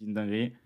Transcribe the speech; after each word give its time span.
une 0.00 0.14
dinguerie. 0.14 0.52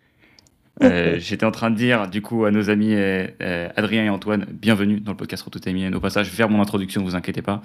Euh, 0.82 1.18
J'étais 1.18 1.44
en 1.44 1.50
train 1.50 1.70
de 1.70 1.76
dire, 1.76 2.08
du 2.08 2.22
coup, 2.22 2.46
à 2.46 2.50
nos 2.50 2.70
amis 2.70 2.94
euh, 2.94 3.26
euh, 3.42 3.68
Adrien 3.76 4.06
et 4.06 4.08
Antoine, 4.08 4.46
bienvenue 4.50 5.00
dans 5.00 5.10
le 5.10 5.18
podcast 5.18 5.42
Rototamien. 5.42 5.92
Au 5.92 6.00
passage, 6.00 6.28
faire 6.28 6.48
mon 6.48 6.62
introduction, 6.62 7.02
ne 7.02 7.06
vous 7.06 7.14
inquiétez 7.14 7.42
pas. 7.42 7.60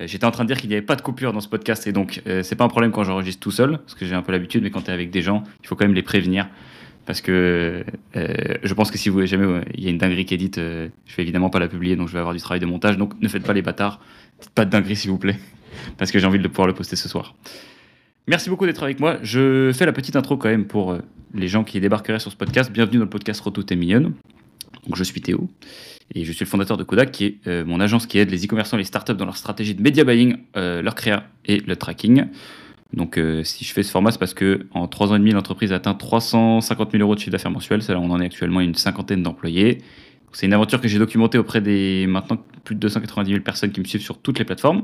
Euh, 0.00 0.08
J'étais 0.08 0.24
en 0.24 0.32
train 0.32 0.42
de 0.42 0.48
dire 0.48 0.60
qu'il 0.60 0.68
n'y 0.68 0.74
avait 0.74 0.84
pas 0.84 0.96
de 0.96 1.00
coupure 1.00 1.32
dans 1.32 1.40
ce 1.40 1.48
podcast, 1.48 1.86
et 1.86 1.92
donc 1.92 2.20
euh, 2.26 2.42
c'est 2.42 2.56
pas 2.56 2.64
un 2.64 2.68
problème 2.68 2.90
quand 2.90 3.04
j'enregistre 3.04 3.38
tout 3.40 3.52
seul, 3.52 3.78
parce 3.78 3.94
que 3.94 4.04
j'ai 4.04 4.16
un 4.16 4.22
peu 4.22 4.32
l'habitude, 4.32 4.64
mais 4.64 4.70
quand 4.70 4.82
tu 4.82 4.90
es 4.90 4.92
avec 4.92 5.10
des 5.12 5.22
gens, 5.22 5.44
il 5.62 5.68
faut 5.68 5.76
quand 5.76 5.84
même 5.84 5.94
les 5.94 6.02
prévenir. 6.02 6.48
Parce 7.06 7.20
que 7.20 7.84
euh, 8.16 8.54
je 8.64 8.74
pense 8.74 8.90
que 8.90 8.98
si 8.98 9.10
vous 9.10 9.24
jamais 9.26 9.46
euh, 9.46 9.62
il 9.74 9.84
y 9.84 9.86
a 9.86 9.90
une 9.90 9.98
dinguerie 9.98 10.24
qui 10.24 10.34
est 10.34 10.38
dite, 10.38 10.58
euh, 10.58 10.88
je 11.06 11.14
vais 11.14 11.22
évidemment 11.22 11.50
pas 11.50 11.60
la 11.60 11.68
publier, 11.68 11.94
donc 11.94 12.08
je 12.08 12.14
vais 12.14 12.18
avoir 12.18 12.34
du 12.34 12.40
travail 12.40 12.58
de 12.60 12.66
montage. 12.66 12.98
Donc 12.98 13.12
ne 13.20 13.28
faites 13.28 13.44
pas 13.44 13.52
les 13.52 13.62
bâtards, 13.62 14.00
dites 14.40 14.50
pas 14.50 14.64
de 14.64 14.70
dinguerie 14.70 14.96
s'il 14.96 15.12
vous 15.12 15.18
plaît, 15.18 15.38
parce 15.98 16.10
que 16.10 16.18
j'ai 16.18 16.26
envie 16.26 16.40
de 16.40 16.48
pouvoir 16.48 16.66
le 16.66 16.74
poster 16.74 16.96
ce 16.96 17.08
soir. 17.08 17.36
Merci 18.26 18.50
beaucoup 18.50 18.66
d'être 18.66 18.82
avec 18.82 19.00
moi. 19.00 19.18
Je 19.22 19.72
fais 19.72 19.86
la 19.86 19.92
petite 19.92 20.14
intro 20.14 20.36
quand 20.36 20.48
même 20.48 20.66
pour 20.66 20.92
euh, 20.92 20.98
les 21.34 21.48
gens 21.48 21.64
qui 21.64 21.80
débarqueraient 21.80 22.18
sur 22.18 22.30
ce 22.30 22.36
podcast. 22.36 22.70
Bienvenue 22.70 22.98
dans 22.98 23.04
le 23.04 23.10
podcast 23.10 23.40
Roto 23.40 23.62
T'es 23.62 23.76
mignonne. 23.76 24.12
Donc 24.86 24.96
je 24.96 25.04
suis 25.04 25.20
Théo 25.20 25.48
et 26.14 26.24
je 26.24 26.32
suis 26.32 26.44
le 26.44 26.50
fondateur 26.50 26.76
de 26.76 26.84
Kodak, 26.84 27.10
qui 27.12 27.24
est 27.24 27.38
euh, 27.46 27.64
mon 27.64 27.80
agence 27.80 28.06
qui 28.06 28.18
aide 28.18 28.30
les 28.30 28.44
e-commerçants 28.44 28.76
et 28.76 28.80
les 28.80 28.84
startups 28.84 29.14
dans 29.14 29.24
leur 29.24 29.36
stratégie 29.36 29.74
de 29.74 29.82
media 29.82 30.04
buying, 30.04 30.36
euh, 30.56 30.82
leur 30.82 30.94
créa 30.94 31.24
et 31.46 31.60
le 31.60 31.76
tracking. 31.76 32.26
Donc 32.92 33.20
si 33.44 33.64
je 33.64 33.72
fais 33.72 33.84
ce 33.84 33.90
format, 33.92 34.10
c'est 34.10 34.18
parce 34.18 34.34
que 34.34 34.66
en 34.72 34.88
trois 34.88 35.12
ans 35.12 35.14
et 35.14 35.20
demi, 35.20 35.30
l'entreprise 35.30 35.72
a 35.72 35.76
atteint 35.76 35.94
350 35.94 36.90
000 36.90 37.02
euros 37.04 37.14
de 37.14 37.20
chiffre 37.20 37.30
d'affaires 37.30 37.52
mensuel. 37.52 37.80
On 37.90 38.10
en 38.10 38.20
est 38.20 38.24
actuellement 38.24 38.60
une 38.60 38.74
cinquantaine 38.74 39.22
d'employés. 39.22 39.78
C'est 40.32 40.46
une 40.46 40.52
aventure 40.52 40.80
que 40.80 40.88
j'ai 40.88 40.98
documentée 40.98 41.38
auprès 41.38 41.60
des 41.60 42.06
maintenant 42.08 42.38
plus 42.64 42.74
de 42.74 42.80
290 42.80 43.30
000 43.30 43.44
personnes 43.44 43.70
qui 43.70 43.78
me 43.78 43.84
suivent 43.84 44.02
sur 44.02 44.18
toutes 44.18 44.40
les 44.40 44.44
plateformes. 44.44 44.82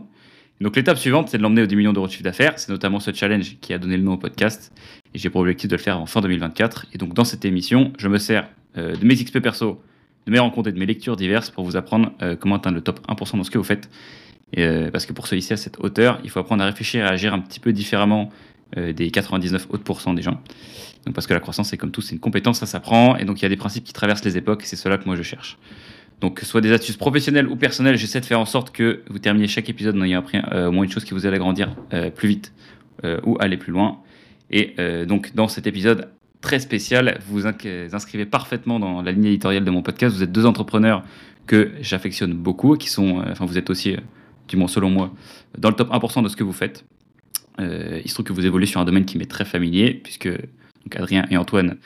Donc 0.61 0.77
l'étape 0.77 0.97
suivante, 0.97 1.29
c'est 1.29 1.39
de 1.39 1.43
l'emmener 1.43 1.63
aux 1.63 1.67
10 1.67 1.77
millions 1.77 1.93
d'euros 1.93 2.07
de 2.07 2.13
chiffre 2.13 2.25
d'affaires. 2.25 2.59
C'est 2.59 2.71
notamment 2.71 3.01
ce 3.01 3.13
challenge 3.13 3.57
qui 3.61 3.75
a 3.75 3.79
donné 3.79 3.97
le 3.97 4.03
nom 4.03 4.15
au 4.15 4.17
podcast. 4.17 4.73
Et 5.15 5.19
j'ai 5.19 5.29
pour 5.29 5.43
objectif 5.43 5.69
de 5.69 5.77
le 5.77 5.83
faire 5.83 6.01
en 6.01 6.07
fin 6.07 6.21
2024. 6.21 6.87
Et 6.93 6.99
donc 6.99 7.13
dans 7.15 7.25
cette 7.25 7.45
émission, 7.45 7.93
je 7.99 8.09
me 8.09 8.19
sers 8.19 8.49
euh, 8.79 8.97
de 8.97 9.05
mes 9.05 9.15
XP 9.15 9.41
perso, 9.41 9.83
de 10.27 10.33
mes 10.33 10.39
rencontres 10.39 10.71
et 10.71 10.73
de 10.73 10.79
mes 10.79 10.87
lectures 10.87 11.17
diverses 11.17 11.51
pour 11.51 11.65
vous 11.65 11.77
apprendre 11.77 12.13
euh, 12.23 12.37
comment 12.37 12.57
atteindre 12.57 12.77
le 12.77 12.83
top 12.83 13.01
1% 13.07 13.37
dans 13.37 13.45
ce 13.45 13.51
que 13.51 13.59
vous 13.59 13.65
faites. 13.65 13.91
Et, 14.55 14.63
euh, 14.63 14.91
parce 14.91 15.05
que 15.05 15.13
pour 15.13 15.27
se 15.27 15.35
hisser 15.35 15.55
à 15.55 15.57
cette 15.59 15.79
hauteur, 15.79 16.21
il 16.25 16.31
faut 16.31 16.41
apprendre 16.41 16.63
à 16.63 16.67
réfléchir 16.67 17.05
et 17.05 17.09
à 17.09 17.11
agir 17.11 17.35
un 17.35 17.41
petit 17.41 17.61
peu 17.61 17.73
différemment 17.73 18.31
des 18.75 19.13
99 19.13 19.69
autres 19.71 19.85
pourcents 19.85 20.13
des 20.13 20.23
gens. 20.23 20.41
Donc 21.05 21.15
parce 21.15 21.29
que 21.29 21.33
la 21.33 21.39
croissance, 21.39 21.69
c'est 21.69 21.77
comme 21.77 21.93
tout, 21.93 22.01
c'est 22.01 22.15
une 22.17 22.21
compétence, 22.21 22.59
ça 22.59 22.67
s'apprend. 22.67 23.17
Et 23.17 23.25
donc 23.25 23.41
il 23.41 23.45
y 23.45 23.47
a 23.47 23.49
des 23.49 23.57
principes 23.57 23.85
qui 23.85 23.93
traversent 23.93 24.25
les 24.25 24.37
époques. 24.37 24.65
Et 24.65 24.67
c'est 24.67 24.75
cela 24.75 24.99
que 24.99 25.05
moi 25.07 25.15
je 25.15 25.23
cherche. 25.23 25.57
Donc, 26.21 26.41
soit 26.41 26.61
des 26.61 26.73
astuces 26.73 26.97
professionnelles 26.97 27.47
ou 27.47 27.57
personnelles, 27.57 27.97
j'essaie 27.97 28.21
de 28.21 28.25
faire 28.25 28.41
en 28.41 28.47
sorte 28.47 28.71
que 28.71 29.03
vous 29.11 29.19
terminiez 29.19 29.49
chaque 29.49 29.69
épisode 29.69 29.97
en 29.97 30.03
ayant 30.03 30.21
appris 30.21 30.39
euh, 30.53 30.69
au 30.69 30.73
moins 30.73 30.85
une 30.85 30.91
chose 30.91 31.05
qui 31.05 31.13
vous 31.13 31.27
aide 31.27 31.35
à 31.35 31.39
grandir 31.39 31.77
euh, 31.93 32.11
plus 32.11 32.29
vite 32.29 32.53
euh, 33.05 33.21
ou 33.25 33.37
aller 33.39 33.59
plus 33.59 33.73
loin. 33.73 33.99
Et 34.51 34.77
donc, 35.07 35.35
dans 35.35 35.49
cet 35.49 35.67
épisode 35.67 36.09
très 36.41 36.61
spécial, 36.61 37.19
vous 37.27 37.41
vous 37.41 37.47
inscrivez 37.49 38.27
parfaitement 38.27 38.79
dans 38.79 39.03
la 39.03 39.11
ligne 39.11 39.25
éditoriale 39.25 39.65
de 39.65 39.71
mon 39.73 39.83
podcast. 39.83 40.15
Vous 40.15 40.23
êtes 40.23 40.31
deux 40.31 40.47
entrepreneurs 40.47 41.03
que 41.49 41.73
j'affectionne 41.81 42.33
beaucoup, 42.33 42.77
qui 42.77 42.89
sont, 42.89 43.25
enfin, 43.29 43.45
vous 43.45 43.59
êtes 43.59 43.71
aussi, 43.71 43.97
du 44.47 44.57
moins 44.57 44.69
selon 44.69 44.89
moi, 44.89 45.13
dans 45.59 45.69
le 45.69 45.75
top 45.75 45.91
1% 45.91 46.23
de 46.23 46.29
ce 46.29 46.37
que 46.37 46.45
vous 46.45 46.53
faites. 46.53 46.85
Il 47.59 48.09
se 48.09 48.15
trouve 48.15 48.27
que 48.27 48.33
vous 48.33 48.47
évoluez 48.47 48.67
sur 48.67 48.81
un 48.81 48.85
domaine 48.85 49.05
qui 49.05 49.19
m'est 49.19 49.29
très 49.29 49.45
familier, 49.45 49.95
puisque 49.95 50.29
Adrien 50.95 51.27
et 51.29 51.37
Antoine 51.37 51.79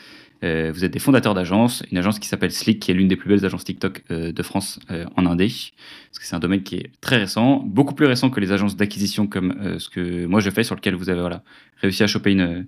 euh, 0.42 0.70
vous 0.72 0.84
êtes 0.84 0.92
des 0.92 0.98
fondateurs 0.98 1.34
d'agence, 1.34 1.83
une 1.92 1.98
agence 1.98 2.19
qui 2.19 2.27
s'appelle 2.28 2.50
Slick, 2.52 2.80
qui 2.80 2.91
est 2.91 2.94
l'une 2.94 3.08
des 3.08 3.16
plus 3.16 3.28
belles 3.28 3.44
agences 3.44 3.64
TikTok 3.64 4.02
euh, 4.10 4.33
de 4.33 4.42
France 4.42 4.80
euh, 4.91 5.05
en 5.16 5.27
Indé, 5.27 5.46
parce 5.48 6.19
que 6.19 6.24
c'est 6.24 6.34
un 6.34 6.38
domaine 6.41 6.62
qui 6.62 6.77
est 6.77 6.91
très 7.00 7.16
récent, 7.19 7.62
beaucoup 7.66 7.94
plus 7.94 8.06
récent 8.06 8.30
que 8.30 8.41
les 8.41 8.50
agences 8.52 8.77
d'acquisition 8.77 9.27
comme 9.27 9.77
ce 9.78 9.88
que 9.88 10.24
moi 10.27 10.41
je 10.41 10.50
fais, 10.50 10.64
sur 10.64 10.74
lequel 10.74 10.94
vous 10.94 11.11
avez 11.11 11.20
voilà, 11.20 11.42
réussi 11.83 12.02
à 12.02 12.06
choper 12.06 12.33
une, 12.33 12.66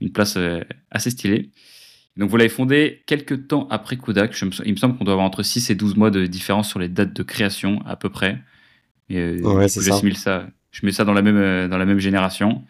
une 0.00 0.10
place 0.12 0.38
assez 0.90 1.10
stylée. 1.10 1.50
Donc 2.16 2.30
vous 2.30 2.36
l'avez 2.36 2.48
fondé 2.50 3.02
quelques 3.06 3.48
temps 3.48 3.66
après 3.70 3.96
Kodak. 3.96 4.36
Je 4.36 4.44
me- 4.44 4.52
il 4.66 4.72
me 4.72 4.76
semble 4.76 4.96
qu'on 4.96 5.04
doit 5.04 5.14
avoir 5.14 5.26
entre 5.26 5.42
6 5.42 5.68
et 5.70 5.74
12 5.74 5.96
mois 5.96 6.10
de 6.12 6.26
différence 6.26 6.68
sur 6.68 6.78
les 6.78 6.88
dates 6.88 7.12
de 7.12 7.22
création 7.24 7.82
à 7.86 7.96
peu 7.96 8.08
près. 8.08 8.38
Et, 9.10 9.40
Ouais, 9.42 9.64
du 9.64 9.68
c'est 9.68 9.80
ça. 9.80 10.00
ça. 10.14 10.46
Je 10.70 10.86
mets 10.86 10.92
ça 10.92 11.04
dans 11.04 11.12
la 11.12 11.22
même, 11.22 11.68
dans 11.68 11.78
la 11.78 11.84
même 11.86 11.98
génération. 11.98 12.64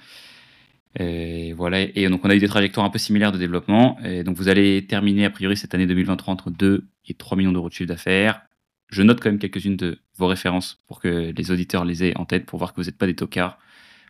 Et 0.99 1.53
voilà. 1.53 1.83
Et 1.83 2.09
donc, 2.09 2.25
on 2.25 2.31
a 2.31 2.37
eu 2.37 2.39
des 2.39 2.49
trajectoires 2.49 2.87
un 2.87 2.91
peu 2.91 2.99
similaires 2.99 3.33
de 3.33 3.39
développement. 3.39 3.99
Et 4.05 4.25
donc, 4.25 4.37
vous 4.37 4.49
allez 4.49 4.87
terminer, 4.87 5.25
a 5.25 5.31
priori, 5.31 5.57
cette 5.57 5.75
année 5.75 5.87
2023 5.87 6.33
entre 6.33 6.51
2 6.51 6.87
et 7.09 7.15
3 7.15 7.37
millions 7.37 7.53
d'euros 7.53 7.69
de 7.69 7.75
chiffre 7.75 7.89
d'affaires. 7.89 8.43
Je 8.89 9.03
note 9.03 9.21
quand 9.21 9.31
même 9.31 9.39
quelques-unes 9.39 9.77
de 9.77 9.99
vos 10.17 10.27
références 10.27 10.83
pour 10.87 11.01
que 11.01 11.33
les 11.37 11.51
auditeurs 11.51 11.85
les 11.85 12.05
aient 12.05 12.17
en 12.17 12.25
tête 12.25 12.47
pour 12.47 12.59
voir 12.59 12.73
que 12.73 12.81
vous 12.81 12.87
n'êtes 12.87 12.99
pas 12.99 13.07
des 13.07 13.17
tocards. 13.17 13.59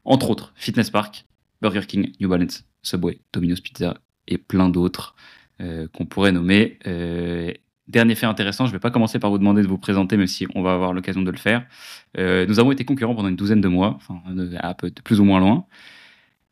Entre 0.04 0.28
autres, 0.28 0.52
Fitness 0.56 0.90
Park, 0.90 1.24
Burger 1.62 1.86
King, 1.86 2.12
New 2.20 2.28
Balance, 2.28 2.64
Subway, 2.82 3.20
Domino's 3.32 3.60
Pizza 3.60 3.96
et 4.28 4.36
plein 4.36 4.68
d'autres 4.68 5.14
euh, 5.60 5.88
qu'on 5.92 6.04
pourrait 6.04 6.32
nommer. 6.32 6.78
Euh, 6.86 7.52
dernier 7.88 8.14
fait 8.14 8.26
intéressant, 8.26 8.66
je 8.66 8.72
ne 8.72 8.76
vais 8.76 8.80
pas 8.80 8.90
commencer 8.90 9.18
par 9.18 9.30
vous 9.30 9.38
demander 9.38 9.62
de 9.62 9.68
vous 9.68 9.78
présenter, 9.78 10.16
même 10.16 10.26
si 10.26 10.46
on 10.54 10.62
va 10.62 10.74
avoir 10.74 10.92
l'occasion 10.92 11.22
de 11.22 11.30
le 11.30 11.38
faire. 11.38 11.66
Euh, 12.18 12.44
nous 12.46 12.58
avons 12.58 12.72
été 12.72 12.84
concurrents 12.84 13.14
pendant 13.14 13.28
une 13.28 13.36
douzaine 13.36 13.60
de 13.60 13.68
mois, 13.68 13.94
enfin, 13.96 14.20
de, 14.30 14.44
de 14.48 15.02
plus 15.02 15.20
ou 15.20 15.24
moins 15.24 15.40
loin. 15.40 15.66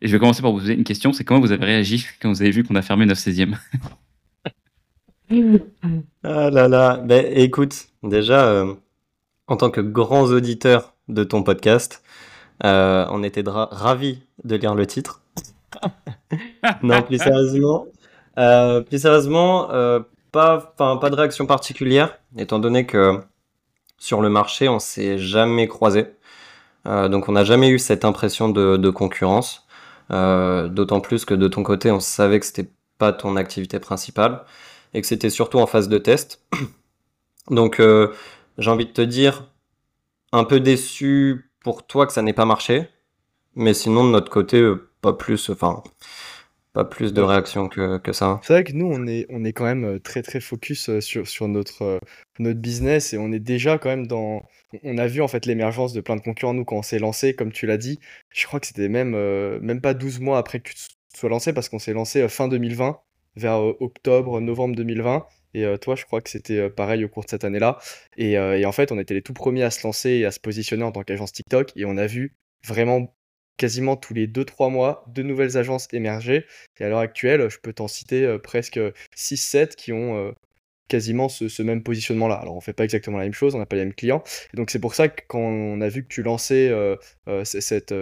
Et 0.04 0.08
je 0.08 0.12
vais 0.12 0.18
commencer 0.18 0.42
par 0.42 0.50
vous 0.50 0.58
poser 0.58 0.74
une 0.74 0.82
question, 0.82 1.12
c'est 1.12 1.22
comment 1.22 1.38
vous 1.38 1.52
avez 1.52 1.64
réagi 1.64 2.04
quand 2.20 2.28
vous 2.28 2.42
avez 2.42 2.50
vu 2.50 2.64
qu'on 2.64 2.74
a 2.74 2.82
fermé 2.82 3.06
9 3.06 3.16
16e 3.16 3.54
Ah 6.24 6.50
là 6.50 6.66
là, 6.66 6.96
ben 6.96 7.24
écoute, 7.30 7.86
déjà, 8.02 8.46
euh, 8.46 8.74
en 9.46 9.56
tant 9.56 9.70
que 9.70 9.80
grands 9.80 10.24
auditeurs 10.24 10.94
de 11.06 11.22
ton 11.22 11.44
podcast, 11.44 12.02
euh, 12.64 13.06
on 13.10 13.22
était 13.22 13.44
ravis 13.46 14.18
de 14.42 14.56
lire 14.56 14.74
le 14.74 14.86
titre. 14.86 15.22
Non, 16.82 17.02
plus 17.02 17.18
sérieusement, 17.18 17.86
euh, 18.38 18.80
plus 18.80 19.00
sérieusement, 19.00 19.68
pas, 20.32 20.74
pas 20.76 21.10
de 21.10 21.14
réaction 21.14 21.46
particulière, 21.46 22.18
étant 22.36 22.58
donné 22.58 22.86
que 22.86 23.20
sur 23.98 24.20
le 24.20 24.30
marché, 24.30 24.68
on 24.68 24.78
s'est 24.78 25.18
jamais 25.18 25.68
croisé. 25.68 26.06
Donc 26.84 27.28
on 27.28 27.32
n'a 27.32 27.44
jamais 27.44 27.68
eu 27.68 27.78
cette 27.78 28.04
impression 28.04 28.48
de, 28.48 28.76
de 28.76 28.90
concurrence. 28.90 29.61
Euh, 30.12 30.68
d'autant 30.68 31.00
plus 31.00 31.24
que 31.24 31.34
de 31.34 31.48
ton 31.48 31.62
côté, 31.62 31.90
on 31.90 32.00
savait 32.00 32.40
que 32.40 32.46
c'était 32.46 32.70
pas 32.98 33.12
ton 33.12 33.36
activité 33.36 33.78
principale 33.78 34.44
et 34.94 35.00
que 35.00 35.06
c'était 35.06 35.30
surtout 35.30 35.58
en 35.58 35.66
phase 35.66 35.88
de 35.88 35.98
test. 35.98 36.42
Donc 37.50 37.80
euh, 37.80 38.12
j'ai 38.58 38.70
envie 38.70 38.86
de 38.86 38.92
te 38.92 39.02
dire, 39.02 39.48
un 40.32 40.44
peu 40.44 40.60
déçu 40.60 41.50
pour 41.60 41.86
toi 41.86 42.06
que 42.06 42.12
ça 42.12 42.22
n'ait 42.22 42.32
pas 42.32 42.44
marché, 42.44 42.88
mais 43.54 43.74
sinon 43.74 44.04
de 44.04 44.10
notre 44.10 44.30
côté, 44.30 44.60
euh, 44.60 44.88
pas 45.00 45.12
plus, 45.12 45.50
enfin, 45.50 45.82
pas 46.72 46.84
plus 46.84 47.12
de 47.12 47.20
réaction 47.20 47.68
que, 47.68 47.98
que 47.98 48.12
ça. 48.12 48.40
C'est 48.42 48.52
vrai 48.54 48.64
que 48.64 48.72
nous, 48.72 48.86
on 48.86 49.06
est, 49.06 49.26
on 49.28 49.44
est 49.44 49.52
quand 49.52 49.64
même 49.64 49.84
euh, 49.84 49.98
très 49.98 50.22
très 50.22 50.40
focus 50.40 50.88
euh, 50.88 51.00
sur, 51.00 51.28
sur 51.28 51.48
notre, 51.48 51.82
euh, 51.82 51.98
notre 52.38 52.60
business 52.60 53.12
et 53.12 53.18
on 53.18 53.30
est 53.32 53.40
déjà 53.40 53.78
quand 53.78 53.90
même 53.90 54.06
dans. 54.06 54.42
On 54.82 54.96
a 54.96 55.06
vu 55.06 55.20
en 55.20 55.28
fait 55.28 55.44
l'émergence 55.44 55.92
de 55.92 56.00
plein 56.00 56.16
de 56.16 56.22
concurrents, 56.22 56.54
nous, 56.54 56.64
quand 56.64 56.76
on 56.76 56.82
s'est 56.82 56.98
lancé, 56.98 57.34
comme 57.34 57.52
tu 57.52 57.66
l'as 57.66 57.76
dit. 57.76 58.00
Je 58.30 58.46
crois 58.46 58.58
que 58.58 58.66
c'était 58.66 58.88
même, 58.88 59.14
euh, 59.14 59.58
même 59.60 59.82
pas 59.82 59.92
12 59.92 60.20
mois 60.20 60.38
après 60.38 60.60
que 60.60 60.70
tu 60.70 60.74
te 60.74 61.18
sois 61.18 61.28
lancé, 61.28 61.52
parce 61.52 61.68
qu'on 61.68 61.78
s'est 61.78 61.92
lancé 61.92 62.26
fin 62.28 62.48
2020, 62.48 62.98
vers 63.36 63.60
octobre, 63.82 64.40
novembre 64.40 64.74
2020. 64.76 65.26
Et 65.54 65.66
toi, 65.82 65.94
je 65.96 66.06
crois 66.06 66.22
que 66.22 66.30
c'était 66.30 66.70
pareil 66.70 67.04
au 67.04 67.10
cours 67.10 67.24
de 67.24 67.28
cette 67.28 67.44
année-là. 67.44 67.78
Et, 68.16 68.32
et 68.32 68.64
en 68.64 68.72
fait, 68.72 68.90
on 68.90 68.98
était 68.98 69.12
les 69.12 69.20
tout 69.20 69.34
premiers 69.34 69.64
à 69.64 69.70
se 69.70 69.86
lancer 69.86 70.08
et 70.08 70.24
à 70.24 70.30
se 70.30 70.40
positionner 70.40 70.82
en 70.84 70.92
tant 70.92 71.02
qu'agence 71.02 71.32
TikTok. 71.32 71.72
Et 71.76 71.84
on 71.84 71.98
a 71.98 72.06
vu 72.06 72.34
vraiment 72.64 73.14
quasiment 73.56 73.96
tous 73.96 74.14
les 74.14 74.26
2-3 74.26 74.70
mois 74.70 75.04
de 75.08 75.22
nouvelles 75.22 75.56
agences 75.56 75.88
émerger. 75.92 76.46
Et 76.78 76.84
à 76.84 76.88
l'heure 76.88 76.98
actuelle, 76.98 77.48
je 77.48 77.58
peux 77.58 77.72
t'en 77.72 77.88
citer 77.88 78.24
euh, 78.24 78.38
presque 78.38 78.80
6-7 79.16 79.74
qui 79.74 79.92
ont 79.92 80.16
euh, 80.16 80.32
quasiment 80.88 81.28
ce, 81.28 81.62
même 81.62 81.82
positionnement-là. 81.82 82.36
Alors, 82.36 82.56
on 82.56 82.60
fait 82.60 82.72
pas 82.72 82.84
exactement 82.84 83.18
la 83.18 83.24
même 83.24 83.34
chose, 83.34 83.54
on 83.54 83.58
n'a 83.58 83.66
pas 83.66 83.76
les 83.76 83.84
mêmes 83.84 83.94
clients. 83.94 84.22
Et 84.52 84.56
donc, 84.56 84.70
c'est 84.70 84.80
pour 84.80 84.94
ça 84.94 85.08
que 85.08 85.22
quand 85.28 85.40
on 85.40 85.80
a 85.80 85.88
vu 85.88 86.02
que 86.02 86.08
tu 86.08 86.22
lançais 86.22 86.68
euh, 86.68 86.96
cette, 87.44 87.92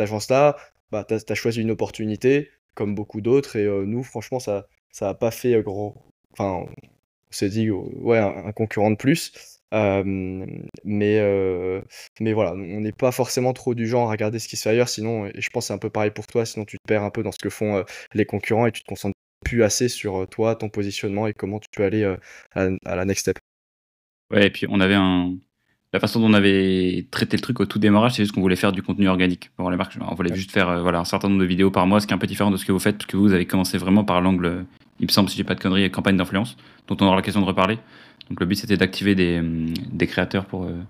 agence-là, 0.00 0.56
bah, 0.90 1.06
tu 1.08 1.14
as, 1.14 1.34
choisi 1.34 1.60
une 1.60 1.70
opportunité, 1.70 2.50
comme 2.74 2.94
beaucoup 2.94 3.20
d'autres. 3.20 3.56
Et 3.56 3.66
nous, 3.86 4.02
franchement, 4.02 4.40
ça 4.40 4.66
ça 4.92 5.08
a 5.08 5.14
pas 5.14 5.30
fait 5.30 5.60
gros. 5.62 5.96
Enfin, 6.32 6.66
on 7.32 7.32
s'est 7.32 7.48
dit, 7.48 7.68
euh, 7.68 7.74
ouais, 7.74 8.18
un 8.18 8.52
concurrent 8.52 8.90
de 8.90 8.96
plus. 8.96 9.51
Euh, 9.72 10.02
mais, 10.84 11.18
euh, 11.20 11.80
mais 12.20 12.32
voilà, 12.32 12.52
on 12.52 12.80
n'est 12.80 12.92
pas 12.92 13.12
forcément 13.12 13.52
trop 13.52 13.74
du 13.74 13.86
genre 13.86 14.08
à 14.08 14.10
regarder 14.10 14.38
ce 14.38 14.48
qui 14.48 14.56
se 14.56 14.62
fait 14.64 14.70
ailleurs, 14.70 14.88
sinon, 14.88 15.26
et 15.26 15.32
je 15.40 15.48
pense 15.50 15.64
que 15.64 15.66
c'est 15.68 15.72
un 15.74 15.78
peu 15.78 15.90
pareil 15.90 16.10
pour 16.10 16.26
toi, 16.26 16.44
sinon 16.44 16.64
tu 16.64 16.76
te 16.76 16.82
perds 16.86 17.04
un 17.04 17.10
peu 17.10 17.22
dans 17.22 17.32
ce 17.32 17.38
que 17.38 17.48
font 17.50 17.76
euh, 17.76 17.82
les 18.12 18.26
concurrents 18.26 18.66
et 18.66 18.72
tu 18.72 18.82
te 18.82 18.86
concentres 18.86 19.14
plus 19.44 19.62
assez 19.62 19.88
sur 19.88 20.26
toi, 20.28 20.54
ton 20.56 20.68
positionnement 20.68 21.26
et 21.26 21.32
comment 21.32 21.58
tu 21.58 21.68
peux 21.74 21.84
aller 21.84 22.04
à, 22.54 22.68
à 22.84 22.96
la 22.96 23.04
next 23.04 23.22
step. 23.22 23.38
Ouais, 24.30 24.46
et 24.46 24.50
puis 24.50 24.66
on 24.68 24.80
avait 24.80 24.94
un. 24.94 25.34
La 25.94 26.00
façon 26.00 26.20
dont 26.20 26.30
on 26.30 26.32
avait 26.32 27.06
traité 27.10 27.36
le 27.36 27.42
truc 27.42 27.60
au 27.60 27.66
tout 27.66 27.78
démarrage, 27.78 28.12
c'est 28.12 28.22
juste 28.22 28.32
qu'on 28.32 28.40
voulait 28.40 28.56
faire 28.56 28.72
du 28.72 28.82
contenu 28.82 29.08
organique 29.08 29.50
pour 29.56 29.70
les 29.70 29.76
marques. 29.76 29.98
On 30.00 30.14
voulait 30.14 30.30
Ouais. 30.30 30.36
juste 30.36 30.50
faire 30.50 30.80
voilà, 30.80 31.00
un 31.00 31.04
certain 31.04 31.28
nombre 31.28 31.42
de 31.42 31.46
vidéos 31.46 31.70
par 31.70 31.86
mois, 31.86 32.00
ce 32.00 32.06
qui 32.06 32.14
est 32.14 32.16
un 32.16 32.18
peu 32.18 32.26
différent 32.26 32.50
de 32.50 32.56
ce 32.56 32.64
que 32.64 32.72
vous 32.72 32.78
faites, 32.78 32.96
parce 32.96 33.04
que 33.06 33.16
vous, 33.18 33.24
vous 33.24 33.32
avez 33.34 33.44
commencé 33.44 33.76
vraiment 33.76 34.02
par 34.02 34.22
l'angle, 34.22 34.64
il 35.00 35.06
me 35.06 35.12
semble, 35.12 35.28
si 35.28 35.36
j'ai 35.36 35.44
pas 35.44 35.54
de 35.54 35.60
conneries, 35.60 35.90
campagne 35.90 36.16
d'influence, 36.16 36.56
dont 36.86 36.96
on 37.00 37.06
aura 37.06 37.16
l'occasion 37.16 37.42
de 37.42 37.44
reparler. 37.46 37.78
Donc 38.28 38.40
le 38.40 38.46
but 38.46 38.54
c'était 38.56 38.76
d'activer 38.76 39.14
des, 39.14 39.38
hum, 39.38 39.72
des 39.92 40.06
créateurs 40.06 40.46
pour, 40.46 40.64
euh, 40.64 40.80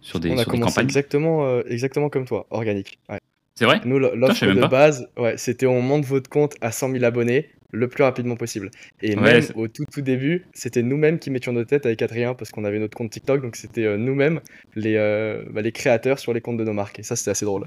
sur 0.00 0.20
des, 0.20 0.30
on 0.30 0.38
a 0.38 0.42
sur 0.42 0.52
des 0.52 0.58
campagnes. 0.60 0.84
exactement, 0.84 1.46
euh, 1.46 1.62
exactement 1.68 2.08
comme 2.08 2.24
toi, 2.26 2.46
organique. 2.50 2.98
Ouais. 3.08 3.18
C'est 3.54 3.64
vrai? 3.64 3.80
Nous, 3.84 3.98
l'offre 3.98 4.52
de 4.52 4.60
pas. 4.60 4.68
base, 4.68 5.08
ouais, 5.16 5.36
c'était 5.36 5.66
on 5.66 5.82
monte 5.82 6.04
votre 6.04 6.30
compte 6.30 6.54
à 6.60 6.70
100 6.70 6.92
000 6.92 7.04
abonnés 7.04 7.50
le 7.72 7.88
plus 7.88 8.04
rapidement 8.04 8.36
possible. 8.36 8.70
Et 9.02 9.16
Ouais, 9.16 9.40
même 9.40 9.44
au 9.56 9.68
tout 9.68 9.84
tout 9.92 10.00
début, 10.00 10.46
c'était 10.54 10.82
nous-mêmes 10.82 11.18
qui 11.18 11.30
mettions 11.30 11.52
nos 11.52 11.64
têtes 11.64 11.84
avec 11.86 12.00
Adrien 12.02 12.34
parce 12.34 12.50
qu'on 12.50 12.64
avait 12.64 12.78
notre 12.78 12.96
compte 12.96 13.10
TikTok, 13.10 13.42
donc 13.42 13.56
c'était 13.56 13.84
euh, 13.84 13.96
nous-mêmes 13.96 14.40
les, 14.74 14.94
euh, 14.96 15.44
bah, 15.50 15.60
les 15.62 15.72
créateurs 15.72 16.18
sur 16.18 16.32
les 16.32 16.40
comptes 16.40 16.56
de 16.58 16.64
nos 16.64 16.72
marques. 16.72 16.98
Et 17.00 17.02
ça, 17.02 17.16
c'était 17.16 17.32
assez 17.32 17.44
drôle. 17.44 17.64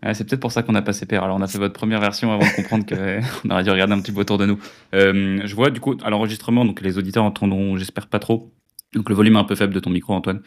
Ah, 0.00 0.14
c'est 0.14 0.24
peut-être 0.24 0.40
pour 0.40 0.52
ça 0.52 0.62
qu'on 0.62 0.74
a 0.76 0.82
passé 0.82 1.06
pair. 1.06 1.24
Alors, 1.24 1.36
on 1.36 1.42
a 1.42 1.48
fait 1.48 1.58
votre 1.58 1.74
première 1.74 2.00
version 2.00 2.32
avant 2.32 2.46
de 2.46 2.54
comprendre 2.54 2.86
qu'on 2.86 3.50
aurait 3.50 3.64
dû 3.64 3.70
regarder 3.70 3.94
un 3.94 4.00
petit 4.00 4.12
peu 4.12 4.20
autour 4.20 4.38
de 4.38 4.46
nous. 4.46 4.58
Euh, 4.94 5.40
je 5.44 5.54
vois, 5.54 5.70
du 5.70 5.80
coup, 5.80 5.96
à 6.02 6.10
l'enregistrement, 6.10 6.64
donc 6.64 6.80
les 6.80 6.98
auditeurs 6.98 7.24
entendront, 7.24 7.76
j'espère 7.76 8.06
pas 8.06 8.20
trop. 8.20 8.52
Donc, 8.94 9.08
le 9.08 9.14
volume 9.14 9.34
est 9.36 9.40
un 9.40 9.44
peu 9.44 9.56
faible 9.56 9.74
de 9.74 9.80
ton 9.80 9.90
micro, 9.90 10.14
Antoine. 10.14 10.40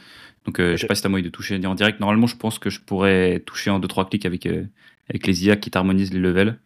Donc, 0.45 0.59
euh, 0.59 0.71
je 0.75 0.81
sais 0.81 0.87
pas 0.87 0.95
si 0.95 1.01
t'as 1.01 1.09
moyen 1.09 1.25
de 1.25 1.29
toucher 1.29 1.63
en 1.65 1.75
direct. 1.75 1.99
Normalement, 1.99 2.27
je 2.27 2.37
pense 2.37 2.59
que 2.59 2.69
je 2.69 2.79
pourrais 2.79 3.39
toucher 3.45 3.69
en 3.69 3.79
2-3 3.79 4.09
clics 4.09 4.25
avec, 4.25 4.45
euh, 4.45 4.65
avec 5.09 5.27
les 5.27 5.45
IA 5.45 5.57
qui 5.57 5.69
t'harmonisent 5.69 6.13
les 6.13 6.19
levels. 6.19 6.57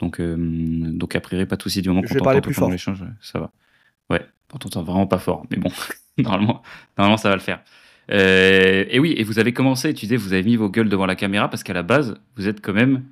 Donc, 0.00 0.20
euh, 0.20 0.36
donc, 0.36 1.14
a 1.14 1.20
priori, 1.20 1.46
pas 1.46 1.56
de 1.56 1.62
souci 1.62 1.80
du 1.80 1.88
moment 1.88 2.02
Je 2.02 2.08
qu'on 2.08 2.14
vais 2.14 2.20
t'entend 2.20 2.40
plus 2.40 2.54
fort. 2.54 2.70
l'échange, 2.70 3.04
ça 3.22 3.38
va. 3.38 3.52
Ouais, 4.10 4.26
on 4.52 4.58
t'entend 4.58 4.82
vraiment 4.82 5.06
pas 5.06 5.18
fort, 5.18 5.46
mais 5.50 5.56
bon, 5.56 5.70
normalement, 6.18 6.62
normalement, 6.98 7.16
ça 7.16 7.28
va 7.30 7.36
le 7.36 7.40
faire. 7.40 7.62
Euh, 8.10 8.84
et 8.88 9.00
oui, 9.00 9.14
et 9.16 9.24
vous 9.24 9.38
avez 9.38 9.52
commencé, 9.52 9.92
tu 9.94 10.06
disais, 10.06 10.16
vous 10.16 10.32
avez 10.32 10.42
mis 10.42 10.56
vos 10.56 10.68
gueules 10.68 10.88
devant 10.88 11.06
la 11.06 11.16
caméra 11.16 11.48
parce 11.48 11.62
qu'à 11.62 11.72
la 11.72 11.82
base, 11.82 12.16
vous 12.36 12.46
êtes 12.48 12.60
quand 12.60 12.72
même 12.72 13.04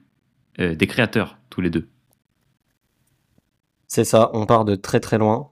euh, 0.61 0.75
des 0.75 0.87
créateurs, 0.87 1.39
tous 1.51 1.61
les 1.61 1.71
deux. 1.71 1.89
C'est 3.89 4.05
ça, 4.05 4.31
on 4.35 4.47
part 4.47 4.65
de 4.65 4.75
très 4.75 5.01
très 5.01 5.19
loin. 5.19 5.51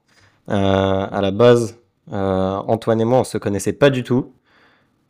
Euh, 0.48 1.06
à 1.10 1.20
la 1.20 1.30
base, 1.30 1.78
Antoine 2.10 3.00
et 3.00 3.04
moi, 3.04 3.20
on 3.20 3.24
se 3.24 3.38
connaissait 3.38 3.72
pas 3.72 3.90
du 3.90 4.02
tout. 4.02 4.32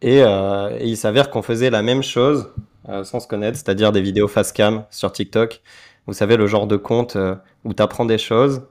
Et, 0.02 0.18
et 0.18 0.84
il 0.84 0.96
s'avère 0.96 1.30
qu'on 1.30 1.42
faisait 1.42 1.70
la 1.70 1.82
même 1.82 2.02
chose 2.02 2.50
sans 3.04 3.20
se 3.20 3.26
connaître, 3.26 3.56
c'est-à-dire 3.56 3.92
des 3.92 4.02
vidéos 4.02 4.28
face 4.28 4.52
cam 4.52 4.84
sur 4.90 5.12
TikTok. 5.12 5.62
Vous 6.06 6.12
savez, 6.12 6.36
le 6.36 6.46
genre 6.46 6.66
de 6.66 6.76
compte 6.76 7.16
où 7.64 7.72
tu 7.72 7.82
apprends 7.82 8.04
des 8.04 8.18
choses, 8.18 8.62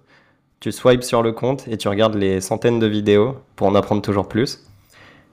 tu 0.60 0.72
swipes 0.72 1.04
sur 1.04 1.24
le 1.24 1.32
compte 1.32 1.68
et 1.68 1.78
tu 1.78 1.88
regardes 1.88 2.16
les 2.16 2.42
centaines 2.42 2.80
de 2.80 2.86
vidéos 2.86 3.38
pour 3.56 3.68
en 3.68 3.76
apprendre 3.76 4.02
toujours 4.02 4.28
plus. 4.28 4.60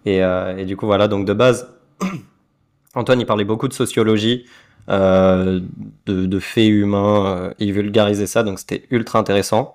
Et, 0.07 0.23
euh, 0.23 0.57
et 0.57 0.65
du 0.65 0.77
coup, 0.77 0.87
voilà, 0.87 1.09
donc 1.09 1.27
de 1.27 1.33
base, 1.33 1.69
Antoine, 2.95 3.21
il 3.21 3.27
parlait 3.27 3.45
beaucoup 3.45 3.69
de 3.69 3.73
sociologie, 3.75 4.47
euh, 4.89 5.61
de, 6.07 6.27
de 6.27 6.39
faits 6.41 6.69
humains, 6.69 7.27
euh, 7.27 7.55
il 7.59 7.73
vulgarisait 7.73 8.27
ça, 8.27 8.43
donc 8.43 8.59
c'était 8.59 8.87
ultra 8.91 9.19
intéressant. 9.19 9.75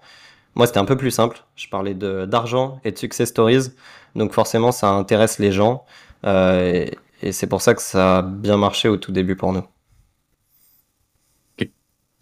Moi, 0.56 0.68
c'était 0.68 0.80
un 0.80 0.86
peu 0.86 0.98
plus 0.98 1.12
simple. 1.12 1.44
Je 1.56 1.70
parlais 1.70 1.94
de- 1.96 2.26
d'argent 2.26 2.82
et 2.86 2.92
de 2.92 2.98
success 3.00 3.30
stories, 3.30 3.72
donc 4.16 4.34
forcément, 4.34 4.72
ça 4.74 4.90
intéresse 4.92 5.40
les 5.40 5.52
gens. 5.52 5.86
euh, 6.26 6.72
et 6.74 6.98
et 7.24 7.32
c'est 7.34 7.48
pour 7.48 7.62
ça 7.62 7.74
que 7.76 7.82
ça 7.82 8.20
a 8.20 8.22
bien 8.24 8.58
marché 8.58 8.90
au 8.90 8.98
tout 8.98 9.12
début 9.12 9.36
pour 9.36 9.54
nous. 9.54 9.64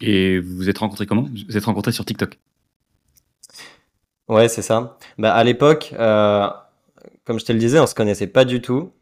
Et 0.02 0.38
vous 0.38 0.56
vous 0.56 0.68
êtes 0.68 0.76
rencontrés 0.78 1.06
comment? 1.06 1.22
Vous 1.22 1.30
vous 1.48 1.56
êtes 1.56 1.64
rencontrés 1.64 1.92
sur 1.92 2.04
TikTok? 2.04 2.38
Ouais, 4.28 4.48
c'est 4.48 4.62
ça. 4.62 4.96
Bah, 5.18 5.34
à 5.34 5.44
l'époque, 5.44 5.94
euh, 5.98 6.48
comme 7.24 7.38
je 7.38 7.44
te 7.44 7.52
le 7.52 7.58
disais, 7.58 7.78
on 7.78 7.86
se 7.86 7.94
connaissait 7.94 8.26
pas 8.26 8.44
du 8.44 8.60
tout. 8.60 8.92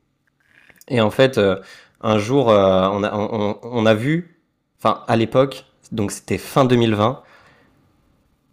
Et 0.89 1.01
en 1.01 1.11
fait, 1.11 1.39
euh, 1.39 1.57
un 2.01 2.19
jour, 2.19 2.51
euh, 2.51 2.89
on 2.91 3.87
a, 3.87 3.95
vu, 3.95 4.41
enfin, 4.79 5.03
à 5.07 5.17
l'époque, 5.17 5.67
donc 5.93 6.11
c'était 6.11 6.39
fin 6.39 6.65
2020, 6.65 7.23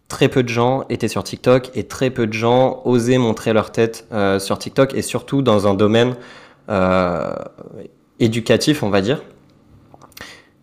très 0.07 0.29
peu 0.29 0.43
de 0.43 0.49
gens 0.49 0.85
étaient 0.89 1.07
sur 1.07 1.23
TikTok 1.23 1.71
et 1.75 1.87
très 1.87 2.09
peu 2.09 2.27
de 2.27 2.33
gens 2.33 2.81
osaient 2.85 3.17
montrer 3.17 3.53
leur 3.53 3.71
tête 3.71 4.07
euh, 4.11 4.39
sur 4.39 4.57
TikTok 4.57 4.93
et 4.93 5.01
surtout 5.01 5.41
dans 5.41 5.67
un 5.67 5.73
domaine 5.73 6.15
éducatif, 8.19 8.83
on 8.83 8.89
va 8.89 8.99
dire. 8.99 9.23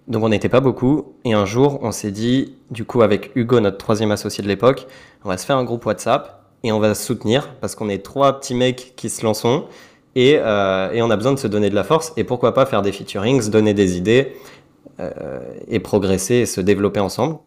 Donc 0.07 0.23
on 0.23 0.29
n'était 0.29 0.51
pas 0.51 0.61
beaucoup. 0.61 1.15
Et 1.25 1.33
un 1.33 1.47
jour, 1.47 1.79
on 1.83 1.93
s'est 1.93 2.11
dit, 2.11 2.57
du 2.71 2.85
coup, 2.85 3.01
avec 3.01 3.33
Hugo, 3.37 3.59
notre 3.61 3.79
troisième 3.79 4.11
associé 4.11 4.43
de 4.45 4.49
l'époque, 4.49 4.87
on 5.25 5.31
va 5.31 5.39
se 5.39 5.47
faire 5.47 5.57
un 5.57 5.65
groupe 5.65 5.87
WhatsApp 5.87 6.44
et 6.65 6.73
on 6.73 6.81
va 6.81 6.95
se 6.95 7.05
soutenir 7.05 7.55
parce 7.61 7.77
qu'on 7.77 7.89
est 7.89 8.05
trois 8.05 8.41
petits 8.41 8.55
mecs 8.55 8.95
qui 8.97 9.09
se 9.11 9.23
lançons 9.25 9.67
et, 10.17 10.37
euh, 10.39 10.91
et 10.93 11.03
on 11.03 11.11
a 11.11 11.17
besoin 11.17 11.33
de 11.35 11.39
se 11.39 11.47
donner 11.47 11.71
de 11.71 11.75
la 11.77 11.85
force. 11.85 12.13
Et 12.17 12.25
pourquoi 12.25 12.55
pas 12.55 12.67
faire 12.67 12.83
des 12.83 12.91
featurings, 12.91 13.49
donner 13.51 13.75
des 13.75 13.97
idées 13.97 14.33
euh, 14.99 15.41
et 15.69 15.79
progresser 15.79 16.35
et 16.37 16.47
se 16.47 16.61
développer 16.61 17.01
ensemble. 17.01 17.39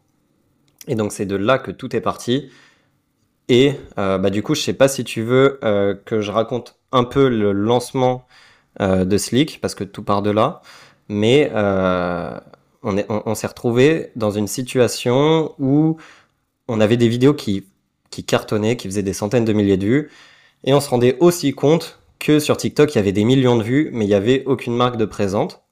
Et 0.87 0.95
donc 0.95 1.11
c'est 1.11 1.25
de 1.25 1.35
là 1.35 1.57
que 1.57 1.71
tout 1.71 1.95
est 1.95 2.01
parti. 2.01 2.49
Et 3.49 3.73
euh, 3.97 4.17
bah, 4.17 4.29
du 4.29 4.43
coup, 4.43 4.55
je 4.55 4.61
sais 4.61 4.73
pas 4.73 4.87
si 4.87 5.03
tu 5.03 5.21
veux 5.21 5.59
que 6.05 6.21
je 6.21 6.31
raconte 6.31 6.75
un 6.91 7.03
peu 7.03 7.27
le 7.29 7.51
lancement 7.51 8.25
de 8.79 9.17
Slick 9.17 9.59
parce 9.61 9.73
que 9.75 9.83
tout 9.83 10.03
part 10.03 10.21
de 10.21 10.29
là. 10.31 10.61
Mais 11.09 11.49
on 11.55 12.97
est- 12.97 13.05
on- 13.09 13.23
on 13.25 13.35
s'est 13.35 13.47
retrouvé 13.47 14.11
dans 14.15 14.31
une 14.31 14.47
situation 14.47 15.53
où 15.59 15.97
on 16.67 16.79
avait 16.81 16.97
des 16.97 17.07
vidéos 17.07 17.33
qui, 17.33 17.65
qui 18.09 18.23
cartonnaient, 18.23 18.77
qui 18.77 18.87
faisaient 18.87 19.03
des 19.03 19.13
centaines 19.13 19.45
de 19.45 19.53
milliers 19.53 19.77
de 19.77 19.85
vues, 19.85 20.09
et 20.63 20.73
on 20.73 20.81
se 20.81 20.89
rendait 20.89 21.17
aussi 21.19 21.53
compte 21.53 21.99
que 22.19 22.39
sur 22.39 22.57
TikTok, 22.57 22.93
il 22.93 22.97
y 22.97 22.99
avait 22.99 23.11
des 23.11 23.23
millions 23.23 23.57
de 23.57 23.63
vues, 23.63 23.89
mais 23.93 24.05
il 24.05 24.07
n'y 24.07 24.13
avait 24.13 24.43
aucune 24.45 24.75
marque 24.75 24.97
de 24.97 25.05
présente. 25.05 25.63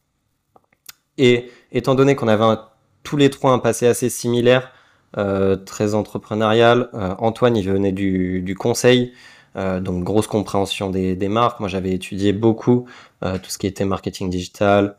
Et 1.17 1.49
étant 1.71 1.95
donné 1.95 2.15
qu'on 2.15 2.27
avait 2.27 2.59
tous 3.03 3.17
les 3.17 3.29
trois 3.29 3.51
un 3.51 3.59
passé 3.59 3.87
assez 3.87 4.09
similaire, 4.09 4.71
euh, 5.17 5.55
très 5.55 5.95
entrepreneurial, 5.95 6.89
euh, 6.93 7.15
Antoine, 7.19 7.55
il 7.55 7.69
venait 7.69 7.93
du, 7.93 8.41
du 8.41 8.55
conseil, 8.55 9.13
euh, 9.55 9.79
donc 9.79 10.03
grosse 10.03 10.27
compréhension 10.27 10.89
des, 10.89 11.15
marques. 11.29 11.59
Moi, 11.59 11.69
j'avais 11.69 11.91
étudié 11.91 12.33
beaucoup 12.33 12.87
tout 13.21 13.49
ce 13.49 13.57
qui 13.57 13.65
était 13.65 13.85
marketing 13.85 14.29
digital, 14.29 14.97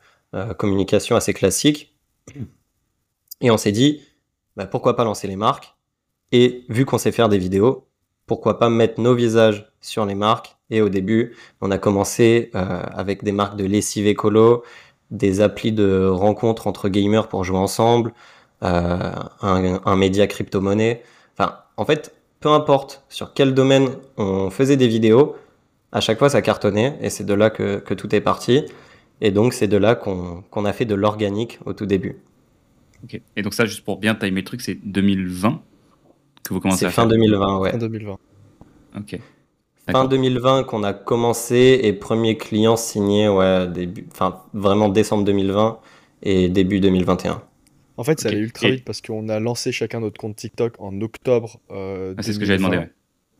communication 0.58 1.14
assez 1.14 1.32
classique. 1.32 1.94
Et 3.40 3.50
on 3.52 3.56
s'est 3.56 3.70
dit, 3.70 4.02
bah, 4.56 4.66
pourquoi 4.66 4.96
pas 4.96 5.04
lancer 5.04 5.28
les 5.28 5.36
marques? 5.36 5.75
Et 6.32 6.64
vu 6.68 6.84
qu'on 6.84 6.98
sait 6.98 7.12
faire 7.12 7.28
des 7.28 7.38
vidéos, 7.38 7.86
pourquoi 8.26 8.58
pas 8.58 8.68
mettre 8.68 9.00
nos 9.00 9.14
visages 9.14 9.70
sur 9.80 10.04
les 10.04 10.14
marques? 10.14 10.56
Et 10.70 10.80
au 10.80 10.88
début, 10.88 11.36
on 11.60 11.70
a 11.70 11.78
commencé 11.78 12.50
euh, 12.54 12.82
avec 12.92 13.22
des 13.22 13.32
marques 13.32 13.56
de 13.56 13.64
lessive 13.64 14.06
écolo, 14.06 14.64
des 15.10 15.40
applis 15.40 15.72
de 15.72 16.06
rencontres 16.06 16.66
entre 16.66 16.88
gamers 16.88 17.28
pour 17.28 17.44
jouer 17.44 17.58
ensemble, 17.58 18.12
euh, 18.64 19.12
un, 19.42 19.96
média 19.96 20.26
crypto-monnaie. 20.26 21.02
Enfin, 21.38 21.58
en 21.76 21.84
fait, 21.84 22.14
peu 22.40 22.48
importe 22.48 23.04
sur 23.08 23.32
quel 23.32 23.54
domaine 23.54 23.90
on 24.16 24.50
faisait 24.50 24.76
des 24.76 24.88
vidéos, 24.88 25.36
à 25.92 26.00
chaque 26.00 26.18
fois 26.18 26.28
ça 26.28 26.42
cartonnait 26.42 26.98
et 27.00 27.10
c'est 27.10 27.24
de 27.24 27.34
là 27.34 27.50
que, 27.50 27.94
tout 27.94 28.12
est 28.14 28.20
parti. 28.20 28.64
Et 29.20 29.30
donc 29.30 29.54
c'est 29.54 29.68
de 29.68 29.76
là 29.76 29.94
qu'on 29.94 30.64
a 30.64 30.72
fait 30.72 30.84
de 30.84 30.94
l'organique 30.94 31.60
au 31.64 31.72
tout 31.72 31.86
début. 31.86 32.20
Et 33.36 33.42
donc, 33.42 33.54
ça, 33.54 33.66
juste 33.66 33.84
pour 33.84 33.98
bien 33.98 34.16
timer 34.16 34.40
le 34.40 34.44
truc, 34.44 34.60
c'est 34.60 34.74
2020 34.74 35.62
que 36.48 36.54
vous 36.54 36.60
commencez 36.60 36.84
à 36.86 36.90
fin 36.90 37.02
faire. 37.02 37.08
2020, 37.10 37.58
ouais. 37.58 37.74
En 37.74 37.78
2020. 37.78 38.18
Ok. 38.96 39.10
Fin 39.10 39.92
D'accord. 39.92 40.08
2020 40.08 40.64
qu'on 40.64 40.82
a 40.82 40.92
commencé 40.92 41.80
et 41.82 41.92
premier 41.92 42.36
client 42.36 42.76
signé, 42.76 43.28
ouais, 43.28 43.68
début, 43.68 44.06
enfin 44.10 44.42
vraiment 44.52 44.88
décembre 44.88 45.24
2020 45.24 45.78
et 46.22 46.48
début 46.48 46.80
2021. 46.80 47.42
En 47.98 48.04
fait, 48.04 48.18
ça 48.20 48.28
Ok. 48.28 48.34
allait 48.34 48.42
ultra 48.42 48.66
Et- 48.68 48.72
vite 48.72 48.84
parce 48.84 49.00
qu'on 49.00 49.28
a 49.28 49.38
lancé 49.38 49.70
chacun 49.72 50.00
notre 50.00 50.20
compte 50.20 50.34
TikTok 50.36 50.74
en 50.80 51.00
octobre. 51.00 51.60
euh, 51.70 52.14
Ah, 52.18 52.22
c'est 52.22 52.32
ce 52.32 52.38
que 52.38 52.44
j'avais 52.44 52.58
demandé. 52.58 52.76
2020. 52.76 52.86
ouais. 52.88 52.92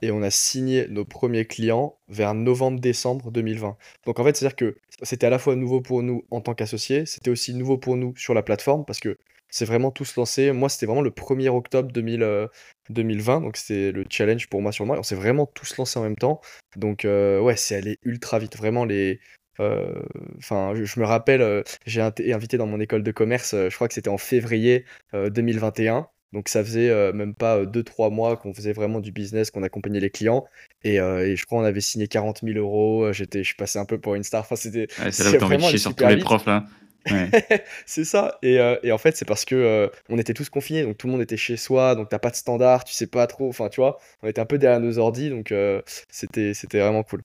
et 0.03 0.11
on 0.11 0.23
a 0.23 0.31
signé 0.31 0.87
nos 0.89 1.07
premiers 1.07 1.47
clients 1.47 1.97
vers 2.11 2.35
novembre-décembre 2.35 3.31
2020. 3.31 3.77
Donc 4.05 4.21
en 4.21 4.25
fait, 4.25 4.37
c'est-à-dire 4.37 4.55
que 4.57 4.77
c'était 5.03 5.27
à 5.27 5.31
la 5.31 5.39
fois 5.39 5.57
nouveau 5.57 5.81
pour 5.81 6.03
nous 6.03 6.23
en 6.31 6.43
tant 6.43 6.53
qu'associés, 6.55 7.07
c'était 7.07 7.31
aussi 7.31 7.55
nouveau 7.55 7.79
pour 7.79 7.97
nous 7.97 8.13
sur 8.17 8.35
la 8.35 8.43
plateforme 8.43 8.85
parce 8.85 9.01
que 9.01 9.17
c'est 9.49 9.65
vraiment 9.65 9.91
tous 9.91 10.17
lancé. 10.17 10.53
Moi, 10.53 10.69
c'était 10.69 10.87
vraiment 10.87 11.03
le 11.03 11.11
1er 11.11 11.49
octobre 11.49 11.91
2000, 11.93 12.23
euh, 12.23 12.47
2020, 12.91 13.41
donc 13.41 13.57
c'était 13.57 13.93
le 13.93 14.05
challenge 14.11 14.49
pour 14.49 14.63
moi 14.63 14.73
sur 14.73 14.87
moi. 14.87 14.99
On 14.99 15.03
s'est 15.03 15.15
vraiment 15.15 15.47
tous 15.47 15.77
lancés 15.77 15.99
en 15.99 16.03
même 16.03 16.17
temps. 16.17 16.41
Donc 16.77 17.05
euh, 17.05 17.41
ouais, 17.41 17.57
c'est 17.57 17.77
allé 17.77 17.99
ultra 18.03 18.39
vite. 18.39 18.57
Vraiment 18.57 18.85
les... 18.85 19.21
euh, 19.61 20.03
Enfin, 20.39 20.75
je, 20.75 20.85
je 20.85 21.01
me 21.01 21.05
rappelle, 21.07 21.65
j'ai 21.87 22.07
été 22.07 22.33
invité 22.33 22.57
dans 22.59 22.67
mon 22.67 22.81
école 22.81 23.03
de 23.03 23.11
commerce, 23.13 23.55
je 23.55 23.75
crois 23.75 23.89
que 23.89 23.95
c'était 23.95 24.09
en 24.11 24.19
février 24.19 24.85
euh, 25.15 25.31
2021. 25.31 26.09
Donc 26.33 26.49
ça 26.49 26.63
faisait 26.65 26.91
euh, 26.91 27.13
même 27.13 27.35
pas 27.35 27.65
2-3 27.65 28.11
mois 28.11 28.37
qu'on 28.37 28.53
faisait 28.53 28.73
vraiment 28.73 29.01
du 29.01 29.13
business, 29.13 29.51
qu'on 29.51 29.63
accompagnait 29.63 30.01
les 30.01 30.11
clients. 30.11 30.45
Et, 30.83 31.01
euh, 31.01 31.27
et 31.27 31.37
je 31.37 31.47
crois 31.47 31.61
on 31.61 31.65
avait 31.65 31.81
signé 31.81 32.09
40 32.09 32.43
000 32.43 32.59
euros. 32.59 33.13
J'étais, 33.13 33.41
je 33.43 33.49
suis 33.49 33.55
passé 33.57 33.79
un 33.79 33.87
peu 33.87 33.99
pour 34.01 34.15
une 34.15 34.25
star. 34.25 34.43
Enfin, 34.43 34.57
c'était, 34.57 34.89
Ouais, 34.99 35.13
c'est 35.13 35.25
là 35.25 35.33
où 35.33 35.37
t'as 35.37 35.47
envie 35.47 35.57
de 35.59 35.63
chier 35.63 35.79
sur 35.79 35.95
tous 35.95 36.07
les 36.07 36.17
profs, 36.17 36.47
là. 36.47 36.65
Ouais. 37.11 37.31
c'est 37.87 38.05
ça. 38.05 38.39
Et, 38.43 38.59
euh, 38.59 38.77
et 38.83 38.93
en 38.93 38.99
fait, 38.99 39.17
c'est 39.17 39.25
parce 39.25 39.45
que 39.45 39.55
euh, 39.55 39.89
on 40.09 40.19
était 40.19 40.35
tous 40.35 40.49
confinés, 40.49 40.83
donc 40.83 40.99
tout 40.99 41.07
le 41.07 41.13
monde 41.13 41.23
était 41.23 41.37
chez 41.37 41.57
soi, 41.57 41.95
donc 41.95 42.09
t'as 42.09 42.19
pas 42.19 42.31
de 42.31 42.37
standard, 42.37 42.85
tu 42.85 42.95
sais 42.95 43.07
pas 43.07 43.27
trop. 43.27 43.49
Enfin, 43.49 43.69
tu 43.69 43.81
vois, 43.81 43.99
on 44.23 44.29
était 44.29 44.41
un 44.41 44.47
peu 44.47 44.59
derrière 44.59 44.81
nos 44.81 44.99
ordis, 44.99 45.31
donc 45.31 45.53
euh, 45.53 45.83
c'était, 46.11 46.55
c'était 46.55 46.81
vraiment 46.81 47.03
cool. 47.03 47.23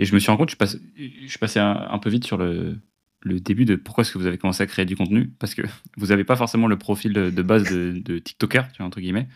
Et 0.00 0.04
je 0.04 0.14
me 0.14 0.20
suis 0.20 0.30
rendu 0.30 0.38
compte, 0.38 0.50
je 0.50 0.52
suis 1.26 1.38
passé, 1.38 1.58
je 1.58 1.58
un, 1.58 1.88
un 1.90 1.98
peu 1.98 2.08
vite 2.08 2.24
sur 2.24 2.36
le, 2.36 2.78
le 3.20 3.40
début 3.40 3.64
de 3.64 3.76
pourquoi 3.76 4.02
est-ce 4.02 4.12
que 4.12 4.18
vous 4.18 4.26
avez 4.26 4.38
commencé 4.38 4.62
à 4.62 4.66
créer 4.66 4.84
du 4.84 4.96
contenu. 4.96 5.28
Parce 5.38 5.54
que 5.54 5.62
vous 5.96 6.06
n'avez 6.06 6.24
pas 6.24 6.36
forcément 6.36 6.66
le 6.66 6.78
profil 6.78 7.12
de, 7.12 7.30
de 7.30 7.42
base 7.42 7.64
de, 7.64 8.00
de 8.04 8.18
TikToker, 8.18 8.70
tu 8.72 8.78
vois, 8.78 8.86
entre 8.86 9.00
guillemets. 9.00 9.28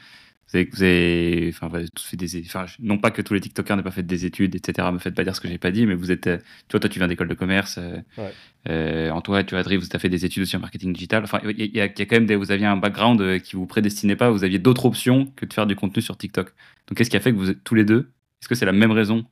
Vous 0.52 0.58
avez, 0.58 0.68
vous 0.70 0.82
avez, 0.82 1.48
enfin, 1.54 1.68
vous 1.68 1.76
avez 1.76 1.88
tous 1.88 2.04
fait 2.04 2.16
des, 2.16 2.40
enfin, 2.44 2.66
non 2.78 2.98
pas 2.98 3.10
que 3.10 3.22
tous 3.22 3.32
les 3.32 3.40
TikTokers 3.40 3.76
n'aient 3.76 3.82
pas 3.82 3.90
fait 3.90 4.02
des 4.02 4.26
études, 4.26 4.54
etc. 4.54 4.92
Me 4.92 4.98
faites 4.98 5.14
pas 5.14 5.24
dire 5.24 5.34
ce 5.34 5.40
que 5.40 5.48
j'ai 5.48 5.56
pas 5.58 5.70
dit, 5.70 5.86
mais 5.86 5.94
vous 5.94 6.10
êtes, 6.10 6.26
euh, 6.26 6.36
tu 6.68 6.72
vois, 6.72 6.80
toi, 6.80 6.90
tu 6.90 6.98
viens 6.98 7.08
d'école 7.08 7.28
de 7.28 7.34
commerce. 7.34 7.78
Euh, 7.78 7.96
Ouais. 8.18 8.32
euh, 8.68 9.10
Antoine, 9.10 9.46
tu 9.46 9.56
as 9.56 9.60
Adri, 9.60 9.76
vous 9.78 9.86
avez 9.90 9.98
fait 9.98 10.08
des 10.10 10.24
études 10.26 10.42
aussi 10.42 10.54
en 10.56 10.60
marketing 10.60 10.92
digital. 10.92 11.24
Enfin, 11.24 11.40
il 11.44 11.74
y, 11.74 11.80
a- 11.80 11.86
y 11.86 12.06
quand 12.06 12.12
même 12.16 12.26
des, 12.26 12.36
vous 12.36 12.50
aviez 12.52 12.66
un 12.66 12.76
background 12.76 13.20
euh, 13.22 13.38
qui 13.38 13.56
vous 13.56 13.66
prédestinait 13.66 14.16
pas. 14.16 14.30
Vous 14.30 14.44
aviez 14.44 14.58
d'autres 14.58 14.84
options 14.84 15.26
que 15.36 15.46
de 15.46 15.52
faire 15.54 15.66
du 15.66 15.74
contenu 15.74 16.02
sur 16.02 16.16
TikTok. 16.18 16.52
Donc, 16.88 16.98
qu'est-ce 16.98 17.08
qui 17.10 17.16
a 17.16 17.20
fait 17.20 17.32
que 17.32 17.38
vous 17.38 17.48
êtes 17.50 17.64
tous 17.64 17.74
les 17.74 17.84
deux 17.84 18.10
Est-ce 18.40 18.48
que 18.48 18.54
c'est 18.54 18.66
la 18.66 18.72
même 18.72 18.92
raison 18.92 19.22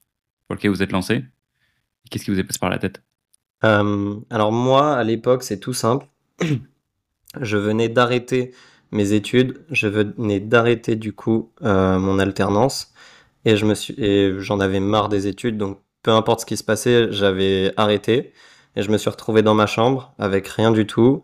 pour 0.47 0.55
laquelle 0.57 0.71
vous 0.71 0.83
êtes 0.83 0.93
lancés 0.93 1.23
Qu'est-ce 2.11 2.25
qui 2.25 2.31
vous 2.31 2.41
est 2.41 2.45
passé 2.45 2.59
par 2.59 2.71
la 2.71 2.79
tête? 2.79 3.03
Euh, 3.63 4.17
alors 4.31 4.53
moi, 4.53 4.97
à 4.97 5.05
l'époque, 5.05 5.43
c'est 5.43 5.61
tout 5.61 5.75
simple. 5.75 6.07
Je 7.41 7.57
venais 7.57 7.89
d'arrêter 7.89 8.53
mes 8.93 9.13
études, 9.13 9.65
je 9.71 9.89
venais 9.89 10.41
d'arrêter 10.41 10.97
du 10.97 11.13
coup 11.13 11.53
euh, 11.63 11.99
mon 11.99 12.19
alternance 12.19 12.93
et 13.45 13.57
je 13.57 13.65
me 13.67 13.75
suis 13.75 13.95
j'en 14.41 14.61
avais 14.61 14.81
marre 14.81 15.09
des 15.09 15.27
études, 15.27 15.59
donc 15.59 15.81
peu 16.03 16.11
importe 16.13 16.41
ce 16.41 16.47
qui 16.47 16.57
se 16.57 16.65
passait, 16.65 17.13
j'avais 17.13 17.73
arrêté 17.77 18.33
et 18.77 18.83
je 18.83 18.91
me 18.91 18.99
suis 18.99 19.11
retrouvé 19.11 19.43
dans 19.43 19.55
ma 19.55 19.67
chambre 19.67 20.15
avec 20.19 20.49
rien 20.49 20.71
du 20.71 20.87
tout, 20.87 21.23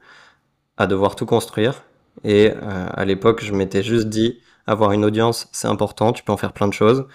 à 0.76 0.86
devoir 0.86 1.16
tout 1.16 1.26
construire. 1.26 1.84
Et 2.24 2.50
euh, 2.50 2.86
à 2.92 3.04
l'époque, 3.04 3.44
je 3.44 3.52
m'étais 3.52 3.82
juste 3.82 4.08
dit, 4.08 4.40
avoir 4.66 4.92
une 4.92 5.04
audience, 5.04 5.48
c'est 5.52 5.68
important, 5.68 6.12
tu 6.12 6.22
peux 6.24 6.32
en 6.32 6.36
faire 6.36 6.52
plein 6.52 6.68
de 6.68 6.72
choses. 6.72 7.06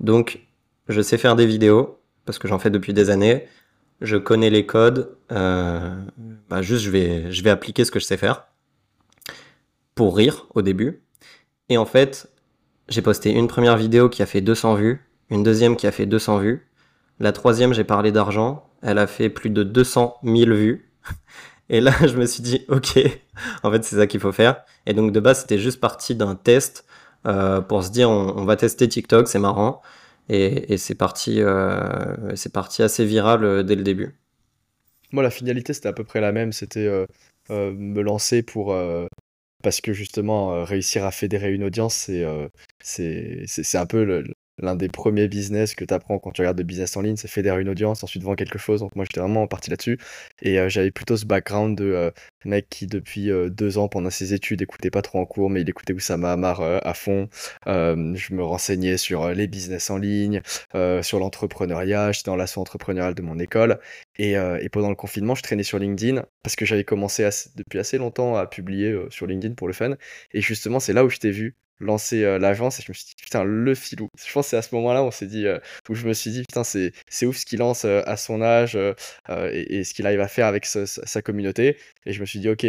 Donc, 0.00 0.46
je 0.88 1.00
sais 1.00 1.18
faire 1.18 1.36
des 1.36 1.46
vidéos 1.46 1.98
parce 2.26 2.38
que 2.38 2.48
j'en 2.48 2.58
fais 2.58 2.70
depuis 2.70 2.92
des 2.94 3.10
années 3.10 3.46
je 4.02 4.16
connais 4.16 4.50
les 4.50 4.66
codes, 4.66 5.16
euh, 5.30 5.94
bah 6.50 6.60
juste 6.60 6.84
je 6.84 6.90
vais, 6.90 7.32
je 7.32 7.42
vais 7.42 7.50
appliquer 7.50 7.84
ce 7.84 7.90
que 7.90 8.00
je 8.00 8.04
sais 8.04 8.16
faire 8.16 8.48
pour 9.94 10.16
rire 10.16 10.46
au 10.54 10.62
début. 10.62 11.02
Et 11.68 11.78
en 11.78 11.86
fait, 11.86 12.28
j'ai 12.88 13.02
posté 13.02 13.30
une 13.30 13.48
première 13.48 13.76
vidéo 13.76 14.08
qui 14.08 14.22
a 14.22 14.26
fait 14.26 14.40
200 14.40 14.74
vues, 14.74 15.00
une 15.30 15.42
deuxième 15.42 15.76
qui 15.76 15.86
a 15.86 15.92
fait 15.92 16.06
200 16.06 16.38
vues, 16.38 16.66
la 17.20 17.32
troisième 17.32 17.72
j'ai 17.72 17.84
parlé 17.84 18.12
d'argent, 18.12 18.68
elle 18.82 18.98
a 18.98 19.06
fait 19.06 19.30
plus 19.30 19.50
de 19.50 19.62
200 19.62 20.16
000 20.24 20.36
vues. 20.50 20.90
Et 21.68 21.80
là, 21.80 21.92
je 22.00 22.16
me 22.16 22.26
suis 22.26 22.42
dit, 22.42 22.64
ok, 22.68 22.98
en 23.62 23.70
fait, 23.70 23.84
c'est 23.84 23.96
ça 23.96 24.06
qu'il 24.06 24.20
faut 24.20 24.32
faire. 24.32 24.64
Et 24.86 24.92
donc, 24.92 25.12
de 25.12 25.20
base, 25.20 25.42
c'était 25.42 25.58
juste 25.58 25.80
parti 25.80 26.14
d'un 26.14 26.34
test 26.34 26.84
euh, 27.26 27.60
pour 27.60 27.84
se 27.84 27.90
dire, 27.90 28.10
on, 28.10 28.44
va 28.44 28.56
tester 28.56 28.88
TikTok, 28.88 29.28
c'est 29.28 29.38
marrant. 29.38 29.80
Et, 30.28 30.76
c'est 30.78 30.94
parti, 30.94 31.40
euh, 31.40 32.34
c'est 32.36 32.52
parti 32.52 32.82
assez 32.82 33.04
viral 33.04 33.44
euh, 33.44 33.62
dès 33.62 33.76
le 33.76 33.82
début. 33.82 34.16
Moi, 35.12 35.22
la 35.22 35.30
finalité, 35.30 35.72
c'était 35.72 35.88
à 35.88 35.92
peu 35.92 36.04
près 36.04 36.20
la 36.20 36.32
même. 36.32 36.52
C'était 36.52 36.88
me 37.50 38.00
lancer 38.02 38.42
pour. 38.42 38.74
Parce 39.62 39.80
que 39.80 39.92
justement, 39.92 40.52
euh, 40.54 40.64
réussir 40.64 41.04
à 41.04 41.12
fédérer 41.12 41.52
une 41.52 41.64
audience, 41.64 41.94
c'est 41.94 42.22
euh, 42.24 42.48
un 43.78 43.86
peu 43.86 44.04
le- 44.04 44.24
l'un 44.58 44.76
des 44.76 44.88
premiers 44.88 45.28
business 45.28 45.74
que 45.74 45.84
tu 45.84 45.94
apprends 45.94 46.18
quand 46.18 46.30
tu 46.32 46.42
regardes 46.42 46.58
de 46.58 46.62
business 46.62 46.96
en 46.96 47.02
ligne, 47.02 47.16
c'est 47.16 47.28
fédérer 47.28 47.62
une 47.62 47.68
audience, 47.68 48.04
ensuite 48.04 48.22
vendre 48.22 48.36
quelque 48.36 48.58
chose. 48.58 48.80
Donc 48.80 48.94
moi, 48.96 49.04
j'étais 49.04 49.20
vraiment 49.20 49.46
parti 49.46 49.70
là-dessus. 49.70 49.98
Et 50.42 50.58
euh, 50.58 50.68
j'avais 50.68 50.90
plutôt 50.90 51.16
ce 51.16 51.24
background 51.24 51.76
de 51.76 51.84
euh, 51.84 52.10
mec 52.44 52.68
qui, 52.68 52.86
depuis 52.86 53.30
euh, 53.30 53.48
deux 53.48 53.78
ans, 53.78 53.88
pendant 53.88 54.10
ses 54.10 54.34
études, 54.34 54.62
écoutait 54.62 54.90
pas 54.90 55.02
trop 55.02 55.20
en 55.20 55.26
cours, 55.26 55.50
mais 55.50 55.62
il 55.62 55.68
écoutait 55.68 55.92
Oussama 55.92 56.32
Hamar 56.32 56.60
à 56.62 56.94
fond. 56.94 57.28
Je 57.66 58.34
me 58.34 58.42
renseignais 58.42 58.96
sur 58.96 59.28
les 59.30 59.46
business 59.46 59.90
en 59.90 59.98
ligne, 59.98 60.42
sur 61.02 61.18
l'entrepreneuriat. 61.18 62.12
J'étais 62.12 62.30
dans 62.30 62.36
l'asso 62.36 62.58
entrepreneurial 62.58 63.14
de 63.14 63.22
mon 63.22 63.38
école. 63.38 63.78
Et, 64.18 64.36
pendant 64.72 64.90
le 64.90 64.96
confinement, 64.96 65.34
je 65.34 65.42
traînais 65.42 65.62
sur 65.62 65.78
LinkedIn 65.78 66.24
parce 66.42 66.56
que 66.56 66.64
j'avais 66.64 66.84
commencé 66.84 67.28
depuis 67.56 67.78
assez 67.78 67.98
longtemps 67.98 68.36
à 68.36 68.46
publier 68.46 68.96
sur 69.10 69.26
LinkedIn 69.26 69.54
pour 69.54 69.66
le 69.66 69.72
fun. 69.74 69.96
Et 70.32 70.40
justement, 70.40 70.80
c'est 70.80 70.92
là 70.92 71.04
où 71.04 71.10
je 71.10 71.18
t'ai 71.18 71.30
vu 71.30 71.56
lancer 71.82 72.24
euh, 72.24 72.38
l'agence 72.38 72.78
et 72.78 72.82
je 72.82 72.90
me 72.90 72.94
suis 72.94 73.06
dit, 73.06 73.14
putain, 73.20 73.44
le 73.44 73.74
filou. 73.74 74.08
Je 74.24 74.32
pense 74.32 74.48
c'est 74.48 74.56
à 74.56 74.62
ce 74.62 74.74
moment-là 74.74 75.02
où 75.02 75.06
on 75.06 75.10
s'est 75.10 75.26
dit, 75.26 75.46
euh, 75.46 75.58
où 75.88 75.94
je 75.94 76.06
me 76.06 76.12
suis 76.12 76.30
dit, 76.30 76.42
putain, 76.42 76.64
c'est 76.64 76.92
ouf 77.26 77.36
ce 77.36 77.46
qu'il 77.46 77.58
lance 77.58 77.84
euh, 77.84 78.02
à 78.06 78.16
son 78.16 78.42
âge 78.42 78.76
euh, 78.76 78.94
et, 79.52 79.84
ce 79.84 79.94
qu'il 79.94 80.06
arrive 80.06 80.20
à 80.20 80.28
faire 80.28 80.46
avec 80.46 80.64
sa, 80.66 81.22
communauté. 81.22 81.76
Et 82.06 82.12
je 82.12 82.20
me 82.20 82.26
suis 82.26 82.38
dit, 82.38 82.48
ok, 82.48 82.66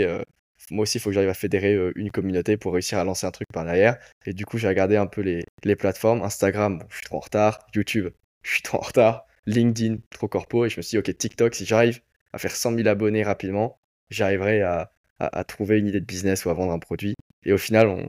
moi 0.71 0.83
aussi, 0.83 0.97
il 0.97 1.01
faut 1.01 1.09
que 1.09 1.13
j'arrive 1.13 1.29
à 1.29 1.33
fédérer 1.33 1.77
une 1.95 2.11
communauté 2.11 2.57
pour 2.57 2.73
réussir 2.73 2.97
à 2.97 3.03
lancer 3.03 3.27
un 3.27 3.31
truc 3.31 3.47
par 3.53 3.65
derrière. 3.65 3.97
Et 4.25 4.33
du 4.33 4.45
coup, 4.45 4.57
j'ai 4.57 4.67
regardé 4.67 4.95
un 4.95 5.07
peu 5.07 5.21
les, 5.21 5.43
les 5.63 5.75
plateformes. 5.75 6.21
Instagram, 6.21 6.83
je 6.89 6.95
suis 6.95 7.05
trop 7.05 7.17
en 7.17 7.21
retard. 7.21 7.59
YouTube, 7.75 8.09
je 8.43 8.51
suis 8.51 8.61
trop 8.61 8.77
en 8.77 8.81
retard. 8.81 9.25
LinkedIn, 9.45 9.97
trop 10.09 10.27
corpo. 10.27 10.65
Et 10.65 10.69
je 10.69 10.77
me 10.77 10.81
suis 10.81 10.91
dit, 10.91 10.97
ok, 10.99 11.17
TikTok, 11.17 11.55
si 11.55 11.65
j'arrive 11.65 12.01
à 12.31 12.37
faire 12.37 12.55
100 12.55 12.75
000 12.75 12.87
abonnés 12.87 13.23
rapidement, 13.23 13.79
j'arriverai 14.09 14.61
à 14.61 15.43
trouver 15.47 15.79
une 15.79 15.87
idée 15.87 16.01
de 16.01 16.05
business 16.05 16.45
ou 16.45 16.49
à 16.49 16.53
vendre 16.53 16.71
un 16.71 16.79
produit. 16.79 17.15
Et 17.45 17.53
au 17.53 17.57
final, 17.57 17.87
on, 17.87 18.07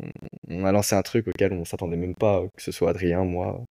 on 0.48 0.64
a 0.64 0.72
lancé 0.72 0.94
un 0.94 1.02
truc 1.02 1.26
auquel 1.28 1.52
on 1.52 1.64
s'attendait 1.64 1.96
même 1.96 2.14
pas, 2.14 2.42
que 2.56 2.62
ce 2.62 2.72
soit 2.72 2.90
Adrien, 2.90 3.24
moi. 3.24 3.62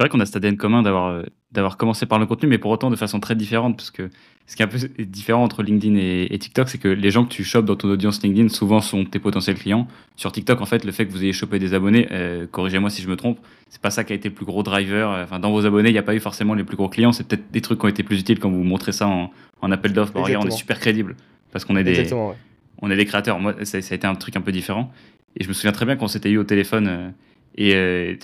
C'est 0.00 0.04
vrai 0.04 0.10
qu'on 0.10 0.20
a 0.20 0.26
cet 0.26 0.36
ADN 0.36 0.56
commun 0.56 0.82
d'avoir 0.82 1.08
euh, 1.08 1.24
d'avoir 1.50 1.76
commencé 1.76 2.06
par 2.06 2.20
le 2.20 2.26
contenu, 2.26 2.48
mais 2.48 2.58
pour 2.58 2.70
autant 2.70 2.88
de 2.88 2.94
façon 2.94 3.18
très 3.18 3.34
différente, 3.34 3.76
parce 3.76 3.90
que 3.90 4.10
ce 4.46 4.54
qui 4.54 4.62
est 4.62 4.64
un 4.64 4.68
peu 4.68 4.78
différent 5.04 5.42
entre 5.42 5.64
LinkedIn 5.64 5.96
et, 5.96 6.28
et 6.30 6.38
TikTok, 6.38 6.68
c'est 6.68 6.78
que 6.78 6.86
les 6.86 7.10
gens 7.10 7.24
que 7.24 7.30
tu 7.30 7.42
chopes 7.42 7.64
dans 7.64 7.74
ton 7.74 7.88
audience 7.88 8.22
LinkedIn 8.22 8.48
souvent 8.48 8.80
sont 8.80 9.04
tes 9.04 9.18
potentiels 9.18 9.56
clients. 9.58 9.88
Sur 10.14 10.30
TikTok, 10.30 10.60
en 10.60 10.66
fait, 10.66 10.84
le 10.84 10.92
fait 10.92 11.04
que 11.06 11.10
vous 11.10 11.24
ayez 11.24 11.32
chopé 11.32 11.58
des 11.58 11.74
abonnés, 11.74 12.06
euh, 12.12 12.46
corrigez-moi 12.46 12.90
si 12.90 13.02
je 13.02 13.08
me 13.08 13.16
trompe, 13.16 13.40
c'est 13.70 13.80
pas 13.82 13.90
ça 13.90 14.04
qui 14.04 14.12
a 14.12 14.16
été 14.16 14.28
le 14.28 14.34
plus 14.36 14.46
gros 14.46 14.62
driver. 14.62 15.10
euh, 15.10 15.24
Enfin, 15.24 15.40
dans 15.40 15.50
vos 15.50 15.66
abonnés, 15.66 15.88
il 15.88 15.92
n'y 15.94 15.98
a 15.98 16.02
pas 16.04 16.14
eu 16.14 16.20
forcément 16.20 16.54
les 16.54 16.64
plus 16.64 16.76
gros 16.76 16.88
clients. 16.88 17.10
C'est 17.12 17.26
peut-être 17.26 17.50
des 17.50 17.60
trucs 17.60 17.80
qui 17.80 17.86
ont 17.86 17.88
été 17.88 18.04
plus 18.04 18.20
utiles 18.20 18.38
quand 18.38 18.50
vous 18.50 18.62
montrez 18.62 18.92
ça 18.92 19.08
en, 19.08 19.32
en 19.62 19.72
appel 19.72 19.92
d'offres. 19.92 20.12
Bah, 20.12 20.20
regarde, 20.22 20.44
on 20.44 20.48
est 20.48 20.52
super 20.52 20.78
crédible 20.78 21.16
parce 21.50 21.64
qu'on 21.64 21.76
est 21.76 21.82
des 21.82 21.90
Exactement, 21.90 22.28
ouais. 22.28 22.36
On 22.82 22.90
est 22.90 22.96
des 22.96 23.04
créateurs. 23.06 23.38
Moi, 23.40 23.54
ça, 23.64 23.80
ça 23.82 23.94
a 23.94 23.96
été 23.96 24.06
un 24.06 24.14
truc 24.14 24.36
un 24.36 24.40
peu 24.40 24.52
différent. 24.52 24.92
Et 25.36 25.44
je 25.44 25.48
me 25.48 25.52
souviens 25.52 25.72
très 25.72 25.84
bien 25.86 25.96
qu'on 25.96 26.08
s'était 26.08 26.30
eu 26.30 26.38
au 26.38 26.44
téléphone. 26.44 26.86
euh, 26.88 27.10
et 27.56 27.74
euh, 27.74 28.14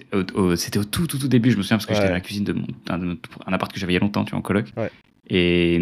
c'était 0.56 0.78
au 0.78 0.84
tout, 0.84 1.06
tout, 1.08 1.18
tout 1.18 1.28
début. 1.28 1.50
Je 1.50 1.56
me 1.56 1.62
souviens 1.62 1.76
parce 1.78 1.86
que 1.86 1.94
j'étais 1.94 2.04
Ouais. 2.04 2.10
dans 2.10 2.14
la 2.14 2.20
cuisine 2.20 2.44
de 2.44 2.52
mon, 2.52 2.66
un, 2.88 3.16
un 3.46 3.52
appart 3.52 3.72
que 3.72 3.80
j'avais 3.80 3.92
il 3.92 3.96
y 3.96 3.98
a 3.98 4.00
longtemps, 4.00 4.24
tu 4.24 4.30
vois, 4.30 4.38
en 4.38 4.42
coloc. 4.42 4.66
Ouais. 4.76 4.90
Et, 5.28 5.76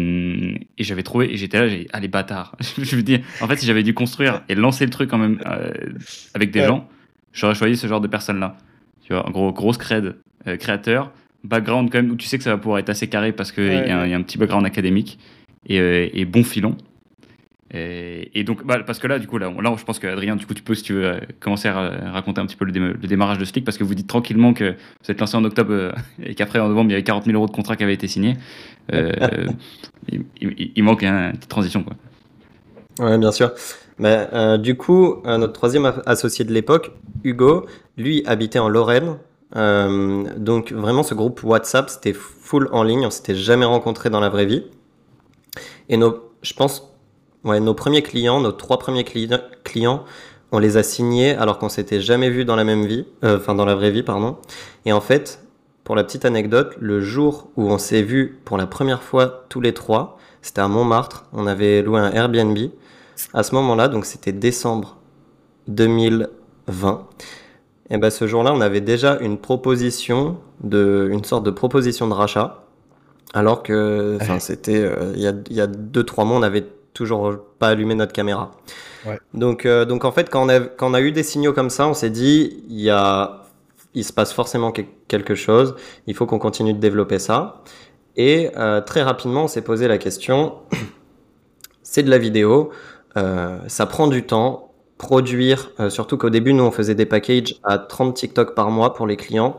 et 0.77 0.83
j'avais 0.83 1.03
trouvé, 1.03 1.31
et 1.33 1.37
j'étais 1.37 1.59
là, 1.59 1.67
j'ai 1.67 1.79
dit, 1.79 1.87
ah 1.93 1.99
les 1.99 2.07
bâtards. 2.07 2.55
je 2.77 2.95
me 2.95 3.01
dis, 3.03 3.19
en 3.41 3.47
fait, 3.47 3.57
si 3.57 3.65
j'avais 3.65 3.83
dû 3.83 3.93
construire 3.93 4.41
et 4.49 4.55
lancer 4.55 4.85
le 4.85 4.89
truc 4.91 5.09
quand 5.09 5.17
même 5.17 5.39
euh, 5.45 5.71
avec 6.33 6.51
des 6.51 6.61
Ouais. 6.61 6.67
gens, 6.67 6.87
j'aurais 7.33 7.55
choisi 7.55 7.77
ce 7.77 7.85
genre 7.87 8.01
de 8.01 8.07
personnes-là. 8.07 8.57
Tu 9.05 9.13
vois, 9.13 9.27
en 9.27 9.31
gros, 9.31 9.51
grosse 9.51 9.77
cred, 9.77 10.15
euh, 10.47 10.57
créateur, 10.57 11.11
background 11.43 11.89
quand 11.91 12.01
même, 12.01 12.11
où 12.11 12.15
tu 12.15 12.25
sais 12.27 12.37
que 12.37 12.43
ça 12.43 12.51
va 12.51 12.57
pouvoir 12.57 12.79
être 12.79 12.89
assez 12.89 13.07
carré 13.07 13.33
parce 13.33 13.51
qu'il 13.51 13.63
Ouais, 13.65 13.87
y, 13.87 13.91
a 13.91 13.97
un- 13.97 14.01
ouais. 14.01 14.07
il 14.07 14.11
y 14.11 14.13
a 14.13 14.17
un 14.17 14.21
petit 14.23 14.37
background 14.37 14.65
académique 14.65 15.19
et, 15.67 15.79
euh, 15.79 16.07
et 16.13 16.25
bon 16.25 16.43
filon. 16.43 16.75
Et, 17.73 18.29
et 18.39 18.43
donc, 18.43 18.63
bah, 18.65 18.79
parce 18.85 18.99
que 18.99 19.07
là, 19.07 19.17
du 19.19 19.25
coup, 19.27 19.37
là, 19.39 19.51
là, 19.61 19.75
je 19.77 19.83
pense 19.83 19.97
qu'Adrien, 19.99 20.35
du 20.35 20.45
coup, 20.45 20.53
tu 20.53 20.61
peux, 20.61 20.75
si 20.75 20.83
tu 20.83 20.93
veux, 20.93 21.05
euh, 21.05 21.19
commencer 21.39 21.67
à 21.67 21.73
ra- 21.73 22.11
raconter 22.11 22.39
un 22.39 22.45
petit 22.45 22.55
peu 22.55 22.65
le, 22.65 22.71
dé- 22.71 22.79
le 22.79 22.93
démarrage 23.07 23.39
de 23.39 23.45
Slick, 23.45 23.65
parce 23.65 23.77
que 23.79 23.83
vous 23.83 23.95
dites 23.95 24.07
tranquillement 24.07 24.53
que 24.53 24.71
vous 24.73 25.11
êtes 25.11 25.19
lancé 25.19 25.35
en 25.37 25.43
octobre 25.43 25.71
euh, 25.73 25.91
et 26.23 26.35
qu'après, 26.35 26.59
en 26.59 26.67
novembre, 26.69 26.89
il 26.91 26.93
y 26.93 26.95
avait 26.95 27.03
40 27.03 27.25
000 27.25 27.35
euros 27.35 27.47
de 27.47 27.51
contrat 27.51 27.75
qui 27.75 27.83
avaient 27.83 27.93
été 27.95 28.07
signés. 28.07 28.37
Euh, 28.93 29.11
il, 30.11 30.23
il- 30.41 30.71
il 30.75 30.83
manque 30.83 31.03
hein, 31.03 31.29
une 31.31 31.37
petite 31.37 31.49
transition, 31.49 31.83
quoi. 31.83 31.93
Ouais, 32.99 33.17
bien 33.17 33.31
sûr. 33.31 33.51
Mais, 33.97 34.27
euh, 34.33 34.57
du 34.57 34.75
coup, 34.75 35.15
euh, 35.25 35.37
notre 35.37 35.53
troisième 35.53 35.91
associé 36.05 36.45
de 36.45 36.53
l'époque, 36.53 36.91
Hugo, 37.23 37.65
lui 37.97 38.23
habitait 38.25 38.59
en 38.59 38.69
Lorraine. 38.69 39.17
Euh, 39.55 40.23
donc 40.37 40.71
vraiment, 40.71 41.03
ce 41.03 41.13
groupe 41.15 41.43
WhatsApp, 41.43 41.89
c'était 41.89 42.13
full 42.13 42.69
en 42.71 42.83
ligne. 42.83 43.05
On 43.05 43.09
s'était 43.11 43.35
jamais 43.35 43.65
rencontrés 43.65 44.09
dans 44.09 44.19
la 44.19 44.29
vraie 44.29 44.45
vie. 44.45 44.63
Et 45.89 45.97
nos, 45.97 46.31
je 46.41 46.53
pense, 46.53 46.92
ouais, 47.43 47.59
nos 47.59 47.73
premiers 47.73 48.01
clients, 48.03 48.39
nos 48.41 48.51
trois 48.51 48.79
premiers 48.79 49.03
cli- 49.03 49.39
clients, 49.63 50.03
on 50.51 50.59
les 50.59 50.77
a 50.77 50.83
signés 50.83 51.35
alors 51.35 51.57
qu'on 51.57 51.69
s'était 51.69 51.99
jamais 52.01 52.29
vus 52.29 52.45
dans 52.45 52.55
la 52.55 52.63
même 52.63 52.85
vie, 52.85 53.05
euh, 53.23 53.37
enfin 53.37 53.55
dans 53.55 53.65
la 53.65 53.75
vraie 53.75 53.91
vie, 53.91 54.03
pardon. 54.03 54.37
Et 54.85 54.93
en 54.93 55.01
fait, 55.01 55.39
pour 55.83 55.95
la 55.95 56.03
petite 56.03 56.25
anecdote, 56.25 56.75
le 56.79 57.01
jour 57.01 57.49
où 57.57 57.69
on 57.69 57.77
s'est 57.77 58.03
vus 58.03 58.39
pour 58.45 58.57
la 58.57 58.67
première 58.67 59.01
fois 59.03 59.45
tous 59.49 59.61
les 59.61 59.73
trois, 59.73 60.17
c'était 60.41 60.61
à 60.61 60.67
Montmartre. 60.67 61.25
On 61.33 61.47
avait 61.47 61.81
loué 61.81 61.99
un 61.99 62.11
Airbnb. 62.11 62.57
À 63.33 63.43
ce 63.43 63.53
moment-là, 63.55 63.87
donc 63.87 64.05
c'était 64.05 64.31
décembre 64.31 64.97
2020. 65.67 67.07
Et 67.89 67.97
ben 67.97 68.09
ce 68.09 68.27
jour-là, 68.27 68.53
on 68.53 68.61
avait 68.61 68.81
déjà 68.81 69.17
une 69.19 69.37
proposition 69.37 70.37
de, 70.63 71.09
une 71.11 71.23
sorte 71.23 71.45
de 71.45 71.51
proposition 71.51 72.07
de 72.07 72.13
rachat, 72.13 72.63
alors 73.33 73.63
que, 73.63 74.17
enfin, 74.21 74.33
Ouais. 74.35 74.39
c'était 74.39 74.81
euh, 74.81 75.11
il 75.15 75.21
y 75.21 75.27
a 75.27 75.33
il 75.49 75.55
y 75.55 75.61
a 75.61 75.67
deux 75.67 76.03
trois 76.03 76.23
mois, 76.25 76.37
on 76.37 76.41
n'avait 76.41 76.65
toujours 76.93 77.37
pas 77.59 77.69
allumé 77.69 77.95
notre 77.95 78.13
caméra. 78.13 78.51
Ouais. 79.05 79.19
Donc 79.33 79.65
euh, 79.65 79.85
donc 79.85 80.05
en 80.05 80.11
fait, 80.11 80.29
quand 80.29 80.45
on 80.45 80.49
a 80.49 80.59
quand 80.59 80.91
on 80.91 80.93
a 80.93 81.01
eu 81.01 81.11
des 81.11 81.23
signaux 81.23 81.53
comme 81.53 81.69
ça, 81.69 81.87
on 81.87 81.93
s'est 81.93 82.09
dit 82.09 82.63
il 82.69 82.79
y 82.79 82.89
a 82.89 83.41
il 83.93 84.03
se 84.03 84.13
passe 84.13 84.33
forcément 84.33 84.71
que- 84.71 84.81
quelque 85.07 85.35
chose. 85.35 85.75
Il 86.07 86.15
faut 86.15 86.25
qu'on 86.25 86.39
continue 86.39 86.73
de 86.73 86.79
développer 86.79 87.19
ça. 87.19 87.63
Et 88.15 88.49
euh, 88.57 88.81
très 88.81 89.03
rapidement, 89.03 89.43
on 89.45 89.47
s'est 89.47 89.61
posé 89.63 89.87
la 89.87 89.97
question. 89.97 90.55
c'est 91.83 92.03
de 92.03 92.09
la 92.09 92.17
vidéo, 92.17 92.71
euh, 93.17 93.59
ça 93.67 93.85
prend 93.85 94.07
du 94.07 94.25
temps. 94.25 94.69
Produire, 94.99 95.71
surtout 95.89 96.17
qu'au 96.17 96.29
début, 96.29 96.53
nous, 96.53 96.63
on 96.63 96.71
faisait 96.71 96.95
des 96.95 97.05
packages 97.05 97.55
à 97.63 97.77
30 97.77 98.13
TikTok 98.15 98.55
par 98.55 98.69
mois 98.69 98.93
pour 98.93 99.05
les 99.05 99.17
clients. 99.17 99.57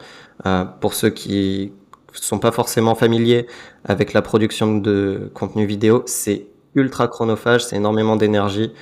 Pour 0.81 0.95
ceux 0.95 1.11
qui 1.11 1.73
sont 2.15 2.39
pas 2.39 2.53
forcément 2.53 2.95
familiers 2.95 3.47
avec 3.85 4.15
la 4.15 4.23
production 4.23 4.79
de 4.79 5.31
contenu 5.35 5.67
vidéo, 5.67 6.03
c'est 6.07 6.47
ultra 6.75 7.09
chronophage, 7.09 7.65
c'est 7.65 7.77
énormément 7.77 8.17
d'énergie 8.17 8.73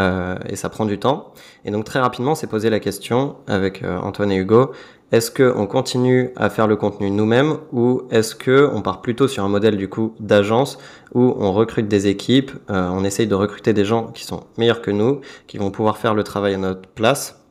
euh, 0.00 0.36
et 0.48 0.56
ça 0.56 0.68
prend 0.68 0.86
du 0.86 0.98
temps. 0.98 1.32
Et 1.64 1.70
donc 1.70 1.84
très 1.84 2.00
rapidement, 2.00 2.34
s'est 2.34 2.46
posé 2.46 2.70
la 2.70 2.80
question 2.80 3.36
avec 3.46 3.82
euh, 3.82 3.98
Antoine 3.98 4.32
et 4.32 4.36
Hugo 4.36 4.72
est-ce 5.12 5.30
que 5.30 5.52
on 5.54 5.66
continue 5.66 6.30
à 6.36 6.48
faire 6.48 6.66
le 6.66 6.74
contenu 6.74 7.10
nous-mêmes 7.10 7.58
ou 7.70 8.02
est-ce 8.10 8.34
que 8.34 8.70
on 8.72 8.80
part 8.80 9.02
plutôt 9.02 9.28
sur 9.28 9.44
un 9.44 9.48
modèle 9.48 9.76
du 9.76 9.86
coup 9.86 10.14
d'agence 10.18 10.78
où 11.12 11.34
on 11.38 11.52
recrute 11.52 11.86
des 11.86 12.06
équipes, 12.06 12.50
euh, 12.70 12.88
on 12.90 13.04
essaye 13.04 13.26
de 13.26 13.34
recruter 13.34 13.74
des 13.74 13.84
gens 13.84 14.06
qui 14.06 14.24
sont 14.24 14.44
meilleurs 14.56 14.80
que 14.80 14.90
nous, 14.90 15.20
qui 15.46 15.58
vont 15.58 15.70
pouvoir 15.70 15.98
faire 15.98 16.14
le 16.14 16.24
travail 16.24 16.54
à 16.54 16.56
notre 16.56 16.88
place 16.88 17.44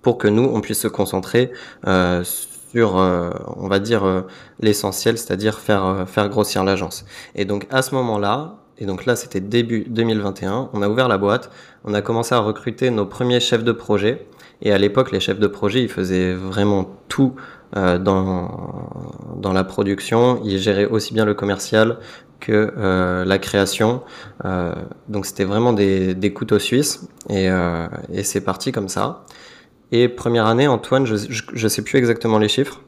pour 0.00 0.16
que 0.16 0.26
nous 0.26 0.44
on 0.44 0.62
puisse 0.62 0.80
se 0.80 0.88
concentrer 0.88 1.52
euh, 1.86 2.24
sur, 2.24 2.96
euh, 2.96 3.30
on 3.56 3.68
va 3.68 3.78
dire 3.78 4.04
euh, 4.04 4.22
l'essentiel, 4.60 5.18
c'est-à-dire 5.18 5.58
faire 5.58 5.84
euh, 5.84 6.06
faire 6.06 6.30
grossir 6.30 6.64
l'agence. 6.64 7.04
Et 7.34 7.44
donc 7.44 7.66
à 7.68 7.82
ce 7.82 7.94
moment-là, 7.94 8.65
et 8.78 8.86
donc 8.86 9.06
là 9.06 9.16
c'était 9.16 9.40
début 9.40 9.84
2021, 9.88 10.70
on 10.72 10.82
a 10.82 10.88
ouvert 10.88 11.08
la 11.08 11.18
boîte, 11.18 11.50
on 11.84 11.94
a 11.94 12.02
commencé 12.02 12.34
à 12.34 12.38
recruter 12.38 12.90
nos 12.90 13.06
premiers 13.06 13.40
chefs 13.40 13.64
de 13.64 13.72
projet. 13.72 14.26
Et 14.62 14.72
à 14.72 14.78
l'époque, 14.78 15.12
les 15.12 15.20
chefs 15.20 15.38
de 15.38 15.46
projet, 15.46 15.82
ils 15.82 15.88
faisaient 15.88 16.32
vraiment 16.32 16.96
tout 17.08 17.34
euh, 17.76 17.98
dans, 17.98 18.88
dans 19.36 19.52
la 19.52 19.64
production. 19.64 20.40
Ils 20.44 20.58
géraient 20.58 20.86
aussi 20.86 21.12
bien 21.12 21.24
le 21.24 21.34
commercial 21.34 21.98
que 22.40 22.72
euh, 22.76 23.24
la 23.24 23.38
création. 23.38 24.02
Euh, 24.44 24.72
donc 25.08 25.26
c'était 25.26 25.44
vraiment 25.44 25.72
des, 25.72 26.14
des 26.14 26.32
couteaux 26.32 26.58
suisses. 26.58 27.06
Et, 27.28 27.48
et 28.12 28.22
c'est 28.22 28.40
parti 28.40 28.72
comme 28.72 28.88
ça. 28.88 29.24
Et 29.92 30.08
première 30.08 30.46
année, 30.46 30.66
Antoine, 30.66 31.06
je, 31.06 31.16
je 31.28 31.68
sais 31.68 31.82
plus 31.82 31.98
exactement 31.98 32.38
les 32.38 32.48
chiffres. 32.48 32.80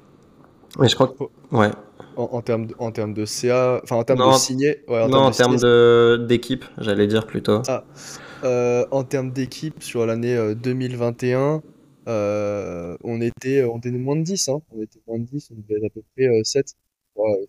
Mais 0.79 0.89
je 0.89 0.95
crois 0.95 1.09
que... 1.09 1.25
Ouais. 1.55 1.71
En, 2.19 2.25
en 2.33 2.43
termes 2.43 2.67
de, 2.67 2.75
en 2.79 2.91
termes 2.91 3.15
de 3.15 3.25
CA, 3.25 3.81
enfin 3.85 3.97
en 3.97 4.05
termes 4.05 4.19
Non, 4.19 4.33
de 4.33 4.35
signé, 4.37 4.85
ouais, 4.89 5.09
non, 5.09 5.19
en 5.19 5.31
termes 5.31 5.57
d'équipe, 6.27 6.65
j'allais 6.79 7.07
dire 7.07 7.27
plutôt. 7.27 7.63
Ah, 7.69 7.85
euh, 8.45 8.85
en 8.91 9.05
termes 9.05 9.31
d'équipe 9.31 9.83
sur 9.83 10.05
l'année 10.05 10.35
euh, 10.37 10.55
2021, 10.55 11.63
euh, 12.09 12.97
on 13.05 13.21
était, 13.21 13.63
on 13.65 13.79
était 13.79 13.91
moins 13.93 14.17
de 14.17 14.23
10, 14.23 14.49
hein. 14.49 14.61
On 14.73 14.83
était 14.83 15.01
moins 15.07 15.19
de 15.19 15.25
10, 15.25 15.51
on 15.53 15.61
devait 15.61 15.79
être 15.79 15.87
à 15.87 15.91
peu 15.91 16.03
près 16.17 16.27
euh, 16.27 16.43
7. 16.43 16.75
Ouais, 17.15 17.49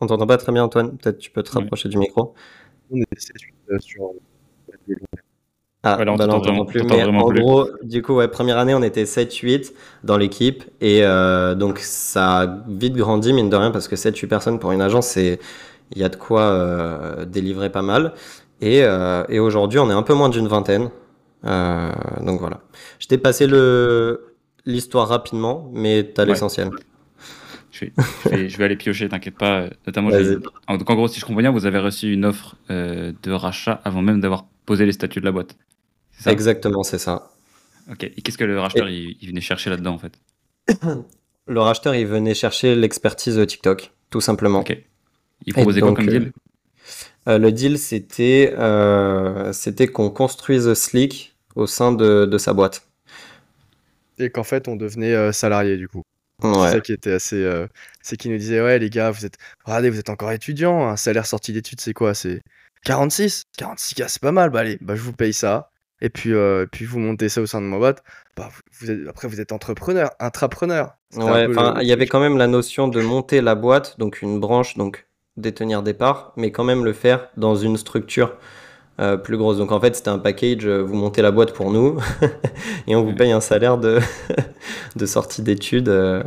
On 0.00 0.06
t'entend 0.06 0.26
pas 0.26 0.38
très 0.38 0.52
bien, 0.52 0.64
Antoine. 0.64 0.96
Peut-être 0.96 1.18
tu 1.18 1.30
peux 1.30 1.42
te 1.42 1.50
Ouais. 1.54 1.60
rapprocher 1.62 1.88
du 1.88 1.98
micro. 1.98 2.34
on 2.90 2.96
était 3.02 3.20
7 3.20 3.36
8 3.68 3.80
sur. 3.80 4.12
Ah, 5.84 5.96
Ouais, 5.96 6.04
là, 6.04 6.12
on 6.12 6.16
bah 6.16 6.26
là, 6.26 6.32
t'entend 6.32 6.38
on 6.38 6.40
t'entend 6.40 6.50
vraiment- 6.50 6.64
plus. 6.64 6.82
Mais 6.82 7.02
vraiment 7.02 7.24
en 7.24 7.28
plus. 7.28 7.40
gros, 7.40 7.68
du 7.82 8.02
coup, 8.02 8.14
ouais, 8.16 8.26
première 8.28 8.58
année, 8.58 8.74
on 8.74 8.82
était 8.82 9.06
7-8 9.06 9.72
dans 10.02 10.16
l'équipe. 10.16 10.64
Et 10.80 11.04
euh, 11.04 11.54
donc, 11.54 11.78
ça 11.78 12.40
a 12.40 12.46
vite 12.68 12.94
grandi, 12.94 13.32
mine 13.32 13.48
de 13.48 13.56
rien, 13.56 13.70
parce 13.70 13.86
que 13.86 13.94
7-8 13.96 14.26
personnes 14.28 14.58
pour 14.58 14.72
une 14.72 14.80
agence, 14.82 15.06
c'est 15.06 15.38
il 15.94 15.98
y 15.98 16.04
a 16.04 16.08
de 16.08 16.16
quoi 16.16 16.42
euh, 16.42 17.24
délivrer 17.24 17.70
pas 17.70 17.82
mal. 17.82 18.12
Et, 18.60 18.82
euh, 18.82 19.22
et 19.28 19.38
aujourd'hui, 19.38 19.78
on 19.78 19.88
est 19.88 19.94
un 19.94 20.02
peu 20.02 20.14
moins 20.14 20.28
d'une 20.28 20.48
vingtaine. 20.48 20.90
Donc 21.44 22.40
voilà. 22.40 22.60
Je 22.98 23.06
t'ai 23.06 23.18
passé 23.18 23.46
le 23.46 24.34
l'histoire 24.66 25.08
rapidement, 25.08 25.70
mais 25.72 26.02
t'as 26.02 26.24
Ouais. 26.24 26.30
l'essentiel. 26.30 26.70
Je 27.70 27.84
vais, 27.86 27.92
je 28.24 28.28
vais- 28.30 28.48
je 28.48 28.58
vais 28.58 28.64
aller 28.64 28.76
piocher, 28.76 29.08
t'inquiète 29.08 29.36
pas. 29.38 29.66
Notamment, 29.86 30.10
donc 30.10 30.90
en 30.90 30.94
gros, 30.96 31.06
si 31.08 31.20
je 31.20 31.24
comprends 31.24 31.40
bien, 31.40 31.52
vous 31.52 31.64
avez 31.66 31.78
reçu 31.78 32.12
une 32.12 32.24
offre 32.24 32.56
de 32.68 33.30
rachat 33.30 33.80
avant 33.84 34.02
même 34.02 34.20
d'avoir 34.20 34.44
posé 34.70 34.86
les 34.86 34.92
statuts 34.92 35.20
de 35.20 35.24
la 35.24 35.32
boîte. 35.32 35.56
C'est 36.12 36.24
ça? 36.24 36.32
Exactement, 36.32 36.82
c'est 36.84 36.98
ça. 36.98 37.32
Ok. 37.90 38.04
Et 38.04 38.22
qu'est-ce 38.22 38.38
que 38.38 38.44
le 38.44 38.58
racheteur 38.60 38.88
il, 38.88 39.16
il 39.20 39.28
venait 39.28 39.40
chercher 39.40 39.70
là-dedans 39.70 39.94
en 39.94 39.98
fait? 39.98 40.14
Le 41.46 41.60
racheteur, 41.60 41.94
il 41.94 42.06
venait 42.06 42.34
chercher 42.34 42.74
l'expertise 42.76 43.44
TikTok, 43.46 43.92
tout 44.10 44.20
simplement. 44.20 44.60
Ok. 44.60 44.76
Il 45.46 45.52
proposait 45.54 45.82
quoi 45.82 45.90
donc, 45.90 45.96
comme 45.96 46.08
euh, 46.08 46.12
deal? 46.20 46.32
Euh, 47.28 47.38
le 47.38 47.52
deal, 47.52 47.78
c'était 47.78 48.54
euh, 48.58 49.52
c'était 49.52 49.88
qu'on 49.88 50.10
construise 50.10 50.72
Slick 50.74 51.36
au 51.54 51.66
sein 51.66 51.92
de, 51.92 52.26
de 52.26 52.38
sa 52.38 52.52
boîte. 52.54 52.88
Et 54.18 54.30
qu'en 54.30 54.44
fait, 54.44 54.68
on 54.68 54.76
devenait 54.76 55.14
euh, 55.14 55.32
salarié 55.32 55.76
du 55.76 55.88
coup. 55.88 56.02
C'est 56.54 56.60
Ouais. 56.60 56.70
ça 56.70 56.80
qui 56.80 56.92
était 56.92 57.12
assez. 57.12 57.36
euh, 57.42 57.66
c'est 58.02 58.16
qu'ils 58.16 58.30
nous 58.32 58.38
disaient, 58.38 58.60
ouais, 58.62 58.78
les 58.78 58.90
gars, 58.90 59.10
vous 59.10 59.26
êtes. 59.26 59.36
Regardez, 59.64 59.90
vous 59.90 59.98
êtes 59.98 60.10
encore 60.10 60.32
étudiant. 60.32 60.88
Un 60.88 60.96
salaire 60.96 61.26
sorti 61.26 61.52
d'études, 61.52 61.80
c'est 61.80 61.94
quoi? 61.94 62.14
C'est 62.14 62.42
46 62.84 63.44
46 63.56 63.94
gars, 63.94 64.08
c'est 64.08 64.22
pas 64.22 64.32
mal. 64.32 64.50
Bah, 64.50 64.60
allez, 64.60 64.78
bah, 64.80 64.94
je 64.96 65.02
vous 65.02 65.12
paye 65.12 65.32
ça. 65.32 65.70
Et 66.00 66.10
puis, 66.10 66.32
euh, 66.32 66.64
puis 66.70 66.84
vous 66.84 67.00
montez 67.00 67.28
ça 67.28 67.40
au 67.40 67.46
sein 67.46 67.60
de 67.60 67.66
ma 67.66 67.76
boîte. 67.78 68.02
Bah, 68.36 68.48
vous- 68.52 68.62
vous 68.80 68.90
êtes, 68.92 69.08
après, 69.08 69.26
vous 69.28 69.40
êtes 69.40 69.50
entrepreneur, 69.52 70.10
intrapreneur. 70.20 70.94
Ouais, 71.16 71.48
il 71.80 71.88
y 71.88 71.92
avait 71.92 72.06
quand 72.06 72.20
même 72.20 72.36
la 72.38 72.46
notion 72.46 72.86
de 72.86 73.00
monter 73.00 73.40
la 73.40 73.54
boîte, 73.56 73.98
donc 73.98 74.22
une 74.22 74.38
branche, 74.38 74.76
donc 74.76 75.06
détenir 75.36 75.82
des 75.82 75.94
parts, 75.94 76.32
mais 76.36 76.50
quand 76.52 76.64
même 76.64 76.84
le 76.84 76.92
faire 76.92 77.28
dans 77.36 77.56
une 77.56 77.76
structure 77.76 78.36
euh, 79.00 79.16
plus 79.16 79.36
grosse. 79.36 79.56
Donc 79.58 79.72
en 79.72 79.80
fait, 79.80 79.94
c'était 79.96 80.08
un 80.10 80.18
package, 80.18 80.66
euh, 80.66 80.82
vous 80.82 80.94
montez 80.94 81.22
la 81.22 81.30
boîte 81.30 81.52
pour 81.52 81.70
nous 81.72 81.98
et 82.88 82.94
on 82.96 83.04
vous 83.04 83.14
paye 83.14 83.30
un 83.32 83.40
salaire 83.40 83.78
de, 83.78 83.98
de 84.96 85.06
sortie 85.06 85.42
d'études. 85.42 85.88
euh. 85.88 86.22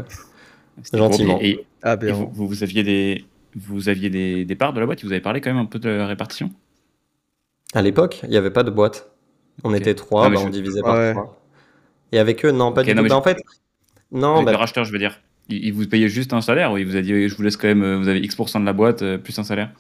Gentiment. 0.94 1.38
Et, 1.42 1.50
et 1.50 1.66
aberrant. 1.82 2.20
vous, 2.20 2.32
vous, 2.34 2.48
vous 2.48 2.64
aviez, 2.64 2.84
des, 2.84 3.26
vous 3.56 3.90
aviez 3.90 4.10
des, 4.10 4.46
des 4.46 4.56
parts 4.56 4.74
de 4.74 4.80
la 4.80 4.86
boîte 4.86 5.04
Vous 5.04 5.12
avez 5.12 5.22
parlé 5.22 5.42
quand 5.42 5.50
même 5.52 5.62
un 5.62 5.66
peu 5.66 5.80
de 5.80 5.90
la 5.90 6.08
répartition 6.08 6.52
À 7.74 7.82
l'époque, 7.82 8.20
il 8.24 8.30
n'y 8.30 8.38
avait 8.38 8.52
pas 8.52 8.64
de 8.64 8.72
boîte. 8.72 9.12
On 9.64 9.74
était 9.74 9.96
trois, 9.96 10.30
Non, 10.30 10.36
bah, 10.36 10.42
je- 10.42 10.48
on 10.48 10.50
divisait 10.50 10.82
par 10.82 10.96
Ouais. 10.96 11.12
trois. 11.14 11.38
Et 12.12 12.20
avec 12.20 12.44
eux, 12.46 12.52
non, 12.52 12.72
pas 12.74 12.82
Ok, 12.82 12.88
du 12.88 12.96
non, 12.96 13.02
tout. 13.04 13.10
Bah, 13.10 13.16
je- 13.16 13.20
en 13.20 13.22
fait, 13.22 13.38
non, 14.12 14.34
Avec 14.36 14.46
bah, 14.46 14.52
le 14.52 14.58
racheteur, 14.58 14.84
je 14.86 14.92
veux 14.92 15.00
dire. 15.00 15.20
Il, 15.50 15.64
il 15.66 15.74
vous 15.74 15.88
payait 15.88 16.10
juste 16.10 16.34
un 16.34 16.42
salaire 16.42 16.72
ou 16.72 16.78
il 16.78 16.86
vous 16.86 16.96
a 16.96 17.02
dit 17.02 17.28
je 17.30 17.36
vous 17.36 17.44
laisse 17.44 17.58
quand 17.58 17.68
même, 17.68 17.96
vous 18.02 18.08
avez 18.08 18.20
X% 18.20 18.60
de 18.60 18.66
la 18.66 18.74
boîte 18.74 19.02
euh, 19.02 19.18
plus 19.18 19.38
un 19.40 19.44
salaire? 19.44 19.72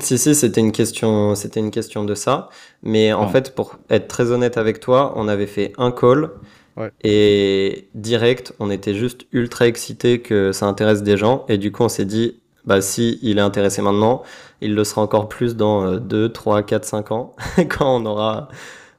Si, 0.00 0.18
si, 0.18 0.34
c'était 0.34 0.60
une 0.60 0.72
question, 0.72 1.34
c'était 1.36 1.60
une 1.60 1.70
question 1.70 2.04
de 2.04 2.14
ça. 2.14 2.48
Mais 2.82 3.12
en 3.12 3.22
Ah. 3.24 3.28
fait, 3.28 3.54
pour 3.54 3.78
être 3.90 4.08
très 4.08 4.30
honnête 4.32 4.56
avec 4.56 4.80
toi, 4.80 5.12
on 5.16 5.28
avait 5.28 5.46
fait 5.46 5.72
un 5.78 5.92
call 5.92 6.30
Ouais. 6.76 6.90
et 7.04 7.88
direct, 7.94 8.52
on 8.58 8.68
était 8.70 8.94
juste 8.94 9.26
ultra 9.32 9.68
excités 9.68 10.20
que 10.20 10.50
ça 10.50 10.66
intéresse 10.66 11.04
des 11.04 11.16
gens. 11.16 11.44
Et 11.48 11.56
du 11.58 11.70
coup, 11.70 11.84
on 11.84 11.88
s'est 11.88 12.04
dit, 12.04 12.40
bah, 12.66 12.80
si 12.80 13.18
il 13.22 13.38
est 13.38 13.42
intéressé 13.42 13.82
maintenant, 13.82 14.22
il 14.60 14.74
le 14.74 14.84
sera 14.84 15.02
encore 15.02 15.28
plus 15.28 15.56
dans 15.56 15.96
2, 15.96 16.30
3, 16.30 16.62
4, 16.62 16.84
5 16.84 17.12
ans, 17.12 17.34
quand 17.68 17.96
on 17.96 18.06
aura 18.06 18.48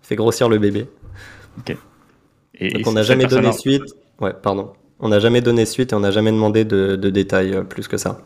fait 0.02 0.16
grossir 0.16 0.50
le 0.50 0.58
bébé. 0.60 0.88
Et, 2.60 2.70
Donc, 2.70 2.88
on 2.88 2.94
n'a 2.94 3.04
jamais 3.04 3.26
donné 3.26 3.52
suite. 3.52 3.84
Ouais, 4.22 4.34
pardon. 4.34 4.74
On 5.00 5.10
n'a 5.10 5.20
jamais 5.20 5.42
donné 5.42 5.66
suite 5.66 5.92
et 5.92 5.96
on 5.96 6.00
n'a 6.00 6.12
jamais 6.12 6.32
demandé 6.32 6.64
de, 6.64 6.96
de 6.96 7.10
détails 7.10 7.54
euh, 7.54 7.64
plus 7.64 7.88
que 7.88 7.98
ça. 7.98 8.22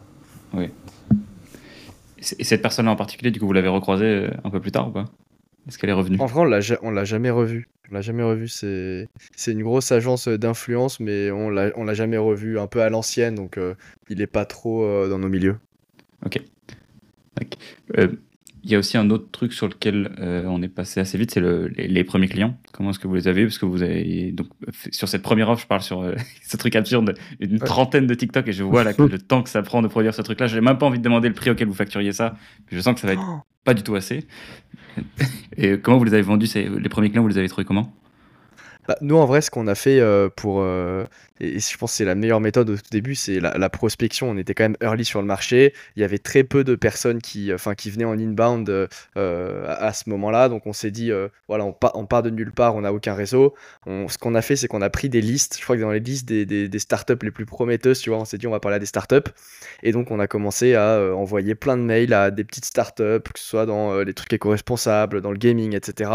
Et 2.37 2.43
cette 2.43 2.61
personne-là 2.61 2.91
en 2.91 2.95
particulier, 2.95 3.31
du 3.31 3.39
coup, 3.39 3.47
vous 3.47 3.53
l'avez 3.53 3.69
recroisée 3.69 4.05
euh, 4.05 4.29
un 4.43 4.49
peu 4.49 4.59
plus 4.59 4.71
tard 4.71 4.89
ou 4.89 4.91
pas? 4.91 5.05
Est-ce 5.69 5.77
qu'elle 5.77 5.91
est 5.91 5.93
revenue? 5.93 6.17
En 6.19 6.25
vrai, 6.25 6.41
on 6.41 6.45
l'a 6.45 6.59
on 6.81 6.89
l'a 6.89 7.05
jamais 7.05 7.29
revu. 7.29 7.69
On 7.91 7.93
l'a 7.93 8.01
jamais 8.01 8.23
revu. 8.23 8.47
C'est 8.47 9.07
c'est 9.35 9.51
une 9.51 9.61
grosse 9.61 9.91
agence 9.91 10.27
euh, 10.27 10.37
d'influence, 10.37 10.99
mais 10.99 11.29
on 11.29 11.49
l'a 11.51 11.71
on 11.75 11.83
l'a 11.83 11.93
jamais 11.93 12.17
revu. 12.17 12.59
Un 12.59 12.65
peu 12.65 12.81
à 12.81 12.89
l'ancienne, 12.89 13.35
donc 13.35 13.57
euh, 13.57 13.75
il 14.09 14.19
est 14.19 14.27
pas 14.27 14.45
trop 14.45 14.83
euh, 14.83 15.07
dans 15.07 15.19
nos 15.19 15.29
milieux. 15.29 15.57
Euh, 17.97 18.07
Il 18.63 18.71
y 18.71 18.75
a 18.75 18.79
aussi 18.79 18.97
un 18.97 19.09
autre 19.09 19.27
truc 19.31 19.53
sur 19.53 19.67
lequel 19.67 20.11
euh, 20.19 20.43
on 20.47 20.61
est 20.61 20.67
passé 20.67 20.99
assez 20.99 21.17
vite, 21.17 21.31
c'est 21.31 21.39
le- 21.39 21.67
les, 21.69 21.87
les 21.87 22.03
premiers 22.03 22.27
clients. 22.27 22.57
Comment 22.73 22.89
est-ce 22.89 22.99
que 22.99 23.07
vous 23.07 23.15
les 23.15 23.27
avez 23.29 23.43
Parce 23.45 23.57
que 23.57 23.65
vous 23.65 23.81
avez 23.83 24.31
donc 24.33 24.47
sur 24.91 25.07
cette 25.07 25.21
première 25.21 25.49
offre, 25.49 25.61
je 25.61 25.67
parle 25.67 25.81
sur 25.81 26.01
euh, 26.01 26.13
ce 26.43 26.57
truc 26.57 26.75
absurde, 26.75 27.13
une 27.39 27.53
Ouais. 27.53 27.59
trentaine 27.59 28.05
de 28.07 28.13
TikTok 28.13 28.47
et 28.47 28.51
je 28.51 28.63
vois 28.63 28.83
là, 28.83 28.93
que 28.93 29.01
le 29.03 29.17
temps 29.19 29.43
que 29.43 29.49
ça 29.49 29.61
prend 29.61 29.81
de 29.81 29.87
produire 29.87 30.13
ce 30.13 30.21
truc-là. 30.21 30.47
J'ai 30.47 30.59
même 30.61 30.77
pas 30.77 30.85
envie 30.85 30.99
de 30.99 31.03
demander 31.03 31.29
le 31.29 31.33
prix 31.33 31.49
auquel 31.49 31.67
vous 31.67 31.73
facturiez 31.73 32.11
ça. 32.11 32.35
Je 32.71 32.79
sens 32.81 32.95
que 32.95 32.99
ça 32.99 33.07
va 33.07 33.13
être 33.13 33.21
Oh. 33.25 33.39
pas 33.63 33.73
du 33.73 33.83
tout 33.83 33.95
assez. 33.95 34.25
Et 35.57 35.77
comment 35.79 35.97
vous 35.97 36.03
les 36.03 36.13
avez 36.13 36.21
vendus 36.23 36.47
ces- 36.47 36.67
Les 36.67 36.89
premiers 36.89 37.09
clients, 37.09 37.21
vous 37.21 37.29
les 37.29 37.37
avez 37.37 37.47
trouvés 37.49 37.65
comment? 37.65 37.93
Bah, 38.87 38.97
nous, 39.01 39.17
en 39.17 39.25
vrai, 39.25 39.41
ce 39.41 39.51
qu'on 39.51 39.67
a 39.67 39.75
fait 39.75 39.99
euh, 39.99 40.29
pour. 40.29 40.61
euh, 40.61 41.05
et, 41.39 41.59
je 41.59 41.77
pense 41.77 41.91
que 41.91 41.97
c'est 41.97 42.05
la 42.05 42.15
meilleure 42.15 42.41
méthode 42.41 42.69
au 42.69 42.75
tout 42.75 42.81
début, 42.91 43.15
c'est 43.15 43.39
la, 43.39 43.69
prospection. 43.69 44.29
On 44.29 44.37
était 44.37 44.53
quand 44.53 44.63
même 44.63 44.77
early 44.81 45.05
sur 45.05 45.21
le 45.21 45.27
marché. 45.27 45.73
Il 45.95 46.01
y 46.01 46.03
avait 46.03 46.17
très 46.17 46.43
peu 46.43 46.63
de 46.63 46.75
personnes 46.75 47.21
qui, 47.21 47.53
enfin, 47.53 47.75
qui 47.75 47.89
venaient 47.91 48.05
en 48.05 48.17
inbound 48.17 48.69
euh, 48.69 48.87
euh, 49.17 49.65
à, 49.67 49.93
ce 49.93 50.09
moment-là. 50.09 50.49
Donc, 50.49 50.65
on 50.65 50.73
s'est 50.73 50.91
dit, 50.91 51.11
euh, 51.11 51.29
voilà, 51.47 51.65
on, 51.65 51.71
part 51.71 51.91
on 51.95 52.05
part 52.05 52.23
de 52.23 52.29
nulle 52.29 52.51
part, 52.51 52.75
on 52.75 52.81
n'a 52.81 52.93
aucun 52.93 53.13
réseau. 53.13 53.53
Ce 53.85 54.17
qu'on 54.17 54.35
a 54.35 54.41
fait, 54.41 54.55
c'est 54.55 54.67
qu'on 54.67 54.81
a 54.81 54.89
pris 54.89 55.09
des 55.09 55.21
listes. 55.21 55.57
Je 55.57 55.63
crois 55.63 55.75
que 55.75 55.81
dans 55.81 55.91
les 55.91 55.99
listes 55.99 56.27
des, 56.27 56.45
des, 56.45 56.79
startups 56.79 57.13
les 57.21 57.31
plus 57.31 57.45
prometteuses, 57.45 57.99
tu 57.99 58.09
vois, 58.09 58.19
on 58.19 58.25
s'est 58.25 58.37
dit, 58.37 58.47
on 58.47 58.51
va 58.51 58.59
parler 58.59 58.77
à 58.77 58.79
des 58.79 58.85
startups. 58.85 59.29
Et 59.83 59.91
donc, 59.91 60.11
on 60.11 60.19
a 60.19 60.27
commencé 60.27 60.75
à 60.75 60.95
euh, 60.95 61.13
envoyer 61.13 61.55
plein 61.55 61.77
de 61.77 61.83
mails 61.83 62.13
à 62.13 62.31
des 62.31 62.43
petites 62.43 62.65
startups, 62.65 63.21
que 63.33 63.39
ce 63.39 63.45
soit 63.45 63.65
dans 63.65 63.93
euh, 63.93 64.03
les 64.03 64.13
trucs 64.13 64.33
éco-responsables, 64.33 65.21
dans 65.21 65.31
le 65.31 65.37
gaming, 65.37 65.75
etc. 65.75 66.11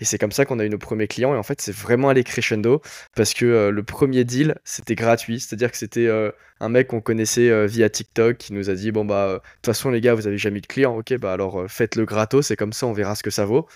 Et 0.00 0.04
c'est 0.04 0.18
comme 0.18 0.32
ça 0.32 0.44
qu'on 0.44 0.58
a 0.58 0.64
eu 0.64 0.70
nos 0.70 0.78
premiers 0.78 1.06
clients. 1.06 1.34
Et 1.34 1.38
en 1.38 1.42
fait, 1.42 1.60
c'est 1.60 1.74
vraiment 1.74 2.10
allé 2.14 2.24
crescendo 2.24 2.82
parce 3.14 3.34
que 3.34 3.44
euh, 3.44 3.70
le 3.70 3.82
premier 3.82 4.24
deal, 4.24 4.56
c'était 4.64 4.94
gratuit. 4.94 5.40
C'est-à-dire 5.40 5.70
que 5.70 5.76
c'était 5.76 6.06
euh, 6.06 6.30
un 6.60 6.68
mec 6.68 6.88
qu'on 6.88 7.00
connaissait 7.00 7.50
euh, 7.50 7.66
via 7.66 7.88
TikTok 7.88 8.36
qui 8.38 8.52
nous 8.52 8.70
a 8.70 8.74
dit 8.74 8.92
Bon, 8.92 9.04
bah, 9.04 9.34
de 9.34 9.38
toute 9.38 9.66
façon, 9.66 9.90
les 9.90 10.00
gars, 10.00 10.14
vous 10.14 10.26
avez 10.26 10.38
jamais 10.38 10.60
de 10.60 10.66
clients. 10.66 10.96
Ok, 10.96 11.14
bah 11.18 11.32
alors 11.32 11.64
faites-le 11.68 12.04
gratos. 12.04 12.46
C'est 12.46 12.56
comme 12.56 12.72
ça, 12.72 12.86
on 12.86 12.92
verra 12.92 13.14
ce 13.14 13.22
que 13.22 13.30
ça 13.30 13.44
vaut. 13.44 13.66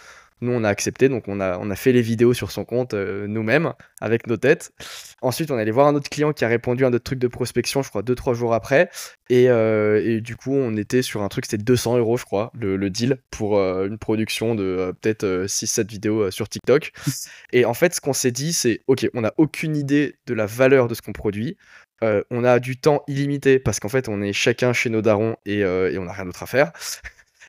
Nous, 0.40 0.52
on 0.52 0.62
a 0.62 0.68
accepté, 0.68 1.08
donc 1.08 1.24
on 1.26 1.40
a, 1.40 1.58
on 1.58 1.70
a 1.70 1.76
fait 1.76 1.92
les 1.92 2.02
vidéos 2.02 2.32
sur 2.32 2.50
son 2.50 2.64
compte 2.64 2.94
euh, 2.94 3.26
nous-mêmes, 3.26 3.72
avec 4.00 4.26
nos 4.26 4.36
têtes. 4.36 4.72
Ensuite, 5.20 5.50
on 5.50 5.58
est 5.58 5.62
allé 5.62 5.70
voir 5.70 5.88
un 5.88 5.94
autre 5.94 6.08
client 6.08 6.32
qui 6.32 6.44
a 6.44 6.48
répondu 6.48 6.84
à 6.84 6.90
notre 6.90 7.04
truc 7.04 7.18
de 7.18 7.26
prospection, 7.26 7.82
je 7.82 7.88
crois, 7.88 8.02
2-3 8.02 8.34
jours 8.34 8.54
après. 8.54 8.88
Et, 9.30 9.48
euh, 9.48 10.00
et, 10.04 10.20
du 10.20 10.36
coup, 10.36 10.54
on 10.54 10.76
était 10.76 11.02
sur 11.02 11.22
un 11.22 11.28
truc, 11.28 11.46
c'était 11.46 11.62
200 11.62 11.98
euros, 11.98 12.16
je 12.16 12.24
crois, 12.24 12.52
le, 12.54 12.78
deal, 12.88 13.18
pour 13.30 13.58
une 13.58 13.98
production 13.98 14.54
de 14.54 14.94
peut-être 15.00 15.46
6-7 15.46 15.88
vidéos 15.88 16.30
sur 16.30 16.48
TikTok. 16.48 16.92
Et 17.52 17.64
en 17.64 17.74
fait, 17.74 17.94
ce 17.94 18.00
qu'on 18.00 18.12
s'est 18.12 18.30
dit, 18.30 18.52
c'est, 18.52 18.80
OK, 18.86 19.08
on 19.14 19.22
n'a 19.22 19.34
aucune 19.36 19.76
idée 19.76 20.16
de 20.26 20.34
la 20.34 20.46
valeur 20.46 20.88
de 20.88 20.94
ce 20.94 21.02
qu'on 21.02 21.12
produit. 21.12 21.56
on 22.02 22.44
a 22.44 22.60
du 22.60 22.78
temps 22.78 23.02
illimité 23.08 23.58
parce 23.58 23.80
qu'en 23.80 23.88
fait, 23.88 24.08
on 24.08 24.22
est 24.22 24.32
chacun 24.32 24.72
chez 24.72 24.88
nos 24.88 25.02
darons 25.02 25.36
et, 25.44 25.58
et 25.58 25.98
on 25.98 26.04
n'a 26.04 26.12
rien 26.12 26.24
d'autre 26.24 26.44
à 26.44 26.46
faire. 26.46 26.72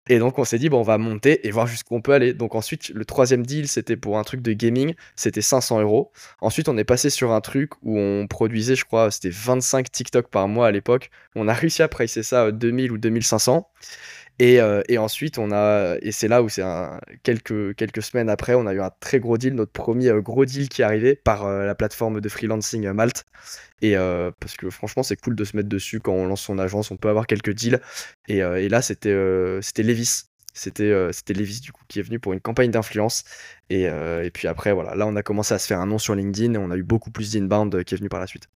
Et 0.09 0.17
donc 0.17 0.39
on 0.39 0.43
s'est 0.43 0.57
dit, 0.57 0.69
bon, 0.69 0.79
on 0.79 0.83
va 0.83 0.97
monter 0.97 1.47
et 1.47 1.51
voir 1.51 1.67
jusqu'où 1.67 1.95
on 1.95 2.01
peut 2.01 2.13
aller. 2.13 2.33
Donc 2.33 2.55
ensuite, 2.55 2.89
le 2.89 3.05
troisième 3.05 3.45
deal, 3.45 3.67
c'était 3.67 3.95
pour 3.95 4.17
un 4.17 4.23
truc 4.23 4.41
de 4.41 4.53
gaming, 4.53 4.95
c'était 5.15 5.41
500 5.41 5.81
euros. 5.81 6.11
Ensuite, 6.41 6.67
on 6.67 6.77
est 6.77 6.83
passé 6.83 7.11
sur 7.11 7.31
un 7.31 7.41
truc 7.41 7.73
où 7.83 7.97
on 7.97 8.27
produisait, 8.27 8.75
je 8.75 8.85
crois, 8.85 9.11
c'était 9.11 9.29
25 9.29 9.91
TikTok 9.91 10.29
par 10.29 10.47
mois 10.47 10.67
à 10.67 10.71
l'époque. 10.71 11.11
On 11.35 11.47
a 11.47 11.53
réussi 11.53 11.83
à 11.83 11.87
pricer 11.87 12.23
ça 12.23 12.51
2000 12.51 12.91
ou 12.91 12.97
2500. 12.97 13.69
Et, 14.39 14.61
euh, 14.61 14.81
et, 14.87 14.97
ensuite, 14.97 15.37
on 15.37 15.51
a, 15.51 15.97
et 16.01 16.13
c'est 16.13 16.29
là 16.29 16.41
où 16.41 16.47
c'est 16.47 16.63
quelques, 17.23 17.75
quelques 17.75 18.01
semaines 18.01 18.29
après, 18.29 18.53
on 18.53 18.65
a 18.67 18.73
eu 18.73 18.79
un 18.79 18.91
très 19.01 19.19
gros 19.19 19.37
deal, 19.37 19.53
notre 19.53 19.73
premier 19.73 20.09
euh, 20.09 20.21
gros 20.21 20.45
deal 20.45 20.69
qui 20.69 20.81
est 20.81 20.85
arrivé 20.85 21.15
par 21.15 21.45
euh, 21.45 21.65
la 21.65 21.75
plateforme 21.75 22.21
de 22.21 22.29
freelancing 22.29 22.89
Malte. 22.91 23.25
Et 23.81 23.95
parce 23.95 24.57
que 24.57 24.69
franchement, 24.69 25.03
c'est 25.03 25.15
cool 25.15 25.35
de 25.35 25.43
se 25.45 25.55
mettre 25.55 25.69
dessus 25.69 26.01
quand 26.01 26.11
on 26.11 26.25
lance 26.27 26.41
son 26.41 26.59
agence, 26.59 26.91
on 26.91 26.97
peut 26.97 27.07
avoir 27.09 27.27
quelques 27.27 27.53
deals. 27.53 27.79
Et, 28.27 28.39
et 28.39 28.67
là, 28.67 28.81
c'était 28.81 29.15
c'était 29.61 29.83
Levis. 29.83 30.23
C'était 30.53 30.93
c'était 31.13 31.33
Levis 31.33 31.61
du 31.61 31.71
coup 31.71 31.83
qui 31.87 31.99
est 31.99 32.01
venu 32.01 32.19
pour 32.19 32.33
une 32.33 32.41
campagne 32.41 32.71
d'influence. 32.71 33.23
Et, 33.69 33.83
et 33.83 34.31
puis 34.33 34.49
après, 34.49 34.73
voilà, 34.73 34.95
là, 34.95 35.07
on 35.07 35.15
a 35.15 35.23
commencé 35.23 35.53
à 35.53 35.59
se 35.59 35.67
faire 35.67 35.79
un 35.79 35.87
nom 35.87 35.97
sur 35.97 36.13
LinkedIn 36.13 36.55
et 36.55 36.57
on 36.57 36.71
a 36.71 36.75
eu 36.75 36.83
beaucoup 36.83 37.09
plus 37.09 37.31
d'inbound 37.31 37.85
qui 37.85 37.95
est 37.95 37.97
venu 37.97 38.09
par 38.09 38.19
la 38.19 38.27
suite. 38.27 38.49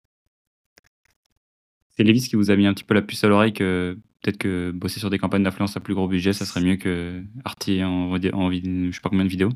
C'est 2.01 2.07
Levis 2.07 2.27
qui 2.27 2.35
vous 2.35 2.49
a 2.49 2.55
mis 2.55 2.65
un 2.65 2.73
petit 2.73 2.83
peu 2.83 2.95
la 2.95 3.03
puce 3.03 3.23
à 3.23 3.27
l'oreille 3.27 3.53
que 3.53 3.95
peut-être 4.23 4.39
que 4.39 4.71
bosser 4.71 4.99
sur 4.99 5.11
des 5.11 5.19
campagnes 5.19 5.43
d'influence 5.43 5.77
à 5.77 5.79
plus 5.79 5.93
gros 5.93 6.07
budget, 6.07 6.33
ça 6.33 6.45
serait 6.45 6.61
mieux 6.61 6.77
que 6.77 7.21
artiller 7.45 7.83
en, 7.83 8.11
en, 8.11 8.51
je 8.51 8.91
sais 8.91 9.01
pas 9.03 9.09
combien 9.09 9.23
de 9.23 9.29
vidéos 9.29 9.51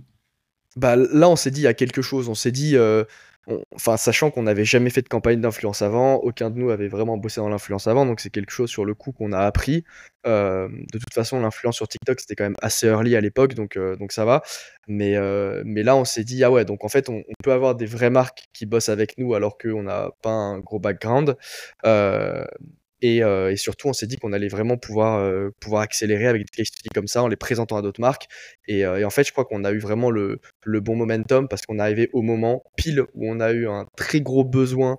Bah 0.76 0.96
là, 0.96 1.28
on 1.28 1.36
s'est 1.36 1.50
dit 1.50 1.62
il 1.62 1.64
y 1.64 1.68
a 1.68 1.74
quelque 1.74 2.04
chose. 2.04 2.30
On 2.30 2.36
s'est 2.36 2.52
dit, 2.52 2.78
euh, 2.78 3.04
enfin, 3.76 3.98
sachant 3.98 4.32
qu'on 4.32 4.44
n'avait 4.44 4.66
jamais 4.66 4.90
fait 4.90 5.02
de 5.02 5.10
campagne 5.10 5.42
d'influence 5.42 5.82
avant, 5.82 6.16
aucun 6.16 6.50
de 6.50 6.58
nous 6.58 6.70
avait 6.72 6.88
vraiment 6.88 7.18
bossé 7.18 7.42
dans 7.42 7.50
l'influence 7.50 7.88
avant, 7.88 8.06
donc 8.06 8.20
c'est 8.20 8.30
quelque 8.30 8.52
chose 8.52 8.70
sur 8.70 8.86
le 8.86 8.94
coup 8.94 9.12
qu'on 9.12 9.32
a 9.32 9.40
appris. 9.40 9.84
Euh, 10.26 10.68
de 10.70 10.98
toute 10.98 11.14
façon, 11.14 11.40
l'influence 11.40 11.76
sur 11.76 11.88
TikTok, 11.88 12.20
c'était 12.20 12.36
quand 12.36 12.46
même 12.46 12.58
assez 12.62 12.88
early 12.88 13.16
à 13.16 13.22
l'époque, 13.22 13.54
donc, 13.54 13.78
euh, 13.78 13.96
donc 13.96 14.12
ça 14.12 14.26
va. 14.26 14.42
Mais, 14.88 15.16
mais 15.64 15.84
là, 15.84 15.96
on 15.96 16.06
s'est 16.06 16.24
dit, 16.24 16.44
ah 16.44 16.52
ouais, 16.52 16.66
donc 16.66 16.84
en 16.84 16.90
fait, 16.90 17.10
on, 17.10 17.18
on, 17.18 17.34
peut 17.44 17.52
avoir 17.52 17.76
des 17.76 17.86
vraies 17.86 18.10
marques 18.10 18.46
qui 18.54 18.66
bossent 18.66 18.90
avec 18.90 19.18
nous 19.18 19.34
alors 19.34 19.58
qu'on 19.58 19.84
n'a 19.84 20.12
pas 20.22 20.32
un 20.32 20.60
gros 20.60 20.80
background. 20.80 21.38
Euh, 23.04 23.50
et, 23.50 23.58
surtout, 23.58 23.88
on 23.88 23.94
s'est 23.94 24.08
dit 24.08 24.18
qu'on 24.18 24.34
allait 24.34 24.48
vraiment 24.48 24.78
pouvoir, 24.78 25.20
euh, 25.20 25.50
pouvoir 25.60 25.82
accélérer 25.82 26.28
avec 26.28 26.44
des 26.44 26.50
case 26.50 26.68
studies 26.68 26.90
comme 26.94 27.08
ça 27.08 27.24
en 27.24 27.28
les 27.28 27.36
présentant 27.36 27.78
à 27.78 27.82
d'autres 27.82 28.02
marques. 28.02 28.28
Euh, 28.70 28.98
et, 28.98 29.06
en 29.06 29.10
fait, 29.10 29.24
je 29.24 29.32
crois 29.32 29.46
qu'on 29.46 29.64
a 29.64 29.72
eu 29.72 29.80
vraiment 29.80 30.10
le, 30.10 30.40
le 30.64 30.80
bon 30.80 30.96
momentum 30.96 31.48
parce 31.48 31.64
qu'on 31.64 31.80
est 31.80 31.82
arrivé 31.82 32.10
au 32.14 32.22
moment 32.22 32.64
pile 32.78 33.02
où 33.14 33.30
on 33.30 33.40
a 33.40 33.52
eu 33.52 33.68
un 33.68 33.86
très 33.96 34.22
gros 34.22 34.44
besoin 34.44 34.98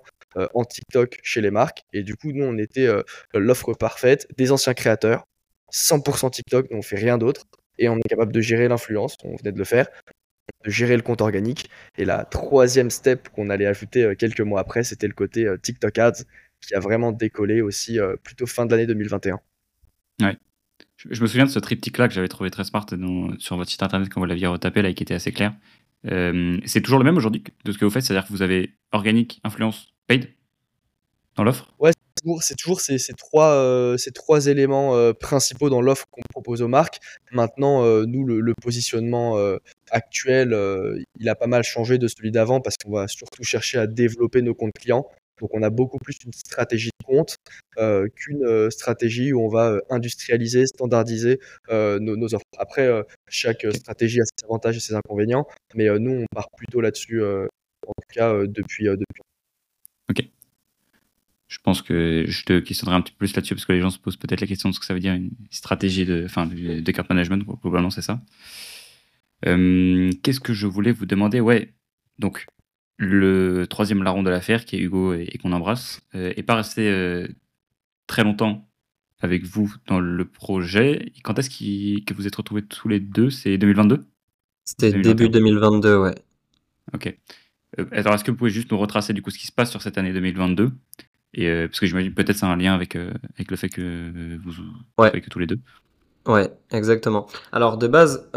en 0.53 0.63
TikTok 0.65 1.17
chez 1.23 1.41
les 1.41 1.49
marques. 1.49 1.81
Et 1.93 2.03
du 2.03 2.15
coup, 2.15 2.31
nous, 2.31 2.45
on 2.45 2.59
était 2.59 2.87
l'offre 3.33 3.73
parfaite 3.73 4.27
des 4.37 4.51
anciens 4.51 4.75
créateurs, 4.75 5.25
100% 5.73 6.29
TikTok, 6.29 6.67
on 6.69 6.83
fait 6.83 6.95
rien 6.95 7.17
d'autre. 7.17 7.45
Et 7.79 7.89
on 7.89 7.97
est 7.97 8.07
capable 8.07 8.31
de 8.31 8.39
gérer 8.39 8.67
l'influence, 8.67 9.17
on 9.23 9.35
venait 9.35 9.51
de 9.51 9.57
le 9.57 9.63
faire, 9.63 9.87
de 10.63 10.69
gérer 10.69 10.95
le 10.95 11.01
compte 11.01 11.21
organique. 11.21 11.71
Et 11.97 12.05
la 12.05 12.23
troisième 12.23 12.91
step 12.91 13.29
qu'on 13.29 13.49
allait 13.49 13.65
ajouter 13.65 14.13
quelques 14.15 14.41
mois 14.41 14.59
après, 14.59 14.83
c'était 14.83 15.07
le 15.07 15.13
côté 15.13 15.47
TikTok 15.63 15.97
Ads 15.97 16.23
qui 16.67 16.75
a 16.75 16.79
vraiment 16.79 17.11
décollé 17.11 17.61
aussi 17.61 17.99
euh, 17.99 18.15
plutôt 18.21 18.45
fin 18.45 18.65
de 18.65 18.71
l'année 18.71 18.85
2021. 18.85 19.39
Ouais. 20.21 20.37
Je, 20.97 21.21
me 21.21 21.27
souviens 21.27 21.45
de 21.45 21.49
ce 21.49 21.59
triptyque-là 21.59 22.07
que 22.07 22.13
j'avais 22.13 22.27
trouvé 22.27 22.51
très 22.51 22.63
smart 22.63 22.85
sur 23.39 23.55
votre 23.55 23.69
site 23.69 23.83
internet 23.83 24.09
quand 24.09 24.19
vous 24.19 24.25
l'aviez 24.25 24.47
retapé, 24.47 24.81
là, 24.81 24.91
qui 24.93 25.03
était 25.03 25.13
assez 25.13 25.31
clair. 25.31 25.53
Euh, 26.05 26.59
c'est 26.65 26.81
toujours 26.81 26.99
le 26.99 27.05
même 27.05 27.17
aujourd'hui 27.17 27.43
de 27.65 27.71
ce 27.71 27.77
que 27.77 27.85
vous 27.85 27.91
faites, 27.91 28.03
c'est-à-dire 28.03 28.27
que 28.27 28.33
vous 28.33 28.41
avez 28.41 28.73
organique, 28.91 29.39
influence, 29.43 29.93
paid 30.07 30.29
dans 31.35 31.43
l'offre? 31.43 31.73
Ouais, 31.79 31.91
c'est 32.41 32.55
toujours, 32.55 32.81
ces, 32.81 32.97
trois, 33.13 33.51
euh, 33.51 33.95
ces 33.97 34.11
trois 34.11 34.47
éléments 34.47 35.13
principaux 35.13 35.69
dans 35.69 35.81
l'offre 35.81 36.05
qu'on 36.09 36.23
propose 36.29 36.63
aux 36.63 36.67
marques. 36.67 36.99
Maintenant, 37.31 37.83
nous, 38.07 38.25
le, 38.25 38.53
positionnement 38.59 39.37
actuel, 39.91 40.57
il 41.19 41.29
a 41.29 41.35
pas 41.35 41.47
mal 41.47 41.63
changé 41.63 41.99
de 41.99 42.07
celui 42.07 42.31
d'avant 42.31 42.59
parce 42.59 42.75
qu'on 42.77 42.91
va 42.91 43.07
surtout 43.07 43.43
chercher 43.43 43.77
à 43.77 43.87
développer 43.87 44.41
nos 44.41 44.55
comptes 44.55 44.73
clients. 44.73 45.07
Donc 45.39 45.51
on 45.53 45.61
a 45.61 45.69
beaucoup 45.69 45.97
plus 45.99 46.17
une 46.25 46.33
stratégie 46.33 46.89
de 46.99 47.05
compte 47.05 47.37
euh, 47.77 48.07
qu'une 48.15 48.43
euh, 48.43 48.69
stratégie 48.69 49.33
où 49.33 49.41
on 49.41 49.49
va 49.49 49.71
euh, 49.71 49.81
industrialiser, 49.89 50.65
standardiser 50.65 51.39
nos, 51.69 52.33
offres. 52.33 52.45
Après, 52.57 52.89
chaque 53.27 53.65
stratégie 53.73 54.19
a 54.19 54.25
ses 54.25 54.45
avantages 54.45 54.77
et 54.77 54.79
ses 54.79 54.95
inconvénients, 54.95 55.45
mais 55.75 55.87
nous, 55.99 56.11
on 56.11 56.25
part 56.33 56.49
plutôt 56.55 56.81
là-dessus, 56.81 57.23
en 57.23 57.47
tout 57.85 58.13
cas 58.13 58.33
depuis, 58.47 58.85
depuis. 58.85 59.21
Ok. 60.09 60.23
Je 61.47 61.59
pense 61.59 61.81
que 61.81 62.25
je 62.27 62.43
te 62.43 62.59
questionnerai 62.59 62.97
un 62.97 63.01
petit 63.01 63.13
peu 63.13 63.19
plus 63.19 63.35
là-dessus 63.35 63.55
parce 63.55 63.65
que 63.65 63.73
les 63.73 63.79
gens 63.79 63.89
se 63.89 63.99
posent 63.99 64.17
peut-être 64.17 64.41
la 64.41 64.47
question 64.47 64.69
de 64.69 64.73
ce 64.73 64.79
que 64.79 64.85
ça 64.85 64.93
veut 64.93 64.99
dire 64.99 65.13
une 65.13 65.31
stratégie 65.49 66.05
de, 66.05 66.25
enfin, 66.25 66.45
de, 66.45 66.91
carte 66.91 67.09
management. 67.09 67.43
Globalement, 67.61 67.89
c'est 67.89 68.01
ça. 68.01 68.21
Qu'est-ce 69.43 70.39
que 70.39 70.53
je 70.53 70.67
voulais 70.67 70.91
vous 70.91 71.05
demander? 71.05 71.39
Ouais, 71.39 71.73
donc 72.19 72.47
le 72.97 73.65
troisième 73.67 74.03
larron 74.03 74.23
de 74.23 74.29
l'affaire, 74.29 74.65
qui 74.65 74.75
est 74.75 74.79
Hugo 74.79 75.13
et, 75.13 75.37
qu'on 75.41 75.51
embrasse, 75.51 76.01
euh, 76.15 76.33
est 76.35 76.43
pas 76.43 76.55
resté 76.55 76.89
euh, 76.89 77.27
très 78.07 78.23
longtemps 78.23 78.67
avec 79.19 79.43
vous 79.45 79.73
dans 79.87 79.99
le 79.99 80.25
projet. 80.25 81.11
Quand 81.23 81.37
est-ce 81.39 81.49
que 81.49 82.13
vous 82.13 82.27
êtes 82.27 82.35
retrouvés 82.35 82.63
tous 82.63 82.87
les 82.87 82.99
deux? 82.99 83.29
C'est 83.29 83.57
2022 83.57 84.05
C'était 84.65 84.91
début 84.91 85.29
2022, 85.29 85.97
ouais. 85.97 86.15
Ok. 86.93 87.15
Euh, 87.79 87.85
alors, 87.91 88.15
est-ce 88.15 88.23
que 88.23 88.31
vous 88.31 88.37
pouvez 88.37 88.49
juste 88.49 88.71
nous 88.71 88.77
retracer 88.77 89.13
du 89.13 89.21
coup 89.21 89.29
ce 89.29 89.37
qui 89.37 89.47
se 89.47 89.51
passe 89.51 89.69
sur 89.69 89.81
cette 89.81 89.97
année 89.97 90.13
2022 90.13 90.71
et, 91.33 91.67
Parce 91.67 91.79
que 91.79 91.85
j'imagine 91.85 92.13
peut-être 92.13 92.37
c'est 92.37 92.45
un 92.45 92.55
lien 92.55 92.73
avec, 92.73 92.95
avec 92.95 93.51
le 93.51 93.57
fait 93.57 93.69
que 93.69 94.39
vous 94.43 94.53
ouais. 94.97 95.11
que 95.21 95.29
tous 95.29 95.39
les 95.39 95.47
deux. 95.47 95.59
Ouais, 96.25 96.51
exactement. 96.71 97.27
Alors, 97.51 97.77
de 97.77 97.87
base, 97.87 98.29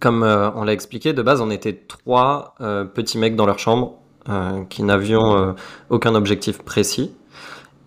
comme 0.00 0.22
euh, 0.22 0.50
on 0.54 0.64
l'a 0.64 0.72
expliqué, 0.72 1.12
de 1.12 1.22
base, 1.22 1.40
on 1.40 1.50
était 1.50 1.74
trois 1.74 2.54
euh, 2.60 2.84
petits 2.84 3.18
mecs 3.18 3.36
dans 3.36 3.46
leur 3.46 3.58
chambre 3.58 3.94
euh, 4.28 4.64
qui 4.68 4.82
n'avions 4.82 5.54
aucun 5.90 6.14
objectif 6.14 6.62
précis. 6.62 7.12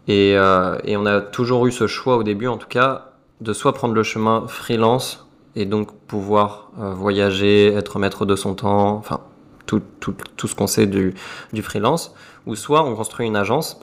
Et, 0.08 0.36
on 0.38 1.06
a 1.06 1.22
toujours 1.22 1.66
eu 1.66 1.72
ce 1.72 1.88
choix 1.88 2.18
au 2.18 2.24
début, 2.24 2.48
en 2.48 2.58
tout 2.58 2.68
cas, 2.68 3.14
de 3.42 3.54
soit 3.54 3.74
prendre 3.74 3.94
le 3.94 4.04
chemin 4.04 4.46
freelance 4.48 5.28
et 5.56 5.66
donc 5.66 5.94
pouvoir 6.08 6.72
voyager, 6.76 7.74
être 7.74 7.98
maître 7.98 8.26
de 8.26 8.36
son 8.36 8.56
temps, 8.56 8.98
enfin, 8.98 9.22
tout, 9.66 9.82
ce 10.38 10.54
qu'on 10.54 10.68
sait 10.68 10.86
du, 10.86 11.16
du 11.54 11.64
freelance, 11.64 12.14
ou 12.46 12.56
soit 12.56 12.84
on 12.86 12.96
construit 12.96 13.26
une 13.26 13.36
agence 13.36 13.80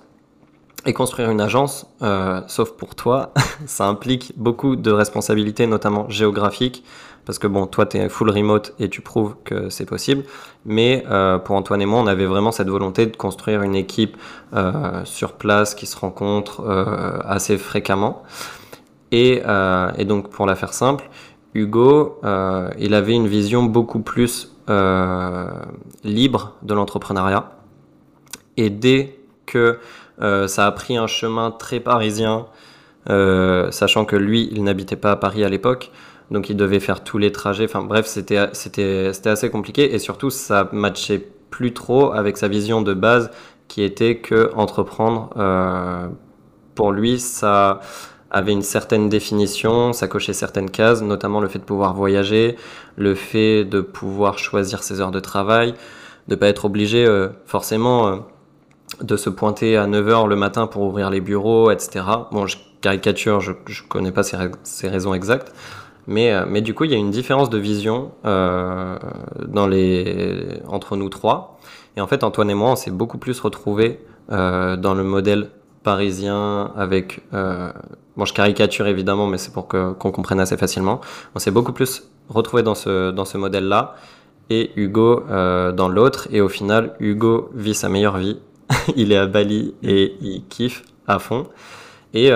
et 0.84 0.92
construire 0.92 1.30
une 1.30 1.40
agence, 1.40 1.86
sauf 2.46 2.72
pour 2.72 2.94
toi, 2.94 3.32
ça 3.66 3.88
implique 3.88 4.32
beaucoup 4.36 4.76
de 4.76 4.92
responsabilités, 4.92 5.66
notamment 5.66 6.08
géographiques, 6.08 6.84
parce 7.24 7.38
que 7.38 7.46
bon, 7.46 7.66
toi, 7.66 7.86
tu 7.86 7.98
es 7.98 8.08
full 8.08 8.30
remote 8.30 8.74
et 8.80 8.88
tu 8.88 9.00
prouves 9.00 9.36
que 9.44 9.68
c'est 9.70 9.86
possible. 9.86 10.24
Mais 10.64 11.04
euh, 11.08 11.38
pour 11.38 11.54
Antoine 11.54 11.80
et 11.80 11.86
moi, 11.86 12.00
on 12.00 12.06
avait 12.06 12.26
vraiment 12.26 12.50
cette 12.50 12.68
volonté 12.68 13.06
de 13.06 13.16
construire 13.16 13.62
une 13.62 13.76
équipe 13.76 14.16
euh, 14.54 15.04
sur 15.04 15.34
place 15.34 15.74
qui 15.74 15.86
se 15.86 15.96
rencontre 15.96 16.62
euh, 16.62 17.18
assez 17.24 17.58
fréquemment. 17.58 18.22
Et, 19.12 19.42
et, 19.98 20.04
donc, 20.06 20.30
pour 20.30 20.46
la 20.46 20.54
faire 20.54 20.72
simple, 20.72 21.10
Hugo, 21.52 22.18
il 22.78 22.94
avait 22.94 23.12
une 23.12 23.26
vision 23.26 23.62
beaucoup 23.62 24.00
plus 24.00 24.56
libre 26.02 26.54
de 26.62 26.72
l'entrepreneuriat. 26.72 27.52
Et 28.56 28.70
dès 28.70 29.18
que 29.44 29.78
ça 30.18 30.66
a 30.66 30.72
pris 30.72 30.96
un 30.96 31.06
chemin 31.06 31.50
très 31.50 31.78
parisien, 31.78 32.46
sachant 33.06 34.06
que 34.06 34.16
lui, 34.16 34.48
il 34.50 34.64
n'habitait 34.64 34.96
pas 34.96 35.10
à 35.10 35.16
Paris 35.16 35.44
à 35.44 35.50
l'époque, 35.50 35.90
donc 36.32 36.48
il 36.48 36.56
devait 36.56 36.80
faire 36.80 37.04
tous 37.04 37.18
les 37.18 37.30
trajets. 37.30 37.66
Enfin 37.66 37.82
bref, 37.82 38.06
c'était 38.06 38.38
assez 38.38 39.50
compliqué 39.50 39.94
et 39.94 39.98
surtout 39.98 40.30
ça 40.30 40.68
matchait 40.72 41.28
plus 41.50 41.74
trop 41.74 42.12
avec 42.12 42.38
sa 42.38 42.48
vision 42.48 42.82
de 42.82 42.94
base 42.94 43.30
qui 43.68 43.82
était 43.82 44.16
que 44.16 44.50
entreprendre 44.54 45.30
euh, 45.36 46.08
pour 46.74 46.92
lui 46.92 47.20
ça 47.20 47.80
avait 48.30 48.52
une 48.52 48.62
certaine 48.62 49.10
définition, 49.10 49.92
ça 49.92 50.08
cochait 50.08 50.32
certaines 50.32 50.70
cases, 50.70 51.02
notamment 51.02 51.38
le 51.38 51.48
fait 51.48 51.58
de 51.58 51.64
pouvoir 51.64 51.92
voyager, 51.92 52.56
le 52.96 53.14
fait 53.14 53.66
de 53.66 53.82
pouvoir 53.82 54.38
choisir 54.38 54.82
ses 54.82 55.02
heures 55.02 55.10
de 55.10 55.20
travail, 55.20 55.74
de 56.28 56.34
pas 56.34 56.48
être 56.48 56.64
obligé 56.64 57.04
euh, 57.04 57.28
forcément 57.44 58.08
euh, 58.08 58.16
de 59.02 59.18
se 59.18 59.28
pointer 59.28 59.76
à 59.76 59.86
9h 59.86 60.28
le 60.28 60.36
matin 60.36 60.66
pour 60.66 60.82
ouvrir 60.82 61.10
les 61.10 61.20
bureaux, 61.20 61.70
etc. 61.70 62.06
Bon, 62.30 62.46
je 62.46 62.56
caricature, 62.80 63.40
je, 63.40 63.52
ne 63.52 63.88
connais 63.88 64.12
pas 64.12 64.22
ces, 64.22 64.36
ces 64.64 64.88
raisons 64.88 65.14
exactes, 65.14 65.52
Mais, 66.06 66.32
euh, 66.32 66.44
mais 66.48 66.60
du 66.60 66.74
coup, 66.74 66.84
il 66.84 66.90
y 66.90 66.94
a 66.94 66.98
une 66.98 67.10
différence 67.10 67.50
de 67.50 67.58
vision 67.58 68.12
euh, 68.24 68.98
entre 70.68 70.96
nous 70.96 71.08
trois. 71.08 71.58
Et 71.96 72.00
en 72.00 72.06
fait, 72.06 72.24
Antoine 72.24 72.50
et 72.50 72.54
moi, 72.54 72.70
on 72.70 72.76
s'est 72.76 72.90
beaucoup 72.90 73.18
plus 73.18 73.38
retrouvés 73.40 74.00
euh, 74.30 74.76
dans 74.76 74.94
le 74.94 75.04
modèle 75.04 75.50
parisien 75.82 76.72
avec... 76.76 77.20
Euh, 77.34 77.72
bon, 78.16 78.24
je 78.24 78.32
caricature 78.32 78.86
évidemment, 78.86 79.26
mais 79.26 79.38
c'est 79.38 79.52
pour 79.52 79.68
qu'on 79.68 79.94
comprenne 79.94 80.40
assez 80.40 80.56
facilement. 80.56 81.00
On 81.34 81.38
s'est 81.38 81.50
beaucoup 81.50 81.72
plus 81.72 82.04
retrouvés 82.28 82.62
dans 82.62 82.74
ce, 82.74 83.10
dans 83.10 83.24
ce 83.24 83.36
modèle-là 83.36 83.94
et 84.50 84.70
Hugo 84.76 85.24
dans 85.28 85.88
l'autre. 85.88 86.28
Et 86.30 86.40
au 86.40 86.48
final, 86.48 86.94
Hugo 87.00 87.50
vit 87.54 87.74
sa 87.74 87.88
meilleure 87.88 88.18
vie. 88.18 88.40
il 88.96 89.12
est 89.12 89.16
à 89.16 89.26
Bali 89.26 89.74
et 89.82 90.16
il 90.20 90.44
kiffe 90.48 90.82
à 91.06 91.18
fond. 91.18 91.46
Et... 92.14 92.30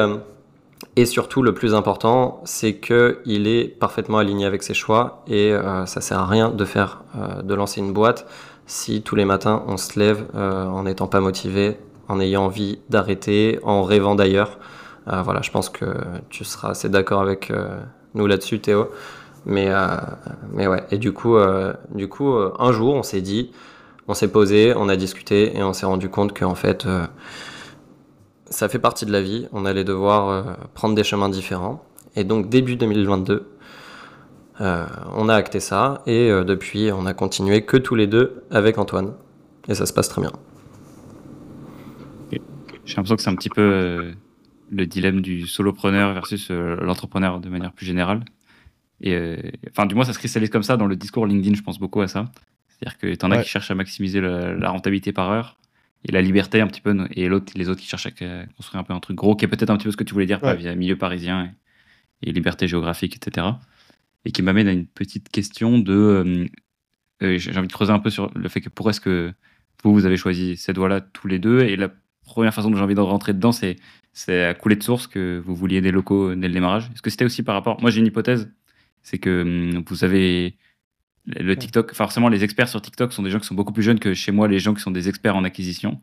Et 0.98 1.04
surtout, 1.04 1.42
le 1.42 1.52
plus 1.52 1.74
important, 1.74 2.40
c'est 2.44 2.76
que 2.76 3.20
il 3.26 3.46
est 3.46 3.68
parfaitement 3.68 4.16
aligné 4.16 4.46
avec 4.46 4.62
ses 4.62 4.72
choix 4.72 5.22
et 5.26 5.52
euh, 5.52 5.84
ça 5.84 6.00
sert 6.00 6.18
à 6.18 6.26
rien 6.26 6.48
de 6.48 6.64
faire, 6.64 7.02
euh, 7.18 7.42
de 7.42 7.54
lancer 7.54 7.80
une 7.80 7.92
boîte 7.92 8.26
si 8.64 9.02
tous 9.02 9.14
les 9.14 9.26
matins 9.26 9.62
on 9.68 9.76
se 9.76 9.98
lève 9.98 10.24
euh, 10.34 10.64
en 10.64 10.84
n'étant 10.84 11.06
pas 11.06 11.20
motivé, 11.20 11.76
en 12.08 12.18
ayant 12.18 12.46
envie 12.46 12.78
d'arrêter, 12.88 13.60
en 13.62 13.82
rêvant 13.82 14.14
d'ailleurs. 14.14 14.58
Euh, 15.08 15.20
voilà, 15.20 15.42
je 15.42 15.50
pense 15.50 15.68
que 15.68 15.84
tu 16.30 16.44
seras 16.44 16.70
assez 16.70 16.88
d'accord 16.88 17.20
avec 17.20 17.52
nous 18.14 18.26
là-dessus, 18.26 18.60
Théo. 18.60 18.88
Mais, 19.44 19.70
mais 20.52 20.66
ouais. 20.66 20.82
Et 20.90 20.98
du 20.98 21.12
coup, 21.12 21.36
du 21.94 22.08
coup, 22.08 22.34
un 22.34 22.72
jour, 22.72 22.94
on 22.94 23.04
s'est 23.04 23.20
dit, 23.20 23.52
on 24.08 24.14
s'est 24.14 24.32
posé, 24.32 24.72
on 24.74 24.88
a 24.88 24.96
discuté 24.96 25.56
et 25.56 25.62
on 25.62 25.72
s'est 25.72 25.86
rendu 25.86 26.08
compte 26.08 26.36
qu'en 26.36 26.56
fait, 26.56 26.84
ça 28.50 28.68
fait 28.68 28.78
partie 28.78 29.06
de 29.06 29.12
la 29.12 29.22
vie. 29.22 29.46
On 29.52 29.64
allait 29.66 29.84
devoir 29.84 30.28
euh, 30.28 30.42
prendre 30.74 30.94
des 30.94 31.04
chemins 31.04 31.28
différents. 31.28 31.84
Et 32.14 32.24
donc, 32.24 32.48
début 32.48 32.76
2022, 32.76 33.48
euh, 34.60 34.86
on 35.14 35.28
a 35.28 35.34
acté 35.34 35.60
ça. 35.60 36.02
Et 36.06 36.30
euh, 36.30 36.44
depuis, 36.44 36.90
on 36.92 37.06
a 37.06 37.14
continué 37.14 37.64
que 37.64 37.76
tous 37.76 37.94
les 37.94 38.06
deux 38.06 38.42
avec 38.50 38.78
Antoine. 38.78 39.14
Et 39.68 39.74
ça 39.74 39.84
se 39.86 39.92
passe 39.92 40.08
très 40.08 40.20
bien. 40.22 40.32
J'ai 42.84 42.94
l'impression 42.94 43.16
que 43.16 43.22
c'est 43.22 43.30
un 43.30 43.34
petit 43.34 43.48
peu 43.48 43.60
euh, 43.60 44.12
le 44.70 44.86
dilemme 44.86 45.20
du 45.20 45.46
solopreneur 45.48 46.14
versus 46.14 46.48
euh, 46.52 46.76
l'entrepreneur 46.80 47.40
de 47.40 47.48
manière 47.48 47.72
plus 47.72 47.84
générale. 47.84 48.24
Et 49.00 49.12
euh, 49.14 49.36
enfin, 49.70 49.86
du 49.86 49.96
moins, 49.96 50.04
ça 50.04 50.12
se 50.12 50.18
cristallise 50.20 50.50
comme 50.50 50.62
ça 50.62 50.76
dans 50.76 50.86
le 50.86 50.94
discours 50.94 51.26
LinkedIn. 51.26 51.56
Je 51.56 51.62
pense 51.62 51.80
beaucoup 51.80 52.00
à 52.00 52.06
ça. 52.08 52.26
C'est-à-dire 52.68 52.98
que 52.98 53.14
t'en 53.16 53.32
as 53.32 53.38
Ouais. 53.38 53.42
qui 53.42 53.48
cherchent 53.48 53.70
à 53.72 53.74
maximiser 53.74 54.20
la 54.20 54.68
rentabilité 54.70 55.12
par 55.12 55.30
heure 55.30 55.56
et 56.04 56.12
la 56.12 56.22
liberté 56.22 56.60
un 56.60 56.66
petit 56.66 56.80
peu, 56.80 56.96
et 57.12 57.28
l'autre, 57.28 57.52
les 57.56 57.68
autres 57.68 57.80
qui 57.80 57.86
cherchent 57.88 58.06
à 58.06 58.10
construire 58.56 58.80
un 58.80 58.84
peu 58.84 58.92
un 58.92 59.00
truc 59.00 59.16
gros, 59.16 59.34
qui 59.36 59.44
est 59.44 59.48
peut-être 59.48 59.70
un 59.70 59.76
petit 59.76 59.84
peu 59.84 59.90
ce 59.90 59.96
que 59.96 60.04
tu 60.04 60.12
voulais 60.14 60.26
dire, 60.26 60.42
Ouais. 60.42 60.56
via 60.56 60.74
milieu 60.74 60.96
parisien 60.96 61.52
et, 62.22 62.28
et 62.28 62.32
liberté 62.32 62.68
géographique, 62.68 63.16
etc. 63.16 63.46
Et 64.24 64.32
qui 64.32 64.42
m'amène 64.42 64.68
à 64.68 64.72
une 64.72 64.86
petite 64.86 65.28
question 65.30 65.78
de, 65.78 65.92
euh, 65.92 66.46
euh, 67.22 67.38
j'ai 67.38 67.56
envie 67.56 67.68
de 67.68 67.72
creuser 67.72 67.92
un 67.92 67.98
peu 67.98 68.10
sur 68.10 68.30
le 68.36 68.48
fait 68.48 68.60
que 68.60 68.68
pourquoi 68.68 68.90
est-ce 68.90 69.00
que 69.00 69.32
vous, 69.84 69.92
vous 69.92 70.06
avez 70.06 70.16
choisi 70.16 70.56
cette 70.56 70.78
voie-là 70.78 71.00
tous 71.00 71.28
les 71.28 71.38
deux, 71.38 71.60
et 71.62 71.76
la 71.76 71.90
première 72.24 72.52
façon 72.54 72.70
dont 72.70 72.76
j'ai 72.76 72.82
envie 72.82 72.94
de 72.94 73.00
rentrer 73.00 73.32
dedans, 73.34 73.52
c'est 73.52 73.76
c'est 74.12 74.44
à 74.44 74.54
couler 74.54 74.76
de 74.76 74.82
source 74.82 75.06
que 75.06 75.42
vous 75.44 75.54
vouliez 75.54 75.82
des 75.82 75.90
locaux 75.92 76.34
dès 76.34 76.48
le 76.48 76.54
démarrage. 76.54 76.90
Est-ce 76.94 77.02
que 77.02 77.10
c'était 77.10 77.26
aussi 77.26 77.42
par 77.42 77.54
rapport... 77.54 77.78
Moi, 77.82 77.90
j'ai 77.90 78.00
une 78.00 78.06
hypothèse, 78.06 78.50
c'est 79.02 79.18
que 79.18 79.42
hum, 79.76 79.84
vous 79.86 80.04
avez 80.04 80.56
le 81.26 81.56
TikTok, 81.56 81.94
forcément, 81.94 82.28
les 82.28 82.44
experts 82.44 82.68
sur 82.68 82.80
TikTok 82.80 83.12
sont 83.12 83.22
des 83.22 83.30
gens 83.30 83.40
qui 83.40 83.46
sont 83.46 83.54
beaucoup 83.54 83.72
plus 83.72 83.82
jeunes 83.82 83.98
que 83.98 84.14
chez 84.14 84.32
moi, 84.32 84.48
les 84.48 84.58
gens 84.58 84.74
qui 84.74 84.80
sont 84.80 84.90
des 84.90 85.08
experts 85.08 85.36
en 85.36 85.44
acquisition. 85.44 86.00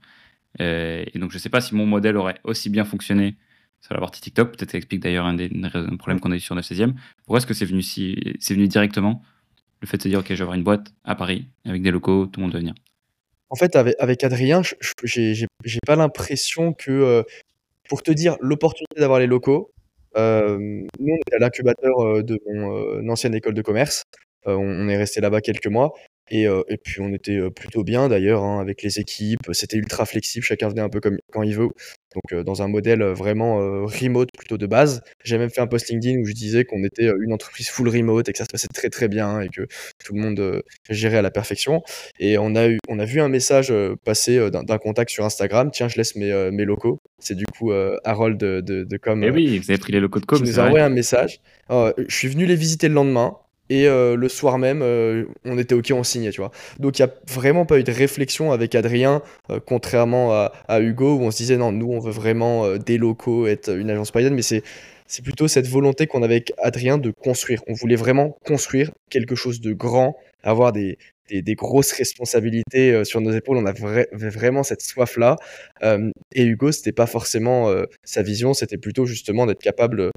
Euh, 0.61 1.03
et 1.13 1.19
donc, 1.19 1.31
je 1.31 1.37
sais 1.37 1.49
pas 1.49 1.61
si 1.61 1.75
mon 1.75 1.85
modèle 1.85 2.17
aurait 2.17 2.39
aussi 2.43 2.69
bien 2.69 2.85
fonctionné 2.85 3.35
sur 3.81 3.93
la 3.93 3.99
partie 3.99 4.21
TikTok. 4.21 4.51
Peut-être 4.55 4.71
ça 4.71 4.77
explique 4.77 5.01
d'ailleurs 5.01 5.25
un 5.25 5.33
des 5.33 5.45
une 5.47 5.65
raisons- 5.65 5.89
un 5.91 5.97
problème 5.97 6.19
qu'on 6.19 6.31
a 6.31 6.35
eu 6.35 6.39
sur 6.39 6.55
9 6.55 6.65
16e. 6.65 6.93
Pourquoi 7.25 7.37
est-ce 7.37 7.47
que 7.47 7.53
c'est 7.53 7.65
venu, 7.65 7.81
si, 7.81 8.17
c'est 8.39 8.53
venu 8.53 8.67
directement 8.67 9.21
Le 9.81 9.87
fait 9.87 9.97
de 9.97 10.03
se 10.03 10.07
dire, 10.09 10.19
OK, 10.19 10.27
je 10.29 10.33
vais 10.35 10.41
avoir 10.41 10.55
une 10.55 10.63
boîte 10.63 10.93
à 11.03 11.15
Paris 11.15 11.47
avec 11.65 11.81
des 11.81 11.91
locaux, 11.91 12.27
tout 12.27 12.39
le 12.39 12.45
monde 12.45 12.53
va 12.53 12.59
venir? 12.59 12.73
En 13.49 13.55
fait, 13.55 13.75
avec, 13.75 13.95
avec 13.99 14.23
Adrien, 14.23 14.61
j'ai 15.03 15.79
pas 15.85 15.95
l'impression 15.95 16.73
que, 16.73 16.91
euh, 16.91 17.23
pour 17.87 18.03
te 18.03 18.11
dire, 18.11 18.35
l'opportunité 18.41 18.99
d'avoir 18.99 19.19
les 19.19 19.27
locaux, 19.27 19.71
euh, 20.17 20.57
nous, 20.57 21.13
on 21.13 21.15
était 21.15 21.35
à 21.35 21.39
l'incubateur 21.39 22.23
de 22.23 22.39
mon 22.47 23.09
ancienne 23.09 23.35
école 23.35 23.53
de 23.53 23.61
commerce. 23.61 24.03
Euh, 24.47 24.55
on, 24.55 24.85
on 24.85 24.89
est 24.89 24.97
resté 24.97 25.21
là-bas 25.21 25.41
quelques 25.41 25.67
mois. 25.67 25.93
Et, 26.31 26.47
euh, 26.47 26.63
et 26.69 26.77
puis, 26.77 27.01
on 27.01 27.13
était 27.13 27.37
euh, 27.37 27.49
plutôt 27.49 27.83
bien 27.83 28.07
d'ailleurs, 28.07 28.43
hein, 28.43 28.59
avec 28.61 28.81
les 28.81 28.99
équipes. 28.99 29.41
C'était 29.51 29.77
ultra 29.77 30.05
flexible, 30.05 30.45
chacun 30.45 30.69
venait 30.69 30.81
un 30.81 30.89
peu 30.89 31.01
comme 31.01 31.17
quand 31.31 31.43
il 31.43 31.55
veut. 31.55 31.69
Donc, 32.13 32.43
dans 32.43 32.61
un 32.61 32.67
modèle 32.67 33.03
vraiment 33.03 33.57
remote 33.87 34.29
plutôt 34.37 34.59
de 34.59 34.67
base. 34.67 35.01
J'ai 35.23 35.39
même 35.39 35.49
fait 35.49 35.61
un 35.61 35.67
post 35.67 35.89
LinkedIn 35.89 36.19
où 36.19 36.25
je 36.25 36.33
disais 36.33 36.63
qu'on 36.63 36.83
était 36.83 37.09
une 37.19 37.33
entreprise 37.33 37.69
full 37.69 37.89
remote 37.89 38.29
et 38.29 38.33
que 38.33 38.37
ça 38.37 38.43
se 38.43 38.49
passait 38.51 38.67
très 38.67 38.91
très 38.91 39.07
bien 39.07 39.41
et 39.41 39.49
que 39.49 39.63
tout 40.05 40.13
le 40.13 40.21
monde 40.21 40.61
gérait 40.91 41.17
à 41.17 41.21
la 41.23 41.31
perfection. 41.31 41.81
Et 42.19 42.37
on 42.37 42.53
a, 42.53 42.67
eu, 42.67 42.77
on 42.87 42.99
a 42.99 43.05
vu 43.05 43.19
un 43.19 43.29
message 43.29 43.73
passer 44.05 44.51
d'un 44.51 44.77
contact 44.77 45.09
sur 45.09 45.25
Instagram. 45.25 45.71
Tiens, 45.71 45.87
je 45.87 45.97
laisse 45.97 46.15
mes, 46.15 46.51
mes 46.51 46.65
locaux. 46.65 46.99
C'est 47.17 47.35
du 47.35 47.45
coup 47.45 47.71
Harold 48.03 48.37
de, 48.37 48.61
de, 48.61 48.83
de 48.83 48.97
Com 48.97 49.23
Et 49.23 49.29
euh, 49.29 49.31
oui, 49.31 49.57
vous 49.57 49.71
avez 49.71 49.79
pris 49.79 49.91
les 49.91 49.99
locaux 49.99 50.19
de 50.19 50.25
qui 50.25 50.27
com, 50.27 50.39
nous 50.39 50.45
c'est 50.45 50.59
a 50.59 50.65
envoyé 50.65 50.85
un 50.85 50.89
message. 50.89 51.39
Je 51.69 51.93
suis 52.09 52.27
venu 52.27 52.45
les 52.45 52.55
visiter 52.55 52.89
le 52.89 52.93
lendemain. 52.93 53.37
Et 53.69 53.87
euh, 53.87 54.15
le 54.15 54.29
soir 54.29 54.57
même, 54.57 54.81
euh, 54.81 55.25
on 55.45 55.57
était 55.57 55.73
OK, 55.73 55.91
on 55.93 56.03
signait, 56.03 56.31
tu 56.31 56.41
vois. 56.41 56.51
Donc, 56.79 56.99
il 56.99 57.03
n'y 57.03 57.09
a 57.09 57.13
vraiment 57.27 57.65
pas 57.65 57.79
eu 57.79 57.83
de 57.83 57.91
réflexion 57.91 58.51
avec 58.51 58.75
Adrien, 58.75 59.21
euh, 59.49 59.59
contrairement 59.65 60.33
à, 60.67 60.81
Hugo, 60.81 61.15
où 61.15 61.21
on 61.21 61.31
se 61.31 61.37
disait, 61.37 61.57
non, 61.57 61.71
nous, 61.71 61.91
on 61.91 61.99
veut 61.99 62.11
vraiment 62.11 62.77
des 62.77 62.97
locaux, 62.97 63.47
être 63.47 63.69
une 63.75 63.89
agence 63.89 64.11
parisienne. 64.11 64.35
Mais 64.35 64.41
c'est 64.41 64.63
plutôt 65.23 65.47
cette 65.47 65.67
volonté 65.67 66.07
qu'on 66.07 66.23
avait 66.23 66.35
avec 66.35 66.53
Adrien 66.57 66.97
de 66.97 67.11
construire. 67.11 67.61
On 67.67 67.73
voulait 67.73 67.95
vraiment 67.95 68.37
construire 68.45 68.91
quelque 69.09 69.35
chose 69.35 69.61
de 69.61 69.71
grand, 69.71 70.17
avoir 70.43 70.71
des, 70.73 70.97
des, 71.29 71.55
grosses 71.55 71.93
responsabilités 71.93 73.05
sur 73.05 73.21
nos 73.21 73.31
épaules. 73.31 73.57
On 73.57 73.65
avait 73.65 73.79
vra- 73.79 74.29
vraiment 74.29 74.63
cette 74.63 74.81
soif-là. 74.81 75.37
Et 76.33 76.43
Hugo, 76.43 76.71
c'était 76.71 76.91
pas 76.91 77.07
forcément 77.07 77.73
sa 78.03 78.23
vision, 78.23 78.53
c'était 78.53 78.77
plutôt 78.77 79.05
justement 79.05 79.45
d'être 79.45 79.61
capable 79.61 80.11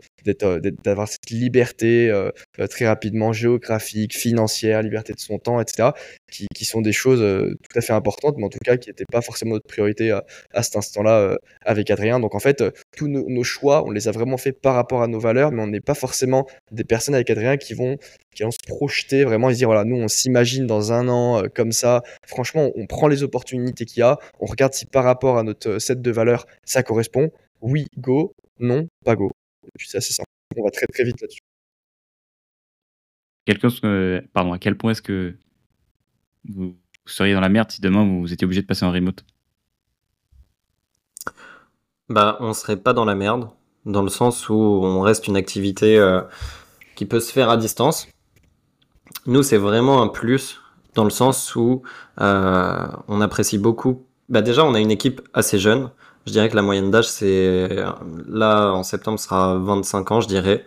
d'avoir 0.84 1.08
cette 1.08 1.30
liberté 1.30 2.10
euh, 2.10 2.30
euh, 2.58 2.66
très 2.66 2.86
rapidement 2.86 3.32
géographique, 3.32 4.16
financière, 4.16 4.82
liberté 4.82 5.12
de 5.12 5.20
son 5.20 5.38
temps, 5.38 5.60
etc., 5.60 5.90
qui, 6.30 6.64
sont 6.64 6.80
des 6.80 6.92
choses 6.92 7.22
euh, 7.22 7.54
tout 7.62 7.78
à 7.78 7.80
fait 7.80 7.92
importantes, 7.92 8.36
mais 8.38 8.44
en 8.44 8.48
tout 8.48 8.58
cas 8.64 8.76
qui 8.76 8.88
n'étaient 8.88 9.04
pas 9.10 9.22
forcément 9.22 9.52
notre 9.52 9.66
priorité 9.66 10.10
à, 10.10 10.24
à 10.52 10.62
cet 10.62 10.76
instant-là 10.76 11.18
euh, 11.20 11.36
avec 11.64 11.90
Adrien. 11.90 12.20
Donc 12.20 12.34
en 12.34 12.40
fait, 12.40 12.60
euh, 12.60 12.70
tous 12.96 13.08
nos, 13.08 13.44
choix, 13.44 13.84
on 13.84 13.90
les 13.90 14.08
a 14.08 14.10
vraiment 14.10 14.36
fait 14.36 14.52
par 14.52 14.74
rapport 14.74 15.02
à 15.02 15.06
nos 15.06 15.20
valeurs, 15.20 15.52
mais 15.52 15.62
on 15.62 15.66
n'est 15.66 15.80
pas 15.80 15.94
forcément 15.94 16.46
des 16.72 16.84
personnes 16.84 17.14
avec 17.14 17.30
Adrien 17.30 17.56
qui 17.56 17.74
vont 17.74 17.96
qui 18.34 18.42
vont 18.42 18.50
se 18.50 18.58
projeter 18.66 19.24
vraiment 19.24 19.48
et 19.48 19.54
se 19.54 19.58
dire 19.58 19.68
voilà 19.68 19.84
nous 19.84 19.96
on 19.96 20.08
s'imagine 20.08 20.66
dans 20.66 20.92
un 20.92 21.08
an 21.08 21.42
euh, 21.42 21.48
comme 21.48 21.72
ça 21.72 22.02
franchement 22.26 22.70
on 22.76 22.86
prend 22.86 23.08
les 23.08 23.22
opportunités 23.22 23.86
qu'il 23.86 24.00
y 24.00 24.02
a 24.02 24.18
on 24.40 24.44
regarde 24.46 24.74
si 24.74 24.84
par 24.84 25.04
rapport 25.04 25.38
à 25.38 25.42
notre 25.42 25.70
euh, 25.70 25.78
set 25.78 26.02
de 26.02 26.10
valeurs 26.10 26.46
ça 26.62 26.82
correspond 26.82 27.30
oui 27.62 27.86
go 27.96 28.34
non 28.60 28.88
pas 29.06 29.16
go 29.16 29.32
et 29.66 29.78
puis 29.78 29.88
c'est 29.88 29.98
assez 29.98 30.12
simple 30.12 30.26
on 30.56 30.64
va 30.64 30.70
très 30.70 30.86
très 30.86 31.04
vite 31.04 31.20
là-dessus 31.20 31.40
que- 33.80 34.24
pardon, 34.32 34.52
à 34.52 34.58
quel 34.58 34.76
point 34.76 34.92
est-ce 34.92 35.02
que 35.02 35.36
vous 36.48 36.76
seriez 37.06 37.34
dans 37.34 37.40
la 37.40 37.48
merde 37.48 37.70
si 37.70 37.80
demain 37.80 38.04
vous 38.04 38.32
étiez 38.32 38.44
obligé 38.44 38.62
de 38.62 38.66
passer 38.66 38.84
en 38.84 38.92
remote? 38.92 39.24
Bah, 42.08 42.36
on 42.40 42.52
serait 42.52 42.76
pas 42.76 42.92
dans 42.92 43.04
la 43.04 43.14
merde, 43.14 43.50
dans 43.84 44.02
le 44.02 44.08
sens 44.08 44.48
où 44.48 44.54
on 44.54 45.00
reste 45.00 45.26
une 45.26 45.36
activité 45.36 45.98
euh, 45.98 46.22
qui 46.94 47.04
peut 47.04 47.20
se 47.20 47.32
faire 47.32 47.50
à 47.50 47.56
distance. 47.56 48.08
Nous, 49.26 49.42
c'est 49.42 49.56
vraiment 49.56 50.02
un 50.02 50.08
plus, 50.08 50.60
dans 50.94 51.04
le 51.04 51.10
sens 51.10 51.56
où 51.56 51.82
euh, 52.20 52.86
on 53.08 53.20
apprécie 53.20 53.58
beaucoup. 53.58 54.04
Bah, 54.28 54.42
déjà, 54.42 54.64
on 54.64 54.74
a 54.74 54.80
une 54.80 54.90
équipe 54.90 55.20
assez 55.34 55.58
jeune. 55.58 55.90
Je 56.26 56.32
dirais 56.32 56.48
que 56.48 56.56
la 56.56 56.62
moyenne 56.62 56.90
d'âge, 56.90 57.08
c'est 57.08 57.68
là 58.28 58.72
en 58.72 58.82
septembre 58.82 59.18
sera 59.18 59.56
25 59.58 60.10
ans, 60.10 60.20
je 60.20 60.28
dirais. 60.28 60.64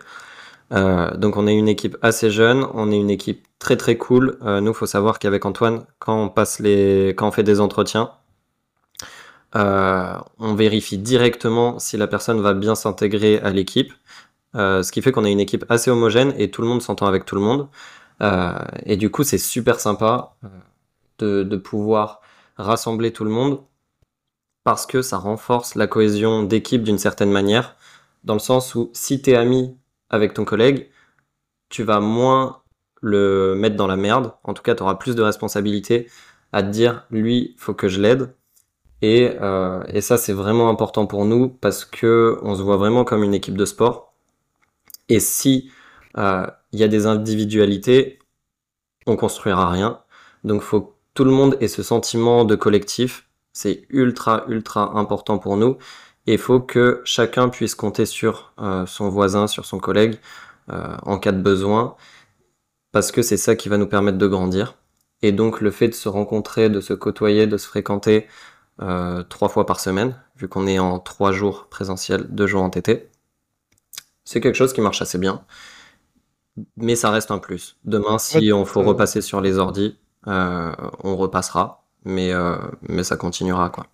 Euh, 0.72 1.16
donc 1.16 1.36
on 1.36 1.46
est 1.46 1.56
une 1.56 1.68
équipe 1.68 1.96
assez 2.02 2.30
jeune, 2.30 2.66
on 2.74 2.90
est 2.92 2.96
une 2.98 3.10
équipe 3.10 3.44
très 3.58 3.76
très 3.76 3.96
cool. 3.96 4.38
Euh, 4.42 4.60
nous, 4.60 4.74
faut 4.74 4.86
savoir 4.86 5.18
qu'avec 5.20 5.44
Antoine, 5.44 5.84
quand 6.00 6.16
on 6.24 6.28
passe 6.28 6.60
les, 6.60 7.10
quand 7.16 7.28
on 7.28 7.32
fait 7.32 7.42
des 7.44 7.60
entretiens, 7.60 8.10
euh, 9.56 10.16
on 10.38 10.54
vérifie 10.54 10.98
directement 10.98 11.78
si 11.78 11.96
la 11.96 12.06
personne 12.06 12.40
va 12.40 12.54
bien 12.54 12.74
s'intégrer 12.74 13.38
à 13.40 13.50
l'équipe. 13.50 13.92
Euh, 14.56 14.82
ce 14.82 14.92
qui 14.92 15.02
fait 15.02 15.12
qu'on 15.12 15.24
a 15.24 15.30
une 15.30 15.40
équipe 15.40 15.64
assez 15.68 15.90
homogène 15.90 16.34
et 16.38 16.50
tout 16.50 16.62
le 16.62 16.68
monde 16.68 16.82
s'entend 16.82 17.06
avec 17.06 17.24
tout 17.24 17.34
le 17.36 17.40
monde. 17.42 17.68
Et 18.84 18.96
du 18.96 19.10
coup, 19.10 19.24
c'est 19.24 19.38
super 19.38 19.80
sympa 19.80 20.34
de 21.18 21.56
pouvoir 21.56 22.20
rassembler 22.58 23.12
tout 23.12 23.24
le 23.24 23.30
monde 23.30 23.60
parce 24.64 24.86
que 24.86 25.02
ça 25.02 25.18
renforce 25.18 25.74
la 25.74 25.86
cohésion 25.86 26.42
d'équipe 26.42 26.82
d'une 26.82 26.98
certaine 26.98 27.30
manière, 27.30 27.76
dans 28.24 28.34
le 28.34 28.40
sens 28.40 28.74
où 28.74 28.90
si 28.92 29.22
t'es 29.22 29.36
ami 29.36 29.76
avec 30.10 30.34
ton 30.34 30.44
collègue, 30.44 30.90
tu 31.68 31.82
vas 31.82 32.00
moins 32.00 32.62
le 33.00 33.54
mettre 33.54 33.76
dans 33.76 33.86
la 33.86 33.96
merde. 33.96 34.34
En 34.44 34.54
tout 34.54 34.62
cas, 34.62 34.74
tu 34.74 34.82
auras 34.82 34.96
plus 34.96 35.14
de 35.16 35.22
responsabilités 35.22 36.08
à 36.52 36.62
te 36.62 36.68
dire, 36.68 37.06
lui, 37.10 37.54
faut 37.58 37.74
que 37.74 37.88
je 37.88 38.00
l'aide. 38.00 38.34
Et, 39.02 39.36
euh, 39.40 39.82
et 39.88 40.00
ça, 40.02 40.18
c'est 40.18 40.32
vraiment 40.32 40.68
important 40.68 41.06
pour 41.06 41.24
nous 41.24 41.48
parce 41.48 41.84
que 41.84 42.38
on 42.42 42.54
se 42.54 42.62
voit 42.62 42.76
vraiment 42.76 43.04
comme 43.04 43.24
une 43.24 43.34
équipe 43.34 43.56
de 43.56 43.64
sport. 43.64 44.12
Et 45.08 45.20
si 45.20 45.70
euh, 46.18 46.46
il 46.72 46.80
y 46.80 46.84
a 46.84 46.88
des 46.88 47.06
individualités, 47.06 48.18
on 49.06 49.16
construira 49.16 49.70
rien. 49.70 50.00
Donc 50.44 50.62
faut 50.62 50.80
que 50.82 50.92
tout 51.14 51.24
le 51.24 51.30
monde 51.30 51.56
ait 51.60 51.68
ce 51.68 51.82
sentiment 51.82 52.44
de 52.44 52.56
collectif. 52.56 53.28
C'est 53.52 53.86
ultra, 53.90 54.44
ultra 54.48 54.96
important 54.96 55.38
pour 55.38 55.56
nous. 55.56 55.76
Et 56.26 56.34
il 56.34 56.38
faut 56.38 56.60
que 56.60 57.00
chacun 57.04 57.48
puisse 57.48 57.74
compter 57.74 58.06
sur 58.06 58.52
euh, 58.60 58.86
son 58.86 59.08
voisin, 59.08 59.46
sur 59.46 59.64
son 59.64 59.78
collègue, 59.78 60.18
euh, 60.70 60.96
en 61.02 61.18
cas 61.18 61.32
de 61.32 61.40
besoin, 61.40 61.96
parce 62.92 63.10
que 63.12 63.22
c'est 63.22 63.36
ça 63.36 63.56
qui 63.56 63.68
va 63.68 63.78
nous 63.78 63.86
permettre 63.86 64.18
de 64.18 64.26
grandir. 64.26 64.76
Et 65.22 65.32
donc 65.32 65.60
le 65.60 65.70
fait 65.70 65.88
de 65.88 65.94
se 65.94 66.08
rencontrer, 66.08 66.68
de 66.68 66.80
se 66.80 66.94
côtoyer, 66.94 67.46
de 67.46 67.56
se 67.56 67.66
fréquenter 67.66 68.26
euh, 68.80 69.22
trois 69.24 69.48
fois 69.48 69.66
par 69.66 69.80
semaine, 69.80 70.16
vu 70.36 70.48
qu'on 70.48 70.66
est 70.66 70.78
en 70.78 70.98
trois 70.98 71.32
jours 71.32 71.66
présentiel, 71.68 72.26
deux 72.30 72.46
jours 72.46 72.62
en 72.62 72.70
TT, 72.70 73.10
c'est 74.24 74.40
quelque 74.40 74.54
chose 74.54 74.72
qui 74.72 74.80
marche 74.80 75.02
assez 75.02 75.18
bien. 75.18 75.44
Mais 76.76 76.96
ça 76.96 77.10
reste 77.10 77.30
un 77.30 77.38
plus. 77.38 77.78
Demain, 77.84 78.18
si 78.18 78.52
on 78.52 78.64
faut 78.64 78.82
repasser 78.82 79.22
sur 79.22 79.40
les 79.40 79.58
ordis, 79.58 79.98
on 80.26 81.16
repassera, 81.16 81.84
mais, 82.04 82.32
euh, 82.32 82.56
mais 82.88 83.04
ça 83.04 83.16
continuera 83.16 83.70
quoi. 83.70 83.86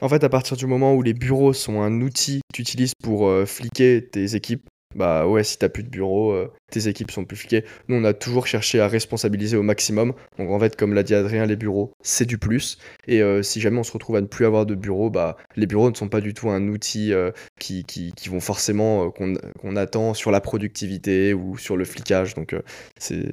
En 0.00 0.08
fait, 0.08 0.24
à 0.24 0.28
partir 0.28 0.56
du 0.56 0.66
moment 0.66 0.94
où 0.94 1.02
les 1.02 1.14
bureaux 1.14 1.52
sont 1.52 1.80
un 1.80 2.00
outil 2.00 2.40
que 2.52 2.56
tu 2.56 2.62
utilises 2.62 2.94
pour 3.02 3.30
fliquer 3.46 4.06
tes 4.10 4.34
équipes, 4.34 4.68
bah 4.94 5.26
ouais, 5.26 5.42
si 5.42 5.58
t'as 5.58 5.68
plus 5.68 5.82
de 5.82 5.88
bureau, 5.88 6.32
euh, 6.32 6.52
tes 6.70 6.88
équipes 6.88 7.10
sont 7.10 7.24
plus 7.24 7.36
fliquées. 7.36 7.64
Nous, 7.88 7.96
on 7.96 8.04
a 8.04 8.14
toujours 8.14 8.46
cherché 8.46 8.80
à 8.80 8.88
responsabiliser 8.88 9.56
au 9.56 9.62
maximum. 9.62 10.14
Donc 10.38 10.50
en 10.50 10.58
fait, 10.60 10.76
comme 10.76 10.94
l'a 10.94 11.02
dit 11.02 11.14
Adrien, 11.14 11.46
les 11.46 11.56
bureaux, 11.56 11.92
c'est 12.02 12.26
du 12.26 12.38
plus. 12.38 12.78
Et 13.06 13.20
euh, 13.22 13.42
si 13.42 13.60
jamais 13.60 13.78
on 13.78 13.84
se 13.84 13.92
retrouve 13.92 14.16
à 14.16 14.20
ne 14.20 14.26
plus 14.26 14.46
avoir 14.46 14.66
de 14.66 14.74
bureau, 14.74 15.10
bah 15.10 15.36
les 15.56 15.66
bureaux 15.66 15.90
ne 15.90 15.96
sont 15.96 16.08
pas 16.08 16.20
du 16.20 16.34
tout 16.34 16.50
un 16.50 16.68
outil 16.68 17.12
euh, 17.12 17.32
qui, 17.58 17.84
qui, 17.84 18.12
qui, 18.12 18.28
vont 18.28 18.40
forcément 18.40 19.10
qu'on 19.10 19.76
attend 19.76 20.14
sur 20.14 20.30
la 20.30 20.40
productivité 20.40 21.34
ou 21.34 21.58
sur 21.58 21.76
le 21.76 21.84
flicage. 21.84 22.34
Donc 22.34 22.54
c'est 22.98 23.30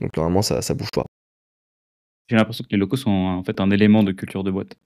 donc 0.00 0.16
normalement 0.16 0.42
ça, 0.42 0.62
ça 0.62 0.74
bouge 0.74 0.90
pas. 0.92 1.04
J'ai 2.30 2.36
l'impression 2.36 2.62
que 2.62 2.70
les 2.70 2.76
locaux 2.78 2.96
sont 2.96 3.10
en 3.10 3.42
fait 3.42 3.60
un 3.60 3.72
élément 3.72 4.04
de 4.04 4.12
culture 4.12 4.44
de 4.44 4.52
boîte. 4.52 4.76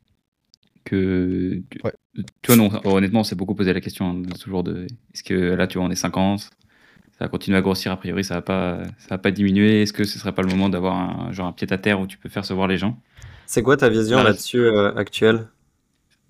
Que 0.85 1.63
tu, 1.71 1.79
vois 1.83 2.57
non 2.57 2.71
honnêtement 2.85 3.21
on 3.21 3.25
s'est 3.25 3.37
beaucoup 3.37 3.55
posé 3.55 3.73
la 3.73 3.81
question 3.81 4.11
hein, 4.11 4.23
toujours 4.39 4.63
de 4.63 4.87
est-ce 5.15 5.23
que 5.23 5.35
là 5.35 5.67
tu 5.67 5.79
vois 5.79 5.87
on 5.87 5.91
est 5.91 5.97
50 5.97 6.41
ça 6.41 6.51
va 7.21 7.29
continuer 7.29 7.57
à 7.57 7.63
grossir 7.63 7.91
a 7.91 7.97
priori 7.97 8.23
ça 8.23 8.35
va 8.35 8.43
pas 8.43 8.83
ça 8.99 9.09
va 9.11 9.19
pas 9.19 9.31
diminuer. 9.31 9.83
Est-ce 9.83 9.93
que 9.93 10.05
ce 10.05 10.19
serait 10.19 10.33
pas 10.33 10.43
le 10.43 10.49
moment 10.49 10.69
d'avoir 10.69 10.95
un 10.97 11.33
genre 11.33 11.47
un 11.47 11.53
pied 11.53 11.71
à 11.71 11.79
terre 11.79 12.01
où 12.01 12.07
tu 12.07 12.17
peux 12.17 12.29
faire 12.31 12.45
se 12.45 12.55
voir 12.55 12.67
les 12.67 12.79
gens? 12.79 12.99
C'est 13.47 13.63
quoi 13.63 13.77
ta 13.77 13.91
vision 13.91 14.19
bah, 14.19 14.25
là-dessus 14.25 14.61
euh, 14.61 14.95
actuelle? 14.95 15.49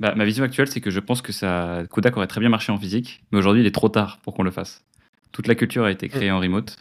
Bah, 0.00 0.14
ma 0.16 0.24
vision 0.24 0.44
actuelle 0.44 0.68
c'est 0.68 0.80
que 0.80 0.90
je 0.90 1.00
pense 1.00 1.22
que 1.22 1.32
ça 1.32 1.84
Kodak 1.90 2.16
aurait 2.16 2.26
très 2.26 2.40
bien 2.40 2.48
marché 2.48 2.72
en 2.72 2.78
physique 2.78 3.22
mais 3.30 3.38
aujourd'hui 3.38 3.62
il 3.62 3.66
est 3.66 3.74
trop 3.74 3.88
tard 3.88 4.18
pour 4.22 4.34
qu'on 4.34 4.42
le 4.42 4.50
fasse. 4.50 4.84
Toute 5.30 5.46
la 5.46 5.54
culture 5.54 5.84
a 5.84 5.92
été 5.92 6.08
créée 6.08 6.32
en 6.32 6.40
remote 6.40 6.76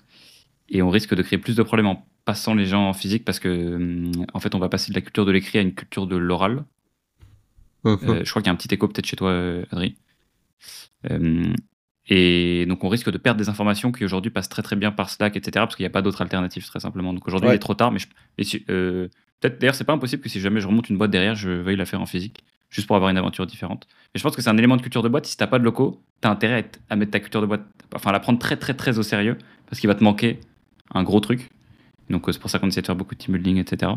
et 0.74 0.82
on 0.82 0.90
risque 0.90 1.16
de 1.16 1.22
créer 1.22 1.40
plus 1.40 1.56
de 1.56 1.64
problèmes 1.64 1.88
en 1.88 2.06
passant 2.26 2.56
les 2.56 2.66
gens 2.66 2.90
en 2.90 2.94
physique 2.94 3.24
parce 3.24 3.40
que 3.40 3.76
hum, 3.76 4.26
en 4.34 4.40
fait 4.40 4.56
on 4.56 4.60
va 4.60 4.70
passer 4.70 4.92
de 4.92 4.96
la 4.96 5.02
culture 5.02 5.26
de 5.26 5.32
l'écrit 5.32 5.60
à 5.60 5.62
une 5.62 5.74
culture 5.74 6.08
de 6.08 6.18
l'oral 6.18 6.66
euh, 7.86 8.24
je 8.24 8.30
crois 8.30 8.42
qu'il 8.42 8.48
y 8.48 8.50
a 8.50 8.54
un 8.54 8.56
petit 8.56 8.74
écho 8.74 8.88
peut-être 8.88 9.06
chez 9.06 9.16
toi, 9.16 9.30
euh, 9.30 9.66
Adri. 9.72 9.96
Euh, 11.12 11.54
et 12.08 12.66
donc 12.68 12.84
on 12.84 12.90
risque 12.90 13.10
de 13.10 13.18
perdre 13.18 13.40
des 13.40 13.50
informations 13.50 13.92
qui 13.92 14.04
aujourd'hui 14.04 14.32
passent 14.32 14.50
très 14.50 14.62
très 14.62 14.76
bien 14.76 14.92
par 14.92 15.10
Slack, 15.10 15.36
etc. 15.36 15.52
Parce 15.54 15.76
qu'il 15.76 15.84
n'y 15.84 15.88
a 15.88 15.92
pas 15.92 16.02
d'autres 16.02 16.22
alternatives 16.22 16.66
très 16.66 16.80
simplement. 16.80 17.14
Donc 17.14 17.28
aujourd'hui 17.28 17.50
il 17.50 17.54
est 17.54 17.60
trop 17.60 17.74
tard, 17.74 17.92
mais, 17.92 18.00
peut-être 18.38 19.60
d'ailleurs 19.60 19.76
c'est 19.76 19.84
pas 19.84 19.94
impossible 19.94 20.22
que 20.22 20.30
si 20.30 20.40
jamais 20.40 20.62
je 20.62 20.68
remonte 20.68 20.90
une 20.90 20.98
boîte 20.98 21.12
derrière, 21.12 21.36
je 21.36 21.50
veuille 21.50 21.76
la 21.76 21.86
faire 21.86 22.02
en 22.02 22.06
physique, 22.06 22.44
juste 22.70 22.88
pour 22.88 22.96
avoir 22.96 23.10
une 23.10 23.18
aventure 23.18 23.46
différente. 23.46 23.88
Mais 24.14 24.20
je 24.20 24.24
pense 24.24 24.36
que 24.36 24.42
c'est 24.42 24.50
un 24.50 24.58
élément 24.58 24.78
de 24.78 24.82
culture 24.82 25.04
de 25.04 25.10
boîte. 25.10 25.26
Si 25.26 25.38
t'as 25.38 25.48
pas 25.48 25.60
de 25.60 25.64
locaux, 25.64 26.02
t'as 26.22 26.30
intérêt 26.30 26.70
à, 26.90 26.96
mettre 26.96 27.12
ta 27.12 27.20
culture 27.20 27.42
de 27.42 27.46
boîte, 27.46 27.64
enfin 27.94 28.10
à 28.10 28.14
la 28.14 28.20
prendre 28.20 28.40
très 28.40 28.58
très 28.58 28.74
très 28.74 28.98
au 29.00 29.04
sérieux, 29.04 29.38
parce 29.68 29.80
qu'il 29.80 29.88
va 29.88 29.96
te 29.96 30.04
manquer 30.04 30.40
un 30.94 31.04
gros 31.04 31.20
truc. 31.20 31.50
Donc 32.10 32.26
c'est 32.32 32.40
pour 32.40 32.50
ça 32.50 32.60
qu'on 32.60 32.68
essaie 32.68 32.82
de 32.82 32.86
faire 32.86 32.96
beaucoup 32.96 33.16
de 33.16 33.20
team 33.20 33.34
building, 33.34 33.58
etc. 33.58 33.92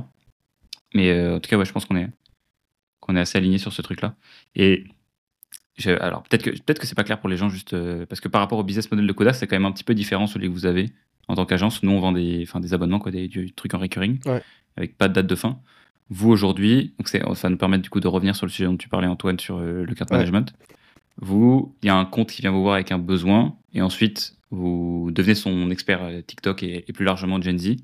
Mais 0.94 1.28
en 1.28 1.40
tout 1.40 1.50
cas, 1.50 1.58
ouais, 1.58 1.64
je 1.64 1.72
pense 1.72 1.84
qu'on 1.84 1.96
est, 1.96 2.08
qu'on 3.00 3.16
est 3.16 3.20
assez 3.20 3.38
aligné 3.38 3.58
sur 3.58 3.72
ce 3.72 3.82
truc-là. 3.82 4.14
Et 4.54 4.84
alors 6.00 6.22
peut-être 6.22 6.42
que 6.42 6.50
peut-être 6.50 6.78
que 6.78 6.86
c'est 6.86 6.94
pas 6.94 7.04
clair 7.04 7.20
pour 7.20 7.28
les 7.28 7.36
gens 7.36 7.48
juste 7.50 7.74
euh, 7.74 8.06
parce 8.06 8.20
que 8.20 8.28
par 8.28 8.40
rapport 8.40 8.58
au 8.58 8.64
business 8.64 8.90
model 8.90 9.06
de 9.06 9.12
Kodak, 9.12 9.34
c'est 9.34 9.46
quand 9.46 9.56
même 9.56 9.66
un 9.66 9.72
petit 9.72 9.84
peu 9.84 9.94
différent 9.94 10.26
celui 10.26 10.48
que 10.48 10.52
vous 10.52 10.66
avez 10.66 10.90
en 11.28 11.34
tant 11.34 11.44
qu'agence. 11.44 11.82
Nous, 11.82 11.90
on 11.90 12.00
vend 12.00 12.12
des, 12.12 12.42
enfin, 12.42 12.60
des 12.60 12.72
abonnements, 12.72 12.98
quoi, 12.98 13.10
des, 13.10 13.28
trucs 13.54 13.74
en 13.74 13.78
recurring, 13.78 14.18
avec 14.76 14.96
pas 14.96 15.08
de 15.08 15.14
date 15.14 15.26
de 15.26 15.34
fin. 15.34 15.58
Vous 16.08 16.30
aujourd'hui, 16.30 16.94
donc 16.98 17.08
ça 17.08 17.48
nous 17.48 17.56
permettre 17.56 17.82
du 17.82 17.90
coup 17.90 17.98
de 17.98 18.06
revenir 18.06 18.36
sur 18.36 18.46
le 18.46 18.50
sujet 18.50 18.66
dont 18.66 18.76
tu 18.76 18.88
parlais 18.88 19.08
Antoine 19.08 19.40
sur 19.40 19.58
euh, 19.58 19.84
le 19.84 19.94
card 19.94 20.06
management. 20.10 20.54
Vous, 21.18 21.74
il 21.82 21.86
y 21.86 21.88
a 21.88 21.96
un 21.96 22.04
compte 22.04 22.30
qui 22.30 22.42
vient 22.42 22.52
vous 22.52 22.62
voir 22.62 22.74
avec 22.74 22.92
un 22.92 22.98
besoin 22.98 23.56
et 23.72 23.82
ensuite 23.82 24.36
vous 24.50 25.10
devenez 25.12 25.34
son 25.34 25.70
expert 25.70 26.02
euh, 26.02 26.20
TikTok 26.22 26.62
et, 26.62 26.82
plus 26.94 27.04
largement 27.04 27.40
Gen 27.40 27.58
Z. 27.58 27.76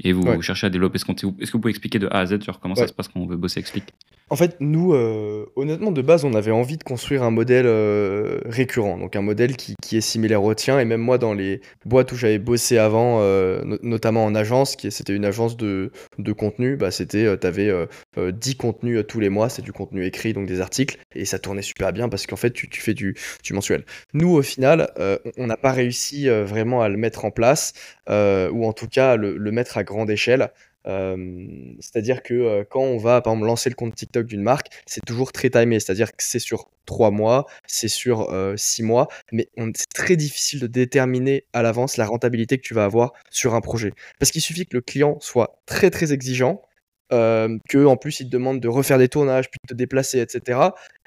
Et 0.00 0.12
vous 0.12 0.40
cherchez 0.42 0.66
à 0.66 0.70
développer 0.70 0.98
ce 0.98 1.04
compte. 1.04 1.24
Est-ce 1.24 1.50
que 1.50 1.52
vous 1.52 1.60
pouvez 1.60 1.70
expliquer 1.70 1.98
de 1.98 2.06
A 2.06 2.20
à 2.20 2.26
Z 2.26 2.40
sur 2.42 2.60
comment 2.60 2.76
ça 2.76 2.86
se 2.86 2.92
passe 2.92 3.08
quand 3.08 3.18
on 3.18 3.26
veut 3.26 3.36
bosser 3.36 3.58
Explique 3.58 3.92
en 4.30 4.36
fait, 4.36 4.56
nous, 4.60 4.92
euh, 4.92 5.46
honnêtement, 5.56 5.90
de 5.90 6.02
base, 6.02 6.24
on 6.24 6.34
avait 6.34 6.50
envie 6.50 6.76
de 6.76 6.84
construire 6.84 7.22
un 7.22 7.30
modèle 7.30 7.66
euh, 7.66 8.40
récurrent, 8.44 8.98
donc 8.98 9.16
un 9.16 9.22
modèle 9.22 9.56
qui, 9.56 9.74
est 9.92 10.00
similaire 10.00 10.42
au 10.42 10.54
tien. 10.54 10.78
Et 10.78 10.84
même 10.84 11.00
moi, 11.00 11.16
dans 11.18 11.32
les 11.32 11.62
boîtes 11.86 12.12
où 12.12 12.16
j'avais 12.16 12.38
bossé 12.38 12.76
avant, 12.76 13.20
euh, 13.22 13.62
notamment 13.82 14.24
en 14.24 14.34
agence, 14.34 14.76
qui 14.76 14.90
c'était 14.90 15.14
une 15.14 15.24
agence 15.24 15.56
de, 15.56 15.92
de 16.18 16.32
contenu, 16.32 16.76
bah, 16.76 16.90
c'était, 16.90 17.38
tu 17.38 17.46
avais 17.46 17.72
10 18.16 18.56
contenus 18.56 19.02
tous 19.08 19.20
les 19.20 19.30
mois, 19.30 19.48
c'est 19.48 19.62
du 19.62 19.72
contenu 19.72 20.04
écrit, 20.04 20.34
donc 20.34 20.46
des 20.46 20.60
articles, 20.60 20.98
et 21.14 21.24
ça 21.24 21.38
tournait 21.38 21.62
super 21.62 21.92
bien 21.92 22.08
parce 22.08 22.26
qu'en 22.26 22.36
fait, 22.36 22.50
tu, 22.50 22.68
fais 22.72 22.94
du, 22.94 23.16
mensuel. 23.50 23.84
Nous, 24.12 24.30
au 24.30 24.42
final, 24.42 24.90
on 25.38 25.46
n'a 25.46 25.56
pas 25.56 25.72
réussi 25.72 26.28
vraiment 26.28 26.82
à 26.82 26.88
le 26.88 26.98
mettre 26.98 27.24
en 27.24 27.30
place, 27.30 27.72
ou 28.08 28.66
en 28.66 28.72
tout 28.74 28.88
cas 28.88 29.16
le, 29.16 29.36
le 29.38 29.52
mettre 29.52 29.78
à 29.78 29.84
grande 29.84 30.10
échelle 30.10 30.50
c'est-à-dire 30.84 32.22
que 32.22 32.62
quand 32.70 32.82
on 32.82 32.98
va, 32.98 33.20
par 33.20 33.34
exemple, 33.34 33.46
lancer 33.46 33.68
le 33.70 33.74
compte 33.74 33.94
TikTok 33.94 34.26
d'une 34.26 34.42
marque, 34.42 34.68
c'est 34.86 35.04
toujours 35.04 35.32
très 35.32 35.50
timé. 35.50 35.80
C'est-à-dire 35.80 36.12
que 36.12 36.22
c'est 36.22 36.38
sur 36.38 36.70
trois 36.86 37.10
mois, 37.10 37.46
c'est 37.66 37.88
sur 37.88 38.32
six 38.56 38.82
mois, 38.82 39.08
mais 39.32 39.48
c'est 39.74 39.92
très 39.94 40.16
difficile 40.16 40.60
de 40.60 40.66
déterminer 40.66 41.44
à 41.52 41.62
l'avance 41.62 41.96
la 41.96 42.06
rentabilité 42.06 42.56
que 42.56 42.62
tu 42.62 42.74
vas 42.74 42.84
avoir 42.84 43.12
sur 43.30 43.54
un 43.54 43.60
projet. 43.60 43.92
Parce 44.18 44.30
qu'il 44.30 44.40
suffit 44.40 44.66
que 44.66 44.76
le 44.76 44.80
client 44.80 45.18
soit 45.20 45.60
très 45.66 45.90
très 45.90 46.12
exigeant, 46.12 46.62
que 47.10 47.84
en 47.84 47.96
plus 47.96 48.20
il 48.20 48.26
te 48.26 48.30
demande 48.30 48.60
de 48.60 48.68
refaire 48.68 48.98
des 48.98 49.08
tournages, 49.08 49.50
puis 49.50 49.58
de 49.64 49.74
te 49.74 49.74
déplacer, 49.74 50.20
etc. 50.20 50.60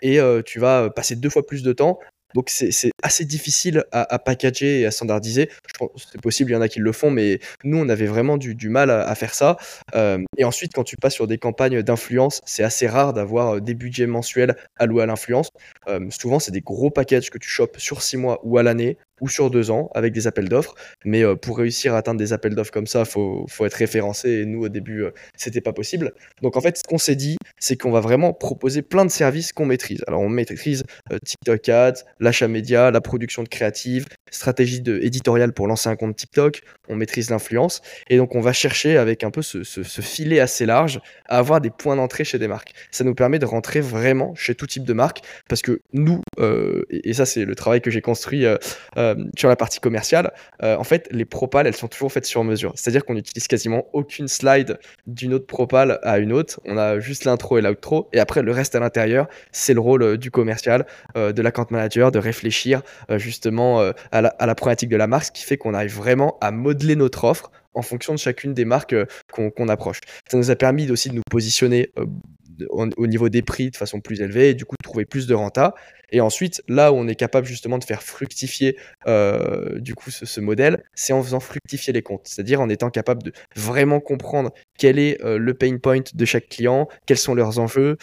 Et 0.04 0.20
tu 0.46 0.60
vas 0.60 0.92
passer 0.92 1.16
deux 1.16 1.30
fois 1.30 1.46
plus 1.46 1.64
de 1.64 1.74
temps 1.74 1.98
donc 2.36 2.50
c'est 2.50 2.92
assez 3.04 3.26
difficile 3.26 3.84
à, 3.92 4.20
packager 4.20 4.82
et 4.82 4.86
à 4.86 4.92
standardiser. 4.92 5.50
Je 5.68 5.74
pense 5.78 5.90
c'est 6.12 6.22
possible, 6.22 6.52
il 6.52 6.54
y 6.54 6.58
en 6.58 6.62
a 6.62 6.68
qui 6.68 6.80
le 6.80 6.92
font, 6.92 7.12
mais 7.12 7.40
nous 7.64 7.78
on 7.78 7.90
avait 7.90 8.06
vraiment 8.06 8.38
du, 8.38 8.70
mal 8.70 8.90
à, 8.90 9.16
faire 9.16 9.34
ça. 9.34 9.58
Euh, 9.96 10.20
et 10.38 10.44
ensuite, 10.44 10.74
quand 10.74 10.84
tu 10.84 10.96
passes 10.98 11.14
sur 11.14 11.28
des 11.28 11.38
campagnes 11.38 11.82
d'influence, 11.82 12.42
c'est 12.46 12.64
assez 12.64 12.88
rare 12.88 13.14
d'avoir 13.14 13.56
euh, 13.56 13.60
des 13.60 13.74
budgets 13.74 14.08
mensuels 14.08 14.56
alloués 14.78 15.04
à 15.04 15.06
l'influence. 15.06 15.50
Euh, 15.88 16.00
souvent, 16.10 16.40
c'est 16.40 16.52
des 16.52 16.62
gros 16.62 16.90
packages 16.90 17.30
que 17.30 17.38
tu 17.38 17.50
chopes 17.50 17.78
sur 17.80 18.02
six 18.02 18.18
mois 18.18 18.40
ou 18.44 18.58
à 18.58 18.64
l'année 18.64 18.98
ou 19.22 19.30
sur 19.30 19.52
deux 19.52 19.70
ans 19.70 19.90
avec 19.94 20.14
des 20.14 20.28
appels 20.28 20.50
d'offres. 20.50 20.76
Mais 21.06 21.24
pour 21.36 21.58
réussir 21.58 21.94
à 21.94 22.00
atteindre 22.00 22.20
des 22.20 22.34
appels 22.34 22.56
d'offres 22.56 22.72
comme 22.72 22.88
ça, 22.88 23.06
faut, 23.06 23.46
faut 23.48 23.66
être 23.66 23.76
référencé. 23.76 24.30
Et 24.30 24.46
nous, 24.46 24.66
au 24.66 24.70
début, 24.70 25.04
euh, 25.04 25.12
c'était 25.38 25.62
pas 25.62 25.74
possible. 25.74 26.14
Donc 26.42 26.58
en 26.58 26.62
fait, 26.62 26.78
ce 26.78 26.84
qu'on 26.84 26.98
s'est 26.98 27.16
dit, 27.16 27.38
c'est 27.60 27.78
qu'on 27.78 27.92
va 27.92 28.00
vraiment 28.00 28.34
proposer 28.34 28.82
plein 28.82 29.06
de 29.06 29.12
services 29.12 29.54
qu'on 29.54 29.66
maîtrise. 29.66 30.04
Alors 30.08 30.22
on 30.22 30.30
maîtrise 30.30 30.84
TikTok 31.24 31.70
Ads, 31.70 32.04
l'achat 32.22 32.48
média, 32.48 32.90
la 32.92 33.02
production 33.02 33.44
de 33.44 33.50
créatives, 33.50 34.06
stratégie 34.30 34.82
de 34.82 35.00
éditoriale 35.02 35.52
pour 35.52 35.68
lancer 35.68 35.90
un 35.90 35.98
compte 35.98 36.16
TikTok, 36.16 36.62
on 36.88 36.96
maîtrise 36.96 37.30
l'influence. 37.30 37.82
Et 38.10 38.18
donc 38.18 38.36
on 38.36 38.42
va 38.42 38.54
chercher 38.54 38.98
avec 38.98 39.26
un 39.26 39.32
peu 39.32 39.42
ce, 39.42 39.64
ce, 39.64 40.02
filet 40.02 40.40
assez 40.40 40.66
large 40.66 41.02
à 41.28 41.38
avoir 41.38 41.60
des 41.60 41.70
points 41.70 41.98
d'entrée 41.98 42.24
chez 42.24 42.40
des 42.40 42.48
marques. 42.48 42.74
Ça 42.92 43.04
nous 43.04 43.14
permet 43.14 43.40
de 43.40 43.46
rentrer 43.46 43.82
vraiment 43.82 44.34
chez 44.36 44.56
tout 44.56 44.68
type 44.68 44.86
de 44.86 44.94
marque 44.94 45.22
parce 45.50 45.62
que 45.62 45.82
nous, 45.92 46.22
et, 46.40 47.10
et, 47.10 47.14
ça 47.14 47.26
c'est 47.26 47.44
le 47.44 47.56
travail 47.56 47.82
que 47.82 47.92
j'ai 47.92 48.02
construit 48.02 48.46
euh, 48.98 49.16
sur 49.38 49.50
la 49.50 49.56
partie 49.56 49.80
commerciale, 49.80 50.32
euh, 50.64 50.76
en 50.78 50.84
fait, 50.84 51.08
les 51.12 51.26
propales, 51.26 51.68
elles 51.68 51.76
sont 51.76 51.88
toujours 51.88 52.12
faites 52.12 52.26
sur 52.26 52.44
mesure. 52.44 52.74
C'est-à-dire 52.76 53.06
qu'on 53.06 53.14
n'utilise 53.14 53.48
quasiment 53.48 53.86
aucune 53.94 54.28
slide 54.28 54.80
d'une 55.08 55.34
autre 55.34 55.48
propale 55.48 56.00
à 56.04 56.20
une 56.20 56.34
autre. 56.34 56.60
On 56.66 56.78
a 56.78 57.00
juste 57.00 57.26
l'intro 57.26 57.58
et 57.58 57.62
l'outro. 57.62 58.10
Et 58.14 58.20
après, 58.20 58.42
le 58.42 58.52
reste 58.52 58.76
à 58.76 58.80
l'intérieur, 58.80 59.28
c'est 59.52 59.74
le 59.74 59.80
rôle 59.80 60.04
euh, 60.04 60.18
du 60.18 60.32
commercial, 60.32 60.86
de 61.16 61.42
l'account 61.42 61.68
manager, 61.70 62.11
de 62.12 62.20
réfléchir 62.20 62.82
justement 63.10 63.80
à 64.12 64.22
la, 64.22 64.36
à, 64.40 64.56
problématique 64.56 64.90
de 64.90 64.98
la 64.98 65.08
marque, 65.08 65.26
ce 65.26 65.32
qui 65.32 65.44
fait 65.44 65.58
qu'on 65.58 65.74
arrive 65.74 65.96
vraiment 65.96 66.38
à 66.42 66.52
modeler 66.52 66.96
notre 66.96 67.24
offre 67.24 67.52
en 67.74 67.82
fonction 67.82 68.14
de 68.14 68.20
chacune 68.20 68.54
des 68.54 68.66
marques 68.66 68.96
qu'on 69.32 69.68
approche. 69.70 70.00
Ça 70.30 70.38
nous 70.38 70.52
a 70.52 70.56
permis 70.56 70.90
aussi 70.92 71.10
de 71.10 71.16
nous 71.16 71.24
positionner 71.30 71.92
au, 72.70 73.08
niveau 73.08 73.30
des 73.30 73.42
prix 73.42 73.72
de 73.72 73.76
façon 73.76 74.00
plus 74.00 74.22
élevée 74.22 74.50
et 74.50 74.54
du 74.54 74.66
coup 74.66 74.76
trouver 74.84 75.06
plus 75.06 75.28
de 75.28 75.34
renta. 75.34 75.74
Et 76.14 76.20
ensuite, 76.20 76.62
là 76.68 76.92
où 76.92 76.96
on 76.98 77.08
est 77.08 77.16
capable 77.16 77.48
justement 77.48 77.78
de 77.78 77.86
faire 77.86 78.04
fructifier 78.04 78.78
euh, 79.08 79.80
du 79.80 79.96
coup 79.96 80.12
ce, 80.12 80.42
modèle, 80.42 80.84
c'est 80.94 81.14
en 81.14 81.24
faisant 81.24 81.40
fructifier 81.40 81.94
les 81.94 82.02
comptes, 82.02 82.24
c'est-à-dire 82.26 82.60
en 82.60 82.68
étant 82.68 82.90
capable 82.90 83.24
de 83.24 83.32
vraiment 83.56 84.02
comprendre 84.02 84.52
quel 84.78 85.00
est 85.00 85.18
le 85.24 85.54
pain 85.54 85.78
point 85.78 86.02
de 86.14 86.26
chaque 86.26 86.50
client, 86.50 86.90
quels 87.06 87.18
sont 87.18 87.34
leurs 87.34 87.60
enjeux, 87.60 87.98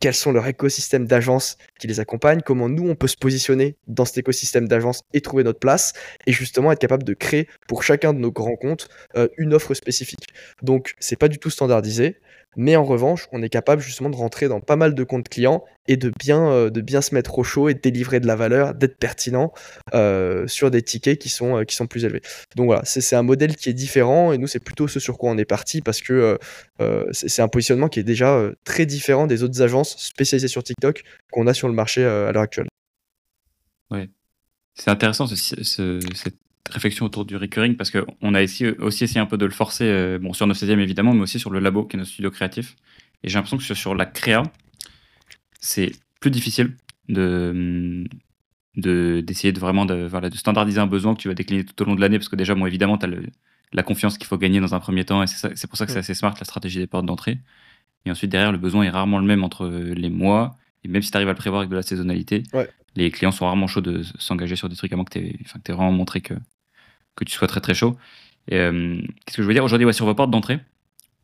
quels 0.00 0.14
sont 0.14 0.32
leurs 0.32 0.46
écosystèmes 0.46 1.06
d'agences 1.06 1.58
qui 1.78 1.86
les 1.86 2.00
accompagnent, 2.00 2.40
comment 2.40 2.68
nous 2.68 2.88
on 2.88 2.94
peut 2.94 3.08
se 3.08 3.16
positionner 3.16 3.76
dans 3.88 4.04
cet 4.04 4.18
écosystème 4.18 4.68
d'agences 4.68 5.02
et 5.12 5.20
trouver 5.20 5.44
notre 5.44 5.58
place, 5.58 5.92
et 6.26 6.32
justement 6.32 6.72
être 6.72 6.78
capable 6.78 7.02
de 7.02 7.14
créer 7.14 7.48
pour 7.66 7.82
chacun 7.82 8.14
de 8.14 8.20
nos 8.20 8.32
grands 8.32 8.56
comptes 8.56 8.88
une 9.36 9.52
offre 9.52 9.74
spécifique. 9.74 10.28
Donc 10.62 10.94
c'est 10.98 11.18
pas 11.18 11.28
du 11.28 11.38
tout 11.38 11.50
standardisé, 11.50 12.16
mais 12.56 12.76
en 12.76 12.84
revanche, 12.84 13.28
on 13.32 13.42
est 13.42 13.48
capable 13.48 13.82
justement 13.82 14.10
de 14.10 14.16
rentrer 14.16 14.48
dans 14.48 14.60
pas 14.60 14.76
mal 14.76 14.94
de 14.94 15.04
comptes 15.04 15.28
clients 15.28 15.64
et 15.86 15.96
de 15.96 16.10
bien, 16.18 16.50
euh, 16.50 16.70
de 16.70 16.80
bien 16.80 17.02
se 17.02 17.14
mettre 17.14 17.38
au 17.38 17.44
chaud 17.44 17.68
et 17.68 17.74
de 17.74 17.80
délivrer 17.80 18.20
de 18.20 18.26
la 18.26 18.36
valeur, 18.36 18.74
d'être 18.74 18.98
pertinent 18.98 19.52
euh, 19.94 20.46
sur 20.48 20.70
des 20.70 20.82
tickets 20.82 21.18
qui 21.18 21.28
sont, 21.28 21.58
euh, 21.58 21.64
qui 21.64 21.76
sont 21.76 21.86
plus 21.86 22.04
élevés. 22.04 22.22
Donc 22.56 22.66
voilà, 22.66 22.82
c'est 22.84 23.14
un 23.14 23.22
modèle 23.22 23.54
qui 23.54 23.68
est 23.68 23.74
différent 23.74 24.32
et 24.32 24.38
nous, 24.38 24.46
c'est 24.46 24.58
plutôt 24.58 24.88
ce 24.88 24.98
sur 24.98 25.18
quoi 25.18 25.30
on 25.30 25.38
est 25.38 25.44
parti 25.44 25.82
parce 25.82 26.00
que 26.00 26.38
c'est 27.12 27.42
un 27.42 27.48
positionnement 27.48 27.88
qui 27.88 28.00
est 28.00 28.04
déjà 28.04 28.50
très 28.64 28.86
différent 28.86 29.26
des 29.26 29.42
autres 29.42 29.62
agences 29.62 29.96
spécialisées 29.98 30.48
sur 30.48 30.62
TikTok 30.62 31.02
qu'on 31.30 31.46
a 31.46 31.54
sur 31.54 31.68
le 31.68 31.74
marché 31.74 32.04
à 32.04 32.32
l'heure 32.32 32.42
actuelle. 32.42 32.68
Oui, 33.90 34.10
c'est 34.74 34.90
intéressant 34.90 35.26
ce, 35.26 35.36
cette 36.14 36.36
réflexion 36.70 37.06
autour 37.06 37.24
du 37.24 37.36
recurring 37.36 37.76
parce 37.76 37.90
qu'on 37.90 38.34
a 38.34 38.42
aussi, 38.42 38.66
aussi 38.66 39.04
essayé 39.04 39.20
un 39.20 39.26
peu 39.26 39.38
de 39.38 39.44
le 39.44 39.52
forcer, 39.52 39.84
euh, 39.84 40.18
bon, 40.18 40.32
sur 40.32 40.46
9 40.46 40.56
16 40.56 40.70
e 40.70 40.80
évidemment, 40.80 41.12
mais 41.14 41.22
aussi 41.22 41.38
sur 41.38 41.50
le 41.50 41.58
labo 41.58 41.84
qui 41.84 41.96
est 41.96 41.98
notre 41.98 42.10
studio 42.10 42.30
créatif. 42.30 42.76
Et 43.22 43.28
j'ai 43.28 43.34
l'impression 43.34 43.58
que 43.58 43.74
sur, 43.74 43.94
la 43.94 44.06
créa, 44.06 44.42
c'est 45.60 45.92
plus 46.20 46.30
difficile 46.30 46.76
de 47.08 48.04
d'essayer 48.76 49.52
de, 49.52 49.58
vraiment 49.58 49.86
de, 49.86 50.06
voilà, 50.06 50.30
de 50.30 50.36
standardiser 50.36 50.78
un 50.78 50.86
besoin 50.86 51.16
que 51.16 51.20
tu 51.20 51.26
vas 51.26 51.34
décliner 51.34 51.64
tout 51.64 51.82
au 51.82 51.84
long 51.84 51.96
de 51.96 52.00
l'année 52.00 52.16
parce 52.16 52.28
que 52.28 52.36
déjà, 52.36 52.54
bon, 52.54 52.64
évidemment, 52.64 52.96
tu 52.96 53.06
as 53.06 53.10
la 53.72 53.82
confiance 53.82 54.18
qu'il 54.18 54.28
faut 54.28 54.38
gagner 54.38 54.60
dans 54.60 54.72
un 54.72 54.78
premier 54.78 55.04
temps 55.04 55.20
et 55.20 55.26
c'est 55.26 55.66
pour 55.66 55.76
ça 55.76 55.84
que 55.84 55.90
c'est 55.90 55.98
assez 55.98 56.14
smart 56.14 56.32
la 56.38 56.44
stratégie 56.44 56.78
des 56.78 56.86
portes 56.86 57.04
d'entrée. 57.04 57.38
Et 58.06 58.10
ensuite, 58.12 58.30
derrière, 58.30 58.52
le 58.52 58.58
besoin 58.58 58.84
est 58.84 58.90
rarement 58.90 59.18
le 59.18 59.26
même 59.26 59.42
entre 59.42 59.66
les 59.66 60.10
mois. 60.10 60.56
Et 60.84 60.88
même 60.88 61.02
si 61.02 61.10
tu 61.10 61.16
arrives 61.16 61.28
à 61.28 61.32
le 61.32 61.36
prévoir 61.38 61.60
avec 61.60 61.70
de 61.70 61.74
la 61.74 61.82
saisonnalité, 61.82 62.44
les 62.96 63.10
clients 63.10 63.32
sont 63.32 63.46
rarement 63.46 63.66
chauds 63.66 63.80
de 63.80 64.02
s'engager 64.18 64.56
sur 64.56 64.68
des 64.68 64.76
trucs 64.76 64.92
moins 64.92 65.04
que 65.04 65.18
tu 65.18 65.26
aies, 65.26 65.72
vraiment 65.72 65.92
montré 65.92 66.20
que, 66.20 66.34
que 67.18 67.24
tu 67.24 67.32
sois 67.32 67.48
très 67.48 67.60
très 67.60 67.74
chaud. 67.74 67.96
Euh, 68.52 69.00
qu'est-ce 69.26 69.36
que 69.36 69.42
je 69.42 69.46
veux 69.46 69.52
dire? 69.52 69.64
Aujourd'hui 69.64 69.92
sur 69.92 70.06
vos 70.06 70.14
portes 70.14 70.30
d'entrée. 70.30 70.60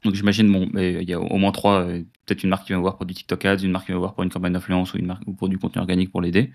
Donc 0.05 0.15
j'imagine, 0.15 0.53
bon, 0.53 0.69
il 0.75 1.09
y 1.09 1.15
a 1.15 1.21
au 1.21 1.39
moins 1.39 1.53
trois, 1.53 1.81
euh, 1.81 2.03
peut-être 2.27 2.43
une 2.43 2.51
marque 2.51 2.67
qui 2.67 2.75
va 2.75 2.79
voir 2.79 2.97
pour 2.99 3.07
du 3.07 3.15
TikTok 3.15 3.43
Ads, 3.45 3.63
une 3.63 3.71
marque 3.71 3.87
qui 3.87 3.93
va 3.93 3.99
voir 3.99 4.15
pour 4.15 4.23
une 4.23 4.31
campagne 4.31 4.53
d'influence 4.53 4.93
ou 4.93 4.99
une 4.99 5.07
marque 5.07 5.23
ou 5.27 5.33
pour 5.33 5.49
du 5.49 5.57
contenu 5.57 5.81
organique 5.81 6.11
pour 6.13 6.21
l'aider. 6.21 6.53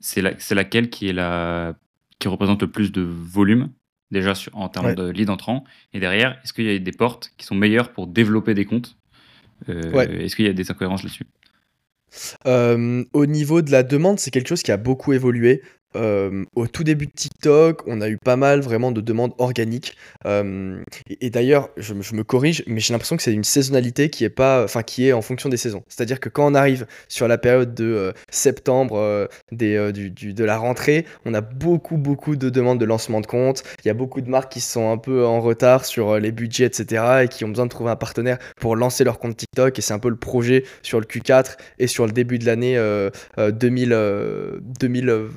C'est 0.00 0.22
la, 0.22 0.32
laquelle 0.50 0.90
qui 0.90 1.08
est 1.08 1.12
la, 1.12 1.74
qui 2.18 2.26
représente 2.26 2.62
le 2.62 2.68
plus 2.68 2.90
de 2.90 3.02
volume 3.02 3.70
déjà 4.10 4.34
sur, 4.34 4.56
en 4.56 4.68
termes 4.68 4.94
de 4.96 5.08
lead 5.08 5.30
entrant? 5.30 5.62
Et 5.92 6.00
derrière, 6.00 6.40
est-ce 6.42 6.52
qu'il 6.52 6.64
y 6.64 6.74
a 6.74 6.78
des 6.78 6.92
portes 6.92 7.32
qui 7.36 7.46
sont 7.46 7.54
meilleures 7.54 7.92
pour 7.92 8.08
développer 8.08 8.54
des 8.54 8.64
comptes? 8.64 8.96
Euh, 9.68 10.18
Est-ce 10.18 10.34
qu'il 10.34 10.46
y 10.46 10.48
a 10.48 10.52
des 10.52 10.70
incohérences 10.70 11.04
là-dessus? 11.04 11.26
Au 13.12 13.26
niveau 13.26 13.62
de 13.62 13.70
la 13.70 13.84
demande, 13.84 14.18
c'est 14.18 14.32
quelque 14.32 14.48
chose 14.48 14.64
qui 14.64 14.72
a 14.72 14.76
beaucoup 14.76 15.12
évolué 15.12 15.62
au 15.94 16.66
tout 16.66 16.84
début 16.84 17.06
de 17.06 17.12
TikTok, 17.12 17.82
on 17.86 18.00
a 18.00 18.08
eu 18.08 18.16
pas 18.16 18.36
mal 18.36 18.60
vraiment 18.60 18.92
de 18.92 19.00
demandes 19.00 19.32
organiques. 19.38 19.96
et, 20.24 21.30
d'ailleurs, 21.30 21.70
je, 21.76 21.94
me 21.94 22.22
corrige, 22.22 22.62
mais 22.66 22.80
j'ai 22.80 22.92
l'impression 22.92 23.16
que 23.16 23.22
c'est 23.22 23.32
une 23.32 23.44
saisonnalité 23.44 24.10
qui 24.10 24.24
est 24.24 24.30
pas, 24.30 24.64
enfin 24.64 24.82
qui 24.82 25.08
est 25.08 25.12
en 25.12 25.22
fonction 25.22 25.48
des 25.48 25.56
saisons. 25.56 25.82
C'est-à-dire 25.88 26.20
que 26.20 26.28
quand 26.28 26.46
on 26.46 26.54
arrive 26.54 26.86
sur 27.08 27.28
la 27.28 27.38
période 27.38 27.74
de 27.74 28.12
septembre, 28.30 29.28
des, 29.52 29.92
de 29.92 30.44
la 30.44 30.56
rentrée, 30.58 31.06
on 31.24 31.34
a 31.34 31.40
beaucoup 31.40 31.96
beaucoup 31.96 32.36
de 32.36 32.50
demandes 32.50 32.78
de 32.78 32.84
lancement 32.84 33.20
de 33.20 33.26
compte. 33.26 33.62
Il 33.84 33.88
y 33.88 33.90
a 33.90 33.94
beaucoup 33.94 34.20
de 34.20 34.28
marques 34.28 34.52
qui 34.52 34.60
sont 34.60 34.90
un 34.90 34.98
peu 34.98 35.26
en 35.26 35.40
retard 35.40 35.84
sur 35.84 36.18
les 36.18 36.32
budgets, 36.32 36.66
etc., 36.66 37.22
et 37.24 37.28
qui 37.28 37.44
ont 37.44 37.48
besoin 37.48 37.66
de 37.66 37.70
trouver 37.70 37.90
un 37.90 37.96
partenaire 37.96 38.38
pour 38.60 38.76
lancer 38.76 39.04
leur 39.04 39.18
compte 39.18 39.36
TikTok. 39.36 39.78
Et 39.78 39.82
c'est 39.82 39.94
un 39.94 39.98
peu 39.98 40.08
le 40.08 40.16
projet 40.16 40.64
sur 40.82 41.00
le 41.00 41.06
Q4 41.06 41.56
et 41.78 41.86
sur 41.86 42.06
le 42.06 42.12
début 42.12 42.38
de 42.38 42.46
l'année 42.46 42.78
2000, 43.38 44.60
2000 44.80 45.28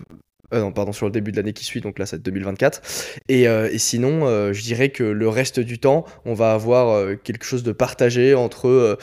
euh, 0.53 0.59
non, 0.59 0.71
pardon, 0.71 0.91
sur 0.91 1.05
le 1.05 1.11
début 1.11 1.31
de 1.31 1.37
l'année 1.37 1.53
qui 1.53 1.63
suit, 1.63 1.81
donc 1.81 1.99
là 1.99 2.05
c'est 2.05 2.21
2024. 2.21 2.81
Et, 3.29 3.47
euh, 3.47 3.69
et 3.71 3.77
sinon, 3.77 4.27
euh, 4.27 4.53
je 4.53 4.61
dirais 4.61 4.89
que 4.89 5.03
le 5.03 5.29
reste 5.29 5.59
du 5.59 5.79
temps, 5.79 6.05
on 6.25 6.33
va 6.33 6.53
avoir 6.53 7.17
quelque 7.23 7.45
chose 7.45 7.63
de 7.63 7.71
partagé 7.71 8.35
entre 8.35 8.97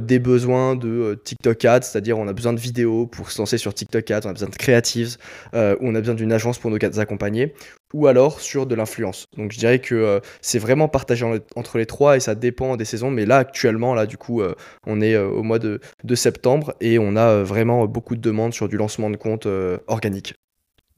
des 0.00 0.18
besoins 0.18 0.74
de 0.76 1.20
TikTok 1.24 1.64
Ads, 1.64 1.82
c'est-à-dire 1.82 2.18
on 2.18 2.28
a 2.28 2.32
besoin 2.32 2.52
de 2.52 2.60
vidéos 2.60 3.06
pour 3.06 3.30
se 3.30 3.38
lancer 3.38 3.58
sur 3.58 3.74
TikTok 3.74 4.10
Ads, 4.10 4.22
on 4.24 4.30
a 4.30 4.32
besoin 4.32 4.48
de 4.48 4.56
creatives, 4.56 5.16
ou 5.54 5.58
on 5.80 5.94
a 5.94 6.00
besoin 6.00 6.14
d'une 6.14 6.32
agence 6.32 6.58
pour 6.58 6.70
nous 6.70 6.78
accompagner, 6.98 7.54
ou 7.94 8.06
alors 8.06 8.40
sur 8.40 8.66
de 8.66 8.74
l'influence. 8.74 9.26
Donc 9.36 9.52
je 9.52 9.58
dirais 9.58 9.78
que 9.78 10.20
c'est 10.40 10.58
vraiment 10.58 10.88
partagé 10.88 11.26
entre 11.56 11.78
les 11.78 11.86
trois 11.86 12.16
et 12.16 12.20
ça 12.20 12.34
dépend 12.34 12.76
des 12.76 12.84
saisons. 12.84 13.10
Mais 13.10 13.26
là 13.26 13.38
actuellement, 13.38 13.94
là 13.94 14.06
du 14.06 14.16
coup, 14.16 14.42
on 14.86 15.00
est 15.00 15.16
au 15.16 15.42
mois 15.42 15.58
de, 15.58 15.80
de, 16.04 16.14
septembre 16.14 16.74
et 16.80 16.98
on 16.98 17.16
a 17.16 17.42
vraiment 17.42 17.86
beaucoup 17.86 18.16
de 18.16 18.20
demandes 18.20 18.54
sur 18.54 18.68
du 18.68 18.76
lancement 18.76 19.10
de 19.10 19.16
compte 19.16 19.46
organique. 19.86 20.34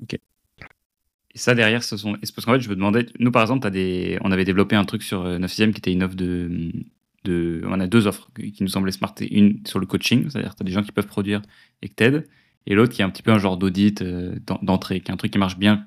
Ok. 0.02 0.18
Et 1.34 1.38
ça, 1.38 1.54
derrière, 1.54 1.82
ce 1.82 1.96
sont. 1.96 2.14
Parce 2.14 2.44
qu'en 2.44 2.52
fait, 2.54 2.60
je 2.60 2.68
me 2.68 2.74
demandais. 2.74 3.06
Nous, 3.18 3.30
par 3.30 3.42
exemple, 3.42 3.66
as 3.66 3.70
des... 3.70 4.18
on 4.22 4.32
avait 4.32 4.44
développé 4.44 4.76
un 4.76 4.84
truc 4.84 5.02
sur 5.02 5.24
9 5.24 5.60
euh, 5.60 5.72
qui 5.72 5.78
était 5.78 5.92
une 5.92 6.02
offre 6.02 6.16
de. 6.16 6.72
de... 7.24 7.62
On 7.66 7.80
a 7.80 7.86
deux 7.86 8.06
offres 8.06 8.30
qui 8.36 8.62
nous 8.62 8.68
semblaient 8.68 8.92
smart. 8.92 9.14
Une 9.30 9.64
sur 9.66 9.78
le 9.78 9.86
coaching, 9.86 10.28
c'est-à-dire 10.30 10.54
tu 10.54 10.62
as 10.62 10.64
des 10.64 10.72
gens 10.72 10.82
qui 10.82 10.92
peuvent 10.92 11.06
produire 11.06 11.42
et 11.82 11.88
que 11.88 11.94
t'aides. 11.94 12.28
Et 12.66 12.74
l'autre 12.74 12.92
qui 12.92 13.02
est 13.02 13.04
un 13.04 13.10
petit 13.10 13.22
peu 13.22 13.30
un 13.30 13.38
genre 13.38 13.56
d'audit 13.56 14.02
euh, 14.02 14.36
d'entrée, 14.62 15.00
qui 15.00 15.10
est 15.10 15.14
un 15.14 15.16
truc 15.16 15.32
qui 15.32 15.38
marche 15.38 15.58
bien 15.58 15.86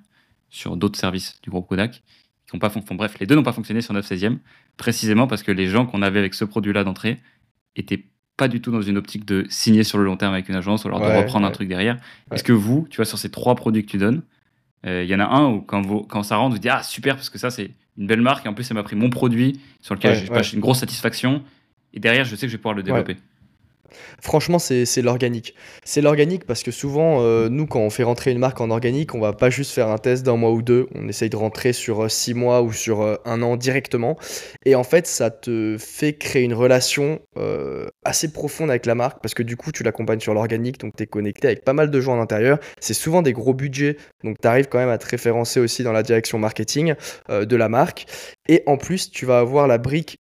sur 0.49 0.77
d'autres 0.77 0.99
services 0.99 1.39
du 1.43 1.49
groupe 1.49 1.67
Kodak. 1.67 2.01
Qui 2.47 2.55
ont 2.55 2.59
pas 2.59 2.69
fon... 2.69 2.83
Bref, 2.95 3.17
les 3.19 3.25
deux 3.25 3.35
n'ont 3.35 3.43
pas 3.43 3.53
fonctionné 3.53 3.81
sur 3.81 3.93
9 3.93 4.05
16 4.05 4.31
précisément 4.77 5.27
parce 5.27 5.43
que 5.43 5.51
les 5.51 5.67
gens 5.67 5.85
qu'on 5.85 6.01
avait 6.01 6.19
avec 6.19 6.33
ce 6.33 6.43
produit-là 6.43 6.83
d'entrée 6.83 7.19
étaient 7.75 8.05
pas 8.41 8.47
du 8.47 8.59
tout 8.59 8.71
dans 8.71 8.81
une 8.81 8.97
optique 8.97 9.23
de 9.23 9.45
signer 9.49 9.83
sur 9.83 9.99
le 9.99 10.03
long 10.03 10.17
terme 10.17 10.33
avec 10.33 10.49
une 10.49 10.55
agence 10.55 10.83
ou 10.83 10.87
alors 10.87 10.99
de 10.99 11.05
reprendre 11.05 11.45
un 11.45 11.51
truc 11.51 11.69
derrière. 11.69 11.97
Est-ce 12.31 12.43
que 12.43 12.51
vous, 12.51 12.87
tu 12.89 12.95
vois, 12.95 13.05
sur 13.05 13.19
ces 13.19 13.29
trois 13.29 13.53
produits 13.53 13.85
que 13.85 13.91
tu 13.91 13.99
donnes, 13.99 14.23
il 14.83 14.89
euh, 14.89 15.03
y 15.03 15.13
en 15.13 15.19
a 15.19 15.25
un 15.25 15.47
où 15.47 15.61
quand, 15.61 15.83
vous, 15.83 16.01
quand 16.01 16.23
ça 16.23 16.37
rentre, 16.37 16.55
vous 16.55 16.59
dites 16.59 16.71
Ah, 16.73 16.81
super, 16.81 17.17
parce 17.17 17.29
que 17.29 17.37
ça, 17.37 17.51
c'est 17.51 17.69
une 17.99 18.07
belle 18.07 18.21
marque 18.21 18.43
et 18.47 18.49
en 18.49 18.55
plus, 18.55 18.63
ça 18.63 18.73
m'a 18.73 18.81
pris 18.81 18.95
mon 18.95 19.11
produit 19.11 19.59
sur 19.79 19.93
lequel 19.93 20.15
j'ai 20.15 20.55
une 20.55 20.59
grosse 20.59 20.79
satisfaction. 20.79 21.43
Et 21.93 21.99
derrière, 21.99 22.25
je 22.25 22.35
sais 22.35 22.47
que 22.47 22.51
je 22.51 22.57
vais 22.57 22.57
pouvoir 22.57 22.73
le 22.73 22.81
développer. 22.81 23.17
Franchement, 24.21 24.59
c'est 24.59 25.01
l'organique. 25.01 25.55
C'est 25.83 26.01
l'organique 26.01 26.45
parce 26.45 26.63
que 26.63 26.71
souvent, 26.71 27.21
euh, 27.21 27.49
nous, 27.49 27.65
quand 27.65 27.79
on 27.79 27.89
fait 27.89 28.03
rentrer 28.03 28.31
une 28.31 28.39
marque 28.39 28.61
en 28.61 28.69
organique, 28.69 29.15
on 29.15 29.19
va 29.19 29.33
pas 29.33 29.49
juste 29.49 29.71
faire 29.71 29.89
un 29.89 29.97
test 29.97 30.25
d'un 30.25 30.37
mois 30.37 30.51
ou 30.51 30.61
deux. 30.61 30.87
On 30.95 31.07
essaye 31.07 31.29
de 31.29 31.37
rentrer 31.37 31.73
sur 31.73 32.03
euh, 32.03 32.09
six 32.09 32.33
mois 32.33 32.61
ou 32.61 32.71
sur 32.71 33.01
euh, 33.01 33.15
un 33.25 33.41
an 33.41 33.57
directement. 33.57 34.17
Et 34.65 34.75
en 34.75 34.83
fait, 34.83 35.07
ça 35.07 35.31
te 35.31 35.77
fait 35.79 36.13
créer 36.13 36.43
une 36.43 36.53
relation 36.53 37.19
assez 38.03 38.31
profonde 38.31 38.69
avec 38.69 38.85
la 38.85 38.95
marque 38.95 39.21
parce 39.21 39.33
que 39.33 39.43
du 39.43 39.57
coup, 39.57 39.71
tu 39.71 39.83
l'accompagnes 39.83 40.19
sur 40.19 40.33
l'organique, 40.33 40.79
donc 40.79 40.95
tu 40.95 41.03
es 41.03 41.07
connecté 41.07 41.47
avec 41.47 41.63
pas 41.63 41.73
mal 41.73 41.89
de 41.89 42.01
gens 42.01 42.13
à 42.13 42.17
l'intérieur. 42.17 42.59
C'est 42.79 42.93
souvent 42.93 43.21
des 43.21 43.33
gros 43.33 43.53
budgets, 43.53 43.97
donc 44.23 44.37
tu 44.39 44.47
arrives 44.47 44.67
quand 44.67 44.77
même 44.77 44.89
à 44.89 44.97
te 44.97 45.07
référencer 45.07 45.59
aussi 45.59 45.83
dans 45.83 45.91
la 45.91 46.03
direction 46.03 46.37
marketing 46.37 46.93
de 47.29 47.55
la 47.55 47.69
marque. 47.69 48.05
Et 48.51 48.61
en 48.67 48.77
plus, 48.77 49.09
tu 49.09 49.25
vas 49.25 49.39
avoir 49.39 49.67
la 49.67 49.77
brique 49.77 50.17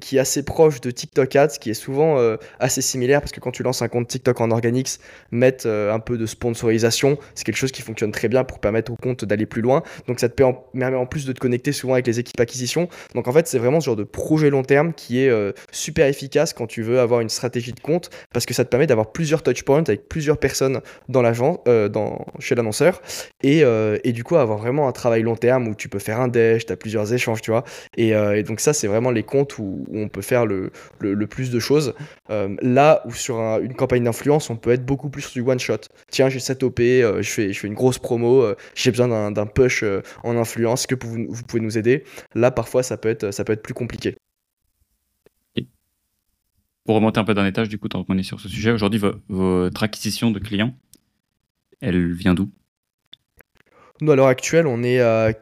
qui 0.00 0.16
est 0.16 0.20
assez 0.20 0.42
proche 0.42 0.80
de 0.80 0.90
TikTok 0.90 1.36
Ads, 1.36 1.58
qui 1.60 1.70
est 1.70 1.74
souvent 1.74 2.18
assez 2.58 2.82
similaire 2.82 3.20
parce 3.20 3.32
que 3.32 3.40
quand 3.40 3.50
tu 3.50 3.62
lances 3.62 3.82
un 3.82 3.88
compte 3.88 4.08
TikTok 4.08 4.40
en 4.40 4.50
organics, 4.50 4.98
mettre 5.30 5.66
euh, 5.66 5.92
un 5.92 6.00
peu 6.00 6.18
de 6.18 6.26
sponsorisation, 6.26 7.18
c'est 7.34 7.44
quelque 7.44 7.56
chose 7.56 7.72
qui 7.72 7.82
fonctionne 7.82 8.12
très 8.12 8.28
bien 8.28 8.44
pour 8.44 8.58
permettre 8.58 8.92
au 8.92 8.96
compte 8.96 9.24
d'aller 9.24 9.46
plus 9.46 9.62
loin. 9.62 9.82
Donc 10.06 10.20
ça 10.20 10.28
te 10.28 10.34
permet 10.34 10.96
en 10.96 11.06
plus 11.06 11.26
de 11.26 11.32
te 11.32 11.38
connecter 11.38 11.72
souvent 11.72 11.94
avec 11.94 12.06
les 12.06 12.18
équipes 12.18 12.40
acquisition. 12.40 12.88
Donc 13.14 13.28
en 13.28 13.32
fait, 13.32 13.46
c'est 13.46 13.58
vraiment 13.58 13.80
ce 13.80 13.86
genre 13.86 13.96
de 13.96 14.04
projet 14.04 14.50
long 14.50 14.62
terme 14.62 14.92
qui 14.92 15.22
est 15.22 15.28
euh, 15.28 15.52
super 15.70 16.06
efficace 16.06 16.52
quand 16.52 16.66
tu 16.66 16.82
veux 16.82 17.00
avoir 17.00 17.20
une 17.20 17.28
stratégie 17.28 17.72
de 17.72 17.80
compte 17.80 18.10
parce 18.32 18.46
que 18.46 18.54
ça 18.54 18.64
te 18.64 18.70
permet 18.70 18.86
d'avoir 18.86 19.12
plusieurs 19.12 19.42
touchpoints 19.42 19.82
avec 19.86 20.08
plusieurs 20.08 20.38
personnes 20.38 20.80
dans 21.08 21.22
l'agence, 21.22 21.58
euh, 21.68 21.88
dans, 21.88 22.24
chez 22.38 22.54
l'annonceur 22.54 23.00
et, 23.42 23.62
et, 24.04 24.12
du 24.12 24.24
coup 24.24 24.36
avoir 24.36 24.58
vraiment 24.58 24.88
un 24.88 24.92
travail 24.92 25.22
long 25.22 25.36
terme 25.36 25.68
où 25.68 25.74
tu 25.74 25.88
peux 25.88 25.98
faire 25.98 26.20
un 26.20 26.28
dash, 26.28 26.66
tu 26.66 26.72
as 26.72 26.76
plusieurs 26.76 27.12
échanges, 27.12 27.40
tu 27.42 27.50
vois. 27.50 27.64
Et, 27.96 28.12
donc 28.42 28.60
ça, 28.60 28.72
c'est 28.72 28.86
vraiment 28.86 29.10
les 29.10 29.22
comptes 29.22 29.58
où, 29.58 29.84
on 29.92 30.08
peut 30.08 30.22
faire 30.22 30.46
le, 30.46 30.70
le, 31.00 31.14
le 31.14 31.26
plus 31.26 31.50
de 31.50 31.58
choses. 31.58 31.94
Là 32.28 33.02
où 33.04 33.12
sur 33.12 33.38
une 33.38 33.74
campagne 33.74 34.04
d'influence, 34.04 34.50
on 34.50 34.56
peut 34.56 34.70
être 34.70 34.84
beaucoup 34.84 35.10
plus 35.10 35.22
sur 35.22 35.42
du 35.42 35.48
one 35.48 35.58
shot. 35.58 35.78
Tiens, 36.10 36.28
j'ai 36.28 36.40
cette 36.40 36.62
OP, 36.62 36.80
euh, 36.80 37.22
je, 37.22 37.30
fais, 37.30 37.52
je 37.52 37.58
fais 37.58 37.66
une 37.66 37.74
grosse 37.74 37.98
promo, 37.98 38.42
euh, 38.42 38.56
j'ai 38.74 38.90
besoin 38.90 39.30
d'un 39.30 39.46
push 39.46 39.82
euh, 39.82 40.02
en 40.22 40.36
influence, 40.36 40.86
que 40.86 40.94
vous, 40.94 41.26
vous, 41.28 41.42
pouvez 41.44 41.62
nous 41.62 41.78
aider? 41.78 42.04
Là, 42.34 42.50
parfois, 42.50 42.82
ça 42.82 42.96
peut 42.96 43.08
être, 43.08 43.30
ça 43.32 43.44
peut 43.44 43.52
être 43.52 43.62
plus 43.62 43.74
compliqué. 43.74 44.16
Pour 46.84 46.96
remonter 46.96 47.20
un 47.20 47.24
peu 47.24 47.34
d'un 47.34 47.46
étage, 47.46 47.68
du 47.68 47.78
coup, 47.78 47.88
tant 47.88 48.02
qu'on 48.02 48.18
est 48.18 48.24
sur 48.24 48.40
ce 48.40 48.48
sujet, 48.48 48.72
aujourd'hui, 48.72 49.00
votre 49.28 49.82
acquisition 49.82 50.32
de 50.32 50.40
clients, 50.40 50.74
elle 51.80 52.12
vient 52.12 52.34
d'où? 52.34 52.50
Nous, 54.00 54.10
à 54.10 54.16
l'heure 54.16 54.26
actuelle, 54.26 54.66
on 54.66 54.82
est 54.82 55.00
à 55.00 55.32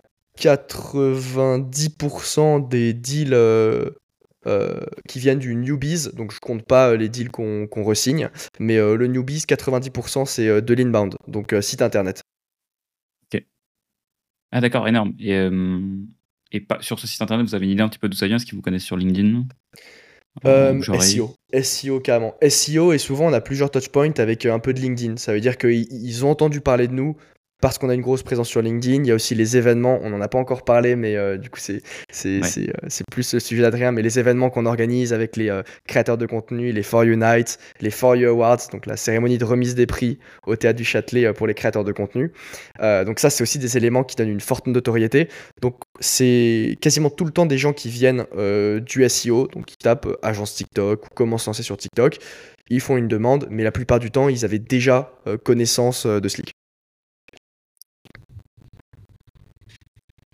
90% 0.40 2.68
des 2.68 2.94
deals 2.94 3.34
euh, 4.46 4.80
qui 5.06 5.18
viennent 5.18 5.38
du 5.38 5.54
newbies, 5.54 6.08
donc 6.14 6.32
je 6.32 6.40
compte 6.40 6.64
pas 6.64 6.90
euh, 6.90 6.96
les 6.96 7.10
deals 7.10 7.30
qu'on 7.30 7.66
qu 7.66 7.82
resigne, 7.82 8.30
mais 8.58 8.78
euh, 8.78 8.96
le 8.96 9.06
newbies, 9.06 9.44
90% 9.46 10.24
c'est 10.24 10.62
de 10.62 10.74
l'inbound, 10.74 11.14
donc 11.28 11.54
site 11.60 11.82
internet. 11.82 12.22
Ok. 13.32 13.44
Ah 14.50 14.60
d'accord, 14.60 14.88
énorme. 14.88 15.12
Et 15.18 15.36
et 16.52 16.60
pas, 16.60 16.78
sur 16.80 16.98
ce 16.98 17.06
site 17.06 17.22
internet, 17.22 17.46
vous 17.46 17.54
avez 17.54 17.66
une 17.66 17.72
idée 17.72 17.82
un 17.82 17.88
petit 17.88 17.98
peu 17.98 18.08
d'où 18.08 18.16
ça 18.16 18.26
vient, 18.26 18.38
ce 18.38 18.44
qu'ils 18.44 18.56
vous 18.56 18.62
connaissent 18.62 18.84
sur 18.84 18.96
LinkedIn? 18.96 19.44
Euh, 20.44 20.80
SEO, 21.00 21.34
SEO 21.62 22.00
carrément. 22.00 22.34
SEO 22.48 22.92
et 22.92 22.98
souvent 22.98 23.26
on 23.26 23.32
a 23.32 23.40
plusieurs 23.40 23.70
touchpoints 23.70 24.18
avec 24.18 24.46
un 24.46 24.58
peu 24.58 24.72
de 24.72 24.80
LinkedIn. 24.80 25.16
Ça 25.16 25.32
veut 25.32 25.40
dire 25.40 25.58
qu'ils 25.58 26.24
ont 26.24 26.30
entendu 26.30 26.60
parler 26.60 26.88
de 26.88 26.94
nous 26.94 27.16
parce 27.60 27.78
qu'on 27.78 27.88
a 27.88 27.94
une 27.94 28.00
grosse 28.00 28.22
présence 28.22 28.48
sur 28.48 28.62
LinkedIn. 28.62 29.04
Il 29.04 29.06
y 29.06 29.10
a 29.10 29.14
aussi 29.14 29.34
les 29.34 29.56
événements, 29.56 30.00
on 30.02 30.10
n'en 30.10 30.20
a 30.20 30.28
pas 30.28 30.38
encore 30.38 30.64
parlé, 30.64 30.96
mais 30.96 31.16
euh, 31.16 31.36
du 31.36 31.50
coup, 31.50 31.60
c'est 31.60 31.82
c'est 32.10 32.40
euh, 32.40 33.04
plus 33.10 33.34
le 33.34 33.40
sujet 33.40 33.62
d'Adrien, 33.62 33.92
mais 33.92 34.02
les 34.02 34.18
événements 34.18 34.50
qu'on 34.50 34.66
organise 34.66 35.12
avec 35.12 35.36
les 35.36 35.50
euh, 35.50 35.62
créateurs 35.86 36.18
de 36.18 36.26
contenu, 36.26 36.72
les 36.72 36.82
For 36.82 37.04
You 37.04 37.16
Nights, 37.16 37.58
les 37.80 37.90
For 37.90 38.16
You 38.16 38.30
Awards, 38.30 38.68
donc 38.72 38.86
la 38.86 38.96
cérémonie 38.96 39.38
de 39.38 39.44
remise 39.44 39.74
des 39.74 39.86
prix 39.86 40.18
au 40.46 40.56
Théâtre 40.56 40.76
du 40.76 40.84
Châtelet 40.84 41.32
pour 41.32 41.46
les 41.46 41.54
créateurs 41.54 41.84
de 41.84 41.92
contenu. 41.92 42.32
donc 42.80 43.18
ça, 43.18 43.30
c'est 43.30 43.42
aussi 43.42 43.58
des 43.58 43.76
éléments 43.76 44.04
qui 44.04 44.16
donnent 44.16 44.28
une 44.30 44.40
forte 44.40 44.66
notoriété. 44.66 45.28
Donc 45.60 45.76
c'est 46.00 46.76
quasiment 46.80 47.10
tout 47.10 47.24
le 47.24 47.30
temps 47.30 47.46
des 47.46 47.58
gens 47.58 47.72
qui 47.72 47.88
viennent 47.88 48.24
du 48.80 49.08
SEO, 49.08 49.48
donc 49.48 49.66
qui 49.66 49.76
tapent 49.76 50.08
agence 50.22 50.54
TikTok 50.54 51.06
ou 51.06 51.08
comment 51.14 51.38
se 51.38 51.46
lancer 51.46 51.62
sur 51.62 51.76
TikTok. 51.76 52.18
Ils 52.68 52.80
font 52.80 52.96
une 52.96 53.08
demande, 53.08 53.48
mais 53.50 53.64
la 53.64 53.72
plupart 53.72 53.98
du 53.98 54.10
temps, 54.10 54.28
ils 54.28 54.44
avaient 54.44 54.58
déjà 54.58 55.12
connaissance 55.44 56.06
de 56.06 56.28
Slick. 56.28 56.52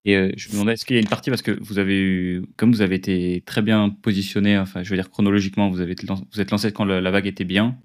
Et 0.06 0.14
euh, 0.16 0.30
je 0.36 0.48
me 0.48 0.52
demandais, 0.52 0.74
est-ce 0.74 0.86
qu'il 0.86 0.94
y 0.94 1.00
a 1.00 1.02
une 1.02 1.08
partie, 1.08 1.30
parce 1.30 1.42
que 1.42 1.50
vous 1.60 1.80
avez 1.80 2.00
eu, 2.00 2.46
comme 2.56 2.70
vous 2.70 2.80
avez 2.80 2.94
été 2.94 3.42
très 3.44 3.60
bien 3.60 3.90
positionné, 3.90 4.56
enfin, 4.56 4.84
je 4.84 4.90
veux 4.90 4.96
dire 4.96 5.10
chronologiquement, 5.10 5.68
vous, 5.68 5.80
avez 5.80 5.96
vous 6.32 6.40
êtes 6.40 6.50
lancé 6.52 6.70
quand 6.72 6.84
la, 6.84 7.10
vague 7.10 7.26
était 7.26 7.44
bien, 7.44 7.76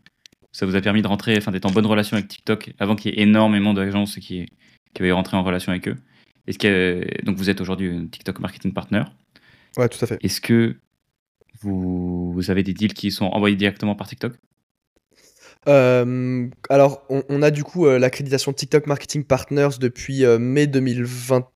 ça 0.51 0.67
vous 0.67 0.75
a 0.75 0.81
permis 0.81 1.01
de 1.01 1.07
rentrer, 1.07 1.35
enfin, 1.35 1.51
d'être 1.51 1.65
en 1.65 1.71
bonne 1.71 1.87
relation 1.87 2.15
avec 2.15 2.27
TikTok 2.27 2.73
avant 2.77 2.95
qu'il 2.95 3.11
y 3.11 3.17
ait 3.17 3.23
énormément 3.23 3.73
d'agences 3.73 4.19
qui, 4.19 4.45
qui 4.93 5.01
avaient 5.01 5.11
rentré 5.11 5.35
en 5.35 5.41
relation 5.41 5.71
avec 5.71 5.87
eux. 5.87 5.95
Est-ce 6.45 6.59
que, 6.59 7.07
donc, 7.23 7.37
vous 7.37 7.49
êtes 7.49 7.59
aujourd'hui 7.59 8.07
TikTok 8.11 8.39
Marketing 8.39 8.71
Partner. 8.71 9.03
Ouais, 9.77 9.89
tout 9.89 9.99
à 10.01 10.05
fait. 10.05 10.19
Est-ce 10.23 10.41
que 10.41 10.77
vous, 11.61 12.33
vous 12.33 12.51
avez 12.51 12.61
des 12.61 12.73
deals 12.73 12.93
qui 12.93 13.09
sont 13.09 13.25
envoyés 13.25 13.55
directement 13.55 13.95
par 13.95 14.07
TikTok? 14.07 14.33
Euh, 15.67 16.47
alors, 16.69 17.05
on, 17.09 17.41
a 17.41 17.51
du 17.51 17.63
coup 17.63 17.85
euh, 17.85 17.99
l'accréditation 17.99 18.51
TikTok 18.51 18.87
Marketing 18.87 19.23
Partners 19.23 19.77
depuis 19.79 20.25
euh, 20.25 20.39
mai 20.39 20.67
2020 20.67 21.47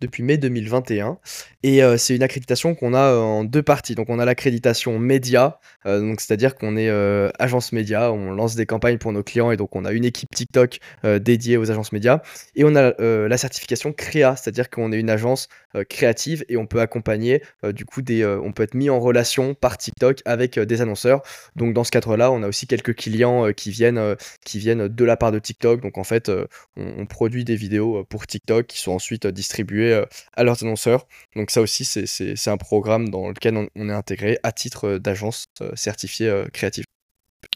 depuis 0.00 0.22
mai 0.22 0.38
2021. 0.38 1.18
Et 1.62 1.82
euh, 1.82 1.98
c'est 1.98 2.16
une 2.16 2.22
accréditation 2.22 2.74
qu'on 2.74 2.94
a 2.94 3.12
euh, 3.12 3.20
en 3.20 3.44
deux 3.44 3.62
parties. 3.62 3.94
Donc 3.94 4.08
on 4.08 4.18
a 4.18 4.24
l'accréditation 4.24 4.98
média, 4.98 5.60
euh, 5.86 6.14
c'est-à-dire 6.18 6.54
qu'on 6.54 6.76
est, 6.76 6.90
agence 7.38 7.72
média, 7.72 8.12
on 8.12 8.32
lance 8.32 8.54
des 8.54 8.66
campagnes 8.66 8.98
pour 8.98 9.12
nos 9.12 9.22
clients 9.22 9.50
et 9.50 9.56
donc 9.56 9.76
on 9.76 9.84
a 9.84 9.92
une 9.92 10.04
équipe 10.04 10.28
TikTok 10.34 10.78
dédiée 11.20 11.56
aux 11.56 11.70
agences 11.70 11.92
médias. 11.92 12.20
Et 12.54 12.64
on 12.64 12.74
a 12.74 12.92
la 13.00 13.36
certification 13.36 13.92
créa, 13.92 14.36
c'est-à-dire 14.36 14.70
qu'on 14.70 14.92
est 14.92 14.98
une 14.98 15.10
agence 15.10 15.48
créative 15.88 16.44
et 16.48 16.56
on 16.56 16.66
peut 16.66 16.80
accompagner 16.80 17.42
du 17.72 17.84
coup 17.84 18.02
des, 18.02 18.24
on 18.24 18.52
peut 18.52 18.62
être 18.62 18.74
mis 18.74 18.90
en 18.90 19.00
relation 19.00 19.54
par 19.54 19.78
TikTok 19.78 20.22
avec 20.24 20.58
des 20.58 20.82
annonceurs. 20.82 21.22
Donc 21.56 21.74
dans 21.74 21.84
ce 21.84 21.90
cadre-là, 21.90 22.30
on 22.30 22.42
a 22.42 22.48
aussi 22.48 22.66
quelques 22.66 22.94
clients 22.94 23.52
qui 23.52 23.70
viennent, 23.70 24.16
qui 24.44 24.58
viennent 24.58 24.88
de 24.88 25.04
la 25.04 25.16
part 25.16 25.32
de 25.32 25.38
TikTok. 25.38 25.80
Donc 25.80 25.98
en 25.98 26.04
fait, 26.04 26.30
on 26.76 27.06
produit 27.06 27.44
des 27.44 27.56
vidéos 27.56 28.04
pour 28.04 28.26
TikTok 28.26 28.66
qui 28.66 28.78
sont 28.80 28.92
ensuite 28.92 29.26
distribuées 29.26 29.89
euh, 29.90 30.04
à 30.34 30.44
leurs 30.44 30.62
annonceurs. 30.62 31.06
Donc 31.36 31.50
ça 31.50 31.60
aussi, 31.60 31.84
c'est 31.84 32.48
un 32.48 32.56
programme 32.56 33.08
dans 33.08 33.28
lequel 33.28 33.56
on, 33.56 33.88
est 33.88 33.92
intégré 33.92 34.38
à 34.42 34.52
titre 34.52 34.86
euh, 34.86 34.98
d'agence 34.98 35.44
euh, 35.60 35.70
certifiée 35.74 36.44
créative. 36.52 36.84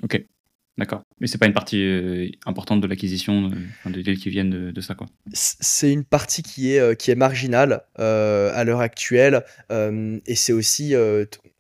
Ok, 0.03 0.25
d'accord. 0.79 1.03
Mais 1.21 1.27
c'est 1.27 1.39
pas 1.39 1.47
une 1.47 1.53
partie 1.53 2.37
importante 2.47 2.81
de 2.81 2.87
l'acquisition, 2.87 3.51
de, 3.87 4.03
deals 4.03 4.19
qui 4.19 4.31
viennent 4.31 4.73
de, 4.73 4.81
ça, 4.81 4.95
quoi. 4.95 5.07
C'est 5.33 5.93
une 5.93 6.05
partie 6.05 6.43
qui 6.43 6.73
est, 6.73 6.99
qui 6.99 7.11
est 7.11 7.15
marginale 7.15 7.83
à 7.97 8.65
l'heure 8.65 8.81
actuelle, 8.81 9.45
et 9.71 10.35
c'est 10.35 10.53
aussi, 10.53 10.95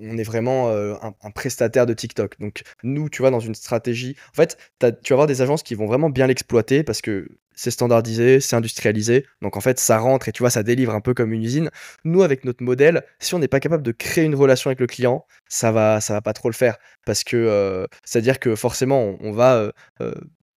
on 0.00 0.18
est 0.18 0.24
vraiment 0.24 0.70
un, 0.70 1.14
un, 1.22 1.30
prestataire 1.30 1.86
de 1.86 1.94
TikTok. 1.94 2.40
Donc 2.40 2.62
nous, 2.82 3.08
tu 3.08 3.22
vois, 3.22 3.30
dans 3.30 3.40
une 3.40 3.54
stratégie, 3.54 4.16
en 4.32 4.34
fait, 4.34 4.58
tu 4.80 4.86
vas 4.88 5.14
avoir 5.14 5.26
des 5.26 5.42
agences 5.42 5.62
qui 5.62 5.74
vont 5.74 5.86
vraiment 5.86 6.10
bien 6.10 6.26
l'exploiter 6.26 6.82
parce 6.82 7.00
que 7.00 7.28
c'est 7.54 7.70
standardisé, 7.70 8.40
c'est 8.40 8.56
industrialisé. 8.56 9.26
Donc 9.42 9.56
en 9.56 9.60
fait, 9.60 9.78
ça 9.78 9.98
rentre 9.98 10.28
et 10.28 10.32
tu 10.32 10.42
vois, 10.42 10.50
ça 10.50 10.62
délivre 10.62 10.94
un 10.94 11.00
peu 11.00 11.14
comme 11.14 11.32
une 11.32 11.42
usine. 11.42 11.70
Nous, 12.04 12.22
avec 12.22 12.44
notre 12.44 12.62
modèle, 12.62 13.04
si 13.18 13.34
on 13.34 13.38
n'est 13.38 13.48
pas 13.48 13.60
capable 13.60 13.82
de 13.82 13.92
créer 13.92 14.24
une 14.24 14.34
relation 14.34 14.68
avec 14.68 14.80
le 14.80 14.86
client, 14.86 15.26
ça 15.48 15.72
va, 15.72 16.00
ça 16.00 16.14
va 16.14 16.22
pas 16.22 16.32
trop 16.32 16.48
le 16.48 16.54
faire. 16.54 16.76
Parce 17.06 17.24
que 17.24 17.36
euh, 17.36 17.86
c'est-à-dire 18.04 18.38
que 18.38 18.54
forcément, 18.56 19.16
on, 19.20 19.32
va 19.32 19.56
euh, 19.56 19.72
euh, 20.00 20.14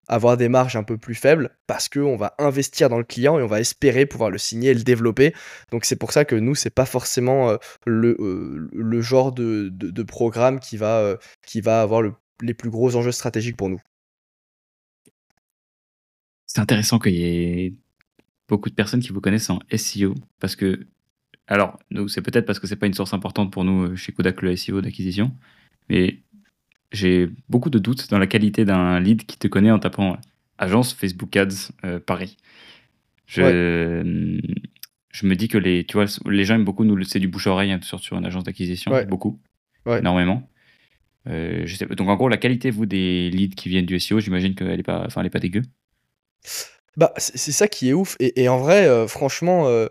avoir 0.09 0.36
des 0.36 0.49
marges 0.49 0.76
un 0.76 0.82
peu 0.82 0.99
plus 0.99 1.14
faibles 1.14 1.51
parce 1.66 1.88
qu'on 1.88 2.16
va 2.16 2.34
investir 2.38 2.88
dans 2.88 2.99
le 2.99 3.05
client 3.05 3.38
et 3.38 3.42
on 3.42 3.49
va 3.49 3.61
espérer 3.61 4.07
pouvoir 4.07 4.30
le 4.30 4.38
signer 4.38 4.70
et 4.70 4.74
le 4.74 4.82
développer. 4.82 5.34
Donc 5.70 5.84
c'est 5.84 5.97
pour 5.97 6.12
ça 6.12 6.24
que 6.24 6.36
nous, 6.36 6.55
c'est 6.55 6.70
pas 6.70 6.86
forcément 6.86 7.57
le, 7.84 9.01
genre 9.01 9.32
de, 9.32 10.03
programme 10.03 10.61
qui 10.61 10.76
va, 10.76 11.16
qui 11.47 11.61
va 11.61 11.82
avoir 11.82 12.03
les 12.42 12.55
plus 12.55 12.70
gros 12.70 12.97
enjeux 12.97 13.12
stratégiques 13.12 13.57
pour 13.57 13.68
nous 13.68 13.80
c'est 16.57 16.62
intéressant 16.62 16.98
qu'il 16.98 17.14
y 17.14 17.24
ait 17.24 17.74
beaucoup 18.48 18.70
de 18.70 18.74
personnes 18.74 19.00
qui 19.00 19.11
vous 19.11 19.20
connaissent 19.20 19.50
en 19.50 19.59
SEO 19.74 20.14
parce 20.40 20.57
que, 20.57 20.86
alors, 21.48 21.78
nous, 21.90 22.09
c'est 22.09 22.22
peut-être 22.22 22.46
parce 22.46 22.59
que 22.59 22.66
c'est 22.66 22.76
pas 22.76 22.86
une 22.86 22.94
source 22.94 23.12
importante 23.12 23.52
pour 23.52 23.62
nous 23.62 23.90
euh, 23.90 23.96
chez 23.96 24.12
Kodak 24.12 24.40
le 24.40 24.57
SEO 24.57 24.80
d'acquisition, 24.80 25.32
mais 25.90 26.22
j'ai 26.92 27.28
beaucoup 27.50 27.68
de 27.68 27.78
doutes 27.78 28.09
dans 28.09 28.18
la 28.18 28.26
qualité 28.26 28.64
d'un 28.64 28.98
lead 29.00 29.26
qui 29.26 29.36
te 29.36 29.48
connaît 29.48 29.70
en 29.70 29.78
tapant 29.78 30.16
agence 30.57 30.94
Facebook 30.94 31.36
Ads 31.36 31.72
euh, 31.84 32.00
Paris. 32.00 32.38
Je, 33.26 34.40
je 35.11 35.26
me 35.26 35.36
dis 35.36 35.48
que 35.48 35.59
les, 35.59 35.84
tu 35.84 35.98
vois, 35.98 36.07
les 36.26 36.44
gens 36.44 36.54
aiment 36.54 36.64
beaucoup 36.64 36.84
nous 36.84 37.02
c'est 37.04 37.18
du 37.18 37.28
bouche 37.28 37.48
à 37.48 37.50
oreille 37.50 37.72
hein, 37.72 37.80
sur, 37.82 38.00
sur 38.00 38.16
une 38.16 38.24
agence 38.24 38.44
d'acquisition, 38.44 38.92
beaucoup, 39.09 39.38
énormément. 39.86 40.48
Euh, 41.28 41.62
je 41.66 41.76
sais, 41.76 41.86
donc 41.86 42.09
en 42.09 42.14
gros, 42.14 42.28
la 42.30 42.38
qualité 42.38 42.70
vous 42.70 42.86
des 42.86 43.30
leads 43.30 43.57
qui 43.57 43.68
viennent 43.68 43.84
du 43.84 44.00
SEO, 44.00 44.20
j'imagine 44.20 44.54
qu'elle 44.54 44.80
est 44.80 44.84
pas, 44.84 45.04
enfin, 45.04 45.20
elle 45.20 45.26
est 45.26 45.30
pas 45.30 45.38
dégueu. 45.40 45.62
Bah, 46.97 47.12
c'est 47.18 47.53
ça 47.53 47.68
qui 47.68 47.90
est 47.90 47.92
ouf. 47.92 48.16
Et 48.20 48.49
en 48.49 48.59
vrai, 48.59 48.86
euh, 48.86 49.07
franchement, 49.07 49.68
euh, 49.68 49.86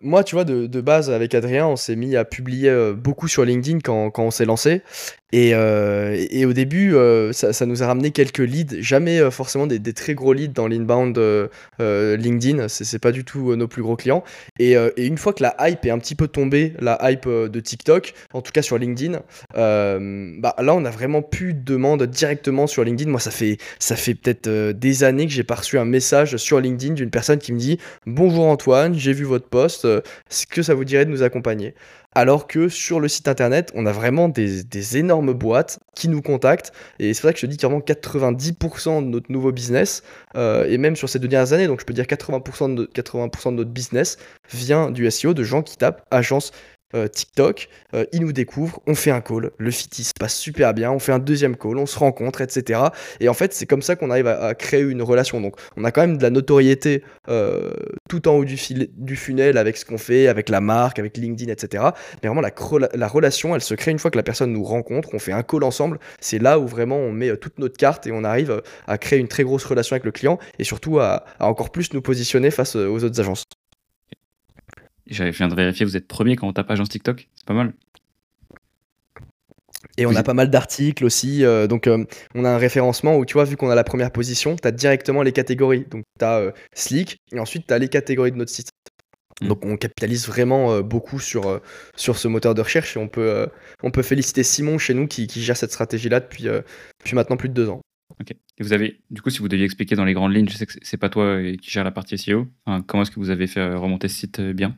moi, 0.00 0.24
tu 0.24 0.34
vois, 0.34 0.44
de 0.44 0.66
de 0.66 0.80
base, 0.80 1.10
avec 1.10 1.34
Adrien, 1.34 1.66
on 1.66 1.76
s'est 1.76 1.96
mis 1.96 2.16
à 2.16 2.24
publier, 2.24 2.92
beaucoup 2.96 3.28
sur 3.28 3.44
LinkedIn 3.44 3.78
quand 3.80 4.10
quand 4.10 4.24
on 4.24 4.30
s'est 4.30 4.44
lancé 4.44 4.82
et, 5.30 5.50
euh, 5.52 6.26
et, 6.30 6.46
au 6.46 6.54
début, 6.54 6.94
euh, 6.94 7.32
ça, 7.32 7.66
nous 7.66 7.82
a 7.82 7.86
ramené 7.86 8.12
quelques 8.12 8.38
leads, 8.38 8.80
jamais 8.80 9.18
euh, 9.20 9.30
forcément 9.30 9.66
des, 9.66 9.78
des, 9.78 9.92
très 9.92 10.14
gros 10.14 10.32
leads 10.32 10.54
dans 10.54 10.66
l'inbound 10.66 11.20
LinkedIn, 11.78 12.68
c'est 12.68 12.98
pas 12.98 13.12
du 13.12 13.24
tout 13.24 13.54
nos 13.54 13.68
plus 13.68 13.82
gros 13.82 13.96
clients. 13.96 14.24
Et, 14.58 14.72
et, 14.72 15.06
une 15.06 15.18
fois 15.18 15.34
que 15.34 15.42
la 15.42 15.54
hype 15.60 15.84
est 15.84 15.90
un 15.90 15.98
petit 15.98 16.14
peu 16.14 16.28
tombée, 16.28 16.72
la 16.80 16.98
hype 17.02 17.28
de 17.28 17.60
TikTok, 17.60 18.14
en 18.32 18.40
tout 18.40 18.52
cas 18.52 18.62
sur 18.62 18.78
LinkedIn, 18.78 19.20
bah, 19.54 20.54
là 20.58 20.74
on 20.74 20.84
a 20.84 20.90
vraiment 20.90 21.20
plus 21.20 21.52
de 21.52 21.60
demandes 21.60 22.02
directement 22.04 22.66
sur 22.66 22.84
LinkedIn. 22.84 23.10
Moi, 23.10 23.20
ça 23.20 23.30
fait, 23.30 23.58
ça 23.78 23.96
fait 23.96 24.14
peut-être 24.14 24.48
des 24.48 25.04
années 25.04 25.26
que 25.26 25.32
j'ai 25.32 25.44
pas 25.44 25.56
reçu 25.56 25.78
un 25.78 25.84
message 25.84 26.36
sur 26.38 26.60
LinkedIn 26.60 26.94
d'une 26.94 27.10
personne 27.10 27.38
qui 27.38 27.52
me 27.52 27.58
dit 27.58 27.78
Bonjour 28.06 28.46
Antoine, 28.46 28.94
j'ai 28.94 29.12
vu 29.12 29.24
votre 29.24 29.48
post, 29.48 29.77
est-ce 29.84 30.46
que 30.46 30.62
ça 30.62 30.74
vous 30.74 30.84
dirait 30.84 31.04
de 31.04 31.10
nous 31.10 31.22
accompagner 31.22 31.74
alors 32.14 32.46
que 32.46 32.68
sur 32.68 33.00
le 33.00 33.06
site 33.06 33.28
internet, 33.28 33.70
on 33.74 33.86
a 33.86 33.92
vraiment 33.92 34.28
des, 34.28 34.96
énormes 34.96 35.34
boîtes 35.34 35.78
qui 35.94 36.08
nous 36.08 36.22
contactent. 36.22 36.72
Et 36.98 37.14
c'est 37.14 37.22
vrai 37.22 37.32
que 37.32 37.38
je 37.38 37.46
te 37.46 37.50
dis 37.50 37.56
qu'il 37.56 37.68
90% 37.68 39.04
de 39.04 39.08
notre 39.08 39.30
nouveau 39.30 39.52
business, 39.52 40.02
euh, 40.34 40.66
et 40.68 40.78
même 40.78 40.96
sur 40.96 41.08
ces 41.08 41.18
deux 41.18 41.28
dernières 41.28 41.52
années, 41.52 41.66
donc 41.66 41.80
je 41.80 41.84
peux 41.84 41.92
dire 41.92 42.06
80% 42.06 42.74
de, 42.74 42.86
80 42.86 43.28
de 43.52 43.56
notre 43.56 43.70
business 43.70 44.16
vient 44.52 44.90
du 44.90 45.08
SEO, 45.10 45.34
de 45.34 45.44
gens 45.44 45.62
qui 45.62 45.76
tapent 45.76 46.06
agence 46.10 46.50
euh, 46.94 47.06
TikTok, 47.06 47.68
euh, 47.94 48.04
il 48.12 48.22
nous 48.22 48.32
découvre, 48.32 48.80
on 48.86 48.94
fait 48.94 49.10
un 49.10 49.20
call, 49.20 49.50
le 49.58 49.70
fit 49.70 49.88
se 49.92 50.12
passe 50.18 50.34
super 50.34 50.72
bien, 50.72 50.90
on 50.90 50.98
fait 50.98 51.12
un 51.12 51.18
deuxième 51.18 51.56
call, 51.56 51.76
on 51.76 51.84
se 51.84 51.98
rencontre, 51.98 52.40
etc. 52.40 52.80
Et 53.20 53.28
en 53.28 53.34
fait, 53.34 53.52
c'est 53.52 53.66
comme 53.66 53.82
ça 53.82 53.94
qu'on 53.94 54.10
arrive 54.10 54.26
à, 54.26 54.54
créer 54.54 54.80
une 54.80 55.02
relation. 55.02 55.40
Donc, 55.40 55.56
on 55.76 55.84
a 55.84 55.90
quand 55.90 56.00
même 56.00 56.16
de 56.16 56.22
la 56.22 56.30
notoriété 56.30 57.02
euh, 57.28 57.70
tout 58.08 58.26
en 58.26 58.36
haut 58.36 58.44
du, 58.44 58.56
fil, 58.56 58.88
du 58.96 59.16
funnel 59.16 59.58
avec 59.58 59.76
ce 59.76 59.84
qu'on 59.84 59.98
fait, 59.98 60.28
avec 60.28 60.48
la 60.48 60.62
marque, 60.62 60.98
avec 60.98 61.16
LinkedIn, 61.18 61.52
etc. 61.52 61.84
Mais 62.22 62.28
vraiment, 62.28 62.40
la, 62.40 62.52
la, 62.94 63.08
relation, 63.08 63.54
elle 63.54 63.60
se 63.60 63.74
crée 63.74 63.90
une 63.90 63.98
fois 63.98 64.10
que 64.10 64.16
la 64.16 64.22
personne 64.22 64.52
nous 64.52 64.64
rencontre, 64.64 65.10
on 65.12 65.18
fait 65.18 65.32
un 65.32 65.42
call 65.42 65.64
ensemble. 65.64 65.98
C'est 66.20 66.38
là 66.38 66.58
où 66.58 66.66
vraiment 66.66 66.96
on 66.96 67.12
met 67.12 67.36
toute 67.36 67.58
notre 67.58 67.76
carte 67.76 68.06
et 68.06 68.12
on 68.12 68.24
arrive 68.24 68.62
à 68.86 68.96
créer 68.96 69.18
une 69.18 69.28
très 69.28 69.44
grosse 69.44 69.64
relation 69.64 69.94
avec 69.94 70.04
le 70.04 70.12
client 70.12 70.38
et 70.58 70.64
surtout 70.64 71.00
à 71.00 71.24
encore 71.38 71.70
plus 71.70 71.92
nous 71.92 72.00
positionner 72.00 72.50
face 72.50 72.76
aux 72.76 73.04
autres 73.04 73.20
agences. 73.20 73.44
Je 75.08 75.24
viens 75.24 75.48
de 75.48 75.54
vérifier, 75.54 75.86
vous 75.86 75.96
êtes 75.96 76.06
premier 76.06 76.36
quand 76.36 76.48
on 76.48 76.52
tape 76.52 76.70
agence 76.70 76.88
TikTok. 76.88 77.28
C'est 77.34 77.46
pas 77.46 77.54
mal. 77.54 77.72
Et 79.96 80.06
on 80.06 80.14
a 80.14 80.22
pas 80.22 80.34
mal 80.34 80.50
d'articles 80.50 81.04
aussi. 81.04 81.44
Euh, 81.44 81.66
donc, 81.66 81.86
euh, 81.86 82.04
on 82.34 82.44
a 82.44 82.50
un 82.50 82.58
référencement 82.58 83.16
où, 83.16 83.24
tu 83.24 83.34
vois, 83.34 83.44
vu 83.44 83.56
qu'on 83.56 83.70
a 83.70 83.74
la 83.74 83.84
première 83.84 84.12
position, 84.12 84.56
tu 84.56 84.66
as 84.66 84.70
directement 84.70 85.22
les 85.22 85.32
catégories. 85.32 85.86
Donc, 85.90 86.04
tu 86.18 86.24
as 86.24 86.38
euh, 86.38 86.52
Slick 86.74 87.18
et 87.32 87.38
ensuite, 87.38 87.66
tu 87.66 87.74
as 87.74 87.78
les 87.78 87.88
catégories 87.88 88.32
de 88.32 88.36
notre 88.36 88.50
site. 88.50 88.70
Hmm. 89.40 89.48
Donc, 89.48 89.64
on 89.64 89.76
capitalise 89.76 90.26
vraiment 90.26 90.80
beaucoup 90.80 91.20
sur, 91.20 91.60
sur 91.96 92.18
ce 92.18 92.28
moteur 92.28 92.54
de 92.54 92.60
recherche 92.60 92.96
et 92.96 93.00
on 93.00 93.08
peut, 93.08 93.48
on 93.82 93.90
peut 93.90 94.02
féliciter 94.02 94.42
Simon 94.42 94.78
chez 94.78 94.94
nous 94.94 95.06
qui, 95.06 95.26
qui 95.26 95.42
gère 95.42 95.56
cette 95.56 95.70
stratégie-là 95.70 96.20
depuis, 96.20 96.44
depuis 96.44 97.14
maintenant 97.14 97.36
plus 97.36 97.48
de 97.48 97.54
deux 97.54 97.68
ans. 97.68 97.80
Ok. 98.20 98.32
Et 98.32 98.62
vous 98.62 98.72
avez, 98.72 99.00
du 99.10 99.22
coup, 99.22 99.30
si 99.30 99.38
vous 99.38 99.46
deviez 99.46 99.64
expliquer 99.64 99.94
dans 99.94 100.04
les 100.04 100.14
grandes 100.14 100.34
lignes, 100.34 100.48
je 100.48 100.56
sais 100.56 100.66
que 100.66 100.72
c'est 100.82 100.96
pas 100.96 101.08
toi 101.08 101.40
qui 101.60 101.70
gère 101.70 101.84
la 101.84 101.92
partie 101.92 102.18
SEO, 102.18 102.48
comment 102.86 103.02
est-ce 103.02 103.12
que 103.12 103.20
vous 103.20 103.30
avez 103.30 103.46
fait 103.46 103.74
remonter 103.74 104.08
ce 104.08 104.16
site 104.16 104.40
bien? 104.40 104.76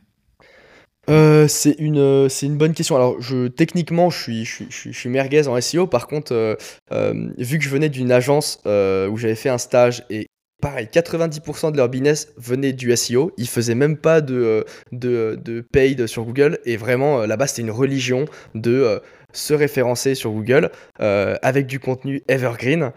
Euh, 1.11 1.47
c'est 1.49 1.75
une, 1.77 1.97
euh, 1.97 2.29
une 2.29 2.57
bonne 2.57 2.73
question. 2.73 2.95
Alors, 2.95 3.21
je, 3.21 3.47
techniquement, 3.47 4.09
je 4.09 4.21
suis, 4.21 4.45
je, 4.45 4.63
je 4.69 5.09
merguez 5.09 5.47
en 5.47 5.59
SEO. 5.59 5.85
Par 5.85 6.07
contre, 6.07 6.33
euh, 6.33 7.13
vu 7.37 7.57
que 7.57 7.63
je 7.63 7.69
venais 7.69 7.89
d'une 7.89 8.11
agence 8.11 8.59
où 8.65 9.17
j'avais 9.17 9.35
fait 9.35 9.49
un 9.49 9.57
stage 9.57 10.05
et 10.09 10.27
pareil, 10.61 10.87
90% 10.91 11.71
de 11.71 11.77
leur 11.77 11.89
business 11.89 12.33
venait 12.37 12.71
du 12.71 12.95
SEO. 12.95 13.31
Ils 13.37 13.49
faisaient 13.49 13.75
même 13.75 13.97
pas 13.97 14.21
de, 14.21 14.63
de, 14.91 15.37
de 15.43 15.61
paid 15.61 16.07
sur 16.07 16.23
Google. 16.23 16.59
Et 16.65 16.77
vraiment, 16.77 17.25
là-bas, 17.25 17.47
c'était 17.47 17.63
une 17.63 17.71
religion 17.71 18.25
de 18.55 19.01
se 19.33 19.53
référencer 19.53 20.15
sur 20.15 20.31
Google 20.31 20.69
avec 20.99 21.67
du 21.67 21.79
contenu 21.79 22.21
evergreen. 22.27 22.91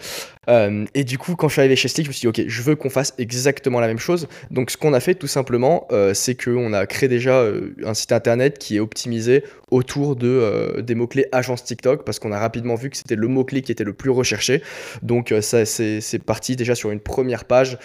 Euh, 0.49 0.85
et 0.95 1.05
du 1.05 1.19
coup, 1.19 1.37
quand 1.37 1.49
je 1.49 1.55
suis 1.55 1.61
arrivé 1.61 1.77
chez 1.77 1.89
Stick, 1.89 2.05
je 2.05 2.11
me 2.11 2.13
suis 2.13 2.21
dit, 2.31 2.43
ok, 2.43 2.49
je 2.49 2.63
veux 2.63 2.77
qu'on 2.77 2.91
fasse 2.91 3.15
exactement 3.19 3.81
la 3.81 3.87
même 3.87 3.99
chose. 3.99 4.29
Donc, 4.51 4.71
ce 4.71 4.77
qu'on 4.77 4.93
a 4.93 5.01
fait 5.01 5.15
tout 5.15 5.27
simplement, 5.27 5.87
euh, 5.93 6.15
c'est 6.15 6.35
qu'on 6.35 6.73
a 6.73 6.87
créé 6.87 7.09
déjà 7.09 7.39
euh, 7.39 7.75
un 7.85 7.95
site 7.95 8.13
internet 8.13 8.59
qui 8.59 8.77
est 8.77 8.81
optimisé 8.81 9.45
autour 9.71 10.15
de, 10.15 10.81
des 10.83 10.95
mots-clés 10.95 11.27
agence 11.33 11.65
TikTok 11.65 12.05
parce 12.05 12.21
qu'on 12.21 12.31
a 12.31 12.39
rapidement 12.39 12.77
vu 12.77 12.91
que 12.91 12.97
c'était 12.97 13.17
le 13.17 13.27
mot-clé 13.27 13.63
qui 13.63 13.73
était 13.73 13.83
le 13.83 13.93
plus 13.93 14.11
recherché. 14.11 14.63
Donc, 15.03 15.35
ça, 15.41 15.65
c'est, 15.65 16.01
parti 16.25 16.55
déjà 16.55 16.77
sur 16.77 16.93
une 16.93 17.01
première 17.01 17.45
page 17.45 17.79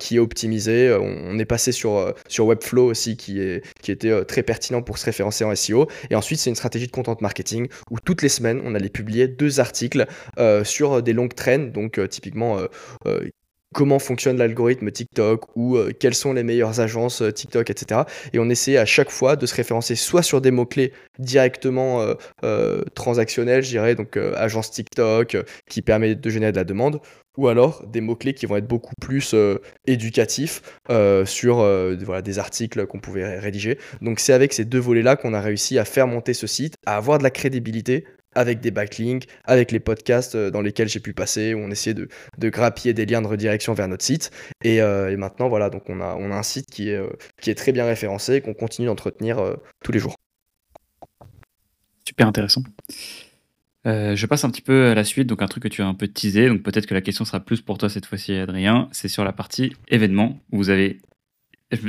qui 0.00 0.16
est 0.16 0.18
optimisée. 0.18 0.96
On, 1.00 1.38
est 1.38 1.44
passé 1.44 1.70
sur, 1.70 2.12
sur 2.26 2.46
Webflow 2.46 2.86
aussi 2.86 3.16
qui, 3.16 3.40
est, 3.40 3.62
qui 3.80 3.92
était 3.92 4.24
très 4.24 4.42
pertinent 4.42 4.82
pour 4.82 4.98
se 4.98 5.04
référencer 5.04 5.44
en 5.44 5.54
SEO. 5.54 5.86
Et 6.10 6.16
ensuite, 6.16 6.40
c'est 6.40 6.50
une 6.50 6.56
stratégie 6.56 6.86
de 6.86 6.92
content 6.92 7.16
marketing 7.20 7.68
où 7.90 7.98
toutes 8.00 8.22
les 8.22 8.28
semaines, 8.28 8.60
on 8.64 8.74
allait 8.74 8.88
publier 8.88 9.28
deux 9.28 9.60
articles 9.60 10.06
sur 10.64 11.02
des 11.02 11.12
longues 11.12 11.34
traînes. 11.34 11.72
Donc, 11.72 11.98
typiquement, 12.08 12.58
euh, 12.58 12.66
euh, 13.06 13.28
comment 13.74 13.98
fonctionne 13.98 14.38
l'algorithme 14.38 14.90
TikTok 14.90 15.44
ou 15.54 15.76
euh, 15.76 15.92
quelles 15.98 16.14
sont 16.14 16.32
les 16.32 16.42
meilleures 16.42 16.80
agences 16.80 17.22
TikTok, 17.34 17.68
etc. 17.70 18.02
Et 18.32 18.38
on 18.38 18.48
essayait 18.48 18.78
à 18.78 18.86
chaque 18.86 19.10
fois 19.10 19.36
de 19.36 19.44
se 19.46 19.54
référencer 19.54 19.94
soit 19.94 20.22
sur 20.22 20.40
des 20.40 20.50
mots-clés 20.50 20.92
directement 21.18 22.14
transactionnels, 22.94 23.62
je 23.62 23.68
dirais, 23.68 23.94
donc 23.94 24.16
agence 24.16 24.70
TikTok 24.70 25.36
qui 25.68 25.82
permet 25.82 26.14
de 26.14 26.30
générer 26.30 26.52
de 26.52 26.56
la 26.56 26.64
demande, 26.64 27.00
ou 27.38 27.48
alors 27.48 27.86
des 27.86 28.02
mots-clés 28.02 28.34
qui 28.34 28.44
vont 28.44 28.56
être 28.56 28.66
beaucoup 28.66 28.94
plus 29.00 29.34
éducatifs 29.86 30.60
sur 31.24 31.56
voilà, 31.56 32.20
des 32.20 32.38
articles 32.38 32.86
qu'on 32.86 33.00
pouvait 33.00 33.38
rédiger. 33.38 33.78
Donc 34.02 34.20
c'est 34.20 34.34
avec 34.34 34.52
ces 34.52 34.66
deux 34.66 34.78
volets-là 34.78 35.16
qu'on 35.16 35.32
a 35.32 35.40
réussi 35.40 35.78
à 35.78 35.86
faire 35.86 36.06
monter 36.06 36.34
ce 36.34 36.46
site, 36.46 36.74
à 36.84 36.96
avoir 36.96 37.18
de 37.18 37.22
la 37.22 37.30
crédibilité, 37.30 38.04
avec 38.34 38.60
des 38.60 38.70
backlinks, 38.70 39.26
avec 39.44 39.72
les 39.72 39.80
podcasts 39.80 40.34
euh, 40.34 40.50
dans 40.50 40.60
lesquels 40.60 40.88
j'ai 40.88 41.00
pu 41.00 41.12
passer, 41.12 41.54
où 41.54 41.58
on 41.58 41.70
essayait 41.70 41.94
de, 41.94 42.08
de 42.38 42.48
grappiller 42.48 42.94
des 42.94 43.06
liens 43.06 43.22
de 43.22 43.26
redirection 43.26 43.74
vers 43.74 43.88
notre 43.88 44.04
site. 44.04 44.30
Et, 44.62 44.80
euh, 44.80 45.16
maintenant, 45.16 45.48
voilà, 45.48 45.70
donc 45.70 45.82
on 45.88 46.00
a, 46.00 46.14
on 46.16 46.30
a 46.30 46.36
un 46.36 46.42
site 46.42 46.66
qui 46.70 46.90
est, 46.90 46.96
euh, 46.96 47.10
qui 47.40 47.50
est 47.50 47.54
très 47.54 47.72
bien 47.72 47.84
référencé 47.84 48.34
et 48.34 48.40
qu'on 48.40 48.54
continue 48.54 48.86
d'entretenir 48.86 49.56
tous 49.82 49.92
les 49.92 49.98
jours. 49.98 50.14
Super 52.06 52.28
intéressant. 52.28 52.62
Je 53.84 54.26
passe 54.26 54.44
un 54.44 54.50
petit 54.50 54.62
peu 54.62 54.86
à 54.86 54.94
la 54.94 55.04
suite, 55.04 55.26
donc 55.26 55.42
un 55.42 55.46
truc 55.46 55.62
que 55.62 55.68
tu 55.68 55.82
as 55.82 55.86
un 55.86 55.94
peu 55.94 56.08
teasé, 56.08 56.48
donc 56.48 56.62
peut-être 56.62 56.86
que 56.86 56.94
la 56.94 57.00
question 57.00 57.24
sera 57.24 57.40
plus 57.40 57.60
pour 57.60 57.78
toi 57.78 57.88
cette 57.88 58.06
fois-ci, 58.06 58.34
Adrien. 58.34 58.88
C'est 58.92 59.08
sur 59.08 59.24
la 59.24 59.32
partie 59.32 59.72
événement. 59.88 60.38
Où 60.52 60.58
vous 60.58 60.70
avez, 60.70 61.00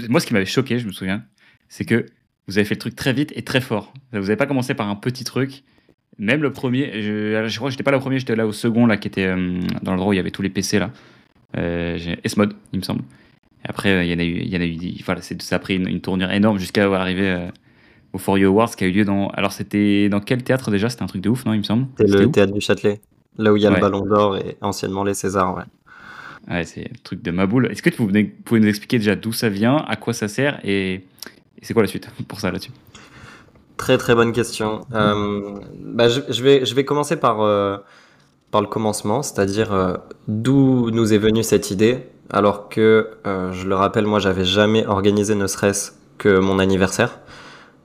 moi, 0.10 0.20
ce 0.20 0.28
qui 0.28 0.34
m'avait 0.34 0.46
choqué, 0.46 0.80
je 0.80 0.88
me 0.88 0.92
souviens, 0.92 1.24
c'est 1.68 1.86
que 1.86 2.06
vous 2.48 2.58
avez 2.58 2.66
fait 2.66 2.76
le 2.76 2.80
truc 2.80 2.96
très 2.96 3.14
vite 3.14 3.34
et 3.36 3.44
très 3.44 3.62
fort. 3.62 3.94
Vous 4.12 4.20
n'avez 4.20 4.36
pas 4.36 4.48
commencé 4.48 4.74
par 4.74 4.88
un 4.90 4.96
petit 4.96 5.24
truc 5.24 5.64
même 6.20 6.44
le 6.44 6.52
premier, 6.52 7.02
je, 7.02 7.48
je 7.48 7.56
crois 7.58 7.70
que 7.70 7.72
j'étais 7.72 7.84
pas 7.84 7.92
le 7.92 8.00
premier, 8.00 8.20
j'étais 8.20 8.36
là 8.36 8.46
au 8.46 8.52
second, 8.52 8.86
là, 8.86 8.98
qui 8.98 9.08
était 9.08 9.26
euh, 9.26 9.62
dans 9.82 9.96
le 9.96 10.02
où 10.02 10.14
il 10.14 10.18
y 10.18 10.20
avait 10.20 10.32
tous 10.32 10.42
les 10.42 10.50
PC, 10.50 10.78
là. 10.78 10.92
Euh, 11.58 11.98
S-Mode, 12.24 12.56
il 12.74 12.80
me 12.80 12.84
semble. 12.84 13.04
Et 13.66 13.70
après, 13.70 13.90
euh, 13.90 14.04
il 14.04 14.12
y 14.12 14.14
en 14.14 14.20
a 14.20 14.24
eu, 14.24 14.42
il 14.42 14.50
y 14.50 14.58
en 14.58 14.62
a 14.62 14.66
eu, 14.66 15.02
voilà, 15.06 15.22
ça 15.22 15.56
a 15.56 15.60
pris 15.60 15.78
une, 15.78 16.02
tournure 16.02 16.32
énorme 16.32 16.60
jusqu'à 16.60 16.86
arriver 16.94 17.30
euh, 17.30 17.48
au 18.14 18.18
For 18.18 18.38
You 18.38 18.50
Awards 18.50 18.76
qui 18.76 18.84
a 18.84 18.88
eu 18.88 18.92
lieu 18.92 19.06
dans. 19.06 19.28
Alors, 19.30 19.52
c'était 19.52 20.10
dans 20.10 20.20
quel 20.20 20.44
théâtre 20.44 20.72
déjà? 20.72 20.90
C'était 20.90 21.04
un 21.04 21.08
truc 21.08 21.22
de 21.22 21.30
ouf, 21.30 21.46
non, 21.46 21.54
il 21.54 21.60
me 21.60 21.64
semble? 21.64 21.88
C'était 21.98 22.12
le 22.12 22.32
théâtre 22.32 22.54
du 22.54 22.62
Châtelet, 22.62 23.02
là 23.38 23.54
où 23.54 23.58
il 23.58 23.64
y 23.64 23.68
a 23.68 23.70
le 23.70 23.80
Ballon 23.80 24.06
d'Or 24.06 24.38
et 24.38 24.58
anciennement 24.62 25.04
les 25.04 25.14
Césars, 25.14 25.56
ouais. 25.56 25.64
Ouais, 26.50 26.64
c'est 26.64 26.82
un 26.82 27.00
truc 27.04 27.22
de 27.22 27.32
ma 27.32 27.46
boule. 27.46 27.68
Est-ce 27.72 27.84
que 27.84 27.90
vous 27.96 28.10
pouvez 28.44 28.60
nous 28.60 28.68
expliquer 28.68 28.98
déjà 28.98 29.16
d'où 29.16 29.32
ça 29.32 29.50
vient, 29.50 29.78
à 29.88 29.96
quoi 29.96 30.14
ça 30.14 30.28
sert 30.28 30.60
et, 30.64 30.94
et 30.94 31.04
c'est 31.62 31.74
quoi 31.74 31.84
la 31.84 31.88
suite 31.88 32.10
pour 32.28 32.40
ça 32.40 32.52
là-dessus? 32.52 32.72
Très 33.78 33.98
très 33.98 34.16
bonne 34.16 34.34
question. 34.34 34.82
Euh, 34.94 35.60
bah, 35.80 36.10
je, 36.10 36.22
je, 36.30 36.44
vais, 36.44 36.66
je 36.66 36.76
vais 36.76 36.84
commencer 36.84 37.18
par, 37.18 37.42
euh, 37.42 37.78
par 38.52 38.62
le 38.62 38.68
commencement, 38.68 39.22
c'est-à-dire 39.22 39.72
euh, 39.72 39.94
d'où 40.28 40.90
nous 40.92 41.14
est 41.14 41.18
venue 41.18 41.44
cette 41.44 41.72
idée, 41.72 42.00
alors 42.30 42.68
que, 42.68 43.12
je 43.26 43.68
le 43.68 43.76
rappelle, 43.76 44.06
moi 44.06 44.20
j'avais 44.20 44.46
jamais 44.46 44.86
organisé 44.86 45.36
ne 45.36 45.48
serait-ce 45.48 45.92
que 46.18 46.40
mon 46.40 46.60
anniversaire. 46.60 47.20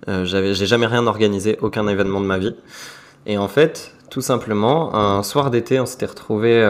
Euh, 0.08 0.24
j'ai 0.24 0.66
jamais 0.66 0.86
rien 0.86 1.06
organisé, 1.06 1.58
aucun 1.60 1.86
événement 1.88 2.20
de 2.20 2.26
ma 2.26 2.38
vie. 2.38 2.54
Et 3.26 3.38
en 3.38 3.48
fait, 3.48 3.94
tout 4.10 4.20
simplement, 4.20 4.94
un 4.94 5.22
soir 5.22 5.50
d'été, 5.50 5.80
on 5.80 5.86
s'était 5.86 6.06
retrouvé 6.06 6.62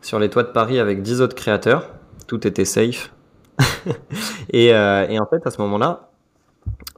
sur 0.00 0.18
les 0.18 0.30
toits 0.30 0.42
de 0.42 0.48
Paris 0.48 0.78
avec 0.78 1.02
10 1.02 1.20
autres 1.20 1.36
créateurs. 1.36 1.90
Tout 2.26 2.46
était 2.46 2.64
safe. 2.64 3.12
et, 4.52 4.68
et 4.68 5.20
en 5.20 5.26
fait, 5.26 5.46
à 5.46 5.50
ce 5.50 5.60
moment-là, 5.60 6.12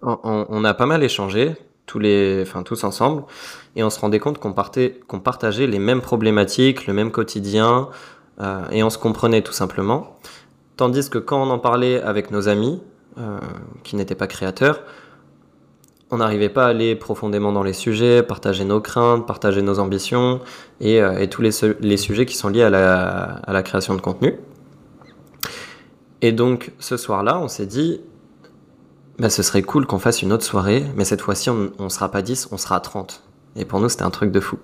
on, 0.02 0.64
a 0.64 0.74
pas 0.74 0.86
mal 0.86 1.02
échangé, 1.02 1.56
tous, 1.86 1.98
les, 1.98 2.42
enfin, 2.42 2.62
tous 2.62 2.84
ensemble, 2.84 3.24
et 3.76 3.82
on 3.82 3.90
se 3.90 3.98
rendait 3.98 4.18
compte 4.18 4.38
qu'on 4.38 4.52
qu'on 4.52 5.20
partageait 5.20 5.66
les 5.66 5.78
mêmes 5.78 6.00
problématiques, 6.00 6.86
le 6.86 6.94
même 6.94 7.10
quotidien, 7.10 7.88
euh, 8.40 8.64
et 8.70 8.82
on 8.82 8.90
se 8.90 8.98
comprenait 8.98 9.42
tout 9.42 9.52
simplement. 9.52 10.16
Tandis 10.76 11.08
que 11.08 11.18
quand 11.18 11.42
on 11.42 11.50
en 11.50 11.58
parlait 11.58 12.00
avec 12.02 12.30
nos 12.30 12.48
amis, 12.48 12.82
euh, 13.18 13.38
qui 13.84 13.96
n'étaient 13.96 14.16
pas 14.16 14.26
créateurs, 14.26 14.80
on 16.14 16.18
n'arrivait 16.18 16.48
pas 16.48 16.66
à 16.66 16.68
aller 16.68 16.94
profondément 16.94 17.52
dans 17.52 17.62
les 17.62 17.72
sujets, 17.72 18.22
partager 18.22 18.64
nos 18.64 18.80
craintes, 18.80 19.26
partager 19.26 19.62
nos 19.62 19.78
ambitions 19.78 20.40
et, 20.80 21.02
euh, 21.02 21.26
tous 21.26 21.42
les, 21.42 21.96
sujets 21.96 22.24
qui 22.24 22.36
sont 22.36 22.48
liés 22.48 22.62
à 22.62 22.70
la, 22.70 23.62
création 23.62 23.94
de 23.94 24.00
contenu. 24.00 24.38
Et 26.22 26.32
donc 26.32 26.72
ce 26.78 26.96
soir-là, 26.96 27.38
on 27.38 27.48
s'est 27.48 27.66
dit, 27.66 28.00
bah, 29.18 29.28
ce 29.28 29.42
serait 29.42 29.62
cool 29.62 29.86
qu'on 29.86 29.98
fasse 29.98 30.22
une 30.22 30.32
autre 30.32 30.44
soirée, 30.44 30.84
mais 30.96 31.04
cette 31.04 31.20
fois-ci, 31.20 31.50
on, 31.50 31.72
on 31.78 31.88
sera 31.88 32.10
pas 32.10 32.22
10, 32.22 32.48
on 32.52 32.56
sera 32.56 32.80
30. 32.80 33.22
Et 33.56 33.64
pour 33.64 33.80
nous, 33.80 33.88
c'était 33.88 34.04
un 34.04 34.10
truc 34.10 34.30
de 34.30 34.40
fou. 34.40 34.58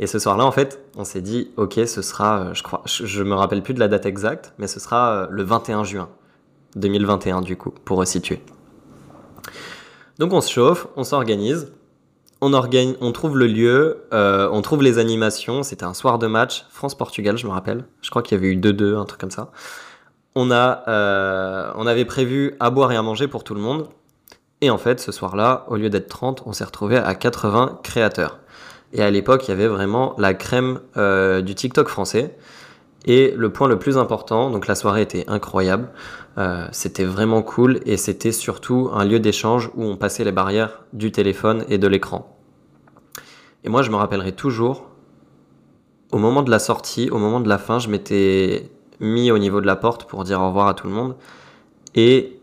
Et 0.00 0.06
ce 0.06 0.18
soir-là, 0.18 0.46
en 0.46 0.50
fait, 0.50 0.82
on 0.96 1.04
s'est 1.04 1.20
dit, 1.20 1.50
ok, 1.58 1.74
ce 1.86 2.00
sera, 2.00 2.40
euh, 2.40 2.54
je 2.54 2.62
crois, 2.62 2.82
je, 2.86 3.22
me 3.22 3.34
rappelle 3.34 3.62
plus 3.62 3.74
de 3.74 3.80
la 3.80 3.88
date 3.88 4.06
exacte, 4.06 4.54
mais 4.58 4.66
ce 4.66 4.80
sera 4.80 5.12
euh, 5.12 5.26
le 5.30 5.42
21 5.42 5.84
juin 5.84 6.08
2021, 6.76 7.42
du 7.42 7.58
coup, 7.58 7.74
pour 7.84 7.98
resituer. 7.98 8.40
Donc 10.20 10.32
on 10.32 10.40
se 10.40 10.52
chauffe, 10.52 10.86
on 10.96 11.02
s'organise, 11.02 11.72
on, 12.42 12.50
trouve 13.12 13.38
le 13.38 13.46
lieu, 13.46 14.04
euh, 14.12 14.48
on 14.52 14.62
trouve 14.62 14.82
les 14.82 14.98
animations. 14.98 15.62
C'était 15.62 15.84
un 15.84 15.94
soir 15.94 16.18
de 16.18 16.26
match, 16.26 16.66
France-Portugal, 16.70 17.36
je 17.36 17.46
me 17.46 17.52
rappelle. 17.52 17.84
Je 18.02 18.10
crois 18.10 18.22
qu'il 18.22 18.36
y 18.36 18.38
avait 18.38 18.52
eu 18.52 18.56
2-2, 18.56 18.96
un 18.96 19.04
truc 19.06 19.20
comme 19.20 19.30
ça 19.30 19.50
on, 20.34 20.50
a, 20.50 20.84
euh, 20.88 21.72
on 21.76 21.86
avait 21.86 22.04
prévu 22.04 22.54
à 22.60 22.70
boire 22.70 22.92
et 22.92 22.96
à 22.96 23.02
manger 23.02 23.28
pour 23.28 23.44
tout 23.44 23.54
le 23.54 23.60
monde. 23.60 23.88
Et 24.60 24.70
en 24.70 24.78
fait, 24.78 25.00
ce 25.00 25.10
soir-là, 25.10 25.64
au 25.68 25.76
lieu 25.76 25.88
d'être 25.88 26.08
30, 26.08 26.42
on 26.46 26.52
s'est 26.52 26.64
retrouvé 26.64 26.96
à 26.96 27.14
80 27.14 27.80
créateurs. 27.82 28.38
Et 28.92 29.02
à 29.02 29.10
l'époque, 29.10 29.48
il 29.48 29.50
y 29.50 29.54
avait 29.54 29.68
vraiment 29.68 30.14
la 30.18 30.34
crème 30.34 30.80
euh, 30.96 31.40
du 31.40 31.54
TikTok 31.54 31.88
français. 31.88 32.36
Et 33.06 33.32
le 33.36 33.50
point 33.50 33.66
le 33.66 33.78
plus 33.78 33.96
important, 33.96 34.50
donc 34.50 34.66
la 34.66 34.74
soirée 34.74 35.02
était 35.02 35.24
incroyable, 35.26 35.88
euh, 36.38 36.66
c'était 36.70 37.04
vraiment 37.04 37.42
cool 37.42 37.80
et 37.86 37.96
c'était 37.96 38.32
surtout 38.32 38.90
un 38.92 39.04
lieu 39.04 39.20
d'échange 39.20 39.70
où 39.74 39.84
on 39.84 39.96
passait 39.96 40.24
les 40.24 40.32
barrières 40.32 40.84
du 40.92 41.10
téléphone 41.10 41.64
et 41.68 41.78
de 41.78 41.86
l'écran. 41.86 42.36
Et 43.64 43.68
moi, 43.68 43.82
je 43.82 43.90
me 43.90 43.96
rappellerai 43.96 44.32
toujours, 44.32 44.90
au 46.12 46.18
moment 46.18 46.42
de 46.42 46.50
la 46.50 46.58
sortie, 46.58 47.10
au 47.10 47.18
moment 47.18 47.40
de 47.40 47.48
la 47.48 47.58
fin, 47.58 47.78
je 47.78 47.88
m'étais 47.88 48.70
mis 49.00 49.30
au 49.30 49.38
niveau 49.38 49.60
de 49.60 49.66
la 49.66 49.76
porte 49.76 50.04
pour 50.04 50.24
dire 50.24 50.40
au 50.40 50.48
revoir 50.48 50.68
à 50.68 50.74
tout 50.74 50.86
le 50.86 50.92
monde. 50.92 51.16
Et 51.94 52.38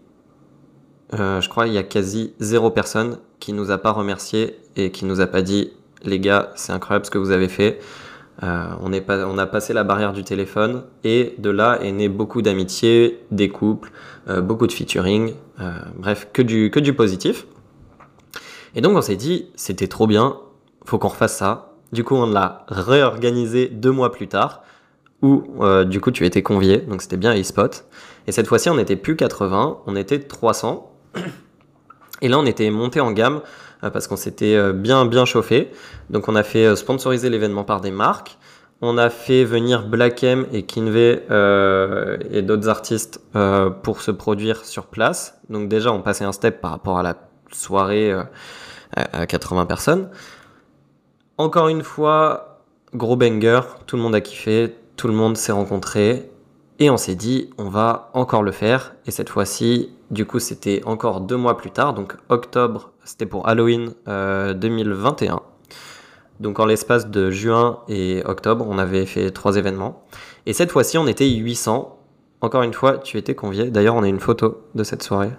euh, 1.13 1.39
je 1.39 1.49
crois 1.49 1.67
il 1.67 1.73
y 1.73 1.77
a 1.77 1.83
quasi 1.83 2.33
zéro 2.39 2.69
personne 2.69 3.19
qui 3.39 3.53
nous 3.53 3.71
a 3.71 3.77
pas 3.77 3.91
remercié 3.91 4.59
et 4.75 4.91
qui 4.91 5.05
nous 5.05 5.21
a 5.21 5.27
pas 5.27 5.41
dit 5.41 5.71
les 6.03 6.19
gars 6.19 6.51
c'est 6.55 6.73
incroyable 6.73 7.05
ce 7.05 7.11
que 7.11 7.17
vous 7.17 7.31
avez 7.31 7.47
fait. 7.47 7.79
Euh, 8.43 8.67
on, 8.81 8.91
pas, 9.01 9.25
on 9.25 9.37
a 9.37 9.47
passé 9.47 9.73
la 9.73 9.83
barrière 9.83 10.13
du 10.13 10.23
téléphone 10.23 10.83
et 11.03 11.35
de 11.39 11.49
là 11.49 11.79
est 11.81 11.91
né 11.91 12.07
beaucoup 12.07 12.41
d'amitié, 12.41 13.25
des 13.31 13.49
couples, 13.49 13.91
euh, 14.29 14.41
beaucoup 14.41 14.67
de 14.67 14.71
featuring, 14.71 15.33
bref 15.95 16.27
que 16.33 16.43
du, 16.43 16.69
que 16.69 16.79
du 16.79 16.93
positif. 16.93 17.47
Et 18.75 18.81
donc 18.81 18.95
on 18.95 19.01
s'est 19.01 19.15
dit 19.15 19.47
c'était 19.55 19.87
trop 19.87 20.05
bien, 20.05 20.37
faut 20.85 20.99
qu'on 20.99 21.07
refasse 21.07 21.35
ça. 21.35 21.73
Du 21.91 22.03
coup 22.03 22.15
on 22.15 22.29
l'a 22.29 22.65
réorganisé 22.67 23.69
deux 23.69 23.91
mois 23.91 24.11
plus 24.11 24.27
tard 24.27 24.61
où 25.21 25.43
euh, 25.61 25.83
du 25.83 25.99
coup 25.99 26.11
tu 26.11 26.25
étais 26.25 26.43
convié, 26.43 26.77
donc 26.77 27.01
c'était 27.01 27.17
bien 27.17 27.33
eSpot. 27.33 27.85
Et 28.27 28.31
cette 28.31 28.47
fois-ci, 28.47 28.69
on 28.69 28.75
n'était 28.75 28.95
plus 28.95 29.15
80, 29.15 29.79
on 29.85 29.95
était 29.95 30.19
300. 30.19 30.91
Et 32.21 32.27
là, 32.27 32.39
on 32.39 32.45
était 32.45 32.69
monté 32.71 32.99
en 32.99 33.11
gamme 33.11 33.37
euh, 33.37 33.39
parce 33.81 34.07
qu'on 34.07 34.15
s'était 34.15 34.55
euh, 34.55 34.73
bien 34.73 35.05
bien 35.05 35.25
chauffé. 35.25 35.71
Donc 36.09 36.27
on 36.27 36.35
a 36.35 36.43
fait 36.43 36.75
sponsoriser 36.75 37.29
l'événement 37.29 37.63
par 37.63 37.81
des 37.81 37.91
marques. 37.91 38.37
On 38.81 38.97
a 38.97 39.09
fait 39.09 39.43
venir 39.43 39.87
Black 39.87 40.23
M 40.23 40.45
et 40.51 40.63
Kinvey 40.63 41.23
et 42.29 42.41
d'autres 42.43 42.69
artistes 42.69 43.19
pour 43.81 44.01
se 44.01 44.11
produire 44.11 44.65
sur 44.65 44.85
place. 44.85 45.41
Donc 45.49 45.67
déjà, 45.67 45.91
on 45.91 46.03
passait 46.03 46.25
un 46.25 46.31
step 46.31 46.61
par 46.61 46.69
rapport 46.69 46.99
à 46.99 47.01
la 47.01 47.15
soirée 47.51 48.13
à 48.95 49.25
80 49.25 49.65
personnes. 49.65 50.09
Encore 51.39 51.69
une 51.69 51.81
fois, 51.81 52.61
gros 52.93 53.15
banger, 53.15 53.61
tout 53.85 53.95
le 53.95 54.01
monde 54.01 54.15
a 54.15 54.21
kiffé, 54.21 54.75
tout 54.95 55.07
le 55.07 55.13
monde 55.13 55.37
s'est 55.37 55.51
rencontré 55.51 56.29
et 56.79 56.89
on 56.89 56.97
s'est 56.97 57.15
dit 57.15 57.49
on 57.57 57.69
va 57.69 58.09
encore 58.13 58.43
le 58.43 58.51
faire. 58.51 58.95
Et 59.05 59.11
cette 59.11 59.29
fois-ci, 59.29 59.91
du 60.11 60.25
coup, 60.25 60.39
c'était 60.39 60.81
encore 60.85 61.21
deux 61.21 61.37
mois 61.37 61.57
plus 61.57 61.71
tard, 61.71 61.93
donc 61.93 62.15
octobre, 62.29 62.91
c'était 63.07 63.25
pour 63.25 63.47
Halloween 63.47 63.93
2021. 64.05 65.41
Donc 66.39 66.59
en 66.59 66.65
l'espace 66.65 67.09
de 67.09 67.31
juin 67.31 67.79
et 67.87 68.21
octobre, 68.25 68.65
on 68.69 68.77
avait 68.77 69.05
fait 69.05 69.31
trois 69.31 69.55
événements. 69.55 70.03
Et 70.45 70.53
cette 70.53 70.71
fois-ci, 70.71 70.97
on 70.97 71.07
était 71.07 71.29
800. 71.29 71.99
Encore 72.41 72.61
une 72.61 72.73
fois, 72.73 72.97
tu 72.99 73.17
étais 73.17 73.33
convié. 73.33 73.71
D'ailleurs, 73.71 73.95
on 73.95 74.03
a 74.03 74.07
une 74.07 74.19
photo 74.19 74.61
de 74.75 74.83
cette 74.83 75.01
soirée. 75.01 75.31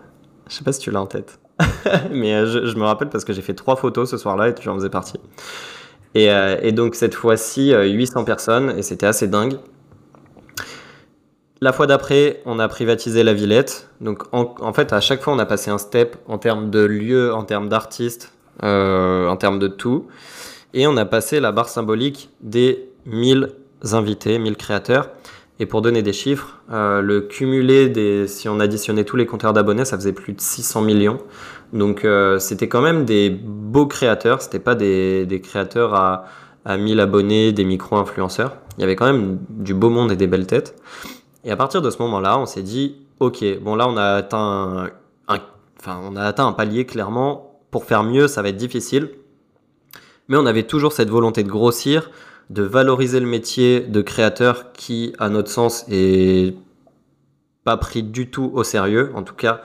Je 0.49 0.55
sais 0.55 0.65
pas 0.65 0.73
si 0.73 0.81
tu 0.81 0.91
l'as 0.91 1.01
en 1.01 1.07
tête. 1.07 1.39
Mais 2.11 2.35
euh, 2.35 2.67
je, 2.67 2.77
me 2.77 2.85
rappelle 2.85 3.09
parce 3.09 3.25
que 3.25 3.33
j'ai 3.33 3.43
fait 3.43 3.55
trois 3.55 3.77
photos 3.77 4.11
ce 4.11 4.17
soir-là 4.17 4.49
et 4.49 4.55
tu 4.55 4.69
en 4.69 4.75
faisais 4.75 4.91
partie. 4.91 5.19
Et, 6.15 6.31
euh, 6.31 6.71
donc 6.73 6.95
cette 6.95 7.15
fois-ci, 7.15 7.73
800 7.73 8.21
euh, 8.21 8.25
personnes 8.25 8.75
et 8.77 8.83
c'était 8.83 9.07
assez 9.07 9.29
dingue. 9.29 9.59
La 11.61 11.73
fois 11.73 11.87
d'après, 11.87 12.41
on 12.47 12.59
a 12.59 12.69
privatisé 12.69 13.23
la 13.25 13.35
Villette. 13.35 13.91
Donc 14.01 14.23
en, 14.33 14.73
fait, 14.73 14.93
à 14.93 15.01
chaque 15.01 15.23
fois, 15.23 15.33
on 15.33 15.39
a 15.39 15.47
passé 15.47 15.71
un 15.71 15.79
step 15.79 16.17
en 16.29 16.39
termes 16.39 16.71
de 16.71 16.81
lieu, 16.81 17.35
en 17.35 17.45
termes 17.45 17.69
d'artistes, 17.69 18.33
en 18.63 19.37
termes 19.37 19.59
de 19.59 19.69
tout. 19.69 20.07
Et 20.75 20.87
on 20.87 20.97
a 20.97 21.05
passé 21.05 21.41
la 21.41 21.53
barre 21.53 21.69
symbolique 21.69 22.31
des 22.41 22.91
1000 23.07 23.55
invités, 23.93 24.39
1000 24.39 24.57
créateurs. 24.57 25.11
Et 25.61 25.67
pour 25.67 25.83
donner 25.83 26.03
des 26.03 26.13
chiffres, 26.13 26.59
euh, 26.71 27.01
le 27.01 27.23
cumulé 27.23 27.89
des, 27.89 28.29
si 28.29 28.49
on 28.49 28.61
additionnait 28.61 29.05
tous 29.05 29.17
les 29.17 29.27
compteurs 29.27 29.53
d'abonnés, 29.53 29.85
ça 29.85 29.97
faisait 29.97 30.13
plus 30.13 30.33
de 30.33 30.41
600 30.41 30.83
millions. 30.83 31.19
Donc 31.73 32.05
euh, 32.05 32.39
c'était 32.39 32.69
quand 32.69 32.81
même 32.81 33.05
des 33.05 33.29
beaux 33.31 33.87
créateurs, 33.87 34.41
c'était 34.41 34.61
pas 34.61 34.77
des, 34.77 35.27
des, 35.27 35.41
créateurs 35.41 35.95
à, 35.95 36.27
à 36.65 36.77
1000 36.77 37.01
abonnés, 37.01 37.53
des 37.53 37.65
micro-influenceurs. 37.65 38.57
Il 38.77 38.83
y 38.83 38.85
avait 38.85 38.95
quand 38.95 39.07
même 39.07 39.39
du 39.51 39.75
beau 39.75 39.91
monde 39.91 40.13
et 40.13 40.17
des 40.17 40.29
belles 40.29 40.47
têtes. 40.47 40.77
Et 41.45 41.51
à 41.51 41.57
partir 41.57 41.83
de 41.83 41.91
ce 41.91 41.99
moment-là, 42.03 42.39
on 42.39 42.47
s'est 42.47 42.63
dit, 42.63 42.97
ok, 43.21 43.45
bon 43.63 43.75
là 43.75 43.89
on 43.89 43.97
a 43.97 44.15
atteint 44.17 44.91
un, 45.29 45.39
enfin 45.79 46.01
on 46.03 46.17
a 46.17 46.23
atteint 46.23 46.47
un 46.47 46.53
palier 46.53 46.85
clairement. 46.85 47.45
Pour 47.71 47.85
faire 47.85 48.03
mieux, 48.03 48.29
ça 48.29 48.41
va 48.41 48.49
être 48.49 48.57
difficile 48.57 49.11
mais 50.29 50.37
on 50.37 50.47
avait 50.47 50.65
toujours 50.65 50.93
cette 50.93 51.11
volonté 51.11 51.43
de 51.43 51.49
grossir, 51.49 52.11
de 52.51 52.63
valoriser 52.63 53.21
le 53.21 53.27
métier 53.27 53.81
de 53.81 54.01
créateur 54.03 54.73
qui, 54.73 55.15
à 55.19 55.29
notre 55.29 55.51
sens, 55.51 55.85
est 55.89 56.55
pas 57.65 57.77
pris 57.77 58.03
du 58.03 58.31
tout 58.31 58.51
au 58.55 58.63
sérieux, 58.63 59.11
en 59.15 59.23
tout 59.23 59.35
cas 59.35 59.61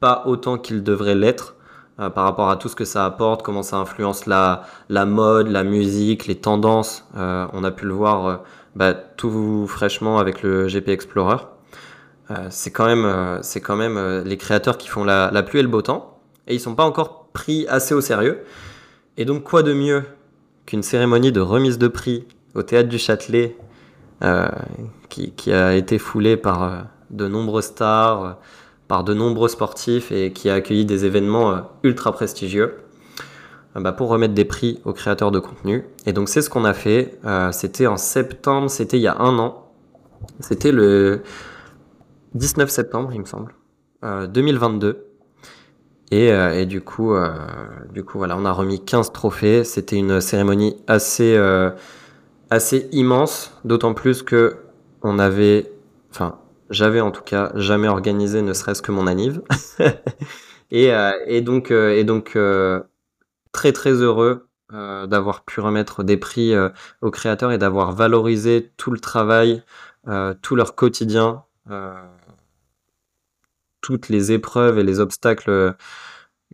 pas 0.00 0.24
autant 0.26 0.58
qu'il 0.58 0.82
devrait 0.82 1.14
l'être 1.14 1.54
euh, 1.98 2.10
par 2.10 2.24
rapport 2.24 2.50
à 2.50 2.56
tout 2.56 2.68
ce 2.68 2.76
que 2.76 2.84
ça 2.84 3.06
apporte, 3.06 3.42
comment 3.42 3.62
ça 3.62 3.76
influence 3.76 4.26
la, 4.26 4.66
mode, 4.90 5.48
la 5.48 5.64
musique, 5.64 6.26
les 6.26 6.34
tendances. 6.34 7.06
Euh, 7.16 7.46
on 7.52 7.64
a 7.64 7.70
pu 7.70 7.86
le 7.86 7.94
voir 7.94 8.26
euh, 8.26 8.36
bah, 8.76 8.94
tout 8.94 9.66
fraîchement 9.68 10.18
avec 10.18 10.42
le 10.42 10.66
GP 10.66 10.88
Explorer. 10.88 11.36
c'est 12.50 12.70
quand 12.70 12.86
même, 12.86 13.40
quand 13.62 13.76
même 13.76 14.22
les 14.24 14.36
créateurs 14.36 14.78
qui 14.78 14.88
font 14.88 15.04
la, 15.04 15.42
pluie 15.42 15.60
et 15.60 15.62
le 15.62 15.68
beau 15.68 15.82
temps, 15.82 16.18
et 16.46 16.54
ils 16.54 16.60
sont 16.60 16.74
pas 16.74 16.84
encore 16.84 17.28
pris 17.32 17.66
assez 17.68 17.94
au 17.94 18.00
sérieux. 18.00 18.44
Et 19.16 19.24
donc, 19.24 19.44
quoi 19.44 19.62
de 19.62 19.72
mieux 19.72 20.04
qu'une 20.66 20.82
cérémonie 20.82 21.32
de 21.32 21.40
remise 21.40 21.78
de 21.78 21.88
prix 21.88 22.26
au 22.54 22.62
théâtre 22.62 22.88
du 22.88 22.98
Châtelet, 22.98 23.56
euh, 24.22 24.48
qui, 25.08 25.32
qui, 25.32 25.52
a 25.52 25.74
été 25.74 25.98
foulée 25.98 26.36
par 26.36 26.62
euh, 26.62 26.80
de 27.10 27.28
nombreux 27.28 27.62
stars, 27.62 28.24
euh, 28.24 28.32
par 28.88 29.04
de 29.04 29.12
nombreux 29.12 29.48
sportifs 29.48 30.12
et 30.12 30.32
qui 30.32 30.48
a 30.48 30.54
accueilli 30.54 30.84
des 30.84 31.04
événements 31.04 31.68
ultra 31.82 32.12
prestigieux, 32.12 32.83
bah, 33.74 33.92
pour 33.92 34.08
remettre 34.08 34.34
des 34.34 34.44
prix 34.44 34.80
aux 34.84 34.92
créateurs 34.92 35.30
de 35.30 35.38
contenu. 35.38 35.84
Et 36.06 36.12
donc, 36.12 36.28
c'est 36.28 36.42
ce 36.42 36.50
qu'on 36.50 36.64
a 36.64 36.74
fait. 36.74 37.18
c'était 37.52 37.86
en 37.86 37.96
septembre, 37.96 38.70
c'était 38.70 38.98
il 38.98 39.02
y 39.02 39.08
a 39.08 39.18
un 39.18 39.38
an. 39.38 39.64
C'était 40.40 40.72
le 40.72 41.22
19 42.34 42.68
septembre, 42.70 43.10
il 43.12 43.20
me 43.20 43.24
semble, 43.24 43.54
2022. 44.02 45.14
Euh, 46.12 46.52
et, 46.52 46.66
du 46.66 46.80
coup, 46.80 47.14
euh, 47.14 47.28
du 47.92 48.04
coup, 48.04 48.18
voilà, 48.18 48.36
on 48.36 48.44
a 48.44 48.52
remis 48.52 48.84
15 48.84 49.12
trophées. 49.12 49.64
C'était 49.64 49.96
une 49.96 50.20
cérémonie 50.20 50.76
assez, 50.86 51.34
euh, 51.36 51.70
assez 52.50 52.88
immense, 52.92 53.52
d'autant 53.64 53.94
plus 53.94 54.22
que 54.22 54.56
on 55.02 55.18
avait, 55.18 55.70
enfin, 56.10 56.38
j'avais 56.70 57.00
en 57.00 57.10
tout 57.10 57.22
cas 57.22 57.52
jamais 57.56 57.88
organisé 57.88 58.42
ne 58.42 58.52
serait-ce 58.52 58.82
que 58.82 58.92
mon 58.92 59.06
anniv. 59.06 59.42
et, 60.70 60.90
et, 61.26 61.40
donc, 61.42 61.70
et 61.70 62.04
donc 62.04 62.38
très 63.54 63.72
très 63.72 63.92
heureux 63.92 64.48
d'avoir 64.70 65.44
pu 65.44 65.60
remettre 65.60 66.02
des 66.02 66.16
prix 66.16 66.52
aux 67.00 67.10
créateurs 67.10 67.52
et 67.52 67.58
d'avoir 67.58 67.92
valorisé 67.92 68.72
tout 68.76 68.90
le 68.90 68.98
travail, 68.98 69.62
tout 70.42 70.56
leur 70.56 70.74
quotidien 70.74 71.44
toutes 73.84 74.08
les 74.08 74.32
épreuves 74.32 74.78
et 74.78 74.82
les 74.82 74.98
obstacles 74.98 75.50
euh, 75.50 75.72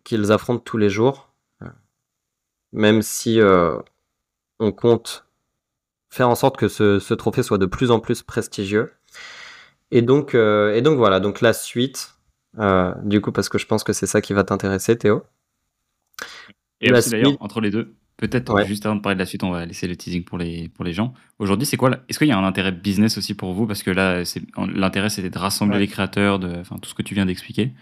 qu'ils 0.03 0.33
affrontent 0.33 0.65
tous 0.65 0.79
les 0.79 0.91
jours, 0.91 1.33
euh, 1.63 1.69
même 2.73 3.03
si 3.03 3.41
euh, 3.41 3.79
on 4.59 4.73
compte 4.73 5.25
faire 6.09 6.29
en 6.29 6.35
sorte 6.35 6.57
que 6.57 6.67
ce, 6.67 7.15
trophée 7.15 7.45
soit 7.45 7.59
de 7.59 7.67
plus 7.67 7.93
en 7.93 8.01
plus 8.01 8.25
prestigieux. 8.25 8.93
Et 9.93 10.03
donc, 10.03 10.35
et 10.35 10.83
donc 10.83 10.99
voilà, 10.99 11.19
donc 11.21 11.41
la 11.41 11.53
suite, 11.53 12.15
du 13.03 13.21
coup, 13.21 13.33
parce 13.33 13.49
que 13.49 13.59
je 13.59 13.67
pense 13.67 13.83
que 13.85 13.93
c'est 13.93 14.07
ça 14.07 14.21
qui 14.21 14.33
va 14.33 14.45
t'intéresser, 14.45 14.97
Théo. 14.97 15.25
Et 16.81 16.93
aussi 16.93 17.11
d'ailleurs, 17.11 17.37
entre 17.41 17.61
les 17.61 17.71
deux, 17.71 17.95
Peut-être 18.21 18.67
juste 18.67 18.85
avant 18.85 18.97
de 18.97 19.01
parler 19.01 19.15
de 19.15 19.21
la 19.21 19.25
suite, 19.25 19.45
on 19.45 19.51
va 19.51 19.65
laisser 19.65 19.89
le 19.89 19.97
teasing 19.97 20.25
pour 20.25 20.37
les, 20.37 20.69
pour 20.69 20.85
les 20.85 20.93
gens. 20.93 21.15
Aujourd'hui, 21.39 21.65
c'est 21.65 21.79
quoi 21.79 21.91
Est-ce 22.07 22.19
qu'il 22.19 22.29
y 22.29 22.33
a 22.33 22.37
un 22.37 22.45
intérêt 22.45 22.71
business 22.71 23.17
aussi 23.17 23.33
pour 23.33 23.55
vous? 23.55 23.67
Parce 23.67 23.83
que 23.83 23.91
là, 23.91 24.23
l'intérêt, 24.75 25.09
c'était 25.09 25.31
de 25.31 25.39
rassembler 25.39 25.79
les 25.79 25.87
créateurs, 25.87 26.39
de, 26.39 26.55
enfin, 26.59 26.77
tout 26.77 26.91
ce 26.91 26.95
que 26.95 27.01
tu 27.01 27.15
viens 27.15 27.25
d'expliquer. 27.25 27.73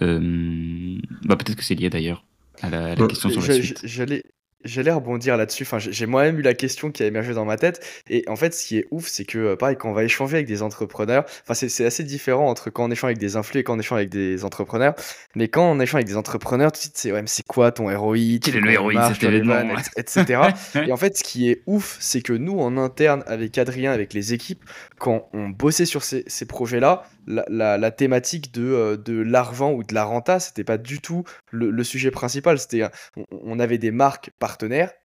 Euh, 0.00 0.96
bah, 1.24 1.34
Peut-être 1.34 1.56
que 1.56 1.64
c'est 1.64 1.74
lié 1.74 1.90
d'ailleurs 1.90 2.24
à 2.62 2.70
la, 2.70 2.94
question 2.94 3.30
sur 3.30 3.40
la 3.40 3.60
suite. 3.60 3.80
J'allais 3.82 4.22
rebondir 4.64 5.36
là-dessus. 5.36 5.64
Enfin, 5.64 5.78
j'ai 5.78 6.06
moi-même 6.06 6.38
eu 6.38 6.42
la 6.42 6.54
question 6.54 6.90
qui 6.90 7.02
a 7.02 7.06
émergé 7.06 7.34
dans 7.34 7.44
ma 7.44 7.56
tête. 7.56 7.84
Et 8.08 8.24
en 8.28 8.36
fait, 8.36 8.54
ce 8.54 8.66
qui 8.66 8.78
est 8.78 8.86
ouf, 8.90 9.06
c'est 9.06 9.24
que, 9.24 9.38
euh, 9.38 9.56
pareil, 9.56 9.76
quand 9.76 9.90
on 9.90 9.94
va 9.94 10.04
échanger 10.04 10.36
avec 10.36 10.46
des 10.46 10.62
entrepreneurs, 10.62 11.24
enfin, 11.42 11.54
c'est 11.54 11.84
assez 11.84 12.04
différent 12.04 12.48
entre 12.48 12.70
quand 12.70 12.84
on 12.84 12.90
échange 12.90 13.08
avec 13.08 13.18
des 13.18 13.36
influx 13.36 13.60
et 13.60 13.64
quand 13.64 13.76
on 13.76 13.80
échange 13.80 13.98
avec 13.98 14.10
des 14.10 14.44
entrepreneurs. 14.44 14.94
Mais 15.34 15.48
quand 15.48 15.70
on 15.70 15.80
échange 15.80 15.96
avec 15.96 16.06
des 16.06 16.16
entrepreneurs, 16.16 16.72
tu 16.72 16.88
te 16.88 17.00
dis, 17.00 17.12
ouais, 17.12 17.22
c'est 17.26 17.46
quoi 17.46 17.72
ton 17.72 17.94
ROI 17.96 18.38
Quel 18.42 18.56
est 18.56 18.60
le 18.60 18.78
ROI 18.78 19.12
cet 19.12 19.24
événement 19.24 19.54
Etc. 19.96 20.40
et 20.86 20.92
en 20.92 20.96
fait, 20.96 21.16
ce 21.16 21.24
qui 21.24 21.50
est 21.50 21.62
ouf, 21.66 21.96
c'est 22.00 22.22
que 22.22 22.32
nous, 22.32 22.58
en 22.58 22.76
interne, 22.76 23.22
avec 23.26 23.56
Adrien, 23.58 23.92
avec 23.92 24.14
les 24.14 24.32
équipes, 24.32 24.64
quand 24.98 25.28
on 25.32 25.48
bossait 25.48 25.86
sur 25.86 26.02
ces, 26.02 26.24
ces 26.26 26.46
projets-là, 26.46 27.04
la, 27.26 27.78
la, 27.78 27.90
thématique 27.90 28.52
de, 28.52 28.62
euh, 28.62 28.96
de 28.96 29.20
l'argent 29.20 29.72
ou 29.72 29.82
de 29.82 29.94
la 29.94 30.04
renta, 30.04 30.40
c'était 30.40 30.64
pas 30.64 30.78
du 30.78 31.00
tout 31.00 31.24
le, 31.50 31.70
le 31.70 31.84
sujet 31.84 32.10
principal. 32.10 32.58
C'était, 32.58 32.84
on, 33.30 33.58
avait 33.58 33.78
des 33.78 33.90
marques 33.90 34.30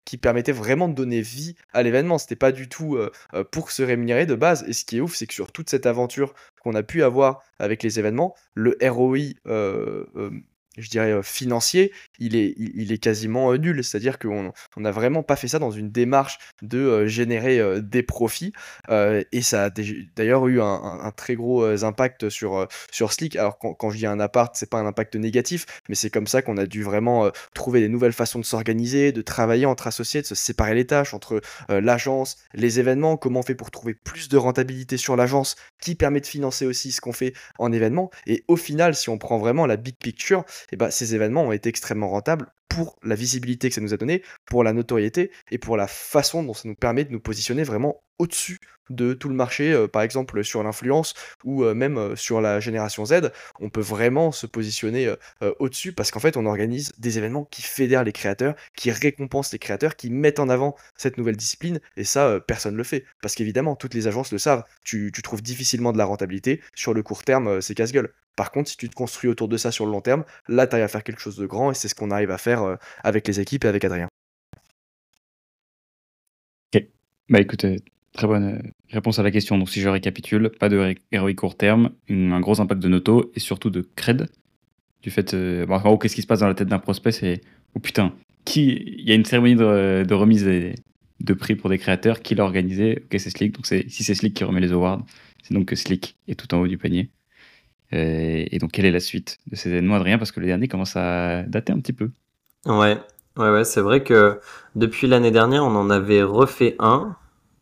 qui 0.06 0.18
permettaient 0.18 0.52
vraiment 0.52 0.90
de 0.90 0.94
donner 0.94 1.22
vie 1.22 1.56
à 1.72 1.82
l'événement. 1.82 2.18
C'était 2.18 2.36
pas 2.36 2.52
du 2.52 2.68
tout 2.68 2.96
euh, 2.96 3.12
euh, 3.34 3.44
pour 3.44 3.72
se 3.72 3.84
rémunérer 3.84 4.26
de 4.26 4.36
base. 4.36 4.66
Et 4.68 4.74
ce 4.74 4.84
qui 4.86 4.98
est 4.98 5.02
ouf, 5.02 5.16
c'est 5.16 5.28
que 5.28 5.34
sur 5.34 5.52
toute 5.52 5.70
cette 5.70 5.86
aventure 5.86 6.34
qu'on 6.62 6.76
a 6.76 6.84
pu 6.84 7.04
avoir 7.04 7.42
avec 7.60 7.84
les 7.84 8.00
événements, 8.00 8.36
le 8.54 8.78
ROI 8.82 9.34
je 10.78 10.90
dirais, 10.90 11.12
euh, 11.12 11.22
financier, 11.22 11.92
il 12.20 12.36
est, 12.36 12.54
il, 12.58 12.92
est 12.92 12.98
quasiment 12.98 13.52
euh, 13.52 13.58
nul. 13.58 13.84
C'est-à-dire 13.84 14.18
qu'on 14.18 14.54
n'a 14.78 14.92
vraiment 14.92 15.24
pas 15.24 15.36
fait 15.36 15.48
ça 15.48 15.60
dans 15.60 15.72
une 15.72 15.92
démarche 15.92 16.40
de 16.62 16.80
euh, 16.80 17.08
générer 17.08 17.60
des 17.82 18.04
profits. 18.04 18.54
et 18.90 19.42
ça 19.42 19.66
a 19.66 19.70
d'ailleurs 20.16 20.48
eu 20.48 20.62
un, 20.62 21.12
très 21.16 21.36
gros 21.36 21.64
impact 21.84 22.30
sur, 22.30 22.68
sur 22.92 23.14
Slick. 23.14 23.36
Alors, 23.36 23.58
quand, 23.58 23.74
quand 23.74 23.90
je 23.90 23.98
dis 23.98 24.06
un 24.06 24.20
appart, 24.20 24.56
c'est 24.56 24.70
pas 24.70 24.78
un 24.80 24.86
impact 24.86 25.16
négatif, 25.16 25.66
mais 25.90 25.96
c'est 25.96 26.10
comme 26.10 26.28
ça 26.28 26.42
qu'on 26.42 26.58
a 26.58 26.66
dû 26.66 26.84
vraiment 26.84 27.30
trouver 27.54 27.82
des 27.82 27.90
nouvelles 27.90 28.14
façons 28.14 28.40
de 28.40 28.46
s'organiser, 28.46 29.12
de 29.12 29.22
travailler 29.22 29.66
entre 29.66 29.88
associés, 29.88 30.22
de 30.22 30.28
se 30.28 30.36
séparer 30.36 30.76
les 30.76 30.86
tâches 30.86 31.14
entre 31.14 31.42
l'agence, 31.70 32.38
les 32.54 32.80
événements, 32.80 33.18
comment 33.18 33.42
on 33.42 33.44
fait 33.44 33.56
pour 33.56 33.72
trouver 33.72 33.94
plus 33.94 34.30
de 34.30 34.38
rentabilité 34.38 34.98
sur 34.98 35.16
l'agence 35.16 35.56
qui 35.82 35.96
permet 35.96 36.22
de 36.22 36.28
financer 36.28 36.66
aussi 36.66 36.92
ce 36.92 37.02
qu'on 37.02 37.14
fait 37.14 37.34
en 37.60 37.72
événement. 37.72 38.10
Et 38.26 38.44
au 38.48 38.56
final, 38.56 38.96
si 38.96 39.10
on 39.10 39.18
prend 39.18 39.38
vraiment 39.38 39.66
la 39.66 39.78
big 39.78 39.96
picture, 39.98 40.46
et 40.72 40.76
bah, 40.76 40.92
ces 40.92 41.16
événements 41.16 41.44
ont 41.44 41.52
été 41.52 41.70
extrêmement 41.70 42.10
rentables 42.10 42.54
pour 42.74 42.98
la 43.04 43.14
visibilité 43.14 43.70
que 43.70 43.76
ça 43.76 43.82
nous 43.82 43.94
a 43.94 43.98
donné, 43.98 44.24
pour 44.46 44.64
la 44.64 44.74
notoriété 44.74 45.30
et 45.52 45.60
pour 45.60 45.78
la 45.78 45.86
façon 45.86 46.42
dont 46.42 46.56
ça 46.56 46.68
nous 46.68 46.74
permet 46.74 47.06
de 47.06 47.12
nous 47.12 47.20
positionner 47.20 47.62
vraiment 47.62 48.02
au-dessus 48.18 48.60
de 48.90 49.14
tout 49.14 49.30
le 49.30 49.36
marché, 49.36 49.72
euh, 49.72 49.88
par 49.88 50.02
exemple 50.02 50.44
sur 50.44 50.64
l'influence 50.64 51.14
ou 51.44 51.64
euh, 51.64 51.74
même 51.76 51.98
euh, 51.98 52.16
sur 52.16 52.42
la 52.42 52.60
génération 52.60 53.06
Z, 53.06 53.32
on 53.60 53.70
peut 53.70 53.82
vraiment 53.82 54.32
se 54.32 54.48
positionner 54.48 55.14
au-dessus 55.60 55.94
parce 55.94 56.10
qu'en 56.10 56.20
fait 56.20 56.36
on 56.36 56.46
organise 56.46 56.94
des 56.98 57.18
événements 57.18 57.46
qui 57.46 57.62
fédèrent 57.62 58.04
les 58.04 58.12
créateurs, 58.12 58.56
qui 58.76 58.92
récompensent 58.92 59.52
les 59.52 59.60
créateurs, 59.60 59.96
qui 59.96 60.10
mettent 60.10 60.40
en 60.40 60.50
avant 60.50 60.76
cette 60.98 61.18
nouvelle 61.18 61.38
discipline 61.38 61.80
et 61.96 62.04
ça 62.04 62.40
personne 62.40 62.74
ne 62.74 62.78
le 62.78 62.84
fait 62.84 63.06
parce 63.22 63.36
qu'évidemment 63.36 63.76
toutes 63.76 63.94
les 63.94 64.08
agences 64.08 64.32
le 64.32 64.38
savent, 64.40 64.64
tu, 64.84 65.12
tu, 65.14 65.22
trouves 65.22 65.42
difficilement 65.42 65.92
de 65.92 65.98
la 65.98 66.06
rentabilité, 66.06 66.62
sur 66.74 66.94
le 66.94 67.04
court 67.04 67.24
terme 67.24 67.62
c'est 67.62 67.76
casse-gueule. 67.76 68.14
Par 68.36 68.52
contre, 68.52 68.70
si 68.70 68.78
tu 68.78 68.90
te 68.90 68.96
construis 68.96 69.30
autour 69.30 69.48
de 69.48 69.58
ça 69.58 69.72
sur 69.72 69.86
le 69.86 69.92
long 69.92 70.02
terme, 70.02 70.24
là, 70.48 70.66
tu 70.66 70.74
arrives 70.74 70.86
à 70.86 70.88
faire 70.88 71.04
quelque 71.04 71.22
chose 71.22 71.38
de 71.38 71.46
grand 71.46 71.72
et 71.72 71.76
c'est 71.76 71.88
ce 71.88 71.96
qu'on 71.96 72.10
arrive 72.10 72.32
à 72.32 72.38
faire 72.38 72.63
avec 73.04 73.28
les 73.28 73.40
équipes 73.40 73.66
et 73.66 73.68
avec 73.68 73.84
Adrien. 73.86 74.08
Ok. 76.74 76.86
Bah 77.30 77.40
écoute, 77.42 77.66
Très 78.14 78.28
bonne 78.28 78.44
euh, 78.44 78.70
réponse 78.92 79.18
à 79.20 79.24
la 79.24 79.32
question. 79.32 79.58
Donc, 79.58 79.70
si 79.70 79.82
je 79.82 79.90
récapitule, 79.90 80.52
pas 80.60 80.70
de 80.70 80.96
héroïque 81.12 81.40
court 81.40 81.58
terme, 81.58 81.92
un 82.10 82.40
gros 82.40 82.62
impact 82.62 82.82
de 82.82 82.88
noto 82.88 83.32
et 83.36 83.40
surtout 83.40 83.72
de 83.72 83.82
cred. 83.96 84.28
Du 85.02 85.10
fait, 85.10 85.34
euh, 85.34 85.66
en 85.68 85.80
gros, 85.80 85.98
qu'est-ce 85.98 86.16
qui 86.16 86.22
se 86.22 86.28
passe 86.28 86.42
dans 86.42 86.48
la 86.48 86.54
tête 86.54 86.68
d'un 86.68 86.80
prospect 86.80 87.12
C'est 87.12 87.42
oh 87.76 87.80
putain, 87.80 88.14
qui 88.46 88.72
il 89.00 89.10
y 89.10 89.12
a 89.12 89.16
une 89.16 89.26
cérémonie 89.26 89.56
de, 89.56 90.14
remise 90.14 90.46
de 90.46 91.34
prix 91.34 91.56
pour 91.56 91.70
des 91.70 91.80
créateurs, 91.80 92.22
qui 92.22 92.36
l'a 92.36 92.44
organisé? 92.44 93.04
Ok, 93.06 93.20
c'est 93.20 93.32
Slick. 93.32 93.56
Donc, 93.56 93.66
si 93.66 94.04
c'est 94.04 94.16
Slick 94.16 94.36
qui 94.36 94.44
remet 94.44 94.62
les 94.62 94.72
awards, 94.72 95.04
c'est 95.44 95.54
donc 95.56 95.66
que 95.66 95.76
Slick 95.76 96.16
est 96.28 96.36
tout 96.40 96.54
en 96.54 96.60
haut 96.62 96.68
du 96.68 96.78
panier. 96.78 97.10
Euh, 97.94 98.46
et 98.50 98.60
donc, 98.60 98.72
quelle 98.72 98.86
est 98.86 98.92
la 98.92 99.00
suite 99.00 99.40
de 99.48 99.56
ces 99.56 99.70
événements, 99.70 99.96
Adrien? 99.96 100.18
Parce 100.20 100.32
que 100.32 100.40
le 100.40 100.46
dernier 100.46 100.68
commence 100.68 100.96
à 100.96 101.44
dater 101.44 101.74
un 101.74 101.80
petit 101.80 101.94
peu. 101.94 102.12
Ouais, 102.66 103.02
ouais, 103.38 103.50
ouais 103.52 103.64
c'est 103.66 103.82
vrai 103.82 104.04
que 104.04 104.40
depuis 104.76 105.08
l'année 105.08 105.32
dernière, 105.32 105.64
on 105.66 105.76
en 105.76 105.90
avait 105.90 106.24
refait 106.24 106.76
un 106.80 107.16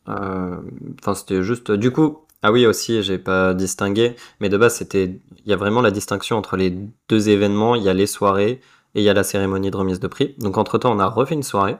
euh, 0.10 0.58
enfin, 1.02 1.16
c'était 1.16 1.44
juste. 1.44 1.72
Du 1.72 1.92
coup, 1.92 2.26
ah 2.44 2.52
oui, 2.52 2.66
aussi, 2.66 3.04
j'ai 3.04 3.20
pas 3.20 3.54
distingué, 3.54 4.16
mais 4.40 4.50
de 4.50 4.58
base, 4.58 4.76
c'était. 4.78 5.22
Il 5.46 5.50
y 5.50 5.54
a 5.54 5.58
vraiment 5.58 5.82
la 5.82 5.92
distinction 5.92 6.38
entre 6.38 6.58
les 6.58 6.76
deux 7.10 7.30
événements. 7.30 7.76
Il 7.76 7.84
y 7.84 7.90
a 7.90 7.94
les 7.94 8.08
soirées 8.08 8.62
et 8.96 9.02
il 9.02 9.04
y 9.04 9.10
a 9.10 9.14
la 9.14 9.24
cérémonie 9.24 9.72
de 9.72 9.78
remise 9.78 10.00
de 10.00 10.08
prix. 10.08 10.36
Donc, 10.40 10.58
entre 10.58 10.78
temps, 10.78 10.94
on 10.96 11.00
a 11.00 11.08
refait 11.08 11.36
une 11.36 11.44
soirée. 11.44 11.78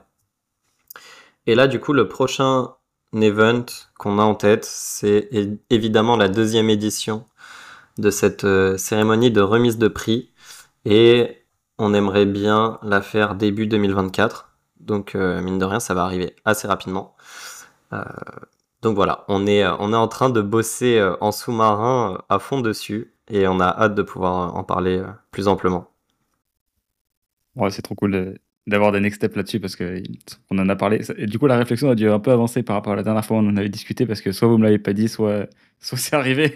Et 1.46 1.54
là, 1.54 1.66
du 1.66 1.80
coup, 1.80 1.92
le 1.92 2.08
prochain 2.08 2.74
event 3.14 3.64
qu'on 3.98 4.18
a 4.18 4.22
en 4.22 4.34
tête, 4.34 4.64
c'est 4.64 5.28
évidemment 5.70 6.16
la 6.16 6.28
deuxième 6.28 6.70
édition 6.70 7.26
de 7.98 8.10
cette 8.10 8.44
euh, 8.44 8.78
cérémonie 8.78 9.30
de 9.30 9.40
remise 9.42 9.78
de 9.78 9.88
prix. 9.88 10.30
Et 10.84 11.41
on 11.82 11.94
aimerait 11.94 12.26
bien 12.26 12.78
la 12.82 13.02
faire 13.02 13.34
début 13.34 13.66
2024. 13.66 14.50
Donc, 14.80 15.14
euh, 15.14 15.40
mine 15.42 15.58
de 15.58 15.64
rien, 15.64 15.80
ça 15.80 15.94
va 15.94 16.04
arriver 16.04 16.36
assez 16.44 16.68
rapidement. 16.68 17.16
Euh, 17.92 18.02
donc 18.82 18.94
voilà, 18.96 19.24
on 19.28 19.46
est, 19.46 19.66
on 19.66 19.92
est 19.92 19.96
en 19.96 20.08
train 20.08 20.30
de 20.30 20.40
bosser 20.40 20.98
euh, 20.98 21.16
en 21.20 21.32
sous-marin 21.32 22.14
euh, 22.14 22.18
à 22.28 22.38
fond 22.38 22.60
dessus 22.60 23.14
et 23.28 23.46
on 23.48 23.60
a 23.60 23.66
hâte 23.66 23.94
de 23.94 24.02
pouvoir 24.02 24.56
en 24.56 24.64
parler 24.64 25.02
plus 25.30 25.48
amplement. 25.48 25.88
Ouais, 27.56 27.70
c'est 27.70 27.82
trop 27.82 27.94
cool 27.94 28.38
d'avoir 28.66 28.92
des 28.92 29.00
next 29.00 29.16
steps 29.16 29.36
là-dessus 29.36 29.60
parce 29.60 29.76
qu'on 29.76 30.58
en 30.58 30.68
a 30.68 30.76
parlé. 30.76 31.00
Et 31.16 31.26
du 31.26 31.38
coup, 31.38 31.46
la 31.46 31.56
réflexion 31.56 31.90
a 31.90 31.94
dû 31.94 32.08
un 32.08 32.20
peu 32.20 32.30
avancer 32.30 32.62
par 32.62 32.76
rapport 32.76 32.92
à 32.92 32.96
la 32.96 33.02
dernière 33.02 33.24
fois 33.24 33.38
où 33.38 33.40
on 33.40 33.48
en 33.48 33.56
avait 33.56 33.68
discuté 33.68 34.06
parce 34.06 34.20
que 34.20 34.32
soit 34.32 34.48
vous 34.48 34.58
me 34.58 34.64
l'avez 34.64 34.78
pas 34.78 34.92
dit, 34.92 35.08
soit, 35.08 35.48
soit 35.80 35.98
c'est 35.98 36.14
arrivé. 36.14 36.54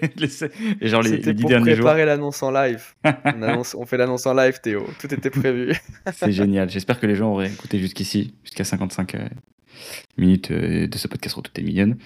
et 0.81 0.89
genre 0.89 1.03
les, 1.03 1.19
les 1.19 1.35
dix 1.35 1.45
derniers 1.45 1.75
jours. 1.75 1.87
préparer 1.87 2.05
l'annonce 2.05 2.43
en 2.43 2.53
live. 2.53 2.85
on, 3.05 3.63
on 3.75 3.87
fait 3.87 3.97
l'annonce 3.97 4.27
en 4.27 4.35
live, 4.35 4.61
Théo. 4.61 4.87
Tout 5.01 5.13
était 5.13 5.31
prévu. 5.31 5.75
c'est 6.13 6.33
génial. 6.33 6.71
J'espère 6.71 7.01
que 7.01 7.07
les 7.07 7.17
gens 7.17 7.33
auraient 7.33 7.51
écouté 7.51 7.79
jusqu'ici, 7.79 8.35
jusqu'à 8.45 8.65
55 8.65 9.17
minutes 10.17 10.51
euh, 10.53 10.87
de 10.87 10.99
ce 10.99 11.09
podcast 11.09 11.37
Tout 11.43 11.51
est 11.57 11.65
mignonne. 11.65 11.97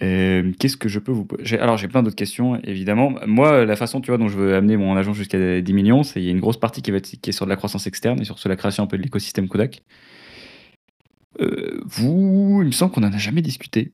Euh, 0.00 0.52
qu'est-ce 0.58 0.78
que 0.78 0.88
je 0.88 0.98
peux 0.98 1.12
vous 1.12 1.28
Alors 1.60 1.76
j'ai 1.76 1.86
plein 1.86 2.02
d'autres 2.02 2.16
questions 2.16 2.56
évidemment. 2.62 3.14
Moi 3.26 3.64
la 3.66 3.76
façon 3.76 4.00
tu 4.00 4.10
vois 4.10 4.18
dont 4.18 4.28
je 4.28 4.38
veux 4.38 4.54
amener 4.54 4.76
mon 4.76 4.96
agent 4.96 5.12
jusqu'à 5.12 5.60
10 5.60 5.72
millions, 5.74 6.02
c'est 6.02 6.20
il 6.20 6.24
y 6.24 6.28
a 6.28 6.30
une 6.30 6.40
grosse 6.40 6.58
partie 6.58 6.80
qui 6.80 6.90
va 6.90 6.96
être 6.96 7.20
qui 7.20 7.30
est 7.30 7.32
sur 7.32 7.44
de 7.44 7.50
la 7.50 7.56
croissance 7.56 7.86
externe 7.86 8.20
et 8.20 8.24
sur, 8.24 8.36
la 8.48 8.56
création 8.56 8.84
un 8.84 8.86
peu 8.86 8.96
de 8.96 9.02
l'écosystème 9.02 9.48
Kodak. 9.48 9.82
Euh, 11.40 11.80
vous, 11.84 12.60
il 12.62 12.66
me 12.66 12.72
semble 12.72 12.92
qu'on 12.92 13.00
n'en 13.00 13.12
a 13.12 13.18
jamais 13.18 13.42
discuté. 13.42 13.92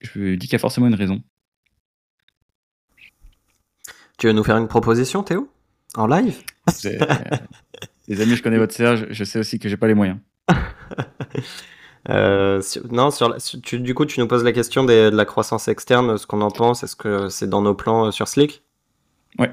Je 0.00 0.34
dis 0.34 0.46
qu'il 0.46 0.52
y 0.52 0.56
a 0.56 0.58
forcément 0.58 0.86
une 0.86 0.94
raison. 0.94 1.22
Tu 4.18 4.26
veux 4.26 4.32
nous 4.32 4.44
faire 4.44 4.56
une 4.56 4.68
proposition, 4.68 5.22
Théo? 5.22 5.50
En 5.96 6.06
live? 6.06 6.42
Les 8.08 8.20
amis, 8.20 8.36
je 8.36 8.42
connais 8.42 8.58
votre 8.58 8.74
CA, 8.74 8.96
je 8.96 9.24
sais 9.24 9.38
aussi 9.38 9.58
que 9.58 9.68
j'ai 9.68 9.76
pas 9.76 9.88
les 9.88 9.94
moyens. 9.94 10.18
Euh, 12.10 12.60
non, 12.90 13.10
sur 13.10 13.34
du 13.72 13.94
coup, 13.94 14.04
tu 14.04 14.20
nous 14.20 14.26
poses 14.26 14.44
la 14.44 14.52
question 14.52 14.84
de 14.84 15.10
la 15.12 15.24
croissance 15.24 15.68
externe, 15.68 16.18
ce 16.18 16.26
qu'on 16.26 16.42
en 16.42 16.50
pense, 16.50 16.82
est-ce 16.82 16.96
que 16.96 17.28
c'est 17.28 17.48
dans 17.48 17.62
nos 17.62 17.74
plans 17.74 18.06
euh, 18.06 18.10
sur 18.10 18.28
Slick? 18.28 18.62
Ouais. 19.38 19.52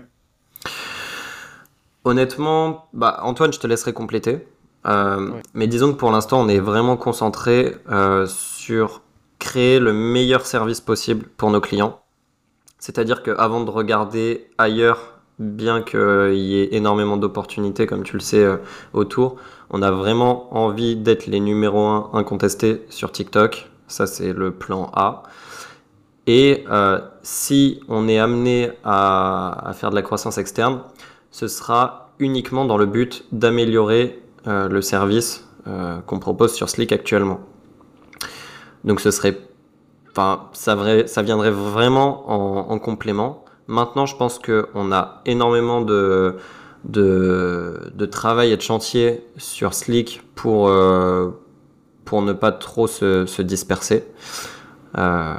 Honnêtement, 2.04 2.88
bah, 2.94 3.20
Antoine, 3.24 3.54
je 3.54 3.60
te 3.60 3.68
laisserai 3.68 3.94
compléter. 3.94 4.46
Euh, 4.88 5.32
mais 5.54 5.68
disons 5.68 5.94
que 5.94 5.98
pour 5.98 6.12
l'instant, 6.12 6.42
on 6.42 6.50
est 6.50 6.60
vraiment 6.60 6.98
concentré 6.98 7.76
sur 8.28 9.02
créer 9.40 9.80
le 9.80 9.94
meilleur 9.94 10.46
service 10.46 10.82
possible 10.82 11.28
pour 11.38 11.52
nos 11.52 11.62
clients. 11.62 12.02
C'est-à-dire 12.80 13.22
qu'avant 13.22 13.64
de 13.64 13.70
regarder 13.70 14.50
ailleurs 14.58 15.11
bien 15.42 15.82
qu'il 15.82 16.36
y 16.36 16.62
ait 16.62 16.70
énormément 16.76 17.18
d'opportunités, 17.18 17.88
comme 17.88 18.04
tu 18.04 18.14
le 18.14 18.22
sais, 18.22 18.44
euh, 18.44 18.58
autour, 18.94 19.38
on 19.72 19.82
a 19.82 19.92
vraiment 19.92 20.56
envie 20.56 20.96
d'être 20.96 21.26
les 21.26 21.40
numéros 21.40 21.86
1 21.88 22.12
incontestés 22.14 22.86
sur 22.90 23.12
TikTok. 23.12 23.70
Ça, 23.88 24.06
c'est 24.08 24.34
le 24.34 24.52
plan 24.52 24.92
A. 24.94 25.24
Et 26.28 26.64
euh, 26.70 27.00
si 27.24 27.82
on 27.90 28.08
est 28.08 28.20
amené 28.20 28.72
à, 28.84 29.72
faire 29.74 29.90
de 29.90 29.96
la 29.96 30.04
croissance 30.04 30.38
externe, 30.38 30.82
ce 31.32 31.48
sera 31.48 32.12
uniquement 32.20 32.66
dans 32.66 32.78
le 32.78 32.86
but 32.86 33.26
d'améliorer 33.32 34.22
euh, 34.48 34.70
le 34.70 34.82
service 34.82 35.48
qu'on 36.08 36.18
propose 36.18 36.54
sur 36.54 36.70
Slick 36.70 36.92
actuellement. 36.92 37.40
Donc 38.84 39.00
ce 39.00 39.12
serait, 39.12 39.38
ça, 40.16 40.50
ça 41.06 41.22
viendrait 41.22 41.52
vraiment 41.52 42.72
en 42.72 42.80
complément. 42.80 43.46
Maintenant, 43.72 44.06
je 44.06 44.18
pense 44.18 44.38
qu'on 44.38 44.92
a 44.92 45.22
énormément 45.26 45.80
de, 45.80 46.36
de, 46.84 48.06
travail 48.06 48.52
et 48.52 48.58
de 48.58 48.62
chantier 48.62 49.26
sur 49.38 49.74
Slick 49.74 50.22
pour, 50.36 50.68
euh, 50.68 51.30
pour 52.04 52.22
ne 52.22 52.34
pas 52.34 52.52
trop 52.52 52.88
se, 52.88 53.42
disperser. 53.42 54.04
Euh, 54.98 55.36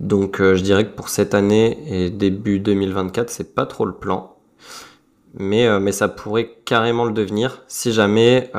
donc 0.00 0.40
euh, 0.40 0.54
je 0.54 0.62
dirais 0.62 0.86
que 0.86 0.96
pour 0.96 1.10
cette 1.10 1.34
année 1.34 1.76
et 1.86 2.08
début 2.08 2.58
2024, 2.58 3.28
c'est 3.28 3.54
pas 3.54 3.66
trop 3.66 3.84
le 3.84 3.92
plan. 3.92 4.38
Mais, 5.34 5.78
mais 5.78 5.92
ça 5.92 6.08
pourrait 6.08 6.56
carrément 6.64 7.04
le 7.04 7.12
devenir 7.12 7.64
si 7.68 7.92
jamais 7.92 8.50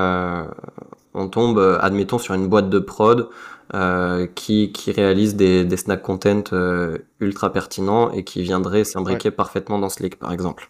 on 1.16 1.30
tombe, 1.30 1.80
admettons, 1.82 2.20
sur 2.20 2.36
une 2.36 2.48
boîte 2.48 2.70
de 2.70 2.78
prod 2.78 3.30
euh, 3.74 4.28
qui, 4.28 4.72
qui 4.72 4.92
réalise 4.92 5.36
des, 5.36 5.66
des 5.66 5.78
snack 5.78 6.02
content 6.02 6.44
euh, 6.54 6.98
ultra 7.20 7.52
pertinents 7.52 8.12
et 8.12 8.24
qui 8.24 8.42
viendraient 8.42 8.84
s'imbriquer 8.84 9.32
parfaitement 9.32 9.80
dans 9.80 9.90
Slick, 9.90 10.18
par 10.18 10.32
exemple. 10.32 10.70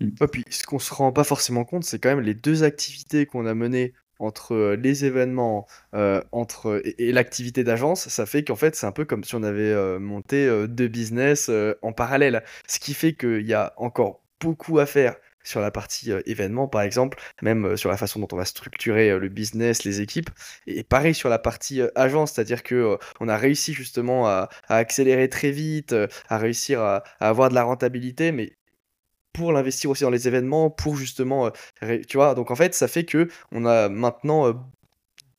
Et 0.00 0.26
puis, 0.26 0.44
ce 0.50 0.64
qu'on 0.64 0.78
se 0.78 0.92
rend 0.92 1.12
pas 1.12 1.24
forcément 1.24 1.64
compte, 1.64 1.84
c'est 1.84 1.98
quand 1.98 2.08
même 2.08 2.20
les 2.20 2.34
deux 2.34 2.64
activités 2.64 3.26
qu'on 3.26 3.46
a 3.46 3.54
menées 3.54 3.94
entre 4.18 4.54
euh, 4.54 4.76
les 4.76 5.04
événements 5.04 5.66
entre, 6.32 6.82
et, 6.98 7.12
l'activité 7.12 7.64
d'agence, 7.64 8.08
ça 8.08 8.26
fait 8.26 8.44
qu'en 8.44 8.56
fait, 8.56 8.74
c'est 8.74 8.86
un 8.86 8.92
peu 8.92 9.04
comme 9.04 9.24
si 9.24 9.34
on 9.34 9.42
avait 9.42 9.98
monté 9.98 10.66
deux 10.68 10.88
business 10.88 11.50
en 11.82 11.92
parallèle. 11.92 12.42
Ce 12.66 12.78
qui 12.78 12.94
fait 12.94 13.14
qu'il 13.14 13.46
y 13.46 13.54
a 13.54 13.74
encore 13.76 14.22
beaucoup 14.40 14.78
à 14.78 14.86
faire 14.86 15.16
sur 15.44 15.60
la 15.60 15.70
partie 15.70 16.12
événement, 16.26 16.68
par 16.68 16.82
exemple, 16.82 17.18
même 17.42 17.76
sur 17.76 17.90
la 17.90 17.96
façon 17.96 18.20
dont 18.20 18.28
on 18.32 18.36
va 18.36 18.44
structurer 18.44 19.18
le 19.18 19.28
business, 19.28 19.84
les 19.84 20.00
équipes. 20.00 20.30
Et 20.66 20.82
pareil 20.82 21.14
sur 21.14 21.28
la 21.28 21.38
partie 21.38 21.82
agence, 21.94 22.32
c'est-à-dire 22.32 22.62
que 22.62 22.98
on 23.20 23.28
a 23.28 23.36
réussi 23.36 23.74
justement 23.74 24.26
à, 24.26 24.48
accélérer 24.68 25.28
très 25.28 25.50
vite, 25.50 25.94
à 26.28 26.38
réussir 26.38 26.80
à, 26.80 27.04
avoir 27.20 27.48
de 27.50 27.54
la 27.54 27.62
rentabilité, 27.62 28.32
mais 28.32 28.52
pour 29.32 29.52
l'investir 29.52 29.90
aussi 29.90 30.04
dans 30.04 30.10
les 30.10 30.28
événements, 30.28 30.70
pour 30.70 30.96
justement, 30.96 31.50
tu 32.08 32.16
vois, 32.16 32.34
donc 32.34 32.50
en 32.50 32.56
fait, 32.56 32.74
ça 32.74 32.88
fait 32.88 33.04
que 33.04 33.28
on 33.52 33.66
a 33.66 33.88
maintenant 33.88 34.54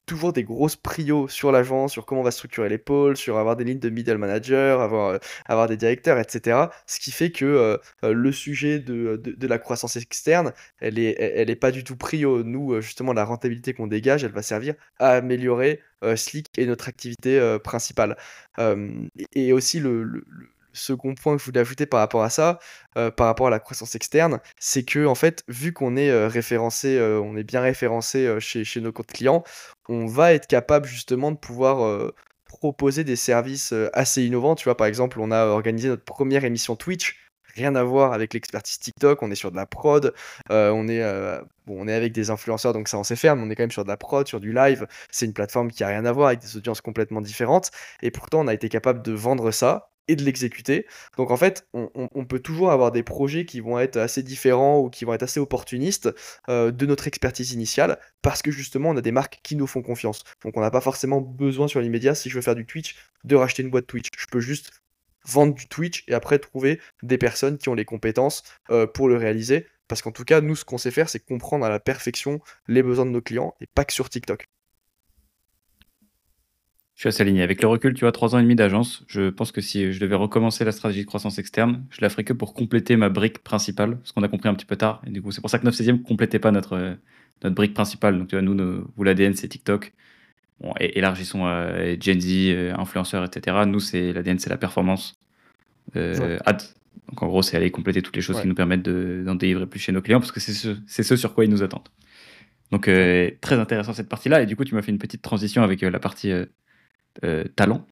toujours 0.06 0.34
des 0.34 0.44
grosses 0.44 0.76
prios 0.76 1.28
sur 1.28 1.52
l'agence, 1.52 1.94
sur 1.94 2.06
comment 2.06 2.22
on 2.22 2.24
va 2.24 2.32
structurer 2.32 2.70
les 2.70 2.78
pôles, 2.78 3.18
sur 3.18 3.38
avoir 3.38 3.56
des 3.56 3.64
lignes 3.64 3.80
de 3.80 3.90
middle 3.90 4.18
manager, 4.18 4.82
avoir, 4.82 5.10
euh, 5.10 5.18
avoir 5.46 5.68
des 5.68 5.78
directeurs, 5.78 6.20
etc. 6.20 6.70
Ce 6.86 7.00
qui 7.00 7.12
fait 7.12 7.32
que 7.32 7.46
euh, 7.46 7.78
euh, 8.04 8.14
le 8.14 8.32
sujet 8.32 8.80
de, 8.80 9.22
de, 9.24 9.48
la 9.48 9.60
croissance 9.60 9.96
externe, 9.96 10.54
elle 10.80 11.00
est, 11.00 11.16
elle 11.20 11.50
est 11.50 11.56
pas 11.56 11.72
du 11.72 11.84
tout 11.84 11.96
prio. 11.96 12.44
Nous, 12.44 12.82
justement, 12.82 13.14
la 13.14 13.26
rentabilité 13.26 13.74
qu'on 13.74 13.88
dégage, 13.88 14.24
elle 14.24 14.32
va 14.32 14.42
servir 14.42 14.76
à 15.00 15.12
améliorer 15.12 15.82
Slick 16.16 16.50
et 16.58 16.66
notre 16.66 16.88
activité 16.88 17.58
principale. 17.64 18.18
et 19.34 19.54
aussi 19.54 19.80
le 19.80 20.24
second 20.76 21.16
point 21.16 21.36
que 21.36 21.42
je 21.42 21.46
voulais 21.46 21.62
ajouter 21.62 21.86
par 21.86 22.00
rapport 22.00 22.24
à 22.24 22.30
ça, 22.30 22.60
par 22.94 23.28
rapport 23.28 23.48
à 23.48 23.50
la 23.50 23.60
croissance 23.60 23.96
externe, 23.96 24.40
c'est 24.60 24.84
que 24.84 25.06
en 25.06 25.16
fait, 25.16 25.44
vu 25.48 25.74
qu'on 25.74 25.96
est 25.96 26.28
référencé, 26.28 27.00
on 27.02 27.36
est 27.36 27.44
bien 27.44 27.62
référencé 27.62 28.40
chez, 28.40 28.64
chez 28.64 28.82
nos 28.82 28.92
comptes 28.92 29.08
clients, 29.12 29.44
on 29.90 30.06
va 30.06 30.34
être 30.34 30.48
capable 30.48 30.86
justement 30.86 31.32
de 31.32 31.38
pouvoir 31.38 32.12
proposer 32.48 33.04
des 33.04 33.16
services 33.16 33.74
assez 33.94 34.24
innovants. 34.24 34.56
Tu 34.56 34.66
vois, 34.66 34.78
par 34.78 34.88
exemple, 34.88 35.20
on 35.20 35.32
a 35.32 35.46
organisé 35.46 35.90
notre 35.90 36.06
première 36.06 36.46
émission 36.46 36.76
Twitch 36.76 37.18
rien 37.56 37.76
à 37.76 37.84
voir 37.84 38.14
avec 38.14 38.34
l'expertise 38.34 38.80
TikTok. 38.80 39.22
On 39.24 39.32
est 39.32 39.36
sur 39.36 39.52
de 39.52 39.56
la 39.56 39.66
prod, 39.66 40.14
euh, 40.52 40.70
on, 40.72 40.88
est, 40.88 41.02
euh, 41.02 41.42
on 41.68 41.88
est 41.88 41.94
avec 41.94 42.14
des 42.14 42.30
influenceurs, 42.30 42.74
donc 42.74 42.88
ça 42.88 42.98
on 42.98 43.04
sait 43.04 43.16
faire, 43.16 43.36
mais 43.36 43.44
on 43.44 43.50
est 43.50 43.56
quand 43.56 43.64
même 43.64 43.72
sur 43.72 43.84
de 43.84 43.90
la 43.90 43.98
prod, 43.98 44.28
sur 44.28 44.40
du 44.40 44.54
live. 44.54 44.88
C'est 45.12 45.26
une 45.26 45.34
plateforme 45.34 45.72
qui 45.72 45.84
a 45.84 45.88
rien 45.88 46.06
à 46.06 46.12
voir 46.12 46.28
avec 46.28 46.40
des 46.40 46.58
audiences 46.58 46.82
complètement 46.82 47.22
différentes. 47.22 47.72
Et 48.02 48.12
pourtant, 48.12 48.42
on 48.42 48.48
a 48.48 48.54
été 48.54 48.70
capable 48.70 49.02
de 49.02 49.12
vendre 49.14 49.52
ça 49.52 49.90
et 50.08 50.16
de 50.16 50.24
l'exécuter. 50.24 50.86
Donc 51.18 51.32
en 51.32 51.38
fait, 51.38 51.68
on, 51.74 52.26
peut 52.26 52.40
toujours 52.40 52.72
avoir 52.72 52.92
des 52.92 53.04
projets 53.04 53.46
qui 53.46 53.60
vont 53.60 53.80
être 53.80 53.98
assez 53.98 54.24
différents 54.24 54.80
ou 54.80 54.90
qui 54.90 55.06
vont 55.06 55.14
être 55.14 55.24
assez 55.24 55.40
opportunistes 55.40 56.14
euh, 56.50 56.72
de 56.72 56.86
notre 56.86 57.08
expertise 57.08 57.54
initiale 57.54 58.00
parce 58.22 58.42
que 58.42 58.52
justement 58.52 58.90
on 58.90 58.98
a 58.98 59.02
des 59.02 59.12
marques 59.12 59.40
qui 59.44 59.56
nous 59.56 59.68
font 59.68 59.82
confiance. 59.82 60.24
Donc 60.44 60.58
on 60.58 60.62
n'a 60.62 60.72
pas 60.72 60.82
forcément 60.82 61.22
besoin 61.22 61.68
sur 61.68 61.82
l'immédiat, 61.82 62.16
si 62.16 62.30
je 62.30 62.36
veux 62.36 62.42
faire 62.42 62.56
du 62.56 62.66
Twitch, 62.66 62.96
de 63.24 63.36
racheter 63.36 63.64
une 63.64 63.70
boîte 63.70 63.88
Twitch. 63.88 64.10
Je 64.18 64.26
peux 64.28 64.40
juste 64.40 64.72
vendre 65.28 65.54
du 65.54 65.68
Twitch 65.68 66.04
et 66.08 66.14
après 66.14 66.40
trouver 66.40 66.80
des 67.04 67.18
personnes 67.18 67.58
qui 67.58 67.70
ont 67.70 67.74
les 67.74 67.86
compétences 67.86 68.44
euh, 68.70 68.88
pour 68.88 69.08
le 69.08 69.18
réaliser. 69.18 69.68
Parce 69.88 70.02
qu'en 70.02 70.12
tout 70.12 70.24
cas, 70.24 70.42
nous, 70.42 70.56
ce 70.56 70.66
qu'on 70.66 70.78
sait 70.78 70.92
faire, 70.92 71.10
c'est 71.10 71.24
comprendre 71.24 71.66
à 71.66 71.70
la 71.70 71.80
perfection 71.80 72.40
les 72.68 72.82
besoins 72.82 73.06
de 73.06 73.12
nos 73.12 73.22
clients 73.22 73.56
et 73.62 73.68
pas 73.68 73.86
que 73.86 73.94
sur 73.94 74.10
TikTok. 74.10 74.48
Je 76.96 77.02
suis 77.02 77.10
assez 77.10 77.22
aligné. 77.22 77.44
Avec 77.44 77.62
le 77.62 77.68
recul, 77.68 77.94
tu 77.94 78.02
vois, 78.02 78.14
trois 78.14 78.36
ans 78.36 78.40
et 78.40 78.42
demi 78.42 78.56
d'agence, 78.56 79.04
je 79.08 79.30
pense 79.30 79.52
que 79.52 79.60
si 79.60 79.92
je 79.92 80.00
devais 80.00 80.16
recommencer 80.16 80.64
la 80.64 80.72
stratégie 80.72 81.02
de 81.02 81.08
croissance 81.08 81.38
externe, 81.40 81.86
je 81.90 82.00
la 82.00 82.10
ferais 82.10 82.24
que 82.24 82.32
pour 82.32 82.54
compléter 82.54 82.96
ma 82.96 83.10
brique 83.10 83.40
principale, 83.40 84.00
ce 84.06 84.14
qu'on 84.14 84.24
a 84.24 84.30
compris 84.30 84.48
un 84.48 84.56
petit 84.56 84.66
peu 84.66 84.78
tard. 84.78 85.02
Et 85.06 85.10
du 85.10 85.22
coup, 85.22 85.32
c'est 85.32 85.42
pour 85.42 85.50
ça 85.50 85.60
que 85.60 85.66
9 85.66 85.76
16 85.76 85.90
e 85.90 85.98
complétait 85.98 86.40
pas 86.40 86.52
notre, 86.52 86.98
notre 87.44 87.56
brique 87.56 87.74
principale. 87.74 88.18
Donc, 88.18 88.30
tu 88.30 88.36
vois, 88.36 88.42
nous, 88.42 88.88
vous, 88.96 89.04
l'ADN, 89.04 89.34
c'est 89.34 89.50
TikTok. 89.50 89.94
Bon, 90.62 90.74
élargissons 90.80 91.46
à 91.46 92.00
Gen 92.00 92.20
Z, 92.20 92.28
euh, 92.32 92.74
influenceurs, 92.78 93.26
etc. 93.26 93.58
Nous, 93.68 93.80
c'est 93.80 94.14
l'ADN, 94.14 94.40
c'est 94.40 94.50
la 94.50 94.58
performance. 94.58 95.16
Euh, 95.96 96.40
Donc 97.08 97.22
en 97.22 97.28
gros, 97.28 97.42
c'est 97.42 97.58
aller 97.58 97.72
compléter 97.72 98.02
toutes 98.02 98.16
les 98.16 98.22
choses 98.22 98.42
qui 98.42 98.48
nous 98.48 98.56
permettent 98.56 98.84
d'en 98.84 99.36
délivrer 99.36 99.68
plus 99.68 99.80
chez 99.80 99.92
nos 99.92 100.02
clients, 100.02 100.20
parce 100.20 100.32
que 100.32 100.40
c'est 100.40 100.54
ce, 100.54 100.76
ce, 100.88 101.16
sur 101.16 101.34
quoi 101.34 101.46
ils 101.46 101.52
nous 101.52 101.62
attendent. 101.62 101.90
Donc 102.72 102.88
euh, 102.88 103.30
très 103.42 103.60
intéressant 103.60 103.94
cette 103.94 104.10
partie-là. 104.10 104.42
Et 104.42 104.46
du 104.46 104.56
coup, 104.56 104.64
tu 104.64 104.76
m'as 104.76 104.82
fait 104.82 104.92
une 104.92 104.98
petite 104.98 105.22
transition 105.22 105.62
avec 105.62 105.82
la 105.82 106.00
partie 106.00 106.32
talent 107.56 107.86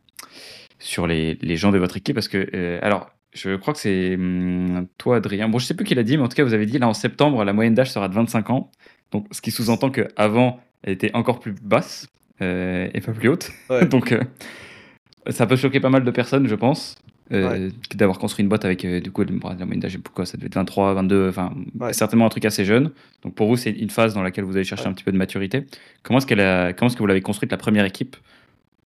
sur 0.79 1.05
les, 1.05 1.35
les, 1.35 1.55
gens 1.57 1.71
de 1.71 1.77
votre 1.77 1.97
équipe, 1.97 2.15
parce 2.15 2.27
que 2.27 2.79
alors. 2.81 3.09
Je 3.35 3.55
crois 3.55 3.73
que 3.73 3.79
c'est 3.79 4.13
hum, 4.13 4.87
toi, 4.99 5.15
Adrien. 5.15 5.49
Bon, 5.49 5.57
je 5.57 5.65
sais 5.65 5.73
plus 5.73 5.85
qui 5.85 5.95
l'a 5.95 6.03
dit, 6.03 6.17
mais 6.17 6.23
en 6.23 6.27
tout 6.27 6.35
cas, 6.35 6.43
vous 6.43 6.53
avez 6.53 6.67
dit 6.67 6.77
là 6.77 6.87
en 6.87 6.93
septembre, 6.93 7.43
la 7.43 7.51
moyenne 7.51 7.73
d'âge 7.73 7.91
sera 7.91 8.07
de 8.07 8.13
25 8.13 8.51
ans. 8.51 8.69
Donc, 9.11 9.25
ce 9.31 9.41
qui 9.41 9.49
sous-entend 9.49 9.89
qu'avant, 9.89 10.59
elle 10.83 10.93
était 10.93 11.09
encore 11.15 11.39
plus 11.39 11.53
basse, 11.53 12.07
et 12.39 13.01
pas 13.01 13.11
plus 13.11 13.29
haute. 13.29 13.51
Donc 13.89 14.11
euh, 14.11 15.31
ça 15.31 15.45
peut 15.45 15.55
choquer 15.55 15.79
pas 15.79 15.89
mal 15.89 16.03
de 16.03 16.11
personnes, 16.11 16.47
je 16.47 16.55
pense. 16.55 16.95
Euh, 17.31 17.69
d'avoir 17.95 18.19
construit 18.19 18.43
une 18.43 18.49
boîte 18.49 18.65
avec 18.65 18.85
du 18.85 19.09
coup 19.09 19.23
la 19.23 19.31
moyenne 19.31 19.79
d'âge 19.79 19.97
pourquoi 19.97 20.25
ça 20.25 20.35
devait 20.35 20.47
être 20.47 20.55
23 20.55 20.93
22 20.93 21.29
enfin 21.29 21.53
certainement 21.93 22.25
un 22.25 22.29
truc 22.29 22.45
assez 22.45 22.65
jeune. 22.65 22.91
Donc 23.23 23.33
pour 23.33 23.47
vous 23.47 23.55
c'est 23.55 23.71
une 23.71 23.89
phase 23.89 24.13
dans 24.13 24.21
laquelle 24.21 24.43
vous 24.43 24.55
allez 24.55 24.65
chercher 24.65 24.87
un 24.87 24.93
petit 24.93 25.05
peu 25.05 25.11
de 25.11 25.17
maturité. 25.17 25.65
Comment 26.03 26.19
est-ce 26.19 26.27
qu'elle 26.27 26.41
a... 26.41 26.73
comment 26.73 26.89
est-ce 26.89 26.97
que 26.97 27.01
vous 27.01 27.07
l'avez 27.07 27.21
construite 27.21 27.49
la 27.51 27.57
première 27.57 27.85
équipe? 27.85 28.17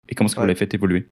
Et 0.08 0.14
comment 0.14 0.28
est-ce 0.28 0.36
que 0.36 0.40
vous 0.40 0.46
l'avez 0.46 0.58
fait 0.58 0.72
évoluer? 0.72 1.08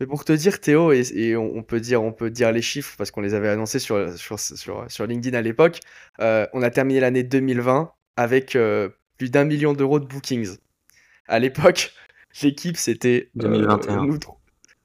Mais 0.00 0.06
pour 0.06 0.24
te 0.24 0.32
dire 0.32 0.60
Théo 0.60 0.92
et, 0.92 1.36
on, 1.36 1.62
peut 1.62 1.78
dire 1.78 2.02
on 2.02 2.10
peut 2.10 2.30
dire 2.30 2.52
les 2.52 2.62
chiffres 2.62 2.94
parce 2.96 3.10
qu'on 3.10 3.20
les 3.20 3.34
avait 3.34 3.50
annoncés 3.50 3.78
sur 3.78 4.10
sur, 4.16 4.40
sur, 4.40 4.86
sur 4.88 5.06
LinkedIn 5.06 5.36
à 5.36 5.42
l'époque. 5.42 5.80
On 6.18 6.62
a 6.62 6.70
terminé 6.70 7.00
l'année 7.00 7.22
2020 7.22 7.92
avec 8.16 8.56
plus 9.18 9.30
d'un 9.30 9.44
million 9.44 9.74
d'euros 9.74 10.00
de 10.00 10.06
bookings 10.06 10.56
à 11.30 11.38
l'époque, 11.38 11.92
l'équipe, 12.42 12.76
c'était. 12.76 13.30
2021. 13.36 14.18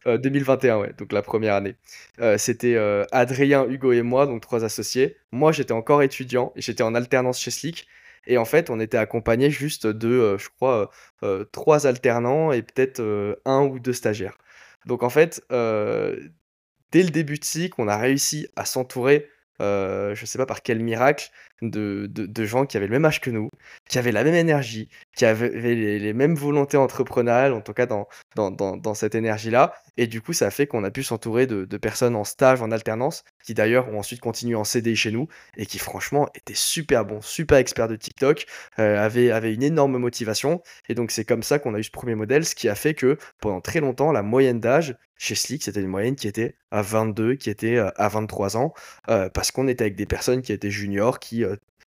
2021, 0.06 0.78
ouais, 0.78 0.93
donc 0.98 1.12
la 1.12 1.24
première 1.24 1.56
année. 1.56 1.76
Euh, 2.22 2.38
c'était 2.38 2.76
euh, 2.76 3.06
Adrien, 3.12 3.66
Hugo 3.68 3.91
et 3.91 4.04
moi, 4.04 4.28
donc 4.28 4.41
trois 4.41 4.64
associés. 4.64 5.18
Moi, 5.32 5.52
j'étais 5.52 5.72
encore 5.72 6.04
étudiant 6.04 6.54
et 6.56 6.62
j'étais 6.62 6.84
en 6.84 6.93
alternance 6.93 7.39
chez 7.39 7.50
Slick. 7.50 7.88
Et 8.28 8.38
en 8.38 8.46
fait, 8.46 8.70
on 8.70 8.80
était 8.80 8.98
accompagné 8.98 9.50
juste 9.50 9.88
de, 9.88 10.08
euh, 10.08 10.38
je 10.38 10.50
crois, 10.50 10.91
trois 11.52 11.88
alternants 11.88 12.52
et 12.52 12.62
peut-être 12.62 13.02
un 13.46 13.64
ou 13.64 13.80
deux 13.80 13.93
stagiaires. 13.93 14.38
Donc 14.86 15.02
en 15.02 15.10
fait, 15.10 15.43
dès 15.50 17.04
le 17.04 17.10
début 17.10 17.39
de 17.39 17.43
Slick, 17.43 17.80
on 17.80 17.88
a 17.88 17.98
réussi 17.98 18.48
à 18.56 18.66
s'entourer, 18.66 19.28
je 19.60 20.20
ne 20.20 20.26
sais 20.26 20.38
pas 20.38 20.46
par 20.46 20.62
quel 20.62 20.80
miracle, 20.80 21.32
de, 21.62 22.45
gens 22.45 22.66
qui 22.66 22.78
avaient 22.78 22.88
le 22.88 22.91
même 22.91 23.06
âge 23.06 23.22
que 23.22 23.30
nous, 23.30 23.49
qui 23.89 23.97
avaient 23.97 24.12
la 24.12 24.24
même 24.24 24.36
énergie, 24.36 24.89
qui 25.16 25.26
avaient 25.26 25.49
les, 25.76 26.14
mêmes 26.14 26.36
volontés 26.36 26.78
entrepreneuriales, 26.78 27.53
en 27.53 27.62
tout 27.62 27.74
cas 27.74 27.86
dans, 27.86 28.08
dans, 28.36 28.51
dans, 28.51 28.93
cette 28.93 29.16
énergie-là. 29.16 29.74
Et 29.97 30.08
du 30.08 30.22
coup, 30.22 30.34
ça 30.34 30.47
a 30.47 30.51
fait 30.51 30.68
qu'on 30.68 30.84
a 30.84 30.91
pu 30.91 31.03
s'entourer 31.03 31.47
de, 31.47 31.78
personnes 31.78 32.16
en 32.16 32.24
stage, 32.24 32.62
en 32.62 32.72
alternance, 32.72 33.24
qui 33.43 33.53
d'ailleurs 33.53 33.89
ont 33.89 33.99
ensuite 33.99 34.22
continué 34.22 34.56
en 34.56 34.64
CD 34.64 34.95
chez 34.95 35.12
nous, 35.12 35.28
et 35.58 35.66
qui 35.66 35.80
franchement 35.80 36.30
étaient 36.36 36.53
super 36.56 37.06
bons, 37.06 37.22
super 37.22 37.58
experts 37.58 37.88
de 37.88 37.95
TikTok, 37.95 38.45
euh, 38.80 38.97
avaient, 38.97 39.32
avaient 39.32 39.53
une 39.53 39.64
énorme 39.64 39.97
motivation. 39.97 40.62
Et 40.89 40.95
donc 40.95 41.12
c'est 41.12 41.26
comme 41.26 41.43
ça 41.43 41.60
qu'on 41.60 41.74
a 41.74 41.80
eu 41.80 41.84
ce 41.84 41.91
premier 41.91 42.16
modèle, 42.16 42.45
ce 42.45 42.56
qui 42.56 42.70
a 42.70 42.76
fait 42.76 42.93
que 42.93 43.18
pendant 43.39 43.62
très 43.62 43.80
longtemps, 43.80 44.12
la 44.12 44.24
moyenne 44.24 44.60
d'âge 44.60 44.95
chez 45.18 45.36
Slick, 45.36 45.64
c'était 45.64 45.80
une 45.82 45.88
moyenne 45.88 46.16
qui 46.16 46.28
était 46.28 46.56
à 46.72 46.82
22, 46.82 47.36
qui 47.36 47.49
était 47.49 47.78
euh, 47.78 47.89
à 47.95 48.10
23 48.10 48.58
ans, 48.58 48.74
euh, 49.10 49.30
parce 49.30 49.51
qu'on 49.51 49.68
était 49.68 49.86
avec 49.86 49.95
des 49.95 50.06
personnes 50.06 50.41
qui 50.41 50.51
étaient 50.51 50.72
juniors, 50.72 51.20
qui 51.20 51.45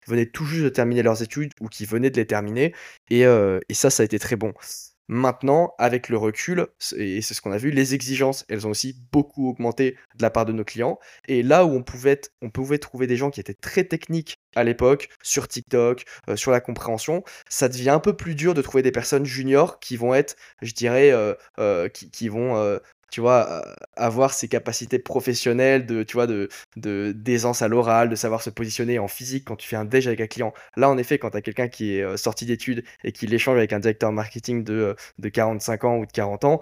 venaient 0.08 0.26
tout 0.26 0.46
juste 0.46 0.64
de 0.64 0.70
terminer 0.70 1.04
leurs 1.04 1.22
études 1.22 1.52
ou 1.60 1.68
qui 1.68 1.86
venaient 1.86 2.10
de 2.10 2.18
les 2.18 2.28
terminer. 2.28 2.74
Et, 3.10 3.26
euh, 3.26 3.60
et 3.70 3.74
ça, 3.74 3.90
ça 3.90 4.04
a 4.04 4.06
été 4.06 4.20
très 4.20 4.36
bon. 4.36 4.54
Maintenant, 5.08 5.74
avec 5.78 6.08
le 6.08 6.18
recul, 6.18 6.68
et 6.96 7.22
c'est 7.22 7.34
ce 7.34 7.42
qu'on 7.42 7.52
a 7.52 7.58
vu, 7.58 7.70
les 7.70 7.94
exigences, 7.94 8.46
elles 8.48 8.66
ont 8.66 8.70
aussi 8.70 8.96
beaucoup 9.12 9.50
augmenté 9.50 9.98
de 10.16 10.22
la 10.22 10.30
part 10.30 10.46
de 10.46 10.54
nos 10.54 10.64
clients. 10.64 11.00
Et 11.28 11.44
là 11.44 11.66
où 11.66 11.72
on 11.72 11.84
pouvait, 11.84 12.22
on 12.42 12.50
pouvait 12.50 12.78
trouver 12.78 13.08
des 13.08 13.18
gens 13.18 13.30
qui 13.30 13.42
étaient 13.42 13.54
très 13.54 13.84
techniques 13.84 14.36
à 14.56 14.64
l'époque, 14.64 15.10
sur 15.22 15.50
TikTok, 15.50 16.06
euh, 16.30 16.38
sur 16.38 16.52
la 16.52 16.62
compréhension, 16.62 17.24
ça 17.50 17.68
devient 17.68 17.90
un 17.90 18.00
peu 18.00 18.16
plus 18.16 18.36
dur 18.36 18.54
de 18.54 18.62
trouver 18.62 18.84
des 18.84 18.92
personnes 18.92 19.26
juniors 19.26 19.80
qui 19.80 19.98
vont 19.98 20.14
être, 20.14 20.36
je 20.62 20.74
dirais, 20.74 21.14
qui, 21.94 22.10
qui, 22.10 22.30
vont 22.30 22.80
tu 23.12 23.22
vois, 23.22 23.64
avoir 23.96 24.34
ses 24.34 24.48
capacités 24.48 25.00
professionnelles, 25.00 25.86
de, 25.86 26.04
tu 26.04 26.14
vois, 26.14 26.28
de, 26.28 26.50
de 26.78 27.14
d'aisance 27.16 27.62
à 27.62 27.68
l'oral, 27.68 28.10
de 28.10 28.16
savoir 28.16 28.42
se 28.42 28.50
positionner 28.50 29.00
en 29.00 29.08
physique 29.08 29.46
quand 29.46 29.56
tu 29.56 29.68
fais 29.68 29.76
un 29.76 29.86
déj 29.86 30.08
avec 30.08 30.22
un 30.22 30.28
client. 30.28 30.54
Là, 30.78 30.90
en 30.90 30.98
effet, 30.98 31.20
quand 31.20 31.32
tu 31.32 31.38
as 31.38 31.42
quelqu'un 31.42 31.68
qui 31.68 31.96
est 31.98 32.18
sorti 32.18 32.46
d'études 32.46 32.84
et 33.04 33.12
qui 33.12 33.28
l'échange 33.28 33.58
avec 33.58 33.74
un 33.74 33.80
directeur 33.80 34.12
marketing 34.12 34.64
de, 34.64 34.96
de 35.20 35.30
45 35.30 35.84
ans 35.84 35.98
ou 35.98 36.06
de 36.06 36.12
40 36.12 36.46
ans, 36.46 36.60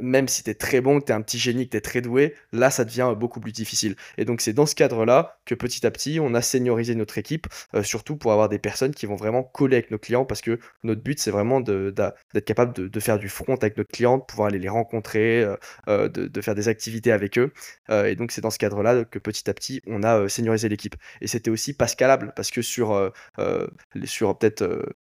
même 0.00 0.28
si 0.28 0.42
tu 0.42 0.50
es 0.50 0.54
très 0.54 0.80
bon, 0.80 1.00
que 1.00 1.06
tu 1.06 1.12
es 1.12 1.14
un 1.14 1.22
petit 1.22 1.38
génie, 1.38 1.66
que 1.66 1.72
tu 1.72 1.76
es 1.76 1.80
très 1.80 2.00
doué, 2.00 2.34
là, 2.52 2.70
ça 2.70 2.84
devient 2.84 3.14
beaucoup 3.16 3.40
plus 3.40 3.52
difficile. 3.52 3.96
Et 4.18 4.24
donc, 4.24 4.40
c'est 4.40 4.52
dans 4.52 4.66
ce 4.66 4.74
cadre-là 4.74 5.38
que 5.44 5.54
petit 5.54 5.86
à 5.86 5.90
petit, 5.90 6.18
on 6.20 6.34
a 6.34 6.42
seniorisé 6.42 6.94
notre 6.94 7.18
équipe, 7.18 7.46
surtout 7.82 8.16
pour 8.16 8.32
avoir 8.32 8.48
des 8.48 8.58
personnes 8.58 8.92
qui 8.92 9.06
vont 9.06 9.16
vraiment 9.16 9.42
coller 9.42 9.76
avec 9.76 9.90
nos 9.90 9.98
clients, 9.98 10.24
parce 10.24 10.40
que 10.40 10.58
notre 10.82 11.02
but, 11.02 11.18
c'est 11.18 11.30
vraiment 11.30 11.60
d'être 11.60 12.44
capable 12.44 12.74
de, 12.74 12.88
de, 12.88 13.00
faire 13.00 13.18
du 13.18 13.28
front 13.28 13.54
avec 13.54 13.76
notre 13.76 13.90
client, 13.90 14.18
de 14.18 14.22
pouvoir 14.24 14.48
aller 14.48 14.58
les 14.58 14.68
rencontrer, 14.68 15.42
euh, 15.42 15.56
de, 15.86 16.40
faire 16.40 16.54
des 16.54 16.68
activités 16.68 17.12
avec 17.12 17.38
eux. 17.38 17.52
Euh, 17.90 18.06
et 18.06 18.16
donc 18.16 18.32
c'est 18.32 18.40
dans 18.40 18.50
ce 18.50 18.58
cadre-là 18.58 19.04
que 19.04 19.18
petit 19.18 19.48
à 19.50 19.54
petit 19.54 19.82
on 19.86 20.02
a 20.02 20.20
euh, 20.20 20.28
seniorisé 20.28 20.68
l'équipe. 20.68 20.96
Et 21.20 21.26
c'était 21.26 21.50
aussi 21.50 21.74
pas 21.74 21.86
scalable 21.86 22.32
parce 22.36 22.50
que 22.50 22.62
sur, 22.62 23.12
sur 24.04 24.38
peut-être 24.38 24.94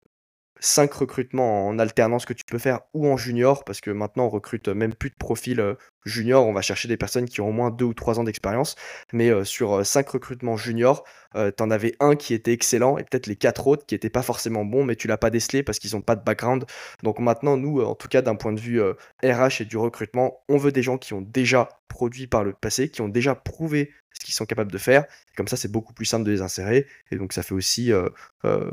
5 0.60 0.92
recrutements 0.92 1.68
en 1.68 1.78
alternance 1.78 2.24
que 2.24 2.32
tu 2.32 2.44
peux 2.44 2.58
faire 2.58 2.80
ou 2.94 3.06
en 3.06 3.16
junior, 3.16 3.64
parce 3.64 3.80
que 3.80 3.90
maintenant 3.90 4.26
on 4.26 4.28
recrute 4.28 4.68
même 4.68 4.94
plus 4.94 5.10
de 5.10 5.14
profils 5.14 5.60
euh, 5.60 5.74
junior, 6.04 6.46
on 6.46 6.52
va 6.52 6.62
chercher 6.62 6.88
des 6.88 6.96
personnes 6.96 7.26
qui 7.26 7.40
ont 7.40 7.48
au 7.48 7.52
moins 7.52 7.70
2 7.70 7.84
ou 7.84 7.94
3 7.94 8.18
ans 8.18 8.24
d'expérience, 8.24 8.74
mais 9.12 9.30
euh, 9.30 9.44
sur 9.44 9.84
5 9.84 10.06
euh, 10.06 10.10
recrutements 10.12 10.56
junior, 10.56 11.04
tu 11.34 11.62
en 11.62 11.70
avais 11.70 11.94
un 12.00 12.16
qui 12.16 12.34
était 12.34 12.52
excellent 12.52 12.98
et 12.98 13.04
peut-être 13.04 13.26
les 13.26 13.36
4 13.36 13.66
autres 13.66 13.86
qui 13.86 13.94
n'étaient 13.94 14.10
pas 14.10 14.22
forcément 14.22 14.64
bons, 14.64 14.84
mais 14.84 14.96
tu 14.96 15.08
l'as 15.08 15.18
pas 15.18 15.30
décelé 15.30 15.62
parce 15.62 15.78
qu'ils 15.78 15.94
n'ont 15.94 16.00
pas 16.00 16.16
de 16.16 16.24
background. 16.24 16.64
Donc 17.02 17.18
maintenant, 17.18 17.56
nous, 17.56 17.80
en 17.80 17.94
tout 17.94 18.08
cas 18.08 18.22
d'un 18.22 18.34
point 18.34 18.52
de 18.52 18.60
vue 18.60 18.80
RH 19.22 19.60
et 19.60 19.64
du 19.64 19.76
recrutement, 19.76 20.40
on 20.48 20.56
veut 20.56 20.72
des 20.72 20.82
gens 20.82 20.98
qui 20.98 21.12
ont 21.12 21.20
déjà 21.20 21.68
produit 21.88 22.26
par 22.26 22.44
le 22.44 22.52
passé, 22.52 22.88
qui 22.88 23.00
ont 23.00 23.08
déjà 23.08 23.34
prouvé 23.34 23.92
ce 24.12 24.24
qu'ils 24.24 24.34
sont 24.34 24.46
capables 24.46 24.72
de 24.72 24.78
faire. 24.78 25.04
Comme 25.36 25.48
ça, 25.48 25.56
c'est 25.56 25.70
beaucoup 25.70 25.92
plus 25.92 26.04
simple 26.04 26.24
de 26.24 26.30
les 26.30 26.42
insérer. 26.42 26.86
Et 27.10 27.16
donc, 27.16 27.32
ça 27.32 27.42
fait 27.42 27.54
aussi 27.54 27.92
euh, 27.92 28.08
euh, 28.44 28.70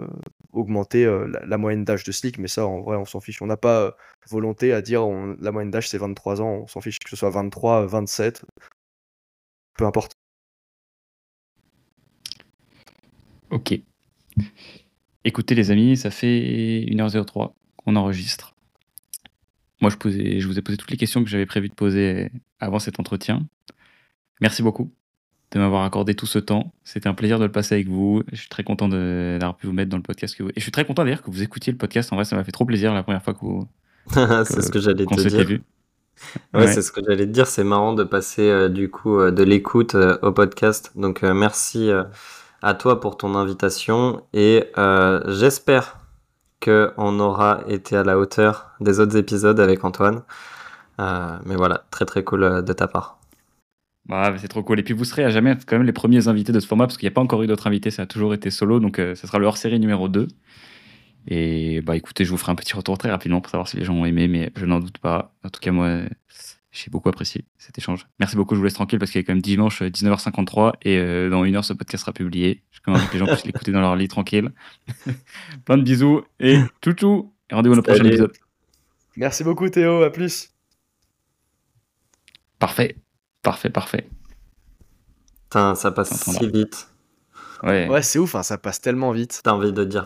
augmenter 0.54 1.06
euh, 1.06 1.28
la, 1.46 1.58
moyenne 1.58 1.84
d'âge 1.86 2.04
de 2.04 2.12
Slick. 2.12 2.38
Mais 2.40 2.48
ça, 2.48 2.66
en 2.66 2.82
vrai, 2.82 2.98
on 2.98 3.06
s'en 3.06 3.20
fiche. 3.20 3.42
On 3.42 3.48
n'a 3.48 3.58
pas 3.58 3.96
volonté 4.30 4.74
à 4.74 4.82
dire 4.82 5.08
la 5.40 5.52
moyenne 5.52 5.72
d'âge, 5.72 5.90
c'est 5.90 5.98
23 5.98 6.42
ans. 6.42 6.62
On 6.64 6.68
s'en 6.68 6.82
fiche 6.82 7.00
que 7.00 7.10
ce 7.10 7.16
soit 7.16 7.30
23, 7.30 7.86
27. 7.86 8.44
Peu 9.78 9.86
importe. 9.86 10.16
Ok. 13.56 13.80
Écoutez, 15.24 15.56
les 15.56 15.72
amis, 15.72 15.98
ça 15.98 16.12
fait 16.12 16.86
1h03 16.90 17.54
qu'on 17.78 17.96
enregistre. 17.96 18.54
Moi, 19.82 19.90
je, 19.90 19.98
posais, 19.98 20.40
je 20.40 20.48
vous 20.48 20.58
ai 20.60 20.62
posé 20.62 20.78
toutes 20.78 20.92
les 20.92 20.98
questions 20.98 21.24
que 21.24 21.30
j'avais 21.30 21.46
prévu 21.46 21.70
de 21.70 21.74
poser 21.74 22.32
avant 22.60 22.80
cet 22.80 23.00
entretien. 23.00 23.46
Merci 24.42 24.62
beaucoup 24.62 24.92
de 25.52 25.60
m'avoir 25.60 25.84
accordé 25.84 26.16
tout 26.16 26.26
ce 26.26 26.40
temps. 26.40 26.74
C'était 26.84 27.08
un 27.08 27.14
plaisir 27.14 27.40
de 27.40 27.46
le 27.46 27.52
passer 27.52 27.76
avec 27.76 27.88
vous. 27.88 28.24
Je 28.32 28.38
suis 28.38 28.50
très 28.50 28.64
content 28.64 28.88
d'avoir 28.90 29.56
pu 29.56 29.68
vous 29.68 29.74
mettre 29.74 29.90
dans 29.90 29.98
le 29.98 30.04
podcast. 30.04 30.36
Que 30.36 30.44
vous... 30.44 30.50
Et 30.50 30.54
je 30.58 30.62
suis 30.62 30.72
très 30.72 30.86
content 30.86 31.04
d'ailleurs 31.04 31.22
que 31.22 31.32
vous 31.32 31.44
écoutiez 31.44 31.72
le 31.72 31.78
podcast. 31.78 32.12
En 32.12 32.18
vrai, 32.18 32.26
ça 32.26 32.36
m'a 32.36 32.44
fait 32.44 32.52
trop 32.52 32.66
plaisir 32.66 32.94
la 32.94 33.04
première 33.04 33.24
fois 33.24 33.34
que 33.34 33.40
vous- 33.40 33.68
c'est 34.14 34.62
ce 34.62 34.70
que 34.70 34.80
j'allais 34.80 35.06
te 35.06 35.28
dire. 35.28 35.46
vu. 35.46 35.62
Ouais, 36.54 36.62
Ouais. 36.62 36.68
c'est 36.68 36.82
ce 36.82 36.92
que 36.92 37.02
j'allais 37.04 37.26
te 37.26 37.32
dire. 37.32 37.48
C'est 37.48 37.64
marrant 37.64 37.94
de 37.94 38.04
passer 38.04 38.44
euh, 38.50 38.70
du 38.70 38.90
coup 38.90 39.20
euh, 39.20 39.32
de 39.32 39.44
l'écoute 39.44 39.96
euh, 39.96 40.18
au 40.22 40.32
podcast. 40.32 40.92
Donc 40.96 41.22
merci 41.24 41.90
à 42.62 42.74
toi 42.74 43.00
pour 43.00 43.18
ton 43.18 43.36
invitation 43.36 44.24
et 44.34 44.66
euh, 44.78 45.22
j'espère 45.28 46.00
que 46.60 46.94
on 46.98 47.20
aura 47.20 47.62
été 47.68 47.96
à 47.96 48.04
la 48.04 48.18
hauteur 48.18 48.72
des 48.80 49.00
autres 49.00 49.18
épisodes 49.18 49.60
avec 49.60 49.84
Antoine. 49.84 50.24
Euh, 51.00 51.38
mais 51.46 51.56
voilà, 51.56 51.86
très 51.92 52.06
très 52.06 52.24
cool 52.24 52.44
euh, 52.44 52.62
de 52.62 52.74
ta 52.74 52.88
part. 52.88 53.20
Bah, 54.06 54.34
c'est 54.38 54.48
trop 54.48 54.64
cool. 54.64 54.80
Et 54.80 54.84
puis 54.84 54.94
vous 54.94 55.06
serez 55.06 55.24
à 55.24 55.30
jamais 55.30 55.58
quand 55.66 55.78
même 55.78 55.86
les 55.86 55.94
premiers 55.94 56.28
invités 56.28 56.52
de 56.52 56.60
ce 56.60 56.68
format 56.68 56.86
parce 56.86 56.98
qu'il 56.98 57.08
n'y 57.08 57.14
a 57.14 57.16
pas 57.16 57.22
encore 57.22 57.42
eu 57.44 57.48
d'autres 57.48 57.68
invités, 57.68 57.92
ça 57.92 58.04
a 58.04 58.06
toujours 58.06 58.34
été 58.34 58.52
solo. 58.52 58.80
Donc 58.80 59.00
euh, 59.00 59.16
ce 59.16 59.28
sera 59.28 59.40
le 59.40 59.46
hors-série 59.48 59.80
numéro 59.80 60.08
2. 60.10 60.28
Et 61.28 61.82
bah 61.82 61.96
écoutez, 61.96 62.24
je 62.24 62.30
vous 62.30 62.38
ferai 62.38 62.52
un 62.52 62.56
petit 62.56 62.74
retour 62.76 62.98
très 62.98 63.10
rapidement 63.10 63.42
pour 63.42 63.50
savoir 63.50 63.68
si 63.68 63.78
les 63.78 63.84
gens 63.84 63.96
ont 63.96 64.06
aimé, 64.06 64.28
mais 64.28 64.52
je 64.56 64.66
n'en 64.66 64.80
doute 64.80 65.00
pas. 65.00 65.34
En 65.44 65.50
tout 65.50 65.60
cas, 65.60 65.72
moi, 65.72 66.02
j'ai 66.76 66.92
beaucoup 66.92 67.10
apprécié 67.10 67.46
cet 67.58 67.78
échange. 67.78 68.06
Merci 68.20 68.36
beaucoup, 68.36 68.54
je 68.54 68.60
vous 68.60 68.66
laisse 68.66 68.74
tranquille 68.74 69.00
parce 69.00 69.12
qu'il 69.12 69.22
est 69.22 69.24
quand 69.24 69.34
même 69.34 69.42
dimanche 69.42 69.82
euh, 69.82 69.90
19h53 69.90 70.74
et 70.82 70.98
euh, 70.98 71.30
dans 71.30 71.46
une 71.46 71.56
heure 71.56 71.64
ce 71.64 71.74
podcast 71.74 72.02
sera 72.02 72.12
publié. 72.12 72.64
Je 72.72 72.92
envie 72.92 73.08
que 73.08 73.14
les 73.14 73.20
gens 73.20 73.28
puissent 73.28 73.46
l'écouter 73.46 73.72
dans 73.72 73.82
leur 73.82 73.96
lit 73.96 74.08
tranquille. 74.08 74.52
Plein 75.66 75.78
de 75.78 75.84
bisous 75.84 76.24
et 76.40 76.60
tchou 76.82 77.34
Et 77.50 77.56
rendez-vous 77.56 77.78
au 77.78 77.82
prochain 77.82 77.98
Salut. 77.98 78.10
épisode. 78.10 78.34
Merci 79.16 79.44
beaucoup 79.44 79.70
Théo, 79.70 80.04
à 80.04 80.12
plus. 80.12 80.50
Parfait, 82.60 82.98
parfait, 83.42 83.70
parfait. 83.70 84.10
Putain, 85.44 85.76
ça 85.76 85.92
passe 85.92 86.14
si 86.14 86.50
vite. 86.50 86.90
Ouais. 87.64 87.88
Ouais, 87.88 88.02
c'est 88.02 88.20
ouf, 88.20 88.36
hein, 88.36 88.44
ça 88.44 88.58
passe 88.58 88.82
tellement 88.82 89.12
vite. 89.12 89.40
T'as 89.44 89.54
envie 89.54 89.72
de 89.72 89.84
dire 89.86 90.06